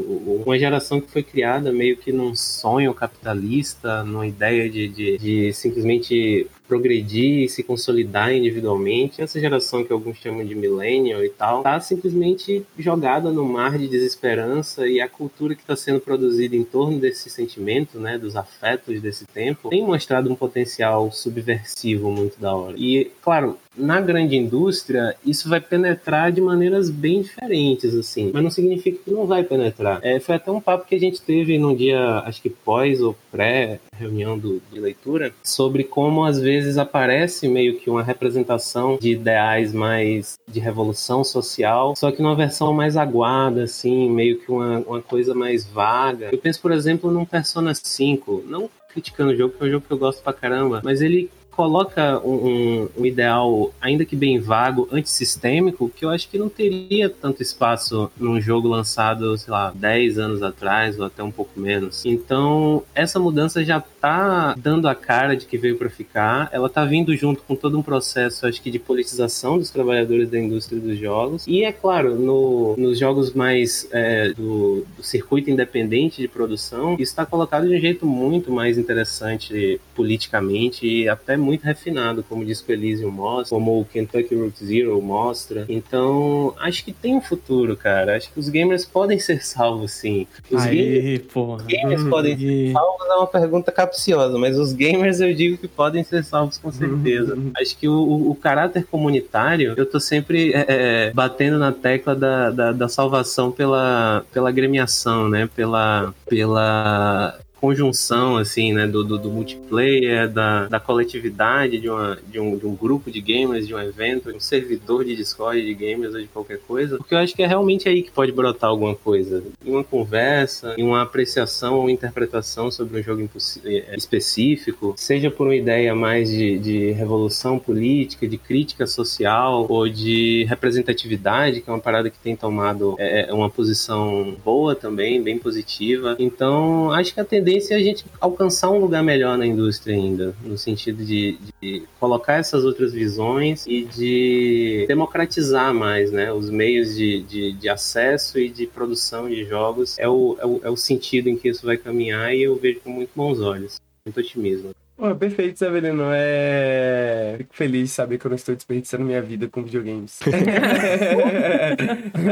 Uma 0.45 0.57
geração 0.57 1.01
que 1.01 1.11
foi 1.11 1.23
criada 1.23 1.73
meio 1.73 1.97
que 1.97 2.13
num 2.13 2.33
sonho 2.35 2.93
capitalista, 2.93 4.01
numa 4.05 4.25
ideia 4.25 4.69
de, 4.69 4.87
de, 4.87 5.17
de 5.17 5.53
simplesmente 5.53 6.47
progredir 6.67 7.43
e 7.43 7.49
se 7.49 7.63
consolidar 7.63 8.33
individualmente. 8.33 9.21
Essa 9.21 9.39
geração 9.39 9.83
que 9.83 9.93
alguns 9.93 10.17
chamam 10.17 10.45
de 10.45 10.55
millennial 10.55 11.23
e 11.23 11.29
tal, 11.29 11.63
tá 11.63 11.79
simplesmente 11.79 12.65
jogada 12.77 13.31
no 13.31 13.45
mar 13.45 13.77
de 13.77 13.87
desesperança 13.87 14.87
e 14.87 15.01
a 15.01 15.07
cultura 15.07 15.55
que 15.55 15.61
está 15.61 15.75
sendo 15.75 15.99
produzida 15.99 16.55
em 16.55 16.63
torno 16.63 16.99
desse 16.99 17.29
sentimento, 17.29 17.99
né, 17.99 18.17
dos 18.17 18.35
afetos 18.35 19.01
desse 19.01 19.25
tempo, 19.25 19.69
tem 19.69 19.83
mostrado 19.83 20.31
um 20.31 20.35
potencial 20.35 21.11
subversivo 21.11 22.09
muito 22.11 22.39
da 22.39 22.55
hora. 22.55 22.75
E, 22.77 23.11
claro, 23.21 23.57
na 23.77 23.99
grande 24.01 24.35
indústria, 24.35 25.15
isso 25.25 25.49
vai 25.49 25.59
penetrar 25.59 26.31
de 26.31 26.41
maneiras 26.41 26.89
bem 26.89 27.21
diferentes, 27.21 27.93
assim. 27.93 28.31
Mas 28.33 28.43
não 28.43 28.49
significa 28.49 28.99
que 29.03 29.11
não 29.11 29.25
vai 29.25 29.43
penetrar. 29.43 29.99
É, 30.03 30.19
foi 30.19 30.35
até 30.35 30.51
um 30.51 30.61
papo 30.61 30.87
que 30.87 30.95
a 30.95 30.99
gente 30.99 31.21
teve 31.21 31.57
num 31.57 31.75
dia, 31.75 32.19
acho 32.19 32.41
que 32.41 32.49
pós 32.49 33.01
ou 33.01 33.15
pré-reunião 33.31 34.37
de 34.37 34.79
leitura, 34.79 35.33
sobre 35.43 35.83
como 35.83 36.23
às 36.23 36.39
vezes 36.39 36.77
aparece 36.77 37.47
meio 37.47 37.77
que 37.77 37.89
uma 37.89 38.03
representação 38.03 38.97
de 38.99 39.11
ideais 39.11 39.73
mais 39.73 40.37
de 40.47 40.59
revolução 40.59 41.23
social, 41.23 41.95
só 41.95 42.11
que 42.11 42.21
numa 42.21 42.35
versão 42.35 42.73
mais 42.73 42.95
aguada, 42.97 43.63
assim, 43.63 44.09
meio 44.09 44.39
que 44.39 44.51
uma, 44.51 44.79
uma 44.79 45.01
coisa 45.01 45.33
mais 45.33 45.65
vaga. 45.65 46.29
Eu 46.31 46.37
penso, 46.37 46.61
por 46.61 46.71
exemplo, 46.71 47.11
num 47.11 47.25
Persona 47.25 47.73
5, 47.73 48.43
não 48.47 48.69
criticando 48.95 49.33
o 49.33 49.35
jogo, 49.35 49.51
porque 49.51 49.65
é 49.65 49.67
um 49.67 49.71
jogo 49.71 49.85
que 49.85 49.93
eu 49.93 49.97
gosto 49.97 50.23
pra 50.23 50.31
caramba, 50.31 50.81
mas 50.83 51.01
ele 51.01 51.29
coloca 51.55 52.19
um, 52.25 52.89
um, 52.97 53.05
ideal, 53.05 53.73
ainda 53.79 54.05
que 54.05 54.15
bem 54.15 54.39
vago, 54.39 54.87
antissistêmico, 54.91 55.89
que 55.89 56.05
eu 56.05 56.09
acho 56.09 56.29
que 56.29 56.37
não 56.37 56.49
teria 56.49 57.09
tanto 57.09 57.41
espaço 57.41 58.11
num 58.17 58.39
jogo 58.41 58.67
lançado, 58.67 59.37
sei 59.37 59.51
lá, 59.51 59.71
10 59.73 60.19
anos 60.19 60.43
atrás 60.43 60.99
ou 60.99 61.05
até 61.05 61.23
um 61.23 61.31
pouco 61.31 61.59
menos. 61.59 62.05
Então, 62.05 62.83
essa 62.93 63.19
mudança 63.19 63.63
já 63.63 63.79
tá 63.79 64.55
dando 64.57 64.87
a 64.87 64.95
cara 64.95 65.35
de 65.35 65.45
que 65.45 65.57
veio 65.57 65.77
para 65.77 65.89
ficar, 65.89 66.49
ela 66.51 66.69
tá 66.69 66.83
vindo 66.85 67.15
junto 67.15 67.41
com 67.43 67.55
todo 67.55 67.77
um 67.77 67.83
processo, 67.83 68.45
acho 68.45 68.61
que, 68.61 68.69
de 68.69 68.79
politização 68.79 69.57
dos 69.57 69.69
trabalhadores 69.69 70.29
da 70.29 70.39
indústria 70.39 70.79
dos 70.79 70.97
jogos. 70.97 71.45
E, 71.47 71.63
é 71.63 71.71
claro, 71.71 72.15
no, 72.15 72.75
nos 72.77 72.99
jogos 72.99 73.33
mais 73.33 73.87
é, 73.91 74.29
do, 74.33 74.85
do 74.97 75.03
circuito 75.03 75.49
independente 75.49 76.21
de 76.21 76.27
produção, 76.27 76.93
isso 76.93 77.03
está 77.03 77.25
colocado 77.25 77.67
de 77.67 77.75
um 77.75 77.79
jeito 77.79 78.05
muito 78.05 78.51
mais 78.51 78.77
interessante 78.77 79.79
politicamente 79.95 80.85
e 80.85 81.07
até 81.07 81.37
muito 81.45 81.63
refinado, 81.63 82.23
como 82.23 82.43
diz 82.43 82.65
o 82.67 82.71
Elysium 82.71 83.11
mostra, 83.11 83.55
como 83.55 83.79
o 83.79 83.85
Kentucky 83.85 84.35
Route 84.35 84.65
Zero 84.65 85.01
mostra. 85.01 85.65
Então, 85.69 86.53
acho 86.59 86.83
que 86.83 86.91
tem 86.91 87.15
um 87.15 87.21
futuro, 87.21 87.77
cara. 87.77 88.17
Acho 88.17 88.31
que 88.31 88.39
os 88.39 88.49
gamers 88.49 88.85
podem 88.85 89.19
ser 89.19 89.43
salvos, 89.43 89.91
sim. 89.91 90.27
Os 90.49 90.63
Aí, 90.63 90.75
gamers, 90.75 91.21
porra. 91.31 91.63
gamers 91.63 92.03
podem 92.09 92.37
ser 92.37 92.73
salvos 92.73 93.05
é 93.15 93.17
uma 93.17 93.27
pergunta 93.27 93.71
capciosa, 93.71 94.37
mas 94.37 94.57
os 94.57 94.73
gamers 94.73 95.19
eu 95.21 95.33
digo 95.33 95.57
que 95.57 95.67
podem 95.67 96.03
ser 96.03 96.23
salvos 96.23 96.57
com 96.57 96.71
certeza. 96.71 97.35
Uhum. 97.35 97.51
Acho 97.57 97.77
que 97.77 97.87
o, 97.87 97.93
o, 97.93 98.31
o, 98.31 98.35
caráter 98.35 98.85
comunitário, 98.85 99.73
eu 99.77 99.85
tô 99.85 99.99
sempre 99.99 100.53
é, 100.53 100.65
é, 100.67 101.11
batendo 101.13 101.57
na 101.57 101.71
tecla 101.71 102.15
da, 102.15 102.51
da, 102.51 102.71
da 102.71 102.89
salvação 102.89 103.51
pela, 103.51 104.25
pela 104.33 104.51
gremiação, 104.51 105.29
né? 105.29 105.49
Pela, 105.55 106.13
pela 106.27 107.37
conjunção, 107.65 108.37
assim, 108.37 108.73
né, 108.73 108.85
do, 108.85 109.03
do, 109.03 109.17
do 109.17 109.31
multiplayer, 109.31 110.29
da, 110.29 110.67
da 110.67 110.79
coletividade 110.79 111.79
de, 111.79 111.89
uma, 111.89 112.15
de, 112.27 112.39
um, 112.39 112.55
de 112.55 112.67
um 112.67 112.75
grupo 112.75 113.09
de 113.09 113.19
gamers, 113.19 113.65
de 113.65 113.73
um 113.73 113.79
evento, 113.79 114.29
de 114.29 114.37
um 114.37 114.39
servidor 114.39 115.03
de 115.03 115.15
Discord 115.15 115.59
de 115.59 115.73
gamers 115.73 116.13
ou 116.13 116.21
de 116.21 116.27
qualquer 116.27 116.59
coisa, 116.59 116.97
porque 116.97 117.15
eu 117.15 117.17
acho 117.17 117.35
que 117.35 117.41
é 117.41 117.47
realmente 117.47 117.89
aí 117.89 118.03
que 118.03 118.11
pode 118.11 118.31
brotar 118.31 118.69
alguma 118.69 118.93
coisa. 118.93 119.43
Em 119.65 119.71
uma 119.71 119.83
conversa, 119.83 120.75
em 120.77 120.83
uma 120.83 121.01
apreciação 121.01 121.79
ou 121.79 121.89
interpretação 121.89 122.69
sobre 122.69 122.99
um 122.99 123.03
jogo 123.03 123.27
é, 123.63 123.95
específico, 123.97 124.93
seja 124.95 125.31
por 125.31 125.47
uma 125.47 125.55
ideia 125.55 125.95
mais 125.95 126.29
de, 126.29 126.59
de 126.59 126.91
revolução 126.91 127.57
política, 127.57 128.27
de 128.27 128.37
crítica 128.37 128.85
social 128.85 129.65
ou 129.67 129.89
de 129.89 130.45
representatividade, 130.47 131.61
que 131.61 131.69
é 131.69 131.73
uma 131.73 131.79
parada 131.79 132.11
que 132.11 132.19
tem 132.19 132.35
tomado 132.35 132.95
é 132.99 133.33
uma 133.33 133.49
posição 133.49 134.35
boa 134.45 134.75
também, 134.75 135.21
bem 135.21 135.39
positiva. 135.39 136.15
Então, 136.19 136.91
acho 136.91 137.11
que 137.11 137.19
a 137.19 137.25
tendência 137.25 137.54
é 137.57 137.75
a 137.75 137.79
gente 137.79 138.05
alcançar 138.19 138.69
um 138.69 138.79
lugar 138.79 139.03
melhor 139.03 139.37
na 139.37 139.45
indústria 139.45 139.95
ainda, 139.95 140.35
no 140.43 140.57
sentido 140.57 141.03
de, 141.03 141.37
de 141.61 141.83
colocar 141.99 142.33
essas 142.35 142.63
outras 142.63 142.93
visões 142.93 143.65
e 143.67 143.85
de 143.85 144.85
democratizar 144.87 145.73
mais, 145.73 146.11
né, 146.11 146.31
os 146.31 146.49
meios 146.49 146.95
de, 146.95 147.21
de, 147.23 147.53
de 147.53 147.69
acesso 147.69 148.39
e 148.39 148.49
de 148.49 148.67
produção 148.67 149.29
de 149.29 149.43
jogos. 149.45 149.97
É 149.97 150.07
o, 150.07 150.37
é 150.39 150.45
o, 150.45 150.61
é 150.63 150.69
o 150.69 150.77
sentido 150.77 151.29
em 151.29 151.37
que 151.37 151.49
isso 151.49 151.65
vai 151.65 151.77
caminhar 151.77 152.35
e 152.35 152.43
eu 152.43 152.55
vejo 152.55 152.79
com 152.81 152.89
muito 152.89 153.11
bons 153.15 153.39
olhos, 153.39 153.79
muito 154.05 154.19
otimismo. 154.19 154.71
Oh, 154.97 155.13
perfeito, 155.13 155.59
Savelino. 155.59 156.05
É... 156.13 157.35
Fico 157.37 157.53
feliz 157.53 157.89
de 157.89 157.95
saber 157.95 158.17
que 158.17 158.25
eu 158.25 158.29
não 158.29 158.35
estou 158.35 158.55
desperdiçando 158.55 159.03
minha 159.03 159.21
vida 159.21 159.47
com 159.49 159.61
videogames. 159.61 160.19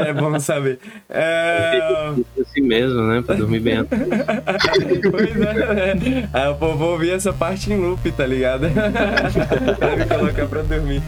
é 0.06 0.12
bom 0.14 0.40
saber. 0.40 0.78
É... 1.10 1.78
Assim 2.40 2.62
mesmo, 2.62 3.02
né? 3.02 3.22
Pra 3.22 3.34
dormir 3.34 3.60
bem. 3.60 3.84
pois 5.10 5.36
é, 5.36 5.94
né? 5.94 6.30
Ah, 6.32 6.46
eu 6.46 6.54
vou 6.54 6.92
ouvir 6.92 7.10
essa 7.10 7.34
parte 7.34 7.70
em 7.70 7.76
loop, 7.76 8.10
tá 8.12 8.26
ligado? 8.26 8.66
pra 9.78 9.96
me 9.96 10.06
colocar 10.06 10.46
pra 10.46 10.62
dormir. 10.62 11.02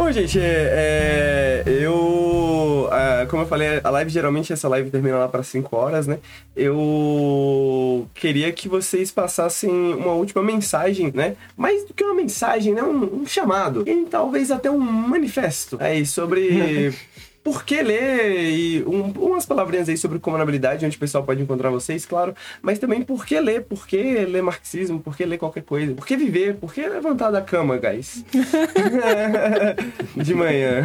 Bom, 0.00 0.10
gente, 0.10 0.38
é, 0.40 1.62
eu. 1.66 2.88
É, 2.90 3.26
como 3.26 3.42
eu 3.42 3.46
falei, 3.46 3.82
a 3.84 3.90
live 3.90 4.10
geralmente 4.10 4.50
essa 4.50 4.66
live 4.66 4.90
termina 4.90 5.18
lá 5.18 5.28
para 5.28 5.42
5 5.42 5.76
horas, 5.76 6.06
né? 6.06 6.18
Eu 6.56 8.08
queria 8.14 8.50
que 8.50 8.66
vocês 8.66 9.12
passassem 9.12 9.70
uma 9.70 10.14
última 10.14 10.42
mensagem, 10.42 11.12
né? 11.14 11.36
Mais 11.54 11.84
do 11.84 11.92
que 11.92 12.02
uma 12.02 12.14
mensagem, 12.14 12.72
né? 12.72 12.82
Um, 12.82 13.20
um 13.20 13.26
chamado. 13.26 13.86
E 13.86 14.06
talvez 14.06 14.50
até 14.50 14.70
um 14.70 14.78
manifesto 14.78 15.76
aí 15.78 16.06
sobre. 16.06 16.94
por 17.42 17.64
que 17.64 17.82
ler 17.82 18.50
e 18.50 18.82
um, 18.84 19.12
umas 19.12 19.46
palavrinhas 19.46 19.88
aí 19.88 19.96
sobre 19.96 20.18
comunabilidade, 20.18 20.84
onde 20.84 20.96
o 20.96 21.00
pessoal 21.00 21.24
pode 21.24 21.42
encontrar 21.42 21.70
vocês, 21.70 22.04
claro, 22.04 22.34
mas 22.60 22.78
também 22.78 23.02
por 23.02 23.24
que 23.24 23.40
ler, 23.40 23.62
por 23.62 23.86
que 23.86 23.96
ler 23.96 24.42
marxismo, 24.42 25.00
por 25.00 25.16
que 25.16 25.24
ler 25.24 25.38
qualquer 25.38 25.62
coisa, 25.62 25.94
por 25.94 26.06
que 26.06 26.16
viver, 26.16 26.56
por 26.56 26.72
que 26.72 26.86
levantar 26.86 27.30
da 27.30 27.40
cama, 27.40 27.78
guys? 27.78 28.24
De 30.16 30.34
manhã. 30.34 30.82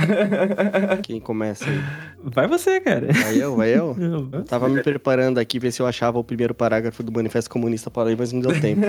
Quem 1.04 1.20
começa 1.20 1.70
aí? 1.70 1.80
Vai 2.24 2.48
você, 2.48 2.80
cara. 2.80 3.08
Vai 3.12 3.38
eu, 3.38 3.56
vai 3.56 3.70
eu? 3.70 3.96
eu 4.32 4.44
tava 4.44 4.68
me 4.70 4.82
preparando 4.82 5.38
aqui, 5.38 5.60
ver 5.60 5.72
se 5.72 5.82
eu 5.82 5.86
achava 5.86 6.18
o 6.18 6.24
primeiro 6.24 6.56
parágrafo 6.56 7.04
do 7.04 7.12
Manifesto 7.12 7.50
Comunista 7.50 7.92
para 7.92 8.04
ler, 8.04 8.18
mas 8.18 8.32
não 8.32 8.42
deu 8.42 8.52
tempo. 8.60 8.82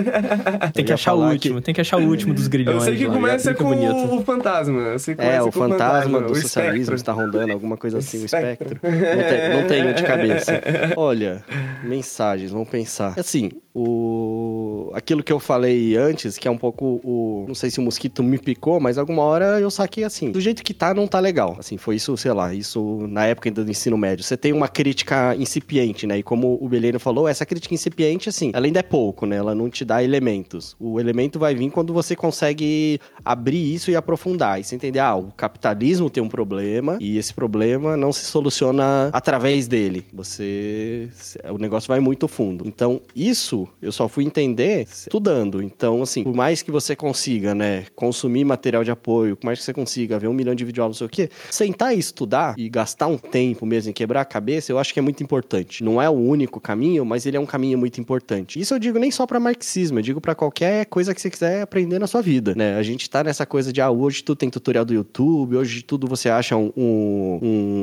tem 0.72 0.84
que 0.84 0.92
achar 0.92 1.14
o 1.14 1.28
último, 1.28 1.56
que... 1.56 1.64
tem 1.64 1.74
que 1.74 1.80
achar 1.80 1.98
o 1.98 2.04
último 2.04 2.32
dos 2.32 2.46
grilhões. 2.46 2.76
Eu 2.76 2.80
sei 2.82 2.96
que 2.96 3.06
lá, 3.06 3.12
começa 3.12 3.54
com 3.54 4.16
o 4.16 4.24
fantasma. 4.24 4.80
Eu 4.80 4.98
sei 4.98 5.14
que 5.14 5.22
é, 5.22 5.42
o 5.42 5.50
fantasma, 5.50 5.78
fantasma 5.78 6.20
do 6.22 6.34
socialismo 6.34 6.94
está 6.94 7.12
rondando 7.12 7.55
alguma 7.56 7.76
coisa 7.76 7.98
assim, 7.98 8.22
o 8.22 8.24
espectro. 8.26 8.80
Não, 8.82 9.28
tem, 9.28 9.48
não 9.50 9.66
tenho 9.66 9.94
de 9.94 10.02
cabeça. 10.02 10.62
Olha, 10.96 11.44
mensagens, 11.82 12.50
vamos 12.50 12.68
pensar. 12.68 13.14
Assim, 13.18 13.50
o 13.78 14.90
aquilo 14.94 15.22
que 15.22 15.30
eu 15.30 15.38
falei 15.38 15.96
antes, 15.96 16.38
que 16.38 16.48
é 16.48 16.50
um 16.50 16.56
pouco 16.56 16.98
o. 17.04 17.44
Não 17.46 17.54
sei 17.54 17.70
se 17.70 17.78
o 17.78 17.82
mosquito 17.82 18.22
me 18.22 18.38
picou, 18.38 18.80
mas 18.80 18.96
alguma 18.96 19.22
hora 19.22 19.60
eu 19.60 19.70
saquei 19.70 20.02
assim. 20.02 20.30
Do 20.30 20.40
jeito 20.40 20.62
que 20.62 20.72
tá, 20.72 20.94
não 20.94 21.06
tá 21.06 21.20
legal. 21.20 21.56
Assim, 21.58 21.76
foi 21.76 21.96
isso, 21.96 22.16
sei 22.16 22.32
lá, 22.32 22.54
isso 22.54 23.06
na 23.06 23.26
época 23.26 23.50
ainda 23.50 23.62
do 23.62 23.70
ensino 23.70 23.98
médio. 23.98 24.24
Você 24.24 24.36
tem 24.36 24.52
uma 24.54 24.66
crítica 24.66 25.36
incipiente, 25.36 26.06
né? 26.06 26.18
E 26.18 26.22
como 26.22 26.58
o 26.58 26.68
Beleno 26.68 26.98
falou, 26.98 27.28
essa 27.28 27.44
crítica 27.44 27.74
incipiente, 27.74 28.30
assim, 28.30 28.50
ela 28.54 28.64
ainda 28.64 28.80
é 28.80 28.82
pouco, 28.82 29.26
né? 29.26 29.36
Ela 29.36 29.54
não 29.54 29.68
te 29.68 29.84
dá 29.84 30.02
elementos. 30.02 30.74
O 30.80 30.98
elemento 30.98 31.38
vai 31.38 31.54
vir 31.54 31.70
quando 31.70 31.92
você 31.92 32.16
consegue 32.16 32.98
abrir 33.22 33.74
isso 33.74 33.90
e 33.90 33.96
aprofundar. 33.96 34.58
E 34.58 34.64
você 34.64 34.74
entender, 34.74 35.00
ah, 35.00 35.16
o 35.16 35.30
capitalismo 35.32 36.08
tem 36.08 36.22
um 36.22 36.28
problema 36.28 36.96
e 36.98 37.18
esse 37.18 37.34
problema 37.34 37.94
não 37.94 38.10
se 38.12 38.24
soluciona 38.24 39.10
através 39.12 39.68
dele. 39.68 40.06
Você. 40.14 41.10
O 41.50 41.58
negócio 41.58 41.88
vai 41.88 42.00
muito 42.00 42.26
fundo. 42.26 42.66
Então, 42.66 43.00
isso 43.14 43.65
eu 43.80 43.92
só 43.92 44.08
fui 44.08 44.24
entender 44.24 44.86
estudando. 44.90 45.62
Então, 45.62 46.02
assim, 46.02 46.24
por 46.24 46.34
mais 46.34 46.62
que 46.62 46.70
você 46.70 46.96
consiga, 46.96 47.54
né, 47.54 47.86
consumir 47.94 48.44
material 48.44 48.84
de 48.84 48.90
apoio, 48.90 49.36
por 49.36 49.46
mais 49.46 49.58
que 49.58 49.64
você 49.64 49.72
consiga 49.72 50.18
ver 50.18 50.28
um 50.28 50.32
milhão 50.32 50.54
de 50.54 50.64
videoaulas, 50.64 50.96
não 50.96 50.98
sei 50.98 51.06
o 51.06 51.10
quê, 51.10 51.30
sentar 51.50 51.94
e 51.94 51.98
estudar 51.98 52.54
e 52.56 52.68
gastar 52.68 53.06
um 53.06 53.18
tempo 53.18 53.66
mesmo 53.66 53.90
em 53.90 53.92
quebrar 53.92 54.22
a 54.22 54.24
cabeça, 54.24 54.72
eu 54.72 54.78
acho 54.78 54.92
que 54.92 54.98
é 54.98 55.02
muito 55.02 55.22
importante. 55.22 55.82
Não 55.84 56.00
é 56.00 56.08
o 56.08 56.14
único 56.14 56.60
caminho, 56.60 57.04
mas 57.04 57.26
ele 57.26 57.36
é 57.36 57.40
um 57.40 57.46
caminho 57.46 57.78
muito 57.78 58.00
importante. 58.00 58.60
Isso 58.60 58.74
eu 58.74 58.78
digo 58.78 58.98
nem 58.98 59.10
só 59.10 59.26
para 59.26 59.40
marxismo, 59.40 59.98
eu 59.98 60.02
digo 60.02 60.20
para 60.20 60.34
qualquer 60.34 60.86
coisa 60.86 61.14
que 61.14 61.20
você 61.20 61.30
quiser 61.30 61.62
aprender 61.62 61.98
na 61.98 62.06
sua 62.06 62.22
vida, 62.22 62.54
né? 62.54 62.76
A 62.76 62.82
gente 62.82 63.08
tá 63.08 63.22
nessa 63.24 63.46
coisa 63.46 63.72
de, 63.72 63.80
ah, 63.80 63.90
hoje 63.90 64.22
tudo 64.22 64.36
tem 64.36 64.50
tutorial 64.50 64.84
do 64.84 64.94
YouTube, 64.94 65.56
hoje 65.56 65.82
tudo 65.82 66.06
você 66.06 66.28
acha 66.28 66.56
um, 66.56 66.72
um, 66.76 67.38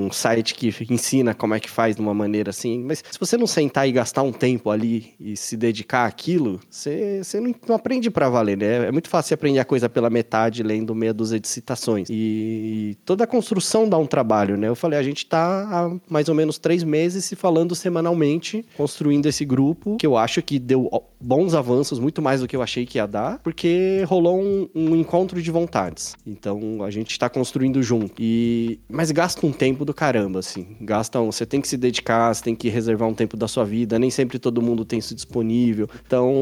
um 0.08 0.12
site 0.12 0.56
que 0.56 0.74
ensina 0.92 1.34
como 1.34 1.54
é 1.54 1.60
que 1.60 1.70
faz 1.70 1.96
de 1.96 2.02
uma 2.02 2.14
maneira 2.14 2.50
assim, 2.50 2.84
mas 2.84 3.04
se 3.10 3.20
você 3.20 3.38
não 3.38 3.48
sentar 3.48 3.88
e 3.88 3.92
gastar 3.92 4.24
um 4.24 4.32
tempo 4.32 4.70
ali 4.70 5.14
e 5.20 5.36
se 5.36 5.58
dedicar 5.58 5.73
àquilo, 5.92 6.60
você, 6.70 7.22
você 7.24 7.40
não, 7.40 7.54
não 7.68 7.76
aprende 7.76 8.10
para 8.10 8.30
valer, 8.30 8.58
né? 8.58 8.88
É 8.88 8.92
muito 8.92 9.10
fácil 9.10 9.34
aprender 9.34 9.60
a 9.60 9.66
coisa 9.66 9.90
pela 9.90 10.10
metade 10.10 10.64
lendo 10.64 10.94
meia 10.94 11.14
dúzia 11.14 11.40
de 11.40 11.48
citações. 11.48 12.08
E 12.10 12.98
toda 13.06 13.24
a 13.24 13.28
construção 13.28 13.88
dá 13.88 13.98
um 13.98 14.06
trabalho, 14.06 14.58
né? 14.58 14.68
Eu 14.68 14.76
falei, 14.76 15.00
a 15.00 15.04
gente 15.04 15.26
tá 15.26 15.68
há 15.72 15.92
mais 16.10 16.30
ou 16.30 16.36
menos 16.36 16.58
três 16.58 16.84
meses 16.84 17.26
se 17.26 17.36
falando 17.36 17.76
semanalmente, 17.76 18.66
construindo 18.78 19.26
esse 19.28 19.46
grupo, 19.46 19.98
que 19.98 20.06
eu 20.06 20.18
acho 20.18 20.42
que 20.42 20.60
deu 20.60 20.90
bons 21.20 21.54
avanços, 21.54 22.00
muito 22.00 22.22
mais 22.22 22.42
do 22.42 22.48
que 22.48 22.56
eu 22.56 22.62
achei 22.62 22.86
que 22.86 22.98
ia 22.98 23.08
dar, 23.08 23.40
porque 23.40 24.04
rolou 24.08 24.42
um, 24.42 24.70
um 24.76 24.96
encontro 24.96 25.42
de 25.42 25.50
vontades. 25.50 26.16
Então 26.28 26.84
a 26.84 26.92
gente 26.92 27.12
está 27.12 27.30
construindo 27.30 27.82
junto. 27.82 28.14
E 28.20 28.80
mas 28.90 29.12
gasta 29.12 29.46
um 29.46 29.52
tempo 29.52 29.86
do 29.86 29.94
caramba, 29.94 30.40
assim. 30.40 30.76
Gasta 30.82 31.20
um, 31.20 31.32
você 31.32 31.46
tem 31.46 31.62
que 31.62 31.68
se 31.68 31.78
dedicar, 31.78 32.34
você 32.34 32.44
tem 32.44 32.56
que 32.56 32.70
reservar 32.70 33.08
um 33.08 33.14
tempo 33.14 33.38
da 33.38 33.48
sua 33.48 33.64
vida. 33.64 33.98
Nem 33.98 34.10
sempre 34.10 34.38
todo 34.38 34.62
mundo 34.62 34.84
tem 34.84 35.00
isso 35.00 35.16
disponível. 35.16 35.63
Então 36.06 36.34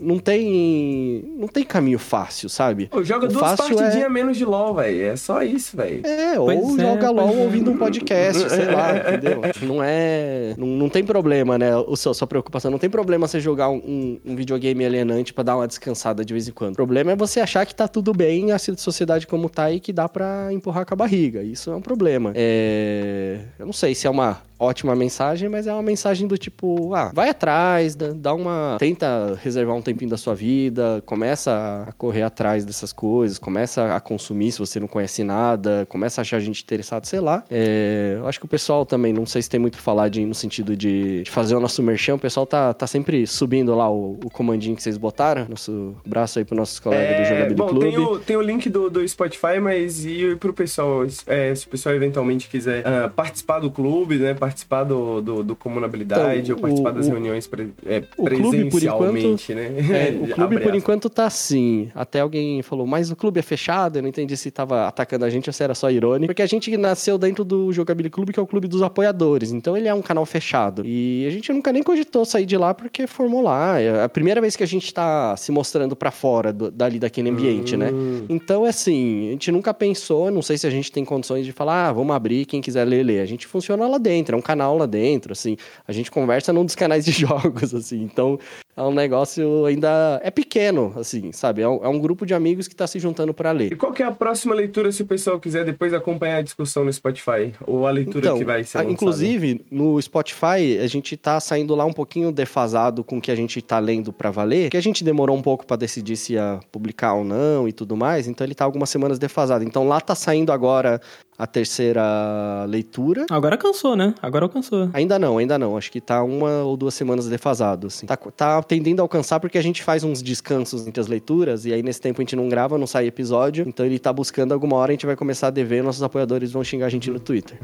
não 0.00 0.18
tem 0.18 1.24
não 1.38 1.48
tem 1.48 1.64
caminho 1.64 1.98
fácil, 1.98 2.48
sabe? 2.48 2.86
Pô, 2.86 3.02
joga 3.02 3.26
o 3.26 3.28
duas 3.28 3.56
partidinhas 3.56 3.94
é... 3.94 4.08
menos 4.08 4.36
de 4.36 4.44
LoL, 4.44 4.74
velho. 4.74 5.02
É 5.02 5.16
só 5.16 5.42
isso, 5.42 5.76
velho. 5.76 6.06
É, 6.06 6.36
pois 6.36 6.58
ou 6.58 6.78
é, 6.78 6.80
joga 6.80 7.10
LoL 7.10 7.34
é. 7.34 7.44
ouvindo 7.44 7.70
um 7.70 7.76
podcast, 7.76 8.50
sei 8.50 8.66
lá, 8.66 8.96
entendeu? 8.96 9.42
Não 9.62 9.82
é, 9.82 10.54
não, 10.56 10.66
não 10.66 10.88
tem 10.88 11.04
problema, 11.04 11.56
né? 11.56 11.76
O 11.76 11.96
seu, 11.96 12.12
sua 12.12 12.26
preocupação 12.26 12.70
não 12.70 12.78
tem 12.78 12.90
problema 12.90 13.26
você 13.28 13.38
jogar 13.38 13.68
um 13.68 14.02
um, 14.24 14.36
videogame 14.36 14.84
alienante 14.84 15.32
para 15.32 15.44
dar 15.44 15.56
uma 15.56 15.66
descansada 15.66 16.24
de 16.24 16.32
vez 16.32 16.48
em 16.48 16.52
quando. 16.52 16.72
O 16.72 16.76
problema 16.76 17.12
é 17.12 17.16
você 17.16 17.40
achar 17.40 17.66
que 17.66 17.74
tá 17.74 17.86
tudo 17.86 18.12
bem 18.12 18.52
a 18.52 18.58
sociedade 18.58 19.26
como 19.26 19.48
tá 19.48 19.70
e 19.70 19.80
que 19.80 19.92
dá 19.92 20.08
para 20.08 20.52
empurrar 20.52 20.86
com 20.86 20.94
a 20.94 20.96
barriga. 20.96 21.42
Isso 21.42 21.70
é 21.70 21.76
um 21.76 21.80
problema. 21.80 22.32
É... 22.34 23.40
Eu 23.58 23.66
não 23.66 23.72
sei 23.72 23.94
se 23.94 24.06
é 24.06 24.10
uma 24.10 24.40
ótima 24.62 24.94
mensagem, 24.94 25.48
mas 25.48 25.66
é 25.66 25.72
uma 25.72 25.82
mensagem 25.82 26.28
do 26.28 26.38
tipo, 26.38 26.94
ah, 26.94 27.10
vai 27.12 27.28
atrás, 27.28 27.96
dá 27.96 28.31
uma. 28.34 28.76
Tenta 28.78 29.38
reservar 29.42 29.76
um 29.76 29.82
tempinho 29.82 30.10
da 30.10 30.16
sua 30.16 30.34
vida, 30.34 31.02
começa 31.04 31.84
a 31.88 31.92
correr 31.92 32.22
atrás 32.22 32.64
dessas 32.64 32.92
coisas, 32.92 33.38
começa 33.38 33.94
a 33.94 34.00
consumir 34.00 34.52
se 34.52 34.58
você 34.58 34.78
não 34.80 34.88
conhece 34.88 35.24
nada, 35.24 35.86
começa 35.88 36.20
a 36.20 36.22
achar 36.22 36.40
gente 36.40 36.62
interessada, 36.62 37.04
sei 37.06 37.20
lá. 37.20 37.44
É, 37.50 38.16
eu 38.18 38.26
acho 38.26 38.38
que 38.38 38.46
o 38.46 38.48
pessoal 38.48 38.84
também, 38.84 39.12
não 39.12 39.26
sei 39.26 39.42
se 39.42 39.50
tem 39.50 39.60
muito 39.60 39.74
pra 39.74 39.82
falar 39.82 40.08
de, 40.08 40.24
no 40.24 40.34
sentido 40.34 40.76
de, 40.76 41.22
de 41.22 41.30
fazer 41.30 41.54
o 41.54 41.60
nosso 41.60 41.82
merchan, 41.82 42.14
o 42.14 42.18
pessoal 42.18 42.46
tá, 42.46 42.72
tá 42.72 42.86
sempre 42.86 43.26
subindo 43.26 43.74
lá 43.74 43.90
o, 43.90 44.18
o 44.24 44.30
comandinho 44.30 44.76
que 44.76 44.82
vocês 44.82 44.96
botaram, 44.96 45.46
nosso 45.48 45.94
braço 46.06 46.38
aí 46.38 46.44
pro 46.44 46.56
nossos 46.56 46.78
colegas 46.78 47.10
é, 47.10 47.22
do 47.22 47.28
Jogabilidade 47.28 47.54
bom, 47.54 47.68
Clube. 47.68 47.90
Tem 47.90 47.98
o, 47.98 48.18
tem 48.18 48.36
o 48.36 48.42
link 48.42 48.68
do, 48.68 48.90
do 48.90 49.06
Spotify, 49.06 49.60
mas 49.60 50.04
e 50.04 50.36
pro 50.36 50.52
pessoal, 50.52 51.04
é, 51.26 51.54
se 51.54 51.66
o 51.66 51.68
pessoal 51.68 51.94
eventualmente 51.94 52.48
quiser 52.48 52.84
uh, 52.86 53.10
participar 53.10 53.60
do 53.60 53.70
clube, 53.70 54.16
né, 54.16 54.34
participar 54.34 54.84
do, 54.84 55.20
do, 55.20 55.42
do 55.42 55.56
Comunabilidade 55.56 56.50
então, 56.50 56.56
ou 56.56 56.60
participar 56.60 56.90
o, 56.90 56.94
das 56.94 57.08
reuniões 57.08 57.46
pre, 57.46 57.72
é, 57.86 58.02
o. 58.24 58.36
Clube, 58.42 58.70
por 58.70 58.82
enquanto, 58.82 59.54
né? 59.54 59.66
É, 59.90 60.10
o 60.22 60.28
clube, 60.34 60.60
por 60.60 60.74
enquanto, 60.74 61.10
tá 61.10 61.26
assim. 61.26 61.90
Até 61.94 62.20
alguém 62.20 62.62
falou, 62.62 62.86
mas 62.86 63.10
o 63.10 63.16
clube 63.16 63.38
é 63.40 63.42
fechado? 63.42 63.96
Eu 63.98 64.02
não 64.02 64.08
entendi 64.08 64.36
se 64.36 64.50
tava 64.50 64.86
atacando 64.86 65.24
a 65.24 65.30
gente 65.30 65.48
ou 65.48 65.52
se 65.52 65.62
era 65.62 65.74
só 65.74 65.90
irônico. 65.90 66.26
Porque 66.28 66.42
a 66.42 66.46
gente 66.46 66.74
nasceu 66.76 67.18
dentro 67.18 67.44
do 67.44 67.72
Jogability 67.72 68.12
Clube, 68.12 68.32
que 68.32 68.40
é 68.40 68.42
o 68.42 68.46
clube 68.46 68.68
dos 68.68 68.82
apoiadores. 68.82 69.52
Então 69.52 69.76
ele 69.76 69.88
é 69.88 69.94
um 69.94 70.02
canal 70.02 70.24
fechado. 70.26 70.82
E 70.84 71.24
a 71.26 71.30
gente 71.30 71.52
nunca 71.52 71.72
nem 71.72 71.82
cogitou 71.82 72.24
sair 72.24 72.46
de 72.46 72.56
lá 72.56 72.74
porque 72.74 73.06
formou 73.06 73.42
lá. 73.42 73.80
É 73.80 74.02
a 74.04 74.08
primeira 74.08 74.40
vez 74.40 74.56
que 74.56 74.62
a 74.62 74.66
gente 74.66 74.92
tá 74.92 75.36
se 75.36 75.50
mostrando 75.52 75.94
pra 75.96 76.10
fora 76.10 76.52
do- 76.52 76.70
dali 76.70 76.98
daquele 76.98 77.30
ambiente, 77.30 77.76
né? 77.76 77.90
Hum. 77.92 78.24
Então, 78.28 78.66
é 78.66 78.68
assim, 78.70 79.28
a 79.28 79.32
gente 79.32 79.52
nunca 79.52 79.72
pensou, 79.74 80.30
não 80.30 80.42
sei 80.42 80.56
se 80.58 80.66
a 80.66 80.70
gente 80.70 80.90
tem 80.90 81.04
condições 81.04 81.44
de 81.44 81.52
falar, 81.52 81.88
ah, 81.88 81.92
vamos 81.92 82.14
abrir, 82.14 82.44
quem 82.46 82.60
quiser 82.60 82.84
ler, 82.84 83.02
lê. 83.02 83.20
A 83.20 83.26
gente 83.26 83.46
funciona 83.46 83.86
lá 83.86 83.98
dentro, 83.98 84.34
é 84.34 84.38
um 84.38 84.42
canal 84.42 84.76
lá 84.76 84.86
dentro, 84.86 85.32
assim. 85.32 85.56
A 85.86 85.92
gente 85.92 86.10
conversa 86.10 86.52
num 86.52 86.64
dos 86.64 86.74
canais 86.74 87.04
de 87.04 87.12
jogos, 87.12 87.74
assim. 87.74 88.08
Então, 88.12 88.38
é 88.76 88.82
um 88.82 88.92
negócio 88.92 89.64
ainda... 89.66 90.20
É 90.24 90.30
pequeno, 90.30 90.92
assim, 90.96 91.30
sabe? 91.32 91.62
É 91.62 91.68
um, 91.68 91.84
é 91.84 91.88
um 91.88 91.98
grupo 91.98 92.24
de 92.24 92.32
amigos 92.34 92.66
que 92.68 92.74
tá 92.74 92.86
se 92.86 92.98
juntando 92.98 93.34
pra 93.34 93.50
E 93.50 93.56
ler. 93.58 93.76
qual 93.76 93.92
que 93.92 94.02
é 94.02 94.06
a 94.06 94.10
próxima 94.12 94.54
leitura 94.54 94.90
se 94.92 95.02
o 95.02 95.06
pessoal 95.06 95.38
quiser 95.38 95.64
depois 95.64 95.92
acompanhar 95.92 96.38
a 96.38 96.42
discussão 96.42 96.84
no 96.84 96.92
Spotify? 96.92 97.52
Ou 97.66 97.86
a 97.86 97.90
leitura 97.90 98.26
Então, 98.26 98.38
que 98.38 98.44
vai 98.44 98.64
ser 98.64 98.78
a- 98.78 98.80
lançada? 98.80 98.92
inclusive, 98.92 99.64
no 99.70 100.00
Spotify, 100.00 100.78
a 100.82 100.86
gente 100.86 101.16
tá 101.16 101.38
saindo 101.40 101.74
lá 101.74 101.84
um 101.84 101.92
pouquinho 101.92 102.32
defasado 102.32 103.04
com 103.04 103.18
o 103.18 103.20
que 103.20 103.30
a 103.30 103.36
gente 103.36 103.60
tá 103.60 103.78
lendo 103.78 104.12
pra 104.12 104.30
valer, 104.30 104.70
que 104.70 104.76
a 104.76 104.82
gente 104.82 105.04
demorou 105.04 105.36
um 105.36 105.42
pouco 105.42 105.66
pra 105.66 105.76
decidir 105.76 106.16
se 106.16 106.32
ia 106.34 106.60
publicar 106.70 107.14
ou 107.14 107.24
não 107.24 107.68
e 107.68 107.72
tudo 107.72 107.96
mais, 107.96 108.26
então 108.26 108.46
ele 108.46 108.54
tá 108.54 108.64
algumas 108.64 108.88
semanas 108.90 109.18
defasado. 109.18 109.64
Então 109.64 109.86
lá 109.86 110.00
tá 110.00 110.14
saindo 110.14 110.50
agora 110.52 111.00
a 111.38 111.46
terceira 111.46 112.64
leitura. 112.68 113.26
Agora 113.30 113.56
cansou, 113.56 113.96
né? 113.96 114.14
Agora 114.22 114.44
alcançou. 114.44 114.88
Ainda 114.92 115.18
não, 115.18 115.38
ainda 115.38 115.58
não. 115.58 115.76
Acho 115.76 115.90
que 115.90 116.00
tá 116.00 116.22
uma 116.22 116.62
ou 116.62 116.76
duas 116.76 116.94
semanas 116.94 117.28
defasado, 117.28 117.88
assim. 117.88 118.06
Tá, 118.06 118.16
tá 118.16 118.61
tendendo 118.62 119.00
a 119.00 119.02
alcançar 119.02 119.40
porque 119.40 119.58
a 119.58 119.62
gente 119.62 119.82
faz 119.82 120.04
uns 120.04 120.22
descansos 120.22 120.86
entre 120.86 121.00
as 121.00 121.06
leituras 121.06 121.64
e 121.64 121.72
aí 121.72 121.82
nesse 121.82 122.00
tempo 122.00 122.20
a 122.20 122.22
gente 122.22 122.36
não 122.36 122.48
grava, 122.48 122.78
não 122.78 122.86
sai 122.86 123.06
episódio. 123.06 123.64
Então 123.66 123.84
ele 123.84 123.98
tá 123.98 124.12
buscando 124.12 124.52
alguma 124.52 124.76
hora 124.76 124.92
a 124.92 124.94
gente 124.94 125.06
vai 125.06 125.16
começar 125.16 125.48
a 125.48 125.50
dever, 125.50 125.82
nossos 125.82 126.02
apoiadores 126.02 126.52
vão 126.52 126.62
xingar 126.62 126.86
a 126.86 126.88
gente 126.88 127.10
no 127.10 127.20
Twitter. 127.20 127.58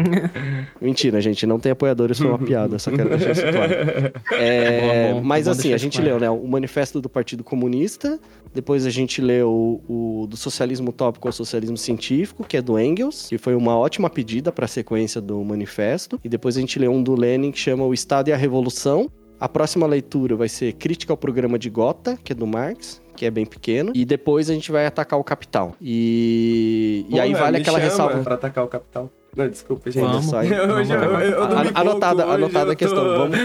Mentira, 0.80 1.20
gente, 1.20 1.46
não 1.46 1.58
tem 1.58 1.72
apoiadores, 1.72 2.18
foi 2.18 2.28
uma 2.28 2.38
piada, 2.38 2.78
só 2.78 2.90
quero 2.90 3.08
deixar 3.10 3.32
isso 3.32 3.42
claro. 3.42 3.70
É, 4.32 4.80
Bom, 5.12 5.20
bom, 5.20 5.26
mas 5.26 5.44
bom 5.44 5.50
assim, 5.50 5.72
a 5.72 5.76
gente 5.76 6.00
claro. 6.00 6.10
leu, 6.10 6.20
né, 6.20 6.30
o 6.30 6.46
Manifesto 6.46 7.00
do 7.00 7.08
Partido 7.08 7.42
Comunista, 7.44 8.18
depois 8.52 8.86
a 8.86 8.90
gente 8.90 9.20
leu 9.20 9.82
o, 9.88 10.26
do 10.28 10.36
Socialismo 10.36 10.90
Utópico 10.90 11.28
ao 11.28 11.32
Socialismo 11.32 11.76
Científico, 11.76 12.44
que 12.44 12.56
é 12.56 12.62
do 12.62 12.78
Engels, 12.78 13.28
que 13.28 13.38
foi 13.38 13.54
uma 13.54 13.76
ótima 13.76 14.10
pedida 14.10 14.50
para 14.50 14.64
a 14.64 14.68
sequência 14.68 15.20
do 15.20 15.42
manifesto, 15.44 16.20
e 16.24 16.28
depois 16.28 16.56
a 16.56 16.60
gente 16.60 16.78
leu 16.78 16.92
um 16.92 17.02
do 17.02 17.14
Lenin 17.14 17.52
que 17.52 17.58
chama 17.58 17.84
O 17.84 17.94
Estado 17.94 18.28
e 18.28 18.32
a 18.32 18.36
Revolução. 18.36 19.10
A 19.40 19.48
próxima 19.48 19.86
leitura 19.86 20.36
vai 20.36 20.48
ser 20.48 20.74
Crítica 20.74 21.12
ao 21.12 21.16
Programa 21.16 21.58
de 21.58 21.70
Gotha, 21.70 22.18
que 22.22 22.32
é 22.32 22.34
do 22.36 22.46
Marx, 22.46 23.00
que 23.16 23.24
é 23.24 23.30
bem 23.30 23.46
pequeno, 23.46 23.90
e 23.94 24.04
depois 24.04 24.50
a 24.50 24.54
gente 24.54 24.70
vai 24.70 24.84
atacar 24.86 25.18
o 25.18 25.24
Capital. 25.24 25.74
E, 25.80 27.06
e 27.08 27.18
aí 27.18 27.32
vale 27.34 27.56
aquela 27.58 27.78
ressalva. 27.78 28.18
pra 28.22 28.34
atacar 28.34 28.64
o 28.64 28.68
capital. 28.68 29.10
Não, 29.36 29.48
desculpa, 29.48 29.88
gente. 29.92 30.02
Vamos. 30.02 30.26
só 30.26 30.38
aí. 30.40 30.48
Eu, 30.50 30.56
eu, 30.56 30.80
eu 30.80 31.46
dormi 31.48 31.68
An- 31.68 31.72
anotada- 31.74 32.26
hoje 32.26 32.34
anotada 32.34 32.66
eu 32.66 32.72
a 32.72 32.74
questão, 32.76 33.04
tô- 33.04 33.16
vamos- 33.18 33.38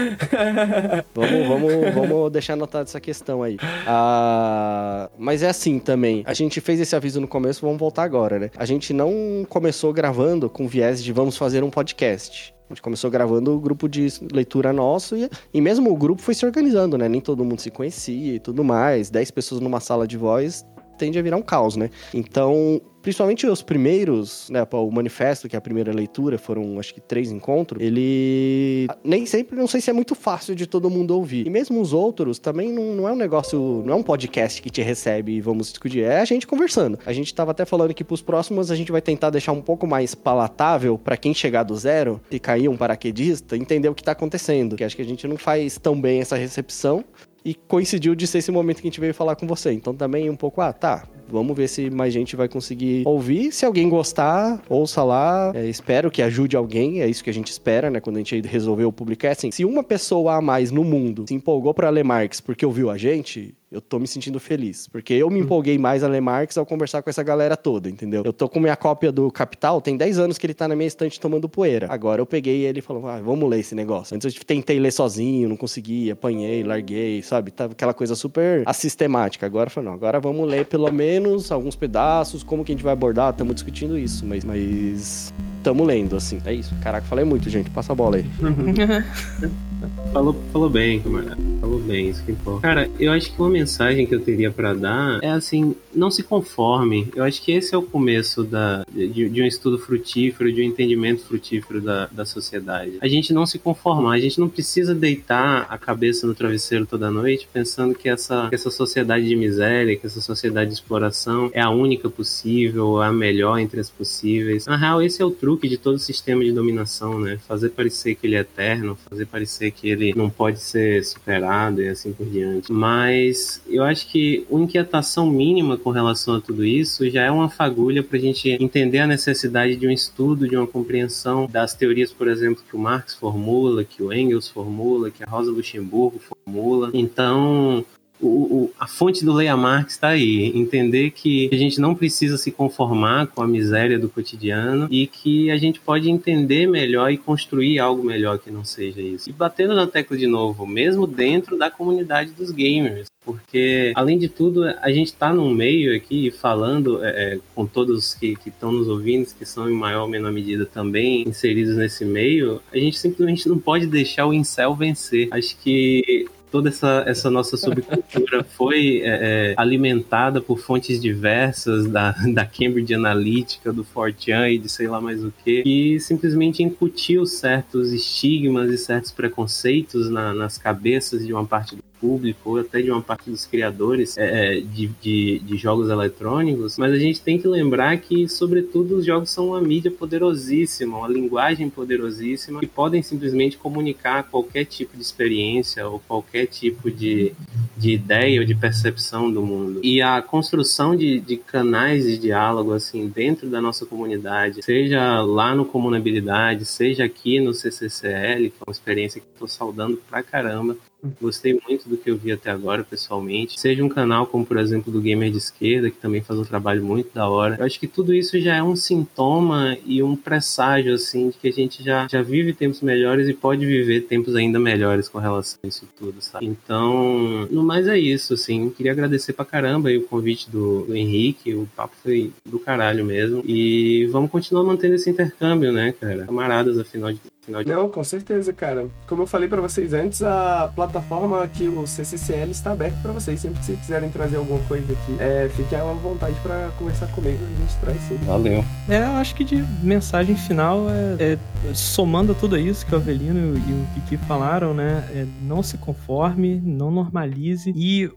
Vamos, 1.14 1.46
vamos, 1.48 1.94
vamos 1.94 2.32
deixar 2.32 2.54
anotada 2.54 2.84
essa 2.84 3.00
questão 3.00 3.40
aí. 3.42 3.56
Ah, 3.86 5.08
mas 5.16 5.42
é 5.44 5.48
assim 5.48 5.78
também. 5.78 6.24
A 6.26 6.34
gente 6.34 6.60
fez 6.60 6.80
esse 6.80 6.96
aviso 6.96 7.20
no 7.20 7.28
começo, 7.28 7.60
vamos 7.62 7.78
voltar 7.78 8.02
agora, 8.02 8.38
né? 8.38 8.50
A 8.56 8.64
gente 8.64 8.92
não 8.92 9.46
começou 9.48 9.92
gravando 9.92 10.50
com 10.50 10.66
viés 10.66 11.02
de 11.04 11.12
vamos 11.12 11.36
fazer 11.36 11.62
um 11.62 11.70
podcast. 11.70 12.52
A 12.68 12.74
gente 12.74 12.82
começou 12.82 13.10
gravando 13.10 13.54
o 13.54 13.60
grupo 13.60 13.88
de 13.88 14.08
leitura 14.32 14.72
nosso 14.72 15.16
e, 15.16 15.30
e 15.54 15.60
mesmo 15.60 15.90
o 15.90 15.96
grupo 15.96 16.20
foi 16.20 16.34
se 16.34 16.44
organizando, 16.44 16.98
né? 16.98 17.08
Nem 17.08 17.20
todo 17.20 17.44
mundo 17.44 17.60
se 17.60 17.70
conhecia 17.70 18.34
e 18.34 18.40
tudo 18.40 18.64
mais. 18.64 19.08
Dez 19.08 19.30
pessoas 19.30 19.60
numa 19.60 19.80
sala 19.80 20.06
de 20.06 20.16
voz 20.16 20.66
tende 20.98 21.18
a 21.18 21.22
virar 21.22 21.36
um 21.36 21.42
caos, 21.42 21.76
né? 21.76 21.90
Então, 22.12 22.80
principalmente 23.06 23.46
os 23.46 23.62
primeiros, 23.62 24.50
né, 24.50 24.66
o 24.68 24.90
manifesto, 24.90 25.48
que 25.48 25.54
é 25.54 25.58
a 25.58 25.60
primeira 25.60 25.92
leitura, 25.92 26.36
foram 26.38 26.76
acho 26.80 26.92
que 26.92 27.00
três 27.00 27.30
encontros, 27.30 27.80
ele 27.80 28.88
nem 29.04 29.24
sempre, 29.24 29.56
não 29.56 29.68
sei 29.68 29.80
se 29.80 29.88
é 29.88 29.92
muito 29.92 30.16
fácil 30.16 30.56
de 30.56 30.66
todo 30.66 30.90
mundo 30.90 31.12
ouvir. 31.12 31.46
E 31.46 31.50
mesmo 31.50 31.80
os 31.80 31.92
outros 31.92 32.40
também 32.40 32.72
não, 32.72 32.96
não 32.96 33.08
é 33.08 33.12
um 33.12 33.16
negócio, 33.16 33.84
não 33.86 33.94
é 33.94 33.96
um 33.96 34.02
podcast 34.02 34.60
que 34.60 34.70
te 34.70 34.82
recebe 34.82 35.36
e 35.36 35.40
vamos 35.40 35.68
discutir, 35.68 36.02
é 36.02 36.18
a 36.18 36.24
gente 36.24 36.48
conversando. 36.48 36.98
A 37.06 37.12
gente 37.12 37.32
tava 37.32 37.52
até 37.52 37.64
falando 37.64 37.94
que 37.94 38.02
pros 38.02 38.22
próximos 38.22 38.72
a 38.72 38.74
gente 38.74 38.90
vai 38.90 39.00
tentar 39.00 39.30
deixar 39.30 39.52
um 39.52 39.62
pouco 39.62 39.86
mais 39.86 40.12
palatável 40.12 40.98
pra 40.98 41.16
quem 41.16 41.32
chegar 41.32 41.62
do 41.62 41.76
zero 41.76 42.20
e 42.28 42.40
cair 42.40 42.68
um 42.68 42.76
paraquedista, 42.76 43.56
entender 43.56 43.88
o 43.88 43.94
que 43.94 44.02
tá 44.02 44.10
acontecendo, 44.10 44.74
que 44.74 44.82
acho 44.82 44.96
que 44.96 45.02
a 45.02 45.06
gente 45.06 45.28
não 45.28 45.36
faz 45.36 45.78
tão 45.78 46.00
bem 46.00 46.20
essa 46.20 46.34
recepção. 46.34 47.04
E 47.44 47.54
coincidiu 47.54 48.16
de 48.16 48.26
ser 48.26 48.38
esse 48.38 48.50
momento 48.50 48.78
que 48.78 48.88
a 48.88 48.90
gente 48.90 48.98
veio 48.98 49.14
falar 49.14 49.36
com 49.36 49.46
você. 49.46 49.70
Então 49.70 49.94
também 49.94 50.28
um 50.28 50.34
pouco, 50.34 50.60
ah, 50.60 50.72
tá. 50.72 51.04
Vamos 51.28 51.56
ver 51.56 51.68
se 51.68 51.90
mais 51.90 52.12
gente 52.12 52.36
vai 52.36 52.48
conseguir 52.48 53.02
ouvir. 53.06 53.52
Se 53.52 53.64
alguém 53.64 53.88
gostar, 53.88 54.62
ouça 54.68 55.02
lá. 55.02 55.52
É, 55.54 55.66
espero 55.66 56.10
que 56.10 56.22
ajude 56.22 56.56
alguém. 56.56 57.00
É 57.00 57.08
isso 57.08 57.22
que 57.22 57.30
a 57.30 57.34
gente 57.34 57.50
espera, 57.50 57.90
né? 57.90 58.00
Quando 58.00 58.16
a 58.16 58.20
gente 58.20 58.40
resolveu 58.42 58.92
publicar. 58.92 59.28
É 59.28 59.36
Assim, 59.36 59.50
se 59.50 59.64
uma 59.64 59.82
pessoa 59.82 60.36
a 60.36 60.40
mais 60.40 60.70
no 60.70 60.82
mundo 60.82 61.24
se 61.28 61.34
empolgou 61.34 61.74
pra 61.74 61.90
ler 61.90 62.04
Marx 62.04 62.40
porque 62.40 62.64
ouviu 62.64 62.90
a 62.90 62.96
gente, 62.96 63.54
eu 63.70 63.80
tô 63.80 63.98
me 63.98 64.06
sentindo 64.06 64.38
feliz. 64.38 64.86
Porque 64.88 65.12
eu 65.12 65.28
me 65.28 65.40
empolguei 65.40 65.76
mais 65.76 66.02
a 66.02 66.08
ler 66.08 66.20
Marx 66.20 66.56
ao 66.56 66.64
conversar 66.64 67.02
com 67.02 67.10
essa 67.10 67.22
galera 67.22 67.56
toda, 67.56 67.90
entendeu? 67.90 68.22
Eu 68.24 68.32
tô 68.32 68.48
com 68.48 68.60
minha 68.60 68.76
cópia 68.76 69.10
do 69.10 69.30
Capital, 69.30 69.80
tem 69.80 69.96
10 69.96 70.18
anos 70.18 70.38
que 70.38 70.46
ele 70.46 70.54
tá 70.54 70.68
na 70.68 70.76
minha 70.76 70.86
estante 70.86 71.20
tomando 71.20 71.48
poeira. 71.48 71.86
Agora 71.90 72.20
eu 72.20 72.26
peguei 72.26 72.64
ele 72.64 72.78
e 72.78 72.82
falou, 72.82 73.06
ah, 73.08 73.20
vamos 73.20 73.48
ler 73.48 73.60
esse 73.60 73.74
negócio. 73.74 74.14
Antes 74.14 74.34
eu 74.34 74.44
tentei 74.44 74.78
ler 74.78 74.92
sozinho, 74.92 75.48
não 75.48 75.56
consegui, 75.56 76.10
apanhei, 76.10 76.62
larguei, 76.62 77.22
sabe? 77.22 77.50
Tava 77.50 77.72
aquela 77.72 77.92
coisa 77.92 78.14
super 78.14 78.62
assistemática. 78.64 79.44
Agora 79.44 79.66
eu 79.66 79.72
falei, 79.72 79.88
não, 79.88 79.94
agora 79.94 80.20
vamos 80.20 80.48
ler 80.48 80.66
pelo 80.66 80.90
menos 80.92 81.15
alguns 81.50 81.76
pedaços, 81.76 82.42
como 82.42 82.64
que 82.64 82.72
a 82.72 82.74
gente 82.74 82.84
vai 82.84 82.92
abordar, 82.92 83.30
estamos 83.30 83.54
discutindo 83.54 83.98
isso, 83.98 84.24
mas... 84.26 84.44
mas... 84.44 85.32
Tamo 85.62 85.82
lendo, 85.82 86.14
assim. 86.14 86.40
É 86.44 86.54
isso. 86.54 86.72
Caraca, 86.80 87.04
falei 87.08 87.24
muito, 87.24 87.50
gente. 87.50 87.68
Passa 87.70 87.92
a 87.92 87.96
bola 87.96 88.18
aí. 88.18 88.26
Falou, 90.12 90.34
falou 90.52 90.70
bem, 90.70 91.00
camarada. 91.00 91.36
Falou 91.60 91.78
bem, 91.80 92.08
isso 92.08 92.24
que 92.24 92.32
importa. 92.32 92.60
Cara, 92.62 92.90
eu 92.98 93.12
acho 93.12 93.32
que 93.32 93.40
uma 93.40 93.50
mensagem 93.50 94.06
que 94.06 94.14
eu 94.14 94.20
teria 94.20 94.50
pra 94.50 94.72
dar 94.72 95.18
é 95.22 95.30
assim, 95.30 95.74
não 95.94 96.10
se 96.10 96.22
conforme. 96.22 97.08
Eu 97.14 97.24
acho 97.24 97.42
que 97.42 97.52
esse 97.52 97.74
é 97.74 97.78
o 97.78 97.82
começo 97.82 98.44
da, 98.44 98.84
de, 98.92 99.28
de 99.28 99.42
um 99.42 99.44
estudo 99.44 99.78
frutífero, 99.78 100.52
de 100.52 100.62
um 100.62 100.64
entendimento 100.64 101.22
frutífero 101.24 101.80
da, 101.80 102.06
da 102.06 102.24
sociedade. 102.24 102.92
A 103.00 103.08
gente 103.08 103.32
não 103.32 103.46
se 103.46 103.58
conformar, 103.58 104.12
a 104.12 104.18
gente 104.18 104.38
não 104.38 104.48
precisa 104.48 104.94
deitar 104.94 105.66
a 105.68 105.76
cabeça 105.76 106.26
no 106.26 106.34
travesseiro 106.34 106.86
toda 106.86 107.10
noite 107.10 107.48
pensando 107.52 107.94
que 107.94 108.08
essa, 108.08 108.48
que 108.48 108.54
essa 108.54 108.70
sociedade 108.70 109.26
de 109.26 109.36
miséria, 109.36 109.96
que 109.96 110.06
essa 110.06 110.20
sociedade 110.20 110.70
de 110.70 110.76
exploração 110.76 111.50
é 111.52 111.60
a 111.60 111.70
única 111.70 112.08
possível, 112.08 113.02
a 113.02 113.12
melhor 113.12 113.58
entre 113.58 113.80
as 113.80 113.90
possíveis. 113.90 114.66
Na 114.66 114.76
real, 114.76 115.02
esse 115.02 115.20
é 115.20 115.24
o 115.24 115.30
truque 115.30 115.68
de 115.68 115.76
todo 115.76 115.98
sistema 115.98 116.44
de 116.44 116.52
dominação, 116.52 117.18
né? 117.18 117.38
Fazer 117.46 117.70
parecer 117.70 118.14
que 118.14 118.26
ele 118.26 118.36
é 118.36 118.40
eterno, 118.40 118.96
fazer 119.08 119.26
parecer 119.26 119.70
que 119.76 119.88
ele 119.88 120.14
não 120.16 120.30
pode 120.30 120.60
ser 120.60 121.04
superado 121.04 121.82
e 121.82 121.88
assim 121.88 122.12
por 122.12 122.26
diante. 122.26 122.72
Mas 122.72 123.60
eu 123.68 123.84
acho 123.84 124.08
que 124.08 124.46
uma 124.50 124.64
inquietação 124.64 125.30
mínima 125.30 125.76
com 125.76 125.90
relação 125.90 126.34
a 126.34 126.40
tudo 126.40 126.64
isso 126.64 127.08
já 127.10 127.22
é 127.22 127.30
uma 127.30 127.48
fagulha 127.48 128.02
para 128.02 128.16
a 128.18 128.20
gente 128.20 128.48
entender 128.50 128.98
a 128.98 129.06
necessidade 129.06 129.76
de 129.76 129.86
um 129.86 129.90
estudo, 129.90 130.48
de 130.48 130.56
uma 130.56 130.66
compreensão 130.66 131.46
das 131.46 131.74
teorias, 131.74 132.12
por 132.12 132.28
exemplo, 132.28 132.62
que 132.68 132.74
o 132.74 132.78
Marx 132.78 133.14
formula, 133.14 133.84
que 133.84 134.02
o 134.02 134.12
Engels 134.12 134.48
formula, 134.48 135.10
que 135.10 135.22
a 135.22 135.26
Rosa 135.26 135.50
Luxemburgo 135.50 136.18
formula. 136.18 136.90
Então, 136.94 137.84
o, 138.20 138.26
o- 138.28 138.70
a 138.78 138.86
fonte 138.86 139.24
do 139.24 139.32
Leia 139.32 139.56
Marx 139.56 139.94
está 139.94 140.08
aí. 140.08 140.52
Entender 140.54 141.10
que 141.10 141.48
a 141.52 141.56
gente 141.56 141.80
não 141.80 141.94
precisa 141.94 142.36
se 142.36 142.50
conformar 142.50 143.26
com 143.28 143.42
a 143.42 143.46
miséria 143.46 143.98
do 143.98 144.08
cotidiano 144.08 144.86
e 144.90 145.06
que 145.06 145.50
a 145.50 145.56
gente 145.56 145.80
pode 145.80 146.10
entender 146.10 146.66
melhor 146.66 147.10
e 147.12 147.16
construir 147.18 147.78
algo 147.78 148.02
melhor 148.04 148.38
que 148.38 148.50
não 148.50 148.64
seja 148.64 149.00
isso. 149.00 149.28
E 149.28 149.32
batendo 149.32 149.74
na 149.74 149.86
tecla 149.86 150.16
de 150.16 150.26
novo, 150.26 150.66
mesmo 150.66 151.06
dentro 151.06 151.56
da 151.58 151.70
comunidade 151.70 152.32
dos 152.32 152.50
gamers. 152.50 153.06
Porque, 153.24 153.92
além 153.96 154.18
de 154.18 154.28
tudo, 154.28 154.62
a 154.64 154.92
gente 154.92 155.08
está 155.08 155.32
num 155.34 155.52
meio 155.52 155.96
aqui 155.96 156.30
falando 156.30 157.04
é, 157.04 157.08
é, 157.34 157.38
com 157.56 157.66
todos 157.66 158.14
que 158.14 158.36
estão 158.46 158.70
nos 158.70 158.86
ouvindo, 158.86 159.26
que 159.36 159.44
são 159.44 159.68
em 159.68 159.74
maior 159.74 160.02
ou 160.02 160.08
menor 160.08 160.30
medida 160.30 160.64
também 160.64 161.24
inseridos 161.26 161.76
nesse 161.76 162.04
meio, 162.04 162.60
a 162.72 162.78
gente 162.78 162.96
simplesmente 162.96 163.48
não 163.48 163.58
pode 163.58 163.88
deixar 163.88 164.26
o 164.28 164.32
incel 164.32 164.76
vencer. 164.76 165.26
Acho 165.32 165.56
que 165.58 166.26
toda 166.56 166.70
essa, 166.70 167.04
essa 167.06 167.30
nossa 167.30 167.54
subcultura 167.54 168.42
foi 168.42 169.02
é, 169.04 169.50
é, 169.50 169.54
alimentada 169.58 170.40
por 170.40 170.58
fontes 170.58 170.98
diversas 170.98 171.86
da, 171.86 172.12
da 172.32 172.46
Cambridge 172.46 172.94
Analytica, 172.94 173.70
do 173.74 173.84
4chan 173.84 174.54
e 174.54 174.58
de 174.58 174.66
sei 174.70 174.88
lá 174.88 174.98
mais 174.98 175.22
o 175.22 175.30
que, 175.44 175.62
que 175.62 176.00
simplesmente 176.00 176.62
incutiu 176.62 177.26
certos 177.26 177.92
estigmas 177.92 178.70
e 178.70 178.78
certos 178.78 179.10
preconceitos 179.10 180.08
na- 180.08 180.32
nas 180.32 180.56
cabeças 180.56 181.26
de 181.26 181.32
uma 181.32 181.44
parte 181.44 181.76
do 181.76 181.82
público 182.00 182.50
ou 182.50 182.58
até 182.58 182.80
de 182.80 182.90
uma 182.90 183.02
parte 183.02 183.30
dos 183.30 183.46
criadores 183.46 184.16
é, 184.16 184.58
é, 184.58 184.60
de, 184.60 184.88
de, 185.00 185.38
de, 185.40 185.56
jogos 185.56 185.88
eletrônicos, 185.88 186.78
mas 186.78 186.92
a 186.92 186.98
gente 186.98 187.20
tem 187.20 187.38
que 187.38 187.48
lembrar 187.48 187.96
que, 187.98 188.28
sobretudo, 188.28 188.96
os 188.96 189.06
jogos 189.06 189.30
são 189.30 189.48
uma 189.48 189.60
mídia 189.60 189.90
poderosíssima, 189.90 190.98
uma 190.98 191.08
linguagem 191.08 191.68
poderosíssima, 191.68 192.60
que 192.60 192.66
podem 192.66 193.02
simplesmente 193.02 193.56
comunicar 193.56 194.24
qualquer 194.24 194.64
tipo 194.64 194.96
de 194.96 195.02
experiência 195.02 195.86
ou 195.88 196.00
qualquer 196.00 196.46
tipo 196.46 196.90
de, 196.90 197.32
de 197.76 197.92
ideia 197.92 198.40
ou 198.40 198.46
de 198.46 198.54
percepção 198.54 199.30
do 199.30 199.42
mundo. 199.42 199.80
E 199.82 200.00
a 200.00 200.20
construção 200.22 200.96
de, 200.96 201.20
de 201.20 201.36
canais 201.36 202.04
de 202.04 202.18
diálogo, 202.18 202.72
assim, 202.72 203.08
dentro 203.08 203.48
da 203.48 203.60
nossa 203.60 203.86
comunidade, 203.86 204.62
seja 204.62 205.20
lá 205.22 205.54
no 205.54 205.64
Comunabilidade, 205.64 206.64
seja 206.64 207.04
aqui 207.04 207.40
no 207.40 207.52
CCCL, 207.52 208.50
que 208.50 208.56
é 208.60 208.64
uma 208.66 208.72
experiência 208.72 209.20
que 209.20 209.26
estou 209.32 209.48
saudando 209.48 210.00
pra 210.08 210.22
caramba, 210.22 210.76
Gostei 211.20 211.58
muito 211.66 211.88
do 211.88 211.96
que 211.96 212.10
eu 212.10 212.16
vi 212.16 212.32
até 212.32 212.50
agora, 212.50 212.82
pessoalmente. 212.82 213.60
Seja 213.60 213.84
um 213.84 213.88
canal 213.88 214.26
como, 214.26 214.44
por 214.44 214.56
exemplo, 214.56 214.92
do 214.92 215.00
Gamer 215.00 215.30
de 215.30 215.38
Esquerda, 215.38 215.90
que 215.90 215.96
também 215.96 216.20
faz 216.20 216.38
um 216.38 216.44
trabalho 216.44 216.82
muito 216.82 217.14
da 217.14 217.28
hora. 217.28 217.56
Eu 217.58 217.64
acho 217.64 217.78
que 217.78 217.86
tudo 217.86 218.14
isso 218.14 218.40
já 218.40 218.56
é 218.56 218.62
um 218.62 218.74
sintoma 218.74 219.76
e 219.84 220.02
um 220.02 220.16
presságio, 220.16 220.94
assim, 220.94 221.30
de 221.30 221.36
que 221.36 221.48
a 221.48 221.52
gente 221.52 221.82
já, 221.82 222.06
já 222.10 222.22
vive 222.22 222.52
tempos 222.52 222.80
melhores 222.80 223.28
e 223.28 223.34
pode 223.34 223.64
viver 223.64 224.02
tempos 224.02 224.34
ainda 224.34 224.58
melhores 224.58 225.08
com 225.08 225.18
relação 225.18 225.58
a 225.62 225.66
isso 225.66 225.86
tudo, 225.98 226.20
sabe? 226.20 226.46
Então, 226.46 227.46
no 227.50 227.62
mais 227.62 227.86
é 227.86 227.98
isso, 227.98 228.34
assim. 228.34 228.70
Queria 228.70 228.92
agradecer 228.92 229.32
pra 229.32 229.44
caramba 229.44 229.88
aí 229.88 229.98
o 229.98 230.06
convite 230.06 230.50
do, 230.50 230.86
do 230.86 230.96
Henrique. 230.96 231.54
O 231.54 231.68
papo 231.76 231.94
foi 232.02 232.32
do 232.44 232.58
caralho 232.58 233.04
mesmo. 233.04 233.42
E 233.46 234.06
vamos 234.06 234.30
continuar 234.30 234.64
mantendo 234.64 234.94
esse 234.94 235.10
intercâmbio, 235.10 235.72
né, 235.72 235.94
cara? 236.00 236.24
Camaradas, 236.24 236.78
afinal 236.78 237.12
de. 237.12 237.20
Não, 237.48 237.88
com 237.88 238.02
certeza, 238.02 238.52
cara. 238.52 238.88
Como 239.06 239.22
eu 239.22 239.26
falei 239.26 239.48
para 239.48 239.60
vocês 239.60 239.92
antes, 239.92 240.22
a 240.22 240.70
plataforma 240.74 241.42
aqui, 241.42 241.68
o 241.68 241.86
CCCL, 241.86 242.50
está 242.50 242.72
aberta 242.72 242.98
para 243.00 243.12
vocês. 243.12 243.40
Sempre 243.40 243.60
que 243.60 243.66
vocês 243.66 243.78
quiserem 243.78 244.10
trazer 244.10 244.36
alguma 244.36 244.60
coisa 244.66 244.92
aqui, 244.92 245.16
é, 245.20 245.48
fiquem 245.48 245.78
à 245.78 245.84
vontade 245.84 246.36
para 246.42 246.70
conversar 246.78 247.06
comigo. 247.08 247.38
A 247.42 247.60
gente 247.60 247.80
traz 247.80 248.00
sim. 248.02 248.16
Valeu. 248.24 248.64
É, 248.88 248.98
eu 248.98 249.16
acho 249.16 249.34
que 249.34 249.44
de 249.44 249.62
mensagem 249.82 250.36
final, 250.36 250.86
é, 250.90 251.34
é 251.34 251.38
somando 251.74 252.34
tudo 252.34 252.58
isso 252.58 252.84
que 252.84 252.94
o 252.94 252.96
Avelino 252.96 253.56
e 253.56 253.72
o 253.72 253.86
Kiki 253.94 254.16
falaram, 254.26 254.74
né? 254.74 255.08
É, 255.14 255.26
não 255.42 255.62
se 255.62 255.78
conforme, 255.78 256.60
não 256.60 256.90
normalize. 256.90 257.72
E 257.76 258.10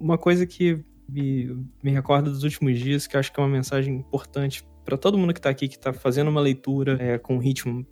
uma 0.00 0.18
coisa 0.18 0.46
que 0.46 0.80
me, 1.08 1.66
me 1.82 1.90
recorda 1.90 2.30
dos 2.30 2.42
últimos 2.42 2.78
dias, 2.78 3.06
que 3.06 3.16
eu 3.16 3.20
acho 3.20 3.32
que 3.32 3.38
é 3.38 3.42
uma 3.42 3.48
mensagem 3.48 3.94
importante 3.94 4.64
para 4.84 4.96
todo 4.96 5.16
mundo 5.16 5.32
que 5.32 5.38
está 5.38 5.50
aqui, 5.50 5.68
que 5.68 5.76
está 5.76 5.92
fazendo 5.92 6.28
uma 6.28 6.40
leitura 6.40 6.96
é, 7.00 7.18
com 7.18 7.38
ritmo 7.38 7.86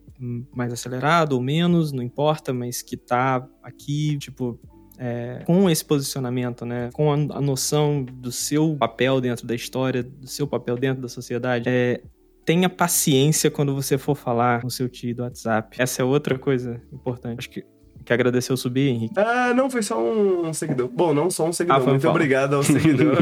mais 0.55 0.72
acelerado 0.72 1.32
ou 1.32 1.40
menos, 1.40 1.92
não 1.92 2.02
importa, 2.02 2.52
mas 2.52 2.82
que 2.82 2.97
tá 2.97 3.47
aqui, 3.62 4.18
tipo, 4.18 4.60
é, 4.98 5.42
com 5.47 5.68
esse 5.70 5.84
posicionamento, 5.84 6.66
né, 6.66 6.90
com 6.92 7.10
a, 7.10 7.14
a, 7.14 7.40
noção 7.40 8.05
do 8.05 8.30
seu 8.30 8.76
papel 8.76 9.20
dentro 9.20 9.47
da 9.47 9.55
história, 9.55 10.02
do 10.02 10.26
seu 10.26 10.47
papel 10.47 10.76
dentro 10.76 11.01
da 11.01 11.09
sociedade, 11.09 11.68
é, 11.68 12.02
tenha 12.44 12.68
paciência 12.68 13.51
quando 13.51 13.74
você 13.74 13.97
for 13.97 14.14
falar 14.14 14.60
com 14.60 14.68
seu 14.68 14.88
tio 14.88 15.14
do 15.14 15.22
WhatsApp. 15.22 15.80
Essa 15.80 16.02
é 16.02 16.05
outra 16.05 16.38
coisa 16.38 16.82
importante. 16.92 17.38
Acho 17.38 17.51
que 17.51 17.64
Quer 18.05 18.14
agradecer 18.14 18.52
o 18.52 18.56
subir, 18.56 18.89
Henrique? 18.89 19.14
Ah, 19.16 19.52
não, 19.55 19.70
foi 19.70 19.82
só 19.82 20.01
um 20.02 20.52
seguidor. 20.52 20.89
Bom, 20.89 21.12
não 21.14 21.31
só 21.31 21.47
um 21.47 21.52
seguidor. 21.52 21.81
Ah, 21.82 21.90
Muito 21.90 22.09
obrigado 22.09 22.55
ao 22.56 22.62
seguidor. 22.64 23.16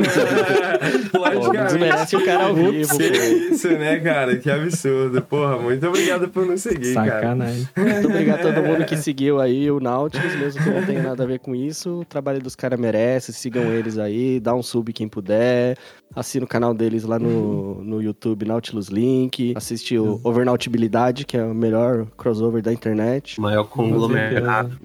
Logicamente. 1.14 2.16
o 2.16 2.24
cara 2.24 2.44
ao 2.46 2.54
vivo. 2.54 2.96
Que 2.98 3.04
isso, 3.52 3.68
né, 3.70 3.98
cara? 4.00 4.36
Que 4.36 4.50
absurdo. 4.50 5.20
Porra, 5.22 5.58
muito 5.58 5.86
obrigado 5.86 6.28
por 6.28 6.46
nos 6.46 6.62
seguir, 6.62 6.94
Sacanagem. 6.94 7.68
cara. 7.74 7.92
Muito 7.92 8.08
obrigado 8.08 8.40
a 8.46 8.52
todo 8.54 8.62
mundo 8.66 8.84
que 8.84 8.96
seguiu 8.96 9.40
aí 9.40 9.70
o 9.70 9.80
Nautilus, 9.80 10.34
mesmo 10.36 10.62
que 10.62 10.70
não 10.70 10.84
tenha 10.84 11.02
nada 11.02 11.22
a 11.24 11.26
ver 11.26 11.38
com 11.40 11.54
isso. 11.54 12.00
O 12.00 12.04
trabalho 12.04 12.40
dos 12.40 12.54
caras 12.54 12.78
merece. 12.78 13.32
Sigam 13.32 13.64
eles 13.72 13.98
aí, 13.98 14.40
dá 14.40 14.54
um 14.54 14.62
sub 14.62 14.92
quem 14.92 15.08
puder. 15.08 15.76
Assina 16.18 16.44
o 16.44 16.48
canal 16.48 16.74
deles 16.74 17.04
lá 17.04 17.18
no, 17.18 17.82
no 17.82 18.02
YouTube, 18.02 18.44
Nautilus 18.44 18.88
Link. 18.88 19.52
Assiste 19.56 19.96
o 19.96 20.20
Overnautibilidade, 20.24 21.24
que 21.24 21.36
é 21.36 21.44
o 21.44 21.54
melhor 21.54 22.06
crossover 22.16 22.60
da 22.60 22.72
internet. 22.72 23.38
O 23.38 23.42
maior 23.42 23.64
conglomerado 23.64 24.76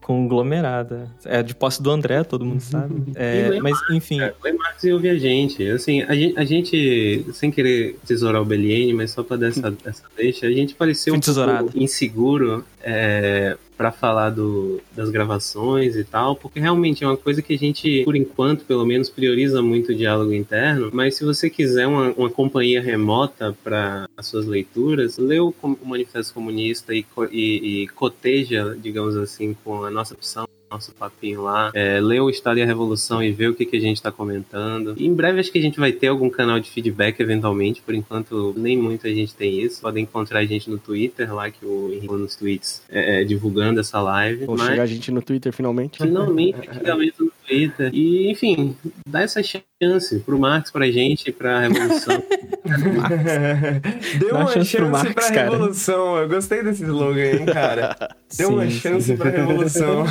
Conglomerada. 0.00 1.08
É 1.24 1.42
de 1.42 1.54
posse 1.54 1.82
do 1.82 1.90
André, 1.90 2.24
todo 2.24 2.44
mundo 2.44 2.60
sabe. 2.60 3.12
É, 3.14 3.60
mas, 3.60 3.78
enfim. 3.90 4.20
É, 4.20 4.34
o 4.42 4.58
Marcos 4.58 4.82
e 4.82 4.92
ouvir 4.92 5.10
a 5.10 5.18
gente. 5.18 5.68
Assim, 5.68 6.02
a 6.02 6.14
gente, 6.14 6.38
a 6.38 6.44
gente, 6.44 7.26
sem 7.32 7.50
querer 7.50 7.96
tesourar 8.06 8.42
o 8.42 8.44
Beliene, 8.44 8.92
mas 8.92 9.12
só 9.12 9.22
pra 9.22 9.36
dar 9.36 9.48
essa, 9.48 9.72
essa 9.84 10.02
deixa, 10.16 10.46
a 10.46 10.50
gente 10.50 10.74
pareceu 10.74 11.14
um 11.14 11.20
pouco 11.20 11.78
inseguro 11.78 12.64
é, 12.82 13.56
para 13.80 13.90
falar 13.90 14.28
do, 14.28 14.78
das 14.94 15.08
gravações 15.08 15.96
e 15.96 16.04
tal, 16.04 16.36
porque 16.36 16.60
realmente 16.60 17.02
é 17.02 17.06
uma 17.06 17.16
coisa 17.16 17.40
que 17.40 17.54
a 17.54 17.56
gente, 17.56 18.04
por 18.04 18.14
enquanto, 18.14 18.62
pelo 18.66 18.84
menos, 18.84 19.08
prioriza 19.08 19.62
muito 19.62 19.92
o 19.92 19.94
diálogo 19.94 20.34
interno. 20.34 20.90
Mas 20.92 21.14
se 21.14 21.24
você 21.24 21.48
quiser 21.48 21.86
uma, 21.86 22.10
uma 22.10 22.28
companhia 22.28 22.82
remota 22.82 23.56
para 23.64 24.06
as 24.18 24.26
suas 24.26 24.44
leituras, 24.44 25.16
lê 25.16 25.40
o, 25.40 25.54
Manifesto 25.82 26.34
Comunista 26.34 26.94
e, 26.94 27.06
e, 27.32 27.84
e 27.84 27.88
coteja, 27.88 28.76
digamos 28.78 29.16
assim, 29.16 29.56
com 29.64 29.82
a 29.82 29.90
nossa 29.90 30.12
opção 30.12 30.46
nosso 30.70 30.92
papinho 30.92 31.42
lá, 31.42 31.70
é, 31.74 32.00
ler 32.00 32.20
o 32.20 32.30
Estado 32.30 32.58
e 32.58 32.62
a 32.62 32.66
Revolução 32.66 33.22
e 33.22 33.32
ver 33.32 33.48
o 33.48 33.54
que, 33.54 33.66
que 33.66 33.76
a 33.76 33.80
gente 33.80 33.96
está 33.96 34.12
comentando. 34.12 34.94
E 34.96 35.06
em 35.06 35.12
breve 35.12 35.40
acho 35.40 35.50
que 35.50 35.58
a 35.58 35.62
gente 35.62 35.80
vai 35.80 35.92
ter 35.92 36.06
algum 36.06 36.30
canal 36.30 36.60
de 36.60 36.70
feedback 36.70 37.18
eventualmente, 37.20 37.82
por 37.82 37.94
enquanto 37.94 38.54
nem 38.56 38.76
muita 38.76 39.08
gente 39.12 39.34
tem 39.34 39.60
isso. 39.60 39.80
Podem 39.80 40.04
encontrar 40.04 40.40
a 40.40 40.44
gente 40.44 40.70
no 40.70 40.78
Twitter, 40.78 41.34
lá 41.34 41.50
que 41.50 41.64
o 41.64 41.90
Henrique 41.92 42.14
nos 42.14 42.36
tweets 42.36 42.82
é, 42.88 43.20
é, 43.20 43.24
divulgando 43.24 43.80
essa 43.80 44.00
live. 44.00 44.46
Vou 44.46 44.56
mas... 44.56 44.68
chegar 44.68 44.82
a 44.84 44.86
gente 44.86 45.10
no 45.10 45.20
Twitter 45.20 45.52
finalmente. 45.52 45.98
Finalmente, 45.98 46.68
finalmente 46.70 47.14
no 47.18 47.32
Twitter. 47.50 47.90
E, 47.92 48.30
enfim, 48.30 48.76
dá 49.08 49.22
essa 49.22 49.42
chance 49.42 50.20
pro 50.20 50.38
Marx, 50.38 50.70
pra 50.70 50.88
gente, 50.90 51.32
pra 51.32 51.60
Revolução. 51.60 52.22
Deu 54.18 54.36
uma 54.36 54.46
chance, 54.52 54.70
chance 54.70 54.90
Marx, 54.90 55.12
pra 55.12 55.28
cara. 55.28 55.50
Revolução. 55.50 56.16
Eu 56.18 56.28
gostei 56.28 56.62
desse 56.62 56.84
slogan, 56.84 57.20
hein, 57.20 57.46
cara. 57.46 57.96
Deu 58.36 58.48
sim, 58.48 58.54
uma 58.54 58.70
chance 58.70 59.06
sim. 59.06 59.16
pra 59.16 59.30
Revolução. 59.30 60.04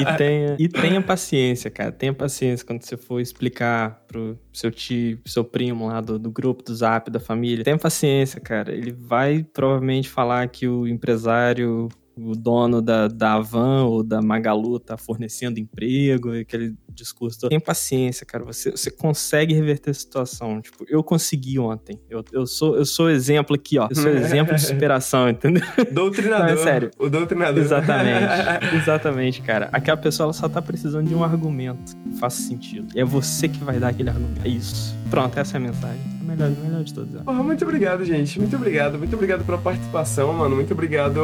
e, 0.00 0.16
tenha, 0.16 0.56
e 0.58 0.68
tenha 0.68 1.00
paciência, 1.00 1.70
cara. 1.70 1.92
Tenha 1.92 2.12
paciência 2.12 2.66
quando 2.66 2.82
você 2.82 2.96
for 2.96 3.20
explicar 3.20 4.02
pro 4.08 4.36
seu 4.52 4.70
tio, 4.70 5.18
pro 5.18 5.32
seu 5.32 5.44
primo 5.44 5.86
lá 5.86 6.00
do, 6.00 6.18
do 6.18 6.30
grupo, 6.30 6.64
do 6.64 6.74
zap, 6.74 7.10
da 7.10 7.20
família. 7.20 7.64
Tenha 7.64 7.78
paciência, 7.78 8.40
cara. 8.40 8.72
Ele 8.72 8.90
vai 8.90 9.46
provavelmente 9.52 10.08
falar 10.08 10.48
que 10.48 10.66
o 10.66 10.88
empresário 10.88 11.88
o 12.22 12.34
dono 12.34 12.82
da, 12.82 13.08
da 13.08 13.34
Avan 13.34 13.84
ou 13.84 14.02
da 14.02 14.20
Magalu 14.20 14.78
tá 14.78 14.96
fornecendo 14.96 15.58
emprego, 15.58 16.32
aquele 16.32 16.74
discurso. 16.92 17.48
Tem 17.48 17.60
paciência, 17.60 18.26
cara. 18.26 18.44
Você, 18.44 18.70
você 18.70 18.90
consegue 18.90 19.54
reverter 19.54 19.90
a 19.90 19.94
situação. 19.94 20.60
Tipo, 20.60 20.84
eu 20.88 21.02
consegui 21.02 21.58
ontem. 21.58 22.00
Eu, 22.08 22.24
eu, 22.32 22.46
sou, 22.46 22.76
eu 22.76 22.84
sou 22.84 23.10
exemplo 23.10 23.54
aqui, 23.54 23.78
ó. 23.78 23.88
Eu 23.90 23.96
sou 23.96 24.10
exemplo 24.10 24.54
de 24.54 24.62
superação, 24.62 25.28
entendeu? 25.28 25.62
Doutrinador. 25.92 26.46
Não, 26.46 26.54
é 26.54 26.56
sério. 26.56 26.90
O 26.98 27.08
doutrinador. 27.08 27.62
Exatamente. 27.62 28.74
Exatamente, 28.76 29.42
cara. 29.42 29.68
Aquela 29.72 29.96
pessoa 29.96 30.26
ela 30.26 30.32
só 30.32 30.48
tá 30.48 30.60
precisando 30.60 31.08
de 31.08 31.14
um 31.14 31.24
argumento 31.24 31.96
que 31.96 32.18
faça 32.18 32.42
sentido. 32.42 32.88
E 32.94 33.00
é 33.00 33.04
você 33.04 33.48
que 33.48 33.62
vai 33.62 33.78
dar 33.78 33.88
aquele 33.88 34.10
argumento. 34.10 34.40
É 34.44 34.48
isso. 34.48 34.94
Pronto, 35.10 35.38
essa 35.38 35.56
é 35.56 35.58
a 35.58 35.60
mensagem. 35.60 36.19
Melhor, 36.30 36.50
melhor 36.50 36.84
de 36.84 36.94
todos. 36.94 37.22
Porra, 37.22 37.42
muito 37.42 37.64
obrigado, 37.64 38.04
gente. 38.04 38.38
Muito 38.38 38.54
obrigado. 38.54 38.96
Muito 38.96 39.14
obrigado 39.14 39.44
pela 39.44 39.58
participação, 39.58 40.32
mano. 40.32 40.54
Muito 40.54 40.72
obrigado 40.72 41.20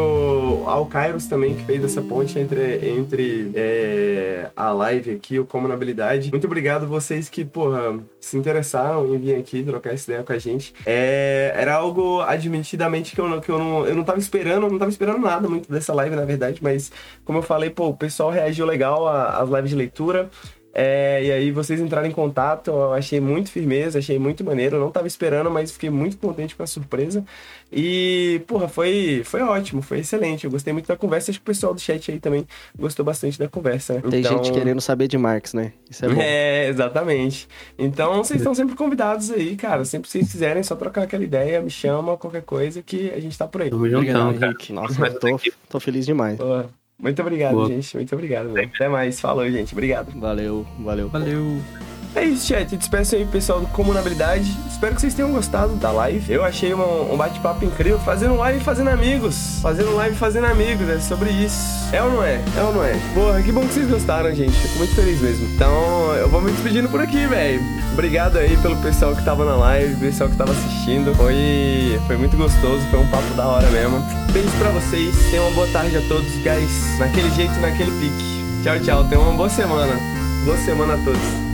ao 0.67 0.85
Kairos 0.87 1.27
também, 1.27 1.55
que 1.55 1.65
fez 1.65 1.85
essa 1.85 2.03
ponte 2.03 2.39
entre, 2.39 2.89
entre 2.89 3.53
é, 3.55 4.51
a 4.57 4.73
live 4.73 5.13
aqui, 5.13 5.39
o 5.39 5.47
Como 5.47 5.71
habilidade. 5.73 6.31
Muito 6.31 6.47
obrigado 6.47 6.87
vocês 6.87 7.29
que, 7.29 7.45
porra, 7.45 7.99
se 8.21 8.37
interessaram 8.37 9.15
em 9.15 9.19
vir 9.19 9.37
aqui 9.37 9.63
trocar 9.63 9.95
essa 9.95 10.11
ideia 10.11 10.25
com 10.25 10.33
a 10.33 10.39
gente. 10.39 10.75
É, 10.85 11.53
era 11.55 11.75
algo 11.75 12.21
admitidamente 12.23 13.15
que 13.15 13.21
eu, 13.21 13.29
não, 13.29 13.41
que 13.41 13.49
eu 13.49 13.59
não, 13.59 13.87
eu 13.87 13.95
não 13.95 14.05
tava 14.05 14.19
esperando, 14.19 14.69
não 14.69 14.79
tava 14.79 14.91
esperando 14.91 15.21
nada 15.21 15.49
muito 15.49 15.71
dessa 15.71 15.95
live, 15.95 16.17
na 16.17 16.25
verdade, 16.25 16.59
mas 16.61 16.91
como 17.25 17.39
eu 17.39 17.43
falei, 17.43 17.71
pô, 17.71 17.89
o 17.89 17.97
pessoal 17.97 18.31
reagiu 18.31 18.67
legal 18.67 19.07
às 19.07 19.49
lives 19.49 19.71
de 19.71 19.77
leitura. 19.77 20.29
É, 20.79 21.25
e 21.25 21.33
aí 21.33 21.51
vocês 21.51 21.81
entraram 21.81 22.07
em 22.07 22.11
contato, 22.11 22.71
eu 22.71 22.93
achei 22.93 23.19
muito 23.19 23.51
firmeza, 23.51 23.99
achei 23.99 24.19
muito 24.19 24.45
maneiro. 24.45 24.77
Eu 24.77 24.81
não 24.81 24.91
tava 24.91 25.07
esperando, 25.07 25.51
mas 25.51 25.73
fiquei 25.73 25.89
muito 25.89 26.19
contente 26.19 26.55
com 26.55 26.63
a 26.63 26.67
surpresa. 26.67 27.25
E, 27.73 28.43
porra, 28.47 28.69
foi, 28.69 29.23
foi 29.25 29.41
ótimo, 29.41 29.81
foi 29.81 30.01
excelente. 30.01 30.45
Eu 30.45 30.51
gostei 30.51 30.75
muito 30.75 30.87
da 30.87 30.95
conversa. 30.95 31.31
Acho 31.31 31.41
que 31.41 31.45
o 31.45 31.47
pessoal 31.47 31.73
do 31.73 31.81
chat 31.81 32.11
aí 32.11 32.21
também 32.21 32.47
gostou 32.79 33.07
bastante 33.07 33.39
da 33.39 33.49
conversa. 33.49 33.95
Né? 33.95 34.03
Tem 34.11 34.21
então... 34.21 34.37
gente 34.37 34.53
querendo 34.53 34.83
saber 34.83 35.09
de 35.09 35.17
Marx, 35.17 35.55
né? 35.55 35.73
Isso 35.89 36.05
é 36.05 36.09
bom. 36.11 36.21
É, 36.21 36.69
exatamente. 36.69 37.49
Então 37.79 38.23
vocês 38.23 38.39
estão 38.39 38.55
sempre 38.55 38.77
convidados 38.77 39.31
aí, 39.31 39.57
cara. 39.57 39.83
Sempre 39.87 40.09
que 40.09 40.13
vocês 40.13 40.31
quiserem, 40.31 40.63
só 40.63 40.77
trocar 40.77 41.05
aquela 41.05 41.25
ideia, 41.25 41.63
me 41.63 41.71
chama, 41.71 42.19
qualquer 42.19 42.43
coisa 42.43 42.83
que 42.83 43.11
a 43.13 43.19
gente 43.19 43.39
tá 43.39 43.49
por 43.49 43.63
aí. 43.63 43.71
Tamo 43.71 43.89
juntão, 43.89 44.35
cara. 44.35 44.55
Nossa, 44.73 45.07
eu 45.07 45.19
tô, 45.19 45.41
tô 45.71 45.81
feliz 45.81 46.05
demais. 46.05 46.37
Porra. 46.37 46.69
Muito 46.99 47.21
obrigado, 47.21 47.55
Boa. 47.55 47.69
gente. 47.69 47.95
Muito 47.95 48.15
obrigado. 48.15 48.59
Até 48.59 48.89
mais. 48.89 49.21
Falou, 49.21 49.49
gente. 49.51 49.73
Obrigado. 49.73 50.19
Valeu, 50.19 50.67
valeu. 50.81 51.09
Valeu. 51.09 51.96
É 52.15 52.25
isso, 52.25 52.47
chat. 52.47 52.77
Despeço 52.77 53.15
aí, 53.15 53.25
pessoal 53.27 53.61
do 53.61 53.67
Comunabilidade. 53.69 54.57
Espero 54.71 54.95
que 54.95 55.01
vocês 55.01 55.15
tenham 55.15 55.33
gostado 55.33 55.75
da 55.77 55.91
live. 55.91 56.33
Eu 56.33 56.45
achei 56.45 56.75
um, 56.75 57.13
um 57.13 57.17
bate-papo 57.17 57.65
incrível. 57.65 57.99
Fazendo 57.99 58.37
live 58.37 58.61
fazendo 58.61 58.89
amigos. 58.91 59.59
Fazendo 59.63 59.95
live 59.95 60.17
fazendo 60.17 60.47
amigos. 60.47 60.89
É 60.89 61.01
sobre 61.01 61.31
isso. 61.31 61.59
É 61.93 62.03
ou 62.03 62.11
não 62.11 62.23
é? 62.23 62.41
É 62.57 62.63
ou 62.63 62.73
não 62.73 62.85
é? 62.85 62.99
Porra, 63.15 63.43
que 63.43 63.53
bom 63.53 63.63
que 63.67 63.73
vocês 63.75 63.89
gostaram, 63.89 64.35
gente. 64.35 64.53
Fico 64.53 64.79
muito 64.79 64.95
feliz 64.95 65.21
mesmo. 65.21 65.47
Então, 65.55 66.15
eu 66.15 66.29
vou 66.29 66.41
me 66.41 66.51
despedindo 66.51 66.89
por 66.89 67.01
aqui, 67.01 67.27
velho. 67.27 67.61
Obrigado 67.93 68.39
aí 68.39 68.57
pelo 68.59 68.77
pessoal 68.77 69.15
que 69.15 69.25
tava 69.25 69.45
na 69.45 69.57
live, 69.57 69.97
pessoal 69.97 70.29
que 70.29 70.37
tava 70.37 70.53
assistindo. 70.53 71.15
Foi, 71.15 72.01
foi 72.07 72.17
muito 72.17 72.37
gostoso, 72.37 72.81
foi 72.91 73.01
um 73.01 73.07
papo 73.09 73.35
da 73.35 73.47
hora 73.47 73.69
mesmo. 73.71 73.99
Beijo 74.33 74.51
pra 74.59 74.71
vocês. 74.71 75.15
Tenham 75.31 75.47
uma 75.47 75.55
boa 75.55 75.67
tarde 75.69 75.97
a 75.97 76.03
todos, 76.03 76.31
guys. 76.43 76.99
Naquele 76.99 77.31
jeito, 77.31 77.55
naquele 77.61 77.91
pique. 77.93 78.63
Tchau, 78.63 78.81
tchau. 78.81 79.09
Tenham 79.09 79.23
uma 79.23 79.33
boa 79.33 79.49
semana. 79.49 79.99
Boa 80.45 80.57
semana 80.59 80.95
a 80.95 80.99
todos. 80.99 81.46